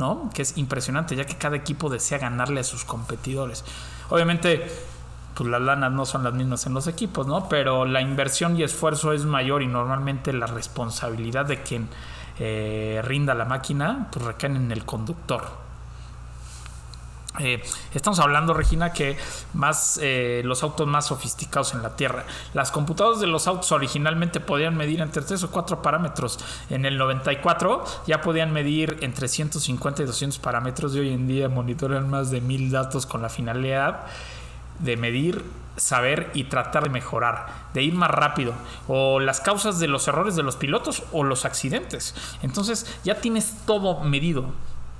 ¿no? 0.00 0.30
Que 0.34 0.42
es 0.42 0.56
impresionante, 0.56 1.14
ya 1.14 1.26
que 1.26 1.36
cada 1.36 1.56
equipo 1.56 1.90
desea 1.90 2.18
ganarle 2.18 2.60
a 2.60 2.64
sus 2.64 2.84
competidores. 2.84 3.64
Obviamente, 4.08 4.66
pues 5.34 5.48
las 5.48 5.60
lanas 5.60 5.92
no 5.92 6.06
son 6.06 6.24
las 6.24 6.32
mismas 6.32 6.66
en 6.66 6.74
los 6.74 6.88
equipos, 6.88 7.26
¿no? 7.26 7.48
Pero 7.48 7.84
la 7.84 8.00
inversión 8.00 8.56
y 8.56 8.64
esfuerzo 8.64 9.12
es 9.12 9.26
mayor 9.26 9.62
y 9.62 9.66
normalmente 9.66 10.32
la 10.32 10.46
responsabilidad 10.46 11.44
de 11.44 11.62
quien 11.62 11.88
eh, 12.40 13.00
rinda 13.04 13.34
la 13.34 13.44
máquina, 13.44 14.08
pues 14.10 14.24
recae 14.24 14.50
en 14.50 14.72
el 14.72 14.84
conductor. 14.84 15.70
Eh, 17.38 17.62
estamos 17.94 18.18
hablando, 18.18 18.54
Regina, 18.54 18.92
que 18.92 19.16
más 19.54 20.00
eh, 20.02 20.42
los 20.44 20.62
autos 20.64 20.86
más 20.88 21.06
sofisticados 21.06 21.74
en 21.74 21.82
la 21.82 21.94
Tierra. 21.94 22.24
Las 22.54 22.72
computadoras 22.72 23.20
de 23.20 23.28
los 23.28 23.46
autos 23.46 23.70
originalmente 23.70 24.40
podían 24.40 24.76
medir 24.76 25.00
entre 25.00 25.22
3 25.22 25.44
o 25.44 25.50
4 25.50 25.80
parámetros. 25.80 26.40
En 26.70 26.84
el 26.86 26.98
94 26.98 27.84
ya 28.06 28.20
podían 28.20 28.52
medir 28.52 28.98
entre 29.02 29.28
150 29.28 30.02
y 30.02 30.06
200 30.06 30.38
parámetros 30.40 30.94
y 30.96 31.00
hoy 31.00 31.12
en 31.12 31.28
día 31.28 31.48
monitorean 31.48 32.10
más 32.10 32.30
de 32.30 32.40
1000 32.40 32.70
datos 32.70 33.06
con 33.06 33.22
la 33.22 33.28
finalidad 33.28 34.06
de 34.80 34.96
medir, 34.96 35.44
saber 35.80 36.30
y 36.34 36.44
tratar 36.44 36.84
de 36.84 36.90
mejorar, 36.90 37.46
de 37.72 37.82
ir 37.82 37.94
más 37.94 38.10
rápido, 38.10 38.52
o 38.86 39.18
las 39.18 39.40
causas 39.40 39.78
de 39.78 39.88
los 39.88 40.06
errores 40.08 40.36
de 40.36 40.42
los 40.42 40.56
pilotos 40.56 41.02
o 41.12 41.24
los 41.24 41.44
accidentes. 41.44 42.14
Entonces 42.42 42.86
ya 43.02 43.20
tienes 43.20 43.54
todo 43.66 44.00
medido. 44.00 44.52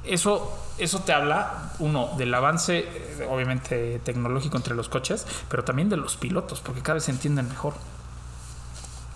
Eso, 0.04 0.58
eso 0.78 1.00
te 1.00 1.12
habla, 1.12 1.72
uno, 1.78 2.10
del 2.16 2.32
avance, 2.32 2.78
eh, 2.78 3.28
obviamente, 3.30 4.00
tecnológico 4.02 4.56
entre 4.56 4.74
los 4.74 4.88
coches, 4.88 5.26
pero 5.50 5.62
también 5.62 5.90
de 5.90 5.98
los 5.98 6.16
pilotos, 6.16 6.60
porque 6.60 6.80
cada 6.80 6.94
vez 6.94 7.04
se 7.04 7.10
entienden 7.10 7.48
mejor. 7.48 7.74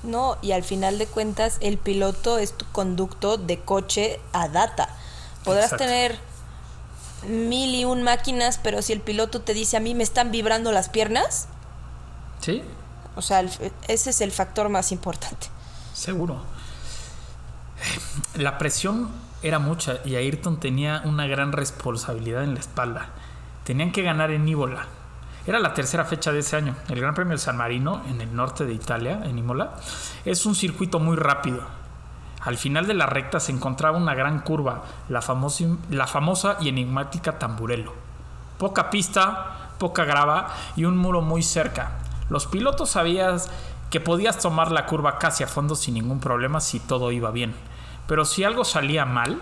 No, 0.03 0.37
y 0.43 0.53
al 0.53 0.63
final 0.63 0.99
de 0.99 1.07
cuentas, 1.07 1.57
el 1.61 1.79
piloto 1.79 2.37
es 2.37 2.53
tu 2.53 2.67
conducto 2.73 3.39
de 3.39 3.61
coche 3.61 4.21
a 4.35 4.49
data. 4.49 4.91
Podrás 5.45 5.73
Exacto. 5.73 5.85
tener 5.87 6.19
mil 7.27 7.75
y 7.75 7.87
un 7.87 8.03
máquinas, 8.03 8.61
pero 8.63 8.83
si 8.83 8.93
el 8.93 9.01
piloto 9.01 9.41
te 9.41 9.55
dice 9.55 9.79
a 9.79 9.81
mí 9.81 9.95
me 9.95 10.03
están 10.03 10.31
vibrando 10.31 10.73
las 10.73 10.91
piernas, 10.91 11.49
¿Sí? 12.45 12.63
o 13.17 13.23
sea, 13.23 13.41
el- 13.41 13.51
ese 13.89 14.11
es 14.11 14.21
el 14.21 14.33
factor 14.33 14.69
más 14.69 14.91
importante. 14.93 15.47
Seguro. 15.93 16.43
La 18.35 18.59
presión 18.59 19.09
era 19.43 19.59
mucha 19.59 19.99
y 20.05 20.17
Ayrton 20.17 20.59
tenía 20.59 21.03
una 21.05 21.27
gran 21.27 21.53
responsabilidad 21.53 22.43
en 22.45 22.55
la 22.55 22.61
espalda. 22.61 23.09
Tenían 23.65 23.93
que 23.93 24.03
ganar 24.03 24.31
en 24.31 24.49
Imola. 24.49 24.87
Era 25.47 25.59
la 25.59 25.75
tercera 25.75 26.05
fecha 26.05 26.33
de 26.33 26.41
ese 26.41 26.57
año. 26.57 26.75
El 26.89 27.01
Gran 27.01 27.15
Premio 27.15 27.33
de 27.33 27.39
San 27.39 27.57
Marino, 27.57 28.03
en 28.09 28.21
el 28.21 28.35
norte 28.35 28.65
de 28.65 28.73
Italia, 28.73 29.21
en 29.25 29.39
Imola, 29.39 29.75
es 30.25 30.47
un 30.47 30.55
circuito 30.55 30.99
muy 30.99 31.17
rápido. 31.17 31.61
Al 32.41 32.57
final 32.59 32.87
de 32.87 32.95
la 32.95 33.07
recta 33.07 33.41
se 33.41 33.53
encontraba 33.53 33.97
una 33.99 34.15
gran 34.15 34.41
curva, 34.41 34.83
la, 35.09 35.21
famosi- 35.21 35.79
la 35.91 36.07
famosa 36.07 36.57
y 36.61 36.69
enigmática 36.69 37.39
Tamburello. 37.39 37.95
Poca 38.59 38.91
pista, 38.91 39.71
poca 39.79 40.05
grava 40.05 40.49
y 40.77 40.85
un 40.85 40.97
muro 40.97 41.21
muy 41.21 41.43
cerca. 41.43 41.93
Los 42.31 42.47
pilotos 42.47 42.91
sabías 42.91 43.51
que 43.91 44.01
podías 44.01 44.39
tomar 44.39 44.73
la 44.73 44.87
curva 44.87 45.19
casi 45.19 45.45
a 45.45 45.47
fondo 45.47 45.77
sin 45.77 45.95
ningún 45.95 46.21
problema 46.21 46.61
si 46.61 46.81
todo 46.81 47.13
iba 47.13 47.31
bien. 47.31 47.55
Pero 48.07 48.25
si 48.25 48.45
algo 48.45 48.65
salía 48.65 49.05
mal, 49.05 49.41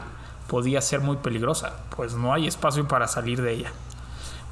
podía 0.48 0.80
ser 0.80 1.00
muy 1.00 1.16
peligrosa, 1.16 1.72
pues 1.96 2.14
no 2.14 2.34
hay 2.34 2.46
espacio 2.46 2.86
para 2.86 3.08
salir 3.08 3.40
de 3.40 3.52
ella. 3.52 3.72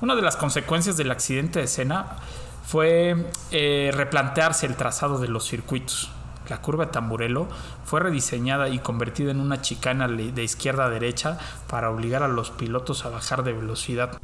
Una 0.00 0.16
de 0.16 0.22
las 0.22 0.36
consecuencias 0.36 0.96
del 0.96 1.10
accidente 1.10 1.60
de 1.60 1.66
Senna 1.66 2.16
fue 2.64 3.26
eh, 3.50 3.90
replantearse 3.92 4.66
el 4.66 4.76
trazado 4.76 5.18
de 5.18 5.28
los 5.28 5.46
circuitos. 5.46 6.10
La 6.48 6.62
curva 6.62 6.86
de 6.86 6.92
Tamburello 6.92 7.46
fue 7.84 8.00
rediseñada 8.00 8.68
y 8.68 8.78
convertida 8.78 9.30
en 9.30 9.40
una 9.40 9.60
chicana 9.60 10.08
de 10.08 10.42
izquierda 10.42 10.86
a 10.86 10.88
derecha 10.90 11.38
para 11.68 11.90
obligar 11.90 12.22
a 12.22 12.28
los 12.28 12.50
pilotos 12.50 13.04
a 13.04 13.10
bajar 13.10 13.44
de 13.44 13.52
velocidad. 13.52 14.18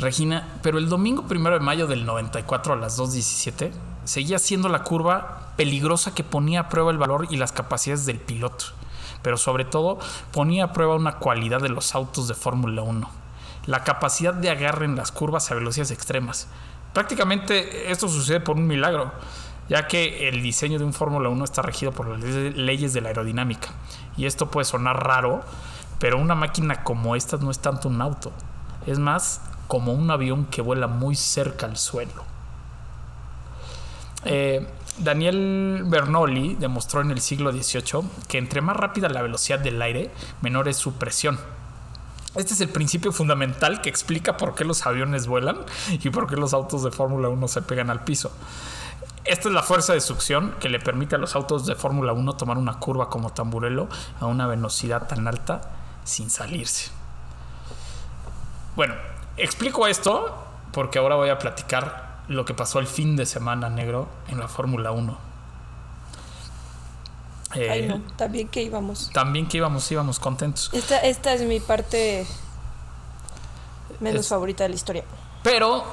Regina, 0.00 0.48
pero 0.62 0.78
el 0.78 0.88
domingo 0.88 1.24
primero 1.26 1.58
de 1.58 1.64
mayo 1.64 1.86
del 1.86 2.06
94 2.06 2.72
a 2.72 2.76
las 2.76 2.98
2.17 2.98 3.70
seguía 4.04 4.38
siendo 4.38 4.68
la 4.68 4.82
curva 4.82 5.52
peligrosa 5.56 6.14
que 6.14 6.24
ponía 6.24 6.60
a 6.60 6.68
prueba 6.68 6.90
el 6.90 6.98
valor 6.98 7.26
y 7.30 7.36
las 7.36 7.52
capacidades 7.52 8.06
del 8.06 8.18
piloto, 8.18 8.64
pero 9.22 9.36
sobre 9.36 9.64
todo 9.66 9.98
ponía 10.32 10.64
a 10.64 10.72
prueba 10.72 10.94
una 10.94 11.16
cualidad 11.16 11.60
de 11.60 11.68
los 11.68 11.94
autos 11.94 12.28
de 12.28 12.34
Fórmula 12.34 12.80
1, 12.82 13.10
la 13.66 13.84
capacidad 13.84 14.32
de 14.32 14.48
agarre 14.48 14.86
en 14.86 14.96
las 14.96 15.12
curvas 15.12 15.50
a 15.50 15.54
velocidades 15.54 15.90
extremas. 15.90 16.48
Prácticamente 16.94 17.90
esto 17.92 18.08
sucede 18.08 18.40
por 18.40 18.56
un 18.56 18.66
milagro, 18.66 19.12
ya 19.68 19.86
que 19.86 20.28
el 20.28 20.42
diseño 20.42 20.78
de 20.78 20.84
un 20.86 20.94
Fórmula 20.94 21.28
1 21.28 21.44
está 21.44 21.60
regido 21.62 21.92
por 21.92 22.08
las 22.08 22.20
le- 22.20 22.52
leyes 22.52 22.94
de 22.94 23.02
la 23.02 23.08
aerodinámica, 23.08 23.68
y 24.16 24.24
esto 24.24 24.50
puede 24.50 24.64
sonar 24.64 25.04
raro, 25.06 25.42
pero 25.98 26.16
una 26.18 26.34
máquina 26.34 26.82
como 26.84 27.14
esta 27.16 27.36
no 27.36 27.50
es 27.50 27.58
tanto 27.58 27.88
un 27.88 28.00
auto, 28.00 28.32
es 28.86 28.98
más 28.98 29.42
como 29.70 29.92
un 29.92 30.10
avión 30.10 30.46
que 30.46 30.62
vuela 30.62 30.88
muy 30.88 31.14
cerca 31.14 31.64
al 31.64 31.76
suelo. 31.76 32.24
Eh, 34.24 34.66
Daniel 34.98 35.84
Bernoulli 35.86 36.56
demostró 36.56 37.02
en 37.02 37.12
el 37.12 37.20
siglo 37.20 37.52
XVIII 37.52 38.02
que 38.26 38.38
entre 38.38 38.62
más 38.62 38.76
rápida 38.76 39.08
la 39.08 39.22
velocidad 39.22 39.60
del 39.60 39.80
aire, 39.80 40.10
menor 40.40 40.66
es 40.66 40.76
su 40.76 40.94
presión. 40.94 41.38
Este 42.34 42.54
es 42.54 42.60
el 42.60 42.70
principio 42.70 43.12
fundamental 43.12 43.80
que 43.80 43.88
explica 43.88 44.36
por 44.36 44.56
qué 44.56 44.64
los 44.64 44.84
aviones 44.86 45.28
vuelan 45.28 45.58
y 45.88 46.10
por 46.10 46.26
qué 46.26 46.34
los 46.34 46.52
autos 46.52 46.82
de 46.82 46.90
Fórmula 46.90 47.28
1 47.28 47.46
se 47.46 47.62
pegan 47.62 47.90
al 47.90 48.02
piso. 48.02 48.32
Esta 49.24 49.50
es 49.50 49.54
la 49.54 49.62
fuerza 49.62 49.92
de 49.92 50.00
succión 50.00 50.56
que 50.58 50.68
le 50.68 50.80
permite 50.80 51.14
a 51.14 51.18
los 51.18 51.36
autos 51.36 51.64
de 51.64 51.76
Fórmula 51.76 52.12
1 52.12 52.32
tomar 52.32 52.58
una 52.58 52.80
curva 52.80 53.08
como 53.08 53.30
Tamburello 53.30 53.86
a 54.18 54.26
una 54.26 54.48
velocidad 54.48 55.06
tan 55.06 55.28
alta 55.28 55.60
sin 56.02 56.28
salirse. 56.28 56.90
Bueno, 58.74 58.94
explico 59.42 59.86
esto 59.86 60.36
porque 60.72 60.98
ahora 60.98 61.16
voy 61.16 61.28
a 61.30 61.38
platicar 61.38 62.20
lo 62.28 62.44
que 62.44 62.54
pasó 62.54 62.78
el 62.78 62.86
fin 62.86 63.16
de 63.16 63.26
semana 63.26 63.68
negro 63.68 64.08
en 64.28 64.38
la 64.38 64.48
Fórmula 64.48 64.92
1. 64.92 65.18
Eh, 67.56 67.68
Ay, 67.70 67.88
no, 67.88 68.00
también 68.16 68.48
que 68.48 68.62
íbamos. 68.62 69.10
También 69.12 69.48
que 69.48 69.56
íbamos, 69.56 69.90
íbamos 69.90 70.20
contentos. 70.20 70.70
Esta, 70.72 70.98
esta 70.98 71.32
es 71.34 71.42
mi 71.42 71.58
parte 71.58 72.24
menos 73.98 74.20
Es- 74.22 74.28
favorita 74.28 74.62
de 74.64 74.68
la 74.70 74.74
historia. 74.76 75.04
pero 75.42 75.84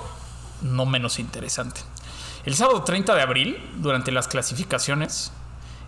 no 0.61 0.85
menos 0.85 1.17
interesante. 1.19 1.81
El 2.45 2.55
sábado 2.55 2.83
30 2.83 3.15
de 3.15 3.21
abril, 3.21 3.71
durante 3.77 4.11
las 4.11 4.27
clasificaciones, 4.27 5.31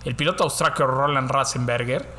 el 0.06 0.16
piloto 0.16 0.44
austriaco 0.44 0.86
Roland 0.88 1.30
Ratzenberger 1.30 2.10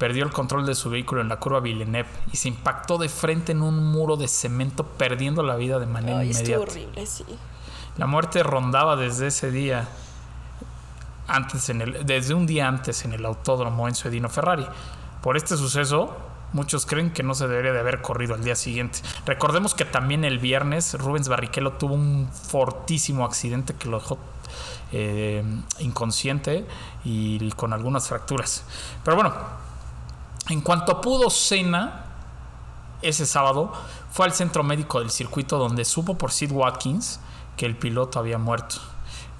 perdió 0.00 0.24
el 0.24 0.30
control 0.30 0.64
de 0.64 0.74
su 0.74 0.88
vehículo 0.88 1.20
en 1.20 1.28
la 1.28 1.36
curva 1.36 1.60
Villeneuve 1.60 2.08
y 2.32 2.38
se 2.38 2.48
impactó 2.48 2.96
de 2.96 3.10
frente 3.10 3.52
en 3.52 3.60
un 3.60 3.92
muro 3.92 4.16
de 4.16 4.28
cemento, 4.28 4.82
perdiendo 4.82 5.42
la 5.42 5.56
vida 5.56 5.78
de 5.78 5.84
manera 5.84 6.20
Ay, 6.20 6.30
inmediata. 6.30 6.62
horrible, 6.62 7.04
sí. 7.04 7.26
La 7.98 8.06
muerte 8.06 8.42
rondaba 8.42 8.96
desde 8.96 9.26
ese 9.26 9.50
día, 9.50 9.86
antes 11.28 11.68
en 11.68 11.82
el, 11.82 12.06
desde 12.06 12.32
un 12.32 12.46
día 12.46 12.66
antes 12.66 13.04
en 13.04 13.12
el 13.12 13.26
autódromo 13.26 13.88
Enzo 13.88 14.08
Edino 14.08 14.30
Ferrari. 14.30 14.66
Por 15.22 15.36
este 15.36 15.58
suceso, 15.58 16.16
muchos 16.54 16.86
creen 16.86 17.12
que 17.12 17.22
no 17.22 17.34
se 17.34 17.46
debería 17.46 17.74
de 17.74 17.80
haber 17.80 18.00
corrido 18.00 18.34
al 18.34 18.42
día 18.42 18.56
siguiente. 18.56 19.00
Recordemos 19.26 19.74
que 19.74 19.84
también 19.84 20.24
el 20.24 20.38
viernes 20.38 20.94
Rubens 20.94 21.28
Barrichello 21.28 21.72
tuvo 21.72 21.94
un 21.94 22.30
fortísimo 22.32 23.26
accidente 23.26 23.74
que 23.74 23.90
lo 23.90 23.98
dejó 23.98 24.18
eh, 24.92 25.44
inconsciente 25.78 26.64
y 27.04 27.50
con 27.52 27.74
algunas 27.74 28.08
fracturas. 28.08 28.64
Pero 29.04 29.16
bueno, 29.16 29.34
en 30.50 30.60
cuanto 30.60 31.00
pudo 31.00 31.30
Senna, 31.30 32.06
ese 33.02 33.24
sábado 33.24 33.72
fue 34.10 34.26
al 34.26 34.32
centro 34.32 34.64
médico 34.64 34.98
del 34.98 35.10
circuito 35.10 35.58
donde 35.58 35.84
supo 35.84 36.18
por 36.18 36.32
Sid 36.32 36.50
Watkins 36.50 37.20
que 37.56 37.66
el 37.66 37.76
piloto 37.76 38.18
había 38.18 38.36
muerto. 38.36 38.76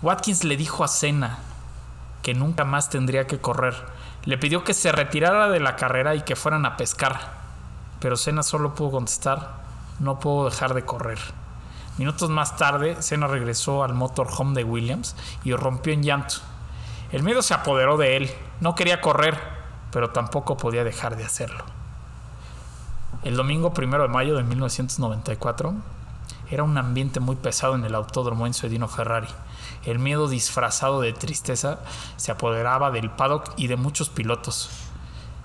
Watkins 0.02 0.44
le 0.44 0.56
dijo 0.56 0.84
a 0.84 0.88
Senna 0.88 1.40
que 2.22 2.32
nunca 2.32 2.64
más 2.64 2.90
tendría 2.90 3.26
que 3.26 3.40
correr. 3.40 3.74
Le 4.24 4.38
pidió 4.38 4.62
que 4.62 4.72
se 4.72 4.92
retirara 4.92 5.48
de 5.48 5.58
la 5.58 5.74
carrera 5.74 6.14
y 6.14 6.22
que 6.22 6.36
fueran 6.36 6.64
a 6.64 6.76
pescar. 6.76 7.40
Pero 7.98 8.16
Senna 8.16 8.42
solo 8.42 8.74
pudo 8.74 8.92
contestar, 8.92 9.56
no 9.98 10.20
puedo 10.20 10.44
dejar 10.44 10.74
de 10.74 10.84
correr. 10.84 11.18
Minutos 11.98 12.30
más 12.30 12.56
tarde, 12.56 13.02
Senna 13.02 13.26
regresó 13.26 13.82
al 13.82 13.94
motorhome 13.94 14.54
de 14.54 14.64
Williams 14.64 15.16
y 15.42 15.54
rompió 15.54 15.92
en 15.92 16.04
llanto. 16.04 16.36
El 17.10 17.24
miedo 17.24 17.42
se 17.42 17.52
apoderó 17.52 17.96
de 17.96 18.16
él. 18.16 18.30
No 18.60 18.74
quería 18.74 19.00
correr, 19.00 19.59
pero 19.92 20.10
tampoco 20.10 20.56
podía 20.56 20.84
dejar 20.84 21.16
de 21.16 21.24
hacerlo. 21.24 21.64
El 23.22 23.36
domingo 23.36 23.74
primero 23.74 24.02
de 24.02 24.08
mayo 24.08 24.36
de 24.36 24.44
1994 24.44 25.74
era 26.50 26.62
un 26.62 26.76
ambiente 26.78 27.20
muy 27.20 27.36
pesado 27.36 27.74
en 27.74 27.84
el 27.84 27.94
autódromo 27.94 28.46
Enzo 28.46 28.66
Edino 28.66 28.88
Ferrari. 28.88 29.28
El 29.84 29.98
miedo 29.98 30.28
disfrazado 30.28 31.00
de 31.00 31.12
tristeza 31.12 31.80
se 32.16 32.32
apoderaba 32.32 32.90
del 32.90 33.10
paddock 33.10 33.52
y 33.56 33.66
de 33.66 33.76
muchos 33.76 34.08
pilotos. 34.08 34.70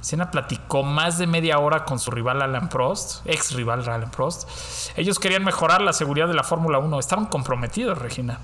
Senna 0.01 0.29
platicó 0.29 0.83
más 0.83 1.17
de 1.17 1.25
media 1.25 1.57
hora 1.57 1.83
con 1.83 1.99
su 1.99 2.11
rival 2.11 2.41
Alan 2.41 2.69
Prost, 2.69 3.25
ex 3.25 3.53
rival 3.53 3.81
Alan 3.89 4.11
Prost. 4.11 4.47
Ellos 4.95 5.19
querían 5.19 5.43
mejorar 5.43 5.81
la 5.81 5.93
seguridad 5.93 6.27
de 6.27 6.35
la 6.35 6.43
Fórmula 6.43 6.77
1, 6.77 6.99
estaban 6.99 7.25
comprometidos, 7.25 7.97
Regina. 7.97 8.39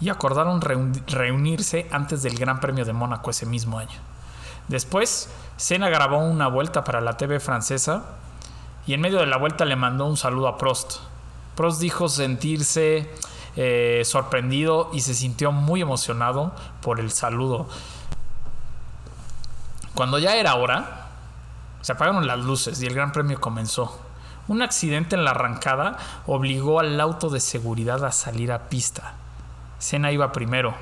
Y 0.00 0.08
acordaron 0.10 0.60
reun- 0.60 1.02
reunirse 1.06 1.88
antes 1.90 2.22
del 2.22 2.36
Gran 2.38 2.60
Premio 2.60 2.84
de 2.84 2.92
Mónaco 2.92 3.30
ese 3.30 3.46
mismo 3.46 3.78
año. 3.78 3.98
Después, 4.68 5.30
Senna 5.56 5.88
grabó 5.88 6.18
una 6.18 6.48
vuelta 6.48 6.84
para 6.84 7.00
la 7.00 7.16
TV 7.16 7.40
francesa 7.40 8.04
y 8.86 8.94
en 8.94 9.00
medio 9.00 9.20
de 9.20 9.26
la 9.26 9.36
vuelta 9.38 9.64
le 9.64 9.76
mandó 9.76 10.06
un 10.06 10.16
saludo 10.16 10.48
a 10.48 10.58
Prost. 10.58 10.98
Prost 11.54 11.80
dijo 11.80 12.08
sentirse 12.08 13.10
eh, 13.56 14.02
sorprendido 14.04 14.90
y 14.92 15.00
se 15.00 15.14
sintió 15.14 15.50
muy 15.52 15.80
emocionado 15.80 16.52
por 16.82 17.00
el 17.00 17.10
saludo. 17.10 17.68
Cuando 19.94 20.18
ya 20.18 20.36
era 20.36 20.56
hora, 20.56 21.06
se 21.80 21.92
apagaron 21.92 22.26
las 22.26 22.38
luces 22.40 22.82
y 22.82 22.86
el 22.86 22.94
Gran 22.94 23.12
Premio 23.12 23.40
comenzó. 23.40 23.98
Un 24.48 24.62
accidente 24.62 25.16
en 25.16 25.24
la 25.24 25.30
arrancada 25.30 25.96
obligó 26.26 26.80
al 26.80 27.00
auto 27.00 27.30
de 27.30 27.40
seguridad 27.40 28.04
a 28.04 28.12
salir 28.12 28.52
a 28.52 28.68
pista. 28.68 29.14
Senna 29.78 30.12
iba 30.12 30.32
primero. 30.32 30.74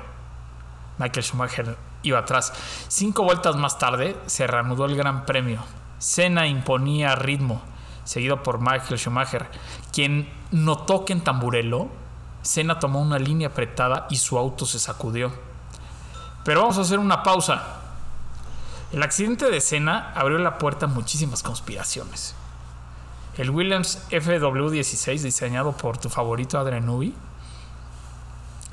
Michael 0.97 1.23
Schumacher 1.23 1.77
iba 2.03 2.19
atrás. 2.19 2.53
Cinco 2.87 3.23
vueltas 3.23 3.55
más 3.55 3.77
tarde 3.77 4.15
se 4.25 4.47
reanudó 4.47 4.85
el 4.85 4.95
Gran 4.95 5.25
Premio. 5.25 5.63
Senna 5.97 6.47
imponía 6.47 7.15
ritmo, 7.15 7.61
seguido 8.03 8.43
por 8.43 8.59
Michael 8.59 8.99
Schumacher, 8.99 9.47
quien 9.91 10.29
notó 10.51 11.05
que 11.05 11.13
en 11.13 11.21
Tamburello 11.21 11.89
Senna 12.45 12.77
tomó 12.77 13.01
una 13.01 13.17
línea 13.17 13.47
apretada 13.47 14.05
y 14.11 14.17
su 14.17 14.37
auto 14.37 14.67
se 14.67 14.77
sacudió. 14.77 15.33
Pero 16.43 16.61
vamos 16.61 16.77
a 16.77 16.81
hacer 16.81 16.99
una 16.99 17.23
pausa. 17.23 17.63
El 18.91 19.01
accidente 19.01 19.49
de 19.49 19.59
Senna 19.59 20.13
abrió 20.15 20.37
la 20.37 20.59
puerta 20.59 20.85
a 20.85 20.89
muchísimas 20.89 21.41
conspiraciones. 21.41 22.35
El 23.35 23.49
Williams 23.49 24.07
FW16, 24.11 25.23
diseñado 25.23 25.71
por 25.71 25.97
tu 25.97 26.09
favorito 26.09 26.59
Adrian 26.59 26.85
Newey, 26.85 27.15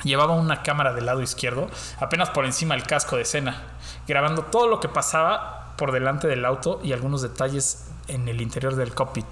llevaba 0.05 0.34
una 0.34 0.62
cámara 0.62 0.92
del 0.92 1.07
lado 1.07 1.22
izquierdo, 1.22 1.68
apenas 2.00 2.30
por 2.30 2.44
encima 2.44 2.74
del 2.74 2.84
casco 2.84 3.16
de 3.16 3.24
Senna, 3.24 3.62
grabando 4.07 4.42
todo 4.42 4.68
lo 4.68 4.80
que 4.80 4.88
pasaba 4.88 5.74
por 5.76 5.92
delante 5.92 6.28
del 6.28 6.44
auto 6.44 6.80
y 6.82 6.92
algunos 6.92 7.22
detalles 7.22 7.90
en 8.09 8.28
el 8.28 8.40
interior 8.40 8.76
del 8.76 8.94
cockpit. 8.94 9.26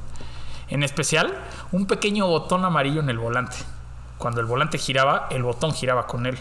En 0.68 0.82
especial, 0.82 1.36
un 1.72 1.86
pequeño 1.86 2.26
botón 2.26 2.64
amarillo 2.64 3.00
en 3.00 3.10
el 3.10 3.18
volante. 3.18 3.56
Cuando 4.18 4.40
el 4.40 4.46
volante 4.46 4.78
giraba, 4.78 5.26
el 5.30 5.42
botón 5.42 5.72
giraba 5.72 6.06
con 6.06 6.26
él. 6.26 6.38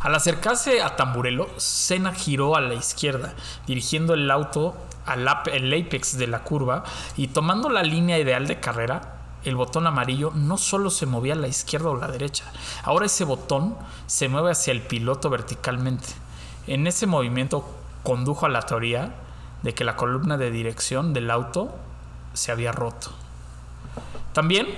Al 0.00 0.14
acercarse 0.14 0.82
a 0.82 0.96
Tamburello, 0.96 1.48
Senna 1.58 2.14
giró 2.14 2.56
a 2.56 2.60
la 2.60 2.74
izquierda, 2.74 3.34
dirigiendo 3.66 4.14
el 4.14 4.30
auto 4.30 4.74
al 5.04 5.26
apex 5.28 6.16
de 6.16 6.26
la 6.26 6.42
curva 6.42 6.84
y 7.16 7.28
tomando 7.28 7.68
la 7.68 7.82
línea 7.82 8.18
ideal 8.18 8.46
de 8.46 8.60
carrera, 8.60 9.19
el 9.44 9.56
botón 9.56 9.86
amarillo 9.86 10.32
no 10.34 10.58
solo 10.58 10.90
se 10.90 11.06
movía 11.06 11.34
a 11.34 11.36
la 11.36 11.48
izquierda 11.48 11.90
o 11.90 11.96
la 11.96 12.08
derecha, 12.08 12.44
ahora 12.82 13.06
ese 13.06 13.24
botón 13.24 13.76
se 14.06 14.28
mueve 14.28 14.50
hacia 14.50 14.72
el 14.72 14.82
piloto 14.82 15.30
verticalmente. 15.30 16.08
En 16.66 16.86
ese 16.86 17.06
movimiento 17.06 17.64
condujo 18.02 18.46
a 18.46 18.50
la 18.50 18.62
teoría 18.62 19.14
de 19.62 19.74
que 19.74 19.84
la 19.84 19.96
columna 19.96 20.36
de 20.36 20.50
dirección 20.50 21.12
del 21.12 21.30
auto 21.30 21.74
se 22.32 22.52
había 22.52 22.72
roto. 22.72 23.10
También 24.32 24.68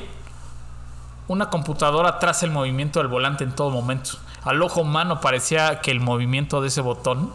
una 1.28 1.50
computadora 1.50 2.18
traza 2.18 2.46
el 2.46 2.52
movimiento 2.52 2.98
del 2.98 3.08
volante 3.08 3.44
en 3.44 3.54
todo 3.54 3.70
momento. 3.70 4.12
Al 4.44 4.60
ojo 4.62 4.80
humano 4.80 5.20
parecía 5.20 5.80
que 5.80 5.90
el 5.90 6.00
movimiento 6.00 6.60
de 6.60 6.68
ese 6.68 6.80
botón 6.80 7.32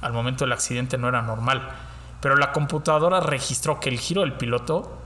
al 0.00 0.12
momento 0.12 0.44
del 0.44 0.52
accidente 0.52 0.98
no 0.98 1.08
era 1.08 1.22
normal, 1.22 1.68
pero 2.20 2.36
la 2.36 2.52
computadora 2.52 3.20
registró 3.20 3.80
que 3.80 3.88
el 3.88 3.98
giro 3.98 4.20
del 4.20 4.34
piloto 4.34 4.96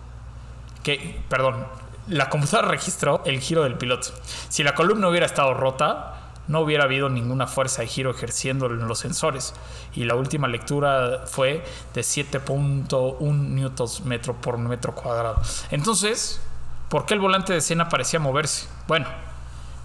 que, 0.83 1.23
perdón, 1.29 1.67
la 2.09 2.29
computadora 2.29 2.69
registró 2.69 3.23
el 3.25 3.41
giro 3.41 3.63
del 3.63 3.77
piloto. 3.77 4.09
Si 4.49 4.63
la 4.63 4.75
columna 4.75 5.09
hubiera 5.09 5.27
estado 5.27 5.55
rota, 5.55 6.21
no 6.49 6.61
hubiera 6.61 6.85
habido 6.85 7.09
ninguna 7.09 7.47
fuerza 7.47 7.83
de 7.83 7.89
giro 7.89 8.11
ejerciendo 8.11 8.67
en 8.67 8.89
los 8.89 8.99
sensores. 8.99 9.55
Y 9.95 10.05
la 10.05 10.17
última 10.17 10.49
lectura 10.49 11.23
fue 11.27 11.65
de 11.95 12.01
7.1 12.01 13.21
newtons 13.21 14.05
metro 14.05 14.35
por 14.35 14.59
metro 14.59 14.95
cuadrado. 14.95 15.41
Entonces, 15.71 16.41
¿por 16.89 17.07
qué 17.07 17.15
el 17.15 17.21
volante 17.21 17.53
de 17.53 17.61
escena 17.61 17.89
parecía 17.89 18.19
moverse? 18.19 18.67
Bueno, 18.89 19.07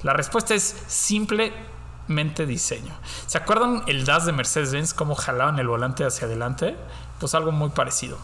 la 0.02 0.14
respuesta 0.14 0.56
es 0.56 0.76
simplemente 0.88 2.48
diseño. 2.48 2.94
¿Se 3.28 3.38
acuerdan 3.38 3.84
el 3.86 4.06
DAS 4.06 4.26
de 4.26 4.32
Mercedes-Benz 4.32 4.96
cómo 4.96 5.14
jalaban 5.14 5.60
el 5.60 5.68
volante 5.68 6.04
hacia 6.04 6.26
adelante? 6.26 6.76
Pues 7.20 7.36
algo 7.36 7.52
muy 7.52 7.70
parecido. 7.70 8.18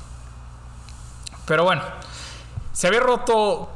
Pero 1.45 1.63
bueno, 1.63 1.83
¿Se 2.81 2.87
había 2.87 2.99
roto 2.99 3.69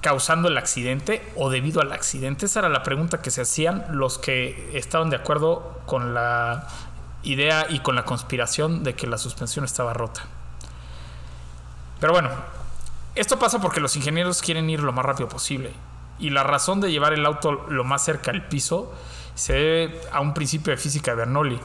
causando 0.00 0.46
el 0.46 0.56
accidente 0.58 1.28
o 1.34 1.50
debido 1.50 1.80
al 1.80 1.92
accidente? 1.92 2.46
Esa 2.46 2.60
era 2.60 2.68
la 2.68 2.84
pregunta 2.84 3.20
que 3.20 3.32
se 3.32 3.40
hacían 3.40 3.84
los 3.90 4.16
que 4.18 4.78
estaban 4.78 5.10
de 5.10 5.16
acuerdo 5.16 5.80
con 5.86 6.14
la 6.14 6.68
idea 7.24 7.66
y 7.68 7.80
con 7.80 7.96
la 7.96 8.04
conspiración 8.04 8.84
de 8.84 8.94
que 8.94 9.08
la 9.08 9.18
suspensión 9.18 9.64
estaba 9.64 9.92
rota. 9.92 10.22
Pero 11.98 12.12
bueno, 12.12 12.30
esto 13.16 13.40
pasa 13.40 13.60
porque 13.60 13.80
los 13.80 13.96
ingenieros 13.96 14.40
quieren 14.40 14.70
ir 14.70 14.84
lo 14.84 14.92
más 14.92 15.04
rápido 15.04 15.28
posible. 15.28 15.72
Y 16.20 16.30
la 16.30 16.44
razón 16.44 16.80
de 16.80 16.92
llevar 16.92 17.14
el 17.14 17.26
auto 17.26 17.66
lo 17.68 17.82
más 17.82 18.04
cerca 18.04 18.30
al 18.30 18.46
piso 18.46 18.94
se 19.34 19.54
debe 19.54 20.00
a 20.12 20.20
un 20.20 20.32
principio 20.32 20.70
de 20.70 20.76
física 20.76 21.10
de 21.10 21.16
Bernoulli, 21.16 21.58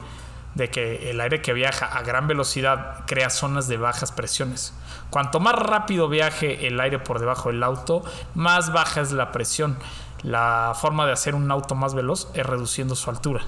de 0.56 0.70
que 0.70 1.10
el 1.10 1.20
aire 1.22 1.42
que 1.42 1.54
viaja 1.54 1.86
a 1.86 2.02
gran 2.04 2.28
velocidad 2.28 3.06
crea 3.06 3.30
zonas 3.30 3.68
de 3.68 3.78
bajas 3.78 4.12
presiones. 4.12 4.74
Cuanto 5.10 5.40
más 5.40 5.56
rápido 5.56 6.10
viaje 6.10 6.68
el 6.68 6.80
aire 6.80 7.00
por 7.00 7.20
debajo 7.20 7.50
del 7.50 7.64
auto, 7.64 8.04
más 8.36 8.72
baja 8.72 9.02
es 9.02 9.12
la 9.12 9.32
presión. 9.32 9.78
La 10.22 10.74
forma 10.76 11.06
de 11.06 11.12
hacer 11.12 11.36
un 11.36 11.52
auto 11.52 11.76
más 11.76 11.94
veloz 11.94 12.30
es 12.34 12.46
reduciendo 12.46 12.96
su 12.96 13.10
altura. 13.10 13.44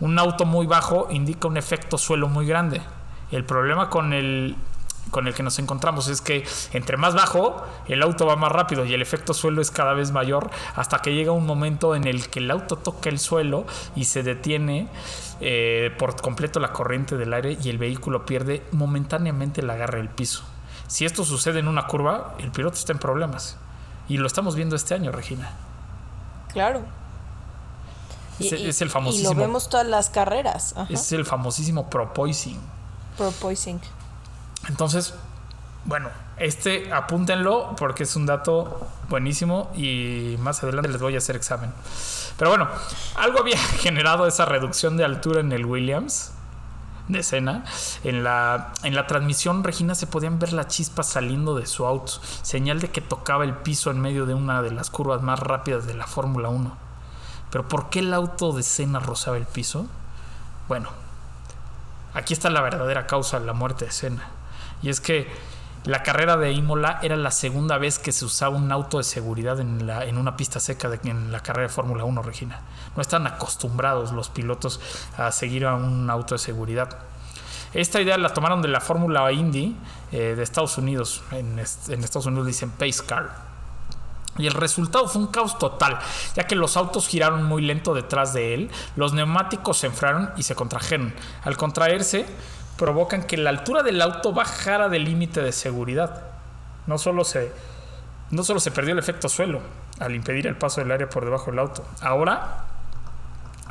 Un 0.00 0.18
auto 0.18 0.44
muy 0.44 0.66
bajo 0.66 1.08
indica 1.10 1.48
un 1.48 1.56
efecto 1.56 1.98
suelo 1.98 2.28
muy 2.28 2.46
grande. 2.46 2.80
El 3.32 3.44
problema 3.44 3.90
con 3.90 4.12
el 4.12 4.56
con 5.10 5.26
el 5.26 5.34
que 5.34 5.42
nos 5.42 5.58
encontramos 5.58 6.08
es 6.08 6.20
que 6.20 6.46
entre 6.72 6.96
más 6.96 7.14
bajo 7.14 7.64
el 7.86 8.02
auto 8.02 8.26
va 8.26 8.36
más 8.36 8.52
rápido 8.52 8.84
y 8.84 8.94
el 8.94 9.02
efecto 9.02 9.34
suelo 9.34 9.60
es 9.60 9.70
cada 9.70 9.92
vez 9.94 10.12
mayor 10.12 10.50
hasta 10.74 11.00
que 11.00 11.14
llega 11.14 11.32
un 11.32 11.46
momento 11.46 11.94
en 11.94 12.06
el 12.06 12.28
que 12.28 12.40
el 12.40 12.50
auto 12.50 12.76
toca 12.76 13.08
el 13.08 13.18
suelo 13.18 13.66
y 13.96 14.04
se 14.04 14.22
detiene 14.22 14.88
eh, 15.40 15.94
por 15.98 16.20
completo 16.20 16.60
la 16.60 16.72
corriente 16.72 17.16
del 17.16 17.32
aire 17.32 17.56
y 17.62 17.68
el 17.70 17.78
vehículo 17.78 18.26
pierde 18.26 18.62
momentáneamente 18.72 19.60
el 19.60 19.70
agarre 19.70 19.98
del 19.98 20.08
piso. 20.08 20.44
Si 20.88 21.04
esto 21.04 21.24
sucede 21.24 21.60
en 21.60 21.68
una 21.68 21.86
curva, 21.86 22.34
el 22.38 22.50
piloto 22.50 22.76
está 22.76 22.92
en 22.92 22.98
problemas. 22.98 23.56
Y 24.08 24.16
lo 24.16 24.26
estamos 24.26 24.56
viendo 24.56 24.74
este 24.74 24.94
año, 24.94 25.12
Regina. 25.12 25.50
Claro. 26.52 26.82
Es, 28.40 28.80
el 28.80 28.88
famosísimo. 28.88 29.32
Y 29.32 29.34
lo 29.34 29.40
vemos 29.40 29.68
todas 29.68 29.86
las 29.86 30.10
carreras. 30.10 30.74
Es 30.88 31.12
el 31.12 31.24
famosísimo 31.26 31.90
propoising. 31.90 32.58
Propoising. 33.16 33.80
Entonces, 34.66 35.14
bueno, 35.84 36.08
este 36.36 36.92
apúntenlo 36.92 37.74
porque 37.76 38.02
es 38.02 38.16
un 38.16 38.26
dato 38.26 38.88
buenísimo 39.08 39.70
y 39.76 40.36
más 40.40 40.62
adelante 40.62 40.88
les 40.88 41.00
voy 41.00 41.14
a 41.14 41.18
hacer 41.18 41.36
examen. 41.36 41.72
Pero 42.36 42.50
bueno, 42.50 42.68
algo 43.16 43.40
había 43.40 43.58
generado 43.80 44.26
esa 44.26 44.44
reducción 44.44 44.96
de 44.96 45.04
altura 45.04 45.40
en 45.40 45.52
el 45.52 45.64
Williams 45.64 46.32
de 47.08 47.20
escena. 47.20 47.64
En 48.04 48.22
la, 48.22 48.72
en 48.82 48.94
la 48.94 49.06
transmisión, 49.06 49.64
Regina, 49.64 49.94
se 49.94 50.06
podían 50.06 50.38
ver 50.38 50.52
las 50.52 50.68
chispas 50.68 51.08
saliendo 51.08 51.54
de 51.54 51.66
su 51.66 51.86
auto, 51.86 52.12
señal 52.42 52.80
de 52.80 52.90
que 52.90 53.00
tocaba 53.00 53.44
el 53.44 53.54
piso 53.54 53.90
en 53.90 54.00
medio 54.00 54.26
de 54.26 54.34
una 54.34 54.62
de 54.62 54.70
las 54.70 54.90
curvas 54.90 55.22
más 55.22 55.40
rápidas 55.40 55.86
de 55.86 55.94
la 55.94 56.06
Fórmula 56.06 56.48
1. 56.48 56.76
Pero 57.50 57.66
¿por 57.66 57.88
qué 57.88 58.00
el 58.00 58.12
auto 58.12 58.52
de 58.52 58.60
escena 58.60 59.00
rozaba 59.00 59.38
el 59.38 59.46
piso? 59.46 59.86
Bueno, 60.68 60.90
aquí 62.14 62.34
está 62.34 62.50
la 62.50 62.60
verdadera 62.60 63.06
causa 63.06 63.40
de 63.40 63.46
la 63.46 63.54
muerte 63.54 63.86
de 63.86 63.90
escena. 63.90 64.28
Y 64.82 64.90
es 64.90 65.00
que 65.00 65.28
la 65.84 66.02
carrera 66.02 66.36
de 66.36 66.52
Imola 66.52 66.98
era 67.02 67.16
la 67.16 67.30
segunda 67.30 67.78
vez 67.78 67.98
que 67.98 68.12
se 68.12 68.24
usaba 68.24 68.56
un 68.56 68.70
auto 68.72 68.98
de 68.98 69.04
seguridad 69.04 69.58
en, 69.60 70.18
una 70.18 70.36
pista 70.36 70.60
seca 70.60 70.88
de, 70.88 71.00
en 71.08 71.32
la 71.32 71.40
carrera 71.40 71.68
de 71.68 71.74
Fórmula 71.74 72.04
1, 72.04 72.22
Regina. 72.22 72.60
No 72.94 73.00
están 73.00 73.26
acostumbrados 73.26 74.12
los 74.12 74.28
pilotos 74.28 74.80
a 75.16 75.32
seguir 75.32 75.64
a 75.64 75.74
un 75.74 76.10
auto 76.10 76.34
de 76.34 76.40
seguridad. 76.40 76.98
Esta 77.72 78.00
idea 78.00 78.18
la 78.18 78.34
tomaron 78.34 78.60
de 78.60 78.68
la 78.68 78.80
Fórmula 78.80 79.30
Indy 79.30 79.76
eh, 80.12 80.34
de 80.36 80.42
Estados 80.42 80.78
Unidos. 80.78 81.22
En, 81.30 81.58
en 81.58 82.04
Estados 82.04 82.26
Unidos 82.26 82.46
dicen 82.46 82.70
Pace 82.70 83.04
Car. 83.06 83.48
Y 84.38 84.46
el 84.46 84.54
resultado 84.54 85.08
fue 85.08 85.22
un 85.22 85.28
caos 85.28 85.58
total, 85.58 85.98
ya 86.36 86.46
que 86.46 86.54
los 86.54 86.76
autos 86.76 87.08
giraron 87.08 87.42
muy 87.42 87.60
lento 87.60 87.92
detrás 87.92 88.32
de 88.32 88.54
él, 88.54 88.70
los 88.94 89.12
neumáticos 89.12 89.78
se 89.78 89.88
enfriaron 89.88 90.30
y 90.36 90.44
se 90.44 90.54
contrajeron. 90.54 91.12
Al 91.42 91.56
contraerse, 91.56 92.24
provocan 92.78 93.24
que 93.24 93.36
la 93.36 93.50
altura 93.50 93.82
del 93.82 94.00
auto 94.00 94.32
bajara 94.32 94.88
del 94.88 95.04
límite 95.04 95.42
de 95.42 95.52
seguridad. 95.52 96.22
No 96.86 96.96
solo, 96.96 97.24
se, 97.24 97.52
no 98.30 98.42
solo 98.44 98.60
se 98.60 98.70
perdió 98.70 98.94
el 98.94 98.98
efecto 98.98 99.28
suelo 99.28 99.60
al 99.98 100.14
impedir 100.14 100.46
el 100.46 100.56
paso 100.56 100.80
del 100.80 100.90
aire 100.92 101.06
por 101.06 101.24
debajo 101.24 101.50
del 101.50 101.58
auto, 101.58 101.84
ahora 102.00 102.64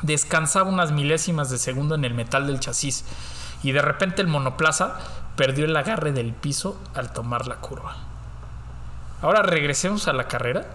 descansaba 0.03 0.69
unas 0.69 0.91
milésimas 0.91 1.49
de 1.49 1.57
segundo 1.57 1.95
en 1.95 2.05
el 2.05 2.13
metal 2.13 2.45
del 2.45 2.59
chasis 2.59 3.05
y 3.63 3.71
de 3.71 3.81
repente 3.81 4.21
el 4.21 4.27
monoplaza 4.27 4.99
perdió 5.35 5.65
el 5.65 5.75
agarre 5.75 6.11
del 6.11 6.33
piso 6.33 6.79
al 6.93 7.13
tomar 7.13 7.47
la 7.47 7.55
curva. 7.55 7.95
Ahora 9.21 9.41
regresemos 9.41 10.07
a 10.07 10.13
la 10.13 10.27
carrera. 10.27 10.65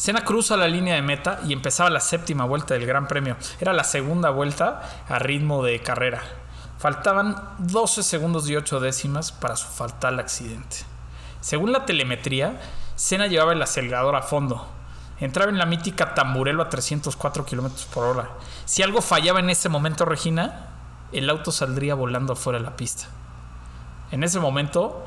Senna 0.00 0.24
cruza 0.24 0.56
la 0.56 0.66
línea 0.66 0.94
de 0.94 1.02
meta 1.02 1.40
y 1.46 1.52
empezaba 1.52 1.90
la 1.90 2.00
séptima 2.00 2.46
vuelta 2.46 2.72
del 2.72 2.86
Gran 2.86 3.06
Premio. 3.06 3.36
Era 3.60 3.74
la 3.74 3.84
segunda 3.84 4.30
vuelta 4.30 4.80
a 5.06 5.18
ritmo 5.18 5.62
de 5.62 5.78
carrera. 5.82 6.22
Faltaban 6.78 7.36
12 7.58 8.02
segundos 8.02 8.48
y 8.48 8.56
8 8.56 8.80
décimas 8.80 9.30
para 9.30 9.56
su 9.56 9.68
fatal 9.68 10.18
accidente. 10.18 10.78
Según 11.42 11.72
la 11.72 11.84
telemetría, 11.84 12.58
Senna 12.96 13.26
llevaba 13.26 13.52
el 13.52 13.60
acelerador 13.60 14.16
a 14.16 14.22
fondo. 14.22 14.66
Entraba 15.20 15.50
en 15.50 15.58
la 15.58 15.66
mítica 15.66 16.14
Tamburelo 16.14 16.62
a 16.62 16.70
304 16.70 17.44
kilómetros 17.44 17.84
por 17.84 18.04
hora. 18.04 18.30
Si 18.64 18.82
algo 18.82 19.02
fallaba 19.02 19.40
en 19.40 19.50
ese 19.50 19.68
momento, 19.68 20.06
Regina, 20.06 20.68
el 21.12 21.28
auto 21.28 21.52
saldría 21.52 21.94
volando 21.94 22.32
afuera 22.32 22.58
de 22.58 22.64
la 22.64 22.74
pista. 22.74 23.04
En 24.12 24.24
ese 24.24 24.40
momento, 24.40 25.04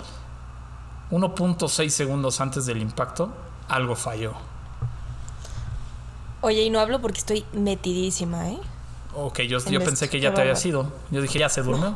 1.6 1.10 1.90
segundos 1.90 2.40
antes 2.42 2.68
del 2.68 2.80
impacto, 2.80 3.34
algo 3.68 3.96
falló. 3.96 4.53
Oye, 6.44 6.62
y 6.64 6.70
no 6.70 6.82
hablo 6.82 7.00
porque 7.00 7.20
estoy 7.20 7.46
metidísima, 7.54 8.50
¿eh? 8.50 8.58
Ok, 9.16 9.40
yo, 9.44 9.60
yo 9.60 9.80
pensé 9.82 10.10
que 10.10 10.20
ya 10.20 10.34
te 10.34 10.42
había 10.42 10.58
sido. 10.58 10.92
Yo 11.10 11.22
dije, 11.22 11.40
ya 11.40 11.48
se 11.48 11.62
durmió. 11.64 11.96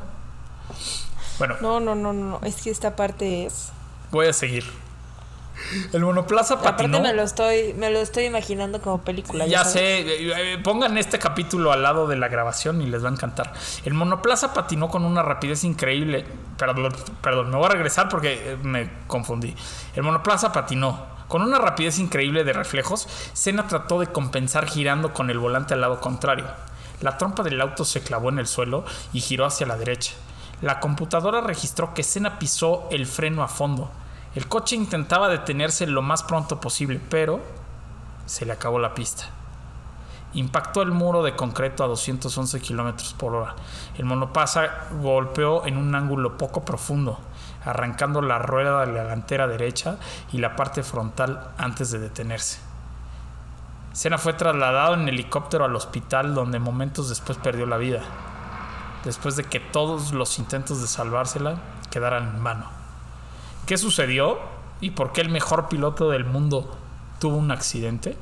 Bueno, 1.38 1.56
No, 1.62 1.82
no, 1.82 1.96
no, 1.96 2.14
no, 2.14 2.40
es 2.44 2.62
que 2.62 2.70
esta 2.70 2.96
parte 2.96 3.46
es... 3.46 3.72
voy 4.10 4.28
a 4.28 4.34
seguir. 4.34 4.64
El 5.92 6.02
monoplaza 6.02 6.54
Aparte 6.54 6.84
patinó. 6.84 7.02
me 7.02 7.14
lo 7.14 7.24
estoy, 7.24 7.74
me 7.74 7.90
lo 7.90 8.00
estoy 8.00 8.24
imaginando 8.24 8.80
como 8.82 9.02
película. 9.02 9.48
Ya 9.48 9.66
sé, 9.66 10.00
eh, 10.00 10.54
eh, 10.54 10.58
pongan 10.64 10.98
este 10.98 11.20
capítulo 11.20 11.74
al 11.74 11.84
lado 11.84 12.08
de 12.08 12.16
la 12.16 12.30
grabación 12.30 12.82
y 12.82 12.86
les 12.88 13.04
va 13.04 13.10
a 13.10 13.12
encantar. 13.12 13.52
El 13.84 13.96
monoplaza 13.96 14.54
patinó 14.54 14.88
con 14.88 15.04
una 15.04 15.24
rapidez 15.24 15.66
increíble. 15.66 16.26
Perdón, 16.58 16.96
perdón, 17.22 17.50
me 17.50 17.58
voy 17.58 17.66
a 17.66 17.70
regresar 17.70 18.08
porque 18.08 18.54
eh, 18.54 18.58
me 18.64 18.90
confundí. 19.08 19.54
El 19.96 20.04
monoplaza 20.04 20.54
patinó 20.54 21.17
con 21.28 21.42
una 21.42 21.60
rapidez 21.60 22.00
increíble 22.00 22.44
de 22.44 22.54
reflejos. 22.54 23.08
Senna 23.34 23.68
trató 23.68 24.00
de 24.00 24.08
compensar 24.08 24.68
girando 24.68 25.14
con 25.14 25.30
el 25.30 25.40
volante 25.40 25.74
al 25.74 25.82
lado 25.82 26.00
contrario. 26.00 26.46
La 27.02 27.18
trompa 27.18 27.44
del 27.44 27.62
auto 27.62 27.86
se 27.86 28.02
clavó 28.02 28.30
en 28.30 28.40
el 28.40 28.48
suelo 28.48 28.84
y 29.14 29.22
giró 29.22 29.46
hacia 29.46 29.68
la 29.68 29.78
derecha. 29.78 30.14
La 30.62 30.80
computadora 30.80 31.42
registró 31.42 31.94
que 31.94 32.04
Senna 32.04 32.40
pisó 32.40 32.88
el 32.90 33.06
freno 33.06 33.44
a 33.44 33.48
fondo. 33.48 33.92
El 34.34 34.48
coche 34.48 34.76
intentaba 34.76 35.30
detenerse 35.30 35.86
lo 35.86 36.02
más 36.02 36.24
pronto 36.24 36.60
posible, 36.60 37.00
pero 37.10 37.40
se 38.26 38.46
le 38.46 38.54
acabó 38.54 38.80
la 38.80 38.94
pista. 38.94 39.26
Impactó 40.34 40.82
el 40.82 40.92
muro 40.92 41.24
de 41.24 41.36
concreto 41.36 41.84
a 41.84 41.88
211 41.88 42.60
kilómetros 42.60 43.14
por 43.14 43.36
hora. 43.36 43.56
El 43.98 44.06
monoplaza 44.06 44.88
golpeó 45.02 45.66
en 45.66 45.78
un 45.78 45.96
ángulo 45.96 46.38
poco 46.38 46.66
profundo, 46.66 47.20
arrancando 47.68 48.22
la 48.22 48.40
rueda 48.40 48.86
de 48.86 48.94
la 48.94 49.04
delantera 49.04 49.46
derecha 49.46 49.98
y 50.32 50.38
la 50.38 50.56
parte 50.56 50.84
frontal 50.84 51.50
antes 51.58 51.92
de 51.92 52.00
detenerse. 52.00 52.60
Senna 53.92 54.18
fue 54.18 54.34
trasladado 54.34 54.94
en 54.94 55.10
helicóptero 55.10 55.66
al 55.66 55.76
hospital 55.76 56.34
donde 56.34 56.60
momentos 56.60 57.10
después 57.10 57.38
perdió 57.38 57.66
la 57.66 57.78
vida, 57.78 58.04
después 59.04 59.36
de 59.36 59.44
que 59.44 59.60
todos 59.60 60.14
los 60.14 60.40
intentos 60.40 60.82
de 60.82 60.88
salvársela 60.88 61.58
quedaran 61.92 62.36
en 62.36 62.42
mano. 62.42 62.68
¿Qué 63.66 63.78
sucedió 63.78 64.40
y 64.80 64.92
por 64.92 65.12
qué 65.12 65.20
el 65.20 65.30
mejor 65.30 65.68
piloto 65.68 66.10
del 66.10 66.24
mundo 66.24 66.74
tuvo 67.20 67.36
un 67.36 67.52
accidente? 67.52 68.18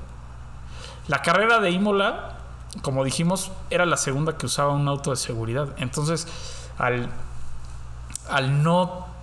La 1.07 1.21
carrera 1.21 1.59
de 1.59 1.69
Imola, 1.69 2.37
como 2.81 3.03
dijimos, 3.03 3.51
era 3.69 3.85
la 3.85 3.97
segunda 3.97 4.37
que 4.37 4.47
usaba 4.47 4.73
un 4.73 4.87
auto 4.87 5.11
de 5.11 5.17
seguridad. 5.17 5.69
Entonces, 5.77 6.27
al, 6.79 7.09
al 8.27 8.63
no 8.63 9.13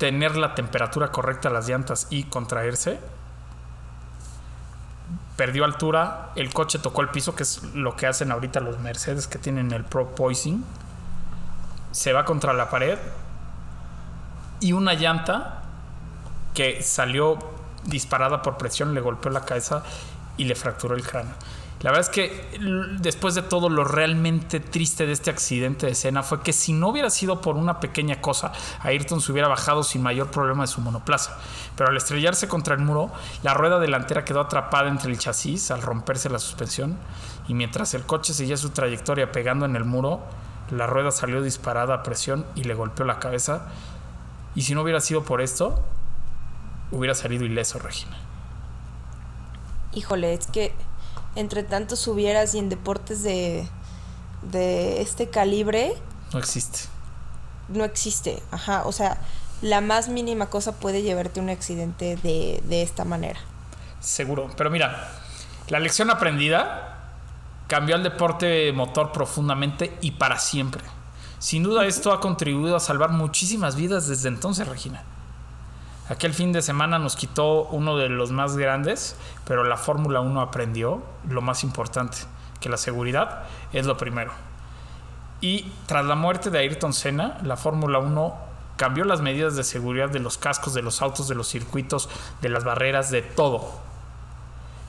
tener 0.00 0.34
la 0.34 0.54
temperatura 0.54 1.12
correcta 1.12 1.50
a 1.50 1.52
las 1.52 1.68
llantas 1.68 2.06
y 2.08 2.24
contraerse, 2.24 2.98
perdió 5.36 5.66
altura, 5.66 6.30
el 6.36 6.54
coche 6.54 6.78
tocó 6.78 7.02
el 7.02 7.10
piso, 7.10 7.34
que 7.34 7.42
es 7.42 7.62
lo 7.74 7.96
que 7.96 8.06
hacen 8.06 8.32
ahorita 8.32 8.60
los 8.60 8.78
Mercedes 8.78 9.26
que 9.26 9.38
tienen 9.38 9.72
el 9.72 9.84
Pro 9.84 10.14
Poising, 10.14 10.64
se 11.90 12.14
va 12.14 12.24
contra 12.24 12.54
la 12.54 12.70
pared 12.70 12.98
y 14.60 14.72
una 14.72 14.94
llanta 14.94 15.64
que 16.54 16.82
salió 16.82 17.38
disparada 17.84 18.40
por 18.40 18.56
presión 18.56 18.94
le 18.94 19.02
golpeó 19.02 19.30
la 19.30 19.44
cabeza 19.44 19.82
y 20.38 20.44
le 20.44 20.54
fracturó 20.54 20.94
el 20.94 21.06
cráneo. 21.06 21.34
La 21.82 21.90
verdad 21.90 22.10
es 22.10 22.18
que 22.20 22.98
después 23.00 23.34
de 23.34 23.40
todo 23.40 23.70
lo 23.70 23.84
realmente 23.84 24.60
triste 24.60 25.06
de 25.06 25.12
este 25.12 25.30
accidente 25.30 25.86
de 25.86 25.92
escena 25.92 26.22
fue 26.22 26.42
que 26.42 26.52
si 26.52 26.74
no 26.74 26.88
hubiera 26.88 27.08
sido 27.08 27.40
por 27.40 27.56
una 27.56 27.80
pequeña 27.80 28.20
cosa, 28.20 28.52
Ayrton 28.80 29.22
se 29.22 29.32
hubiera 29.32 29.48
bajado 29.48 29.82
sin 29.82 30.02
mayor 30.02 30.30
problema 30.30 30.64
de 30.64 30.66
su 30.66 30.82
monoplaza. 30.82 31.38
Pero 31.76 31.88
al 31.88 31.96
estrellarse 31.96 32.48
contra 32.48 32.74
el 32.74 32.82
muro, 32.82 33.10
la 33.42 33.54
rueda 33.54 33.78
delantera 33.78 34.26
quedó 34.26 34.40
atrapada 34.40 34.90
entre 34.90 35.10
el 35.10 35.18
chasis 35.18 35.70
al 35.70 35.80
romperse 35.80 36.28
la 36.28 36.38
suspensión 36.38 36.98
y 37.48 37.54
mientras 37.54 37.94
el 37.94 38.04
coche 38.04 38.34
seguía 38.34 38.58
su 38.58 38.70
trayectoria 38.70 39.32
pegando 39.32 39.64
en 39.64 39.74
el 39.74 39.86
muro, 39.86 40.20
la 40.70 40.86
rueda 40.86 41.10
salió 41.10 41.40
disparada 41.40 41.94
a 41.94 42.02
presión 42.02 42.44
y 42.56 42.64
le 42.64 42.74
golpeó 42.74 43.06
la 43.06 43.18
cabeza. 43.18 43.68
Y 44.54 44.62
si 44.62 44.74
no 44.74 44.82
hubiera 44.82 45.00
sido 45.00 45.24
por 45.24 45.40
esto, 45.40 45.82
hubiera 46.92 47.14
salido 47.14 47.46
ileso, 47.46 47.78
Regina. 47.78 48.18
Híjole, 49.92 50.34
es 50.34 50.46
que 50.46 50.74
entre 51.36 51.62
tantos 51.62 52.06
hubieras 52.08 52.54
y 52.54 52.58
en 52.58 52.68
deportes 52.68 53.22
de, 53.22 53.66
de 54.42 55.00
este 55.00 55.30
calibre 55.30 55.94
No 56.32 56.38
existe. 56.38 56.80
no 57.68 57.84
existe. 57.84 58.42
Ajá, 58.50 58.82
o 58.84 58.92
sea, 58.92 59.18
la 59.62 59.80
más 59.80 60.08
mínima 60.08 60.46
cosa 60.46 60.72
puede 60.76 61.02
llevarte 61.02 61.40
a 61.40 61.42
un 61.42 61.50
accidente 61.50 62.16
de, 62.16 62.62
de 62.64 62.82
esta 62.82 63.04
manera. 63.04 63.38
Seguro. 64.00 64.50
Pero 64.56 64.70
mira, 64.70 65.08
la 65.68 65.78
lección 65.78 66.10
aprendida 66.10 66.86
cambió 67.68 67.94
al 67.94 68.02
deporte 68.02 68.72
motor 68.72 69.12
profundamente 69.12 69.96
y 70.00 70.12
para 70.12 70.38
siempre. 70.38 70.82
Sin 71.38 71.62
duda 71.62 71.86
esto 71.86 72.12
ha 72.12 72.20
contribuido 72.20 72.76
a 72.76 72.80
salvar 72.80 73.10
muchísimas 73.10 73.76
vidas 73.76 74.08
desde 74.08 74.28
entonces, 74.28 74.66
Regina. 74.66 75.04
Aquel 76.10 76.34
fin 76.34 76.50
de 76.50 76.60
semana 76.60 76.98
nos 76.98 77.14
quitó 77.14 77.66
uno 77.66 77.96
de 77.96 78.08
los 78.08 78.32
más 78.32 78.56
grandes, 78.56 79.14
pero 79.44 79.62
la 79.62 79.76
Fórmula 79.76 80.18
1 80.18 80.40
aprendió 80.40 81.04
lo 81.28 81.40
más 81.40 81.62
importante, 81.62 82.18
que 82.58 82.68
la 82.68 82.78
seguridad 82.78 83.44
es 83.72 83.86
lo 83.86 83.96
primero. 83.96 84.32
Y 85.40 85.70
tras 85.86 86.04
la 86.04 86.16
muerte 86.16 86.50
de 86.50 86.58
Ayrton 86.58 86.92
Senna, 86.92 87.38
la 87.44 87.56
Fórmula 87.56 88.00
1 88.00 88.34
cambió 88.76 89.04
las 89.04 89.20
medidas 89.20 89.54
de 89.54 89.62
seguridad 89.62 90.10
de 90.10 90.18
los 90.18 90.36
cascos, 90.36 90.74
de 90.74 90.82
los 90.82 91.00
autos, 91.00 91.28
de 91.28 91.36
los 91.36 91.46
circuitos, 91.46 92.08
de 92.42 92.48
las 92.48 92.64
barreras, 92.64 93.12
de 93.12 93.22
todo. 93.22 93.70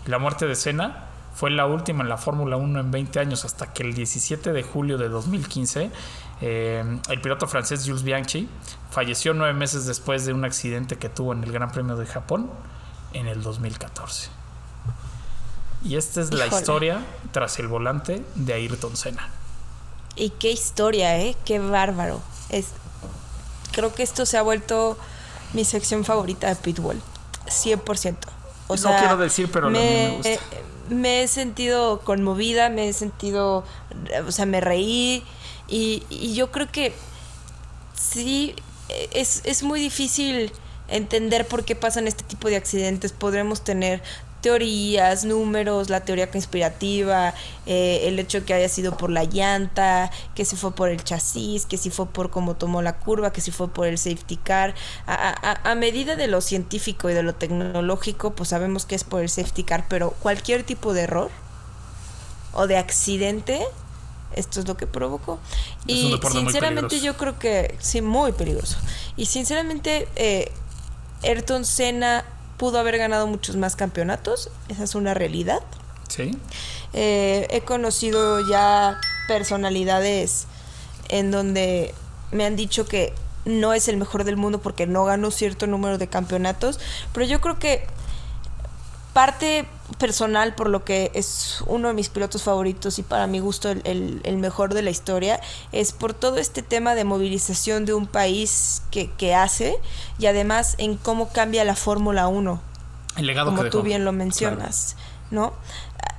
La 0.08 0.18
muerte 0.18 0.48
de 0.48 0.56
Senna 0.56 1.06
fue 1.36 1.52
la 1.52 1.68
última 1.68 2.02
en 2.02 2.10
la 2.10 2.18
Fórmula 2.18 2.58
1 2.58 2.80
en 2.80 2.90
20 2.90 3.20
años, 3.20 3.46
hasta 3.46 3.74
que 3.74 3.84
el 3.84 3.94
17 3.94 4.54
de 4.54 4.64
julio 4.64 4.98
de 4.98 5.08
2015 5.08 5.92
eh, 6.42 6.84
el 7.10 7.22
piloto 7.22 7.48
francés 7.48 7.84
Jules 7.86 8.04
Bianchi 8.04 8.50
falleció 8.90 9.34
nueve 9.34 9.54
meses 9.54 9.86
después 9.86 10.26
de 10.26 10.34
un 10.34 10.44
accidente 10.44 10.98
que 10.98 11.08
tuvo 11.10 11.34
en 11.34 11.44
el 11.44 11.52
Gran 11.52 11.72
Premio 11.72 11.96
de 11.96 12.06
Japón 12.06 12.50
en 13.14 13.28
el 13.28 13.42
2014. 13.44 14.30
Y 15.84 15.96
esta 15.96 16.22
es 16.22 16.32
la 16.34 16.46
historia 16.48 17.02
tras 17.32 17.58
el 17.60 17.68
volante 17.68 18.24
de 18.36 18.54
Ayrton 18.54 18.96
Senna. 18.96 19.30
Y 20.16 20.30
qué 20.32 20.52
historia, 20.52 21.18
¿eh? 21.20 21.36
Qué 21.46 21.60
bárbaro. 21.60 22.22
Es, 22.50 22.68
creo 23.72 23.94
que 23.94 24.04
esto 24.04 24.26
se 24.26 24.38
ha 24.38 24.42
vuelto 24.42 24.98
mi 25.54 25.66
sección 25.66 26.06
favorita 26.06 26.48
de 26.50 26.56
Pitbull. 26.56 27.02
100%. 27.48 28.16
O 28.68 28.74
No 28.74 28.78
sea, 28.78 29.00
quiero 29.00 29.18
decir, 29.18 29.50
pero 29.52 29.68
a 29.68 29.70
mí 29.70 29.80
me 29.80 30.10
gusta. 30.18 30.30
eh, 30.30 30.40
me 30.90 31.24
he 31.24 31.28
sentido 31.28 32.02
conmovida, 32.02 32.70
me 32.70 32.90
he 32.90 32.94
sentido, 32.94 33.64
o 34.28 34.32
sea, 34.32 34.46
me 34.46 34.62
reí 34.62 35.24
y, 35.72 36.04
y 36.10 36.36
yo 36.36 36.52
creo 36.52 36.72
que 36.72 36.94
sí, 37.98 38.56
eh, 38.90 39.10
es, 39.14 39.42
es 39.46 39.64
muy 39.64 39.80
difícil 39.80 40.52
entender 40.88 41.48
por 41.48 41.64
qué 41.64 41.76
pasan 41.76 42.08
este 42.08 42.24
tipo 42.24 42.50
de 42.50 42.58
accidentes. 42.58 43.12
Podremos 43.14 43.64
tener 43.64 44.02
teorías, 44.42 45.24
números, 45.24 45.90
la 45.92 46.02
teoría 46.04 46.32
conspirativa, 46.32 47.34
eh, 47.68 48.02
el 48.06 48.18
hecho 48.18 48.44
que 48.44 48.56
haya 48.56 48.68
sido 48.70 48.98
por 48.98 49.12
la 49.12 49.24
llanta, 49.24 50.10
que 50.36 50.46
si 50.46 50.56
fue 50.56 50.74
por 50.74 50.90
el 50.90 51.04
chasis, 51.04 51.68
que 51.68 51.78
si 51.78 51.92
fue 51.92 52.08
por 52.08 52.32
cómo 52.32 52.56
tomó 52.56 52.82
la 52.82 52.98
curva, 52.98 53.32
que 53.32 53.40
si 53.42 53.52
fue 53.52 53.68
por 53.72 53.86
el 53.88 54.00
safety 54.00 54.38
car. 54.38 54.74
A, 55.06 55.14
a- 55.64 55.72
a 55.72 55.76
medida 55.76 56.16
de 56.16 56.28
lo 56.28 56.42
científico 56.42 57.10
y 57.10 57.14
de 57.14 57.22
lo 57.24 57.36
tecnológico, 57.36 58.32
pues 58.34 58.50
sabemos 58.50 58.86
que 58.86 58.96
es 58.96 59.04
por 59.04 59.22
el 59.22 59.30
safety 59.30 59.64
car, 59.64 59.86
pero 59.88 60.12
cualquier 60.20 60.64
tipo 60.64 60.94
de 60.94 61.02
error 61.04 61.30
o 62.54 62.68
de 62.68 62.78
accidente, 62.78 63.62
esto 64.36 64.60
es 64.60 64.68
lo 64.68 64.78
que 64.78 64.88
provocó. 64.88 65.40
Es 65.88 65.96
Y 65.96 66.20
sinceramente 66.32 67.00
yo 67.00 67.18
creo 67.18 67.38
que 67.40 67.76
sí, 67.80 68.02
muy 68.02 68.32
peligroso. 68.32 68.78
Y 69.18 69.26
sinceramente, 69.26 70.08
eh, 70.16 70.52
Ayrton 71.24 71.66
Senna 71.66 72.26
pudo 72.58 72.80
haber 72.80 72.98
ganado 72.98 73.28
muchos 73.28 73.56
más 73.56 73.76
campeonatos, 73.76 74.50
esa 74.70 74.84
es 74.84 74.96
una 74.96 75.14
realidad. 75.14 75.62
¿Sí? 76.08 76.38
Eh, 76.94 77.48
he 77.50 77.62
conocido 77.62 78.48
ya 78.48 79.00
personalidades 79.28 80.46
en 81.10 81.32
donde 81.32 81.94
me 82.32 82.46
han 82.46 82.56
dicho 82.56 82.86
que 82.86 83.14
no 83.46 83.74
es 83.74 83.88
el 83.88 83.98
mejor 83.98 84.24
del 84.24 84.38
mundo 84.38 84.62
porque 84.62 84.88
no 84.88 85.06
ganó 85.06 85.32
cierto 85.32 85.68
número 85.68 85.98
de 85.98 86.08
campeonatos, 86.08 86.80
pero 87.14 87.26
yo 87.26 87.42
creo 87.42 87.60
que 87.60 87.86
parte 89.14 89.66
personal, 89.98 90.56
por 90.56 90.70
lo 90.70 90.84
que 90.84 91.12
es 91.14 91.64
uno 91.68 91.88
de 91.90 91.94
mis 91.94 92.10
pilotos 92.10 92.44
favoritos 92.44 92.98
y 93.00 93.04
para 93.04 93.28
mi 93.28 93.40
gusto 93.40 93.70
el, 93.70 93.82
el- 93.86 94.22
el 94.24 94.38
mejor 94.38 94.74
de 94.74 94.82
la 94.82 94.90
historia, 94.90 95.40
es 95.72 95.92
por 95.92 96.14
todo 96.14 96.38
este 96.38 96.62
tema 96.62 96.96
de 96.96 97.04
movilización 97.04 97.86
de 97.86 97.94
un 97.94 98.08
país 98.08 98.82
que, 98.92 99.10
que 99.12 99.36
hace 99.36 99.76
y 100.20 100.26
además 100.28 100.76
en 100.78 100.98
cómo 100.98 101.30
cambia 101.30 101.64
la 101.66 101.76
Fórmula 101.76 102.28
1 102.28 102.62
El 103.18 103.26
legado 103.28 103.52
como 103.52 103.64
que 103.64 103.70
tú 103.70 103.78
bien 103.84 104.06
lo 104.06 104.12
mencionas, 104.12 104.96
¿no? 105.32 105.54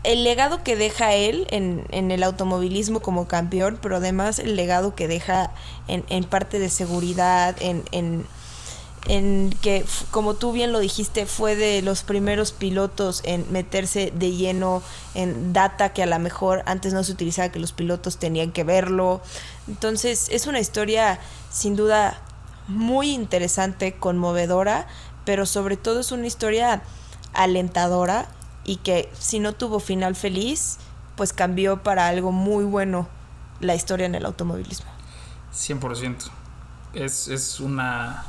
El 0.04 0.24
legado 0.24 0.64
que 0.64 0.74
deja 0.74 1.12
él 1.14 1.46
en, 1.50 1.84
en 1.90 2.10
el 2.10 2.24
automovilismo 2.24 3.00
como 3.00 3.28
campeón, 3.28 3.78
pero 3.80 3.96
además 3.96 4.40
el 4.40 4.56
legado 4.56 4.94
que 4.96 5.06
deja 5.06 5.52
en, 5.86 6.04
en 6.08 6.24
parte 6.24 6.58
de 6.58 6.68
seguridad, 6.70 7.54
en, 7.60 7.84
en, 7.92 8.26
en 9.06 9.50
que, 9.60 9.84
como 10.10 10.34
tú 10.34 10.52
bien 10.52 10.72
lo 10.72 10.78
dijiste, 10.78 11.26
fue 11.26 11.56
de 11.56 11.82
los 11.82 12.02
primeros 12.02 12.52
pilotos 12.52 13.20
en 13.24 13.50
meterse 13.50 14.12
de 14.14 14.32
lleno 14.32 14.82
en 15.14 15.52
data 15.52 15.92
que 15.92 16.02
a 16.02 16.06
lo 16.06 16.18
mejor 16.18 16.62
antes 16.66 16.92
no 16.92 17.02
se 17.02 17.12
utilizaba, 17.12 17.50
que 17.50 17.58
los 17.58 17.72
pilotos 17.72 18.18
tenían 18.18 18.52
que 18.52 18.64
verlo. 18.64 19.20
Entonces, 19.66 20.28
es 20.30 20.46
una 20.46 20.60
historia 20.60 21.18
sin 21.50 21.74
duda 21.74 22.20
muy 22.68 23.10
interesante, 23.10 23.94
conmovedora, 23.94 24.86
pero 25.24 25.46
sobre 25.46 25.76
todo 25.76 26.00
es 26.00 26.12
una 26.12 26.26
historia 26.26 26.82
alentadora 27.32 28.28
y 28.64 28.76
que 28.76 29.10
si 29.18 29.40
no 29.40 29.52
tuvo 29.52 29.80
final 29.80 30.14
feliz, 30.14 30.78
pues 31.16 31.32
cambió 31.32 31.82
para 31.82 32.06
algo 32.06 32.30
muy 32.30 32.64
bueno 32.64 33.08
la 33.60 33.74
historia 33.74 34.06
en 34.06 34.14
el 34.14 34.26
automovilismo. 34.26 34.90
100%. 35.52 36.30
Es, 36.94 37.28
es 37.28 37.58
una 37.58 38.24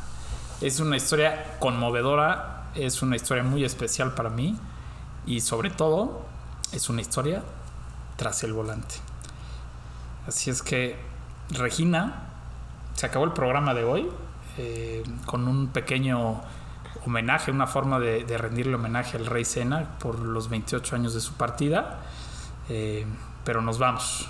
es 0.63 0.79
una 0.79 0.95
historia 0.95 1.57
conmovedora, 1.59 2.69
es 2.73 3.01
una 3.01 3.17
historia 3.17 3.43
muy 3.43 3.65
especial 3.65 4.13
para 4.13 4.29
mí 4.29 4.57
y 5.25 5.41
sobre 5.41 5.69
todo 5.69 6.25
es 6.71 6.89
una 6.89 7.01
historia 7.01 7.43
tras 8.15 8.43
el 8.43 8.53
volante. 8.53 8.95
Así 10.25 10.49
es 10.49 10.61
que 10.61 10.97
Regina, 11.49 12.29
se 12.93 13.05
acabó 13.05 13.25
el 13.25 13.33
programa 13.33 13.73
de 13.73 13.83
hoy 13.83 14.09
eh, 14.57 15.03
con 15.25 15.49
un 15.49 15.67
pequeño 15.67 16.41
homenaje, 17.05 17.51
una 17.51 17.67
forma 17.67 17.99
de, 17.99 18.37
rendirle 18.37 18.75
homenaje 18.75 19.17
al 19.17 19.25
Rey 19.25 19.43
Sena 19.43 19.97
por 19.99 20.19
los 20.19 20.47
28 20.47 20.95
años 20.95 21.13
de 21.13 21.19
su 21.19 21.33
partida. 21.33 21.99
Eh, 22.69 23.05
pero 23.43 23.61
nos 23.61 23.79
vamos. 23.79 24.29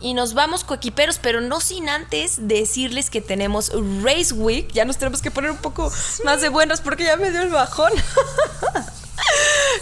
Y 0.00 0.14
nos 0.14 0.34
vamos 0.34 0.64
coequiperos, 0.64 1.18
pero 1.18 1.40
no 1.40 1.60
sin 1.60 1.88
antes 1.88 2.48
decirles 2.48 3.10
que 3.10 3.20
tenemos 3.20 3.70
Race 4.02 4.32
Week. 4.32 4.72
Ya 4.72 4.84
nos 4.84 4.96
tenemos 4.96 5.20
que 5.20 5.30
poner 5.30 5.50
un 5.50 5.58
poco 5.58 5.92
más 6.24 6.40
de 6.40 6.48
buenas 6.48 6.80
porque 6.80 7.04
ya 7.04 7.16
me 7.16 7.30
dio 7.30 7.42
el 7.42 7.50
bajón. 7.50 7.92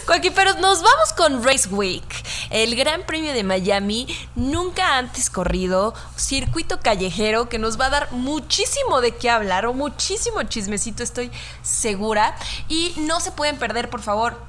Coequiperos, 0.05 0.57
nos 0.59 0.81
vamos 0.81 1.13
con 1.15 1.43
Race 1.43 1.69
Week, 1.69 2.03
el 2.49 2.75
Gran 2.75 3.05
Premio 3.05 3.33
de 3.33 3.43
Miami, 3.43 4.07
nunca 4.35 4.97
antes 4.97 5.29
corrido, 5.29 5.93
circuito 6.15 6.79
callejero 6.79 7.47
que 7.47 7.59
nos 7.59 7.79
va 7.79 7.85
a 7.85 7.89
dar 7.89 8.11
muchísimo 8.11 9.01
de 9.01 9.15
qué 9.15 9.29
hablar 9.29 9.65
o 9.65 9.73
muchísimo 9.73 10.43
chismecito, 10.43 11.03
estoy 11.03 11.31
segura. 11.61 12.35
Y 12.67 12.93
no 12.97 13.19
se 13.19 13.31
pueden 13.31 13.57
perder, 13.57 13.89
por 13.89 14.01
favor, 14.01 14.48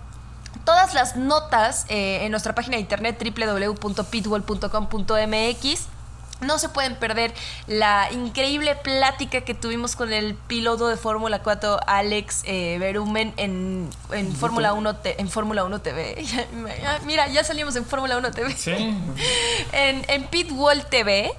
todas 0.71 0.95
las 0.95 1.17
notas 1.17 1.85
eh, 1.89 2.25
en 2.25 2.31
nuestra 2.31 2.55
página 2.55 2.77
de 2.77 2.83
internet 2.83 3.21
www.pitbull.com.mx. 3.21 6.00
No 6.41 6.59
se 6.59 6.69
pueden 6.69 6.97
perder 6.97 7.33
la 7.67 8.09
increíble 8.13 8.75
plática 8.77 9.43
que 9.43 9.55
tuvimos 9.55 9.95
con 9.97 10.13
el 10.13 10.35
piloto 10.35 10.89
de 10.89 10.97
Fórmula 10.97 11.43
4, 11.43 11.81
Alex 11.87 12.43
eh, 12.45 12.77
Berumen, 12.81 13.35
en, 13.37 13.89
en 14.13 14.35
Fórmula 14.35 14.73
1, 14.73 14.97
te- 14.97 15.21
en 15.21 15.29
Fórmula 15.29 15.65
1 15.65 15.81
TV. 15.81 16.25
Mira, 17.07 17.29
ya 17.29 17.45
salimos 17.45 17.77
en 17.77 17.85
Fórmula 17.85 18.17
1 18.19 18.31
TV. 18.31 18.55
Sí, 18.57 18.71
en, 19.73 20.05
en 20.09 20.25
Pitwall 20.29 20.87
TV, 20.87 21.33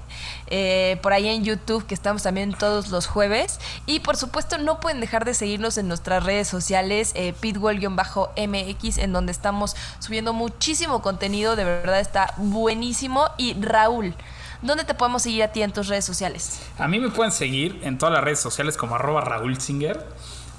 eh, 0.46 0.98
por 1.02 1.12
ahí 1.12 1.28
en 1.28 1.44
YouTube, 1.44 1.86
que 1.86 1.94
estamos 1.94 2.22
también 2.22 2.52
todos 2.54 2.88
los 2.88 3.06
jueves. 3.06 3.58
Y 3.86 4.00
por 4.00 4.16
supuesto, 4.16 4.58
no 4.58 4.78
pueden 4.80 5.00
dejar 5.00 5.24
de 5.24 5.34
seguirnos 5.34 5.78
en 5.78 5.88
nuestras 5.88 6.22
redes 6.24 6.46
sociales, 6.48 7.12
eh, 7.14 7.34
Pitwall-MX, 7.40 8.98
en 8.98 9.12
donde 9.12 9.32
estamos 9.32 9.76
subiendo 9.98 10.32
muchísimo 10.32 11.02
contenido. 11.02 11.56
De 11.56 11.64
verdad 11.64 12.00
está 12.00 12.34
buenísimo. 12.36 13.28
Y 13.36 13.54
Raúl, 13.60 14.14
¿dónde 14.62 14.84
te 14.84 14.94
podemos 14.94 15.22
seguir 15.22 15.42
a 15.42 15.48
ti 15.48 15.62
en 15.62 15.72
tus 15.72 15.88
redes 15.88 16.04
sociales? 16.04 16.60
A 16.78 16.88
mí 16.88 16.98
me 16.98 17.10
pueden 17.10 17.32
seguir 17.32 17.80
en 17.84 17.98
todas 17.98 18.14
las 18.14 18.24
redes 18.24 18.40
sociales 18.40 18.76
como 18.76 18.94
arroba 18.94 19.20
Raúl 19.20 19.60
Singer. 19.60 20.06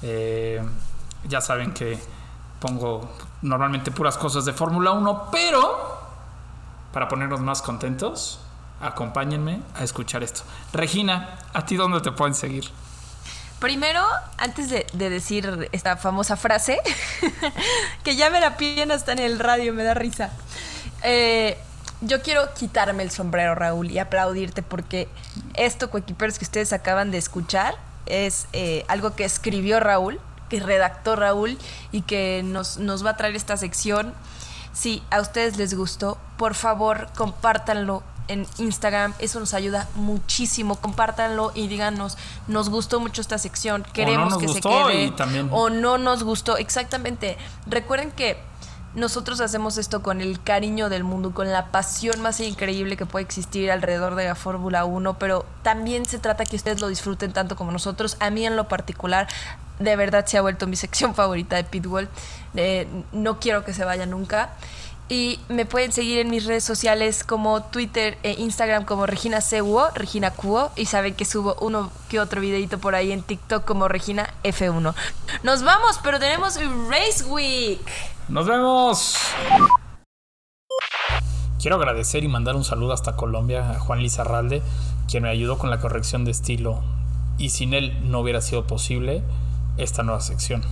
Eh, 0.02 0.62
ya 1.28 1.40
saben 1.40 1.72
que 1.72 1.98
pongo 2.60 3.10
normalmente 3.42 3.90
puras 3.90 4.16
cosas 4.16 4.44
de 4.44 4.52
Fórmula 4.52 4.92
1, 4.92 5.28
pero 5.32 6.00
para 6.92 7.08
ponernos 7.08 7.40
más 7.40 7.60
contentos, 7.60 8.40
acompáñenme 8.80 9.60
a 9.74 9.82
escuchar 9.82 10.22
esto. 10.22 10.42
Regina, 10.72 11.38
¿a 11.52 11.66
ti 11.66 11.76
dónde 11.76 12.00
te 12.00 12.12
pueden 12.12 12.34
seguir? 12.34 12.70
Primero, 13.58 14.00
antes 14.36 14.68
de, 14.68 14.86
de 14.92 15.10
decir 15.10 15.68
esta 15.72 15.96
famosa 15.96 16.36
frase, 16.36 16.78
que 18.04 18.14
ya 18.14 18.30
me 18.30 18.40
la 18.40 18.56
piden 18.56 18.90
hasta 18.92 19.12
en 19.12 19.20
el 19.20 19.38
radio, 19.38 19.72
me 19.72 19.82
da 19.84 19.94
risa. 19.94 20.30
Eh, 21.02 21.58
yo 22.06 22.22
quiero 22.22 22.52
quitarme 22.54 23.02
el 23.02 23.10
sombrero, 23.10 23.54
Raúl, 23.54 23.90
y 23.90 23.98
aplaudirte 23.98 24.62
porque 24.62 25.08
esto, 25.54 25.90
coequiperos, 25.90 26.38
que 26.38 26.44
ustedes 26.44 26.72
acaban 26.72 27.10
de 27.10 27.18
escuchar, 27.18 27.74
es 28.06 28.46
eh, 28.52 28.84
algo 28.88 29.14
que 29.14 29.24
escribió 29.24 29.80
Raúl, 29.80 30.20
que 30.48 30.60
redactó 30.60 31.16
Raúl 31.16 31.58
y 31.90 32.02
que 32.02 32.42
nos, 32.44 32.78
nos 32.78 33.04
va 33.04 33.10
a 33.10 33.16
traer 33.16 33.34
esta 33.34 33.56
sección. 33.56 34.12
Si 34.72 35.02
a 35.10 35.20
ustedes 35.20 35.56
les 35.56 35.74
gustó, 35.74 36.18
por 36.36 36.54
favor, 36.54 37.08
compártanlo 37.16 38.02
en 38.28 38.46
Instagram. 38.58 39.14
Eso 39.18 39.38
nos 39.40 39.54
ayuda 39.54 39.88
muchísimo. 39.94 40.76
Compártanlo 40.76 41.52
y 41.54 41.68
díganos, 41.68 42.16
nos 42.48 42.68
gustó 42.70 42.98
mucho 43.00 43.20
esta 43.20 43.38
sección. 43.38 43.86
Queremos 43.92 44.30
nos 44.30 44.38
que 44.38 44.46
gustó 44.46 44.86
se 44.88 44.92
quede. 44.92 45.04
y 45.04 45.10
también- 45.12 45.48
O 45.52 45.70
no 45.70 45.98
nos 45.98 46.24
gustó. 46.24 46.56
Exactamente. 46.56 47.36
Recuerden 47.66 48.10
que 48.10 48.36
nosotros 48.94 49.40
hacemos 49.40 49.76
esto 49.76 50.02
con 50.02 50.20
el 50.20 50.40
cariño 50.42 50.88
del 50.88 51.02
mundo, 51.02 51.32
con 51.32 51.50
la 51.50 51.66
pasión 51.66 52.20
más 52.20 52.38
increíble 52.40 52.96
que 52.96 53.06
puede 53.06 53.24
existir 53.24 53.70
alrededor 53.70 54.14
de 54.14 54.26
la 54.26 54.34
Fórmula 54.34 54.84
1, 54.84 55.18
pero 55.18 55.44
también 55.62 56.06
se 56.06 56.18
trata 56.18 56.44
que 56.44 56.56
ustedes 56.56 56.80
lo 56.80 56.88
disfruten 56.88 57.32
tanto 57.32 57.56
como 57.56 57.72
nosotros. 57.72 58.16
A 58.20 58.30
mí 58.30 58.46
en 58.46 58.54
lo 58.54 58.68
particular, 58.68 59.26
de 59.80 59.96
verdad 59.96 60.26
se 60.26 60.38
ha 60.38 60.42
vuelto 60.42 60.66
mi 60.66 60.76
sección 60.84 61.14
favorita 61.14 61.56
de 61.56 61.64
Pitbull. 61.64 62.08
Eh, 62.54 62.86
no 63.12 63.40
quiero 63.40 63.64
que 63.64 63.72
se 63.72 63.84
vaya 63.84 64.06
nunca. 64.06 64.50
Y 65.08 65.38
me 65.48 65.66
pueden 65.66 65.92
seguir 65.92 66.18
en 66.18 66.30
mis 66.30 66.46
redes 66.46 66.64
sociales 66.64 67.24
como 67.24 67.62
Twitter 67.64 68.16
e 68.22 68.32
Instagram 68.32 68.84
como 68.84 69.06
Regina 69.06 69.40
Cuo, 69.40 69.88
Regina 69.94 70.30
Cuo, 70.30 70.72
y 70.76 70.86
saben 70.86 71.14
que 71.14 71.26
subo 71.26 71.56
uno 71.60 71.92
que 72.08 72.20
otro 72.20 72.40
videito 72.40 72.78
por 72.78 72.94
ahí 72.94 73.12
en 73.12 73.22
TikTok 73.22 73.64
como 73.64 73.86
Regina 73.88 74.32
F1. 74.44 74.94
Nos 75.42 75.62
vamos, 75.62 76.00
pero 76.02 76.18
tenemos 76.18 76.58
Race 76.88 77.24
Week. 77.24 77.80
¡Nos 78.28 78.46
vemos! 78.46 79.18
Quiero 81.60 81.76
agradecer 81.76 82.24
y 82.24 82.28
mandar 82.28 82.56
un 82.56 82.64
saludo 82.64 82.92
hasta 82.92 83.16
Colombia 83.16 83.70
a 83.70 83.78
Juan 83.78 84.00
Lizarralde, 84.00 84.62
quien 85.10 85.22
me 85.22 85.30
ayudó 85.30 85.58
con 85.58 85.70
la 85.70 85.80
corrección 85.80 86.24
de 86.24 86.30
estilo 86.30 86.82
y 87.38 87.50
sin 87.50 87.74
él 87.74 88.10
no 88.10 88.20
hubiera 88.20 88.40
sido 88.40 88.66
posible 88.66 89.22
esta 89.76 90.02
nueva 90.02 90.20
sección. 90.20 90.62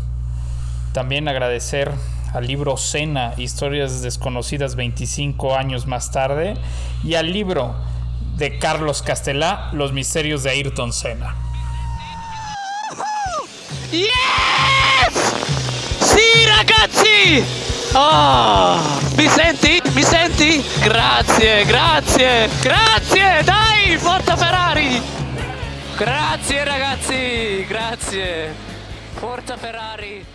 También 0.92 1.28
agradecer 1.28 1.92
al 2.32 2.46
libro 2.46 2.76
Cena, 2.76 3.34
Historias 3.36 4.02
Desconocidas 4.02 4.74
25 4.74 5.56
años 5.56 5.86
más 5.86 6.10
tarde, 6.10 6.54
y 7.04 7.14
al 7.14 7.32
libro 7.32 7.74
de 8.36 8.58
Carlos 8.58 9.02
Castelá, 9.02 9.70
Los 9.72 9.92
Misterios 9.92 10.42
de 10.42 10.50
Ayrton 10.50 10.92
Senna. 10.92 11.34
Sì 16.00 16.46
ragazzi! 16.46 17.44
Ah, 17.92 18.80
mi 19.16 19.28
senti? 19.28 19.82
Mi 19.92 20.02
senti? 20.02 20.64
Grazie, 20.82 21.64
grazie, 21.66 22.48
grazie! 22.62 23.42
Dai, 23.44 23.98
forza 23.98 24.36
Ferrari! 24.36 25.00
Grazie 25.96 26.64
ragazzi, 26.64 27.66
grazie! 27.68 28.54
Forza 29.14 29.56
Ferrari! 29.58 30.31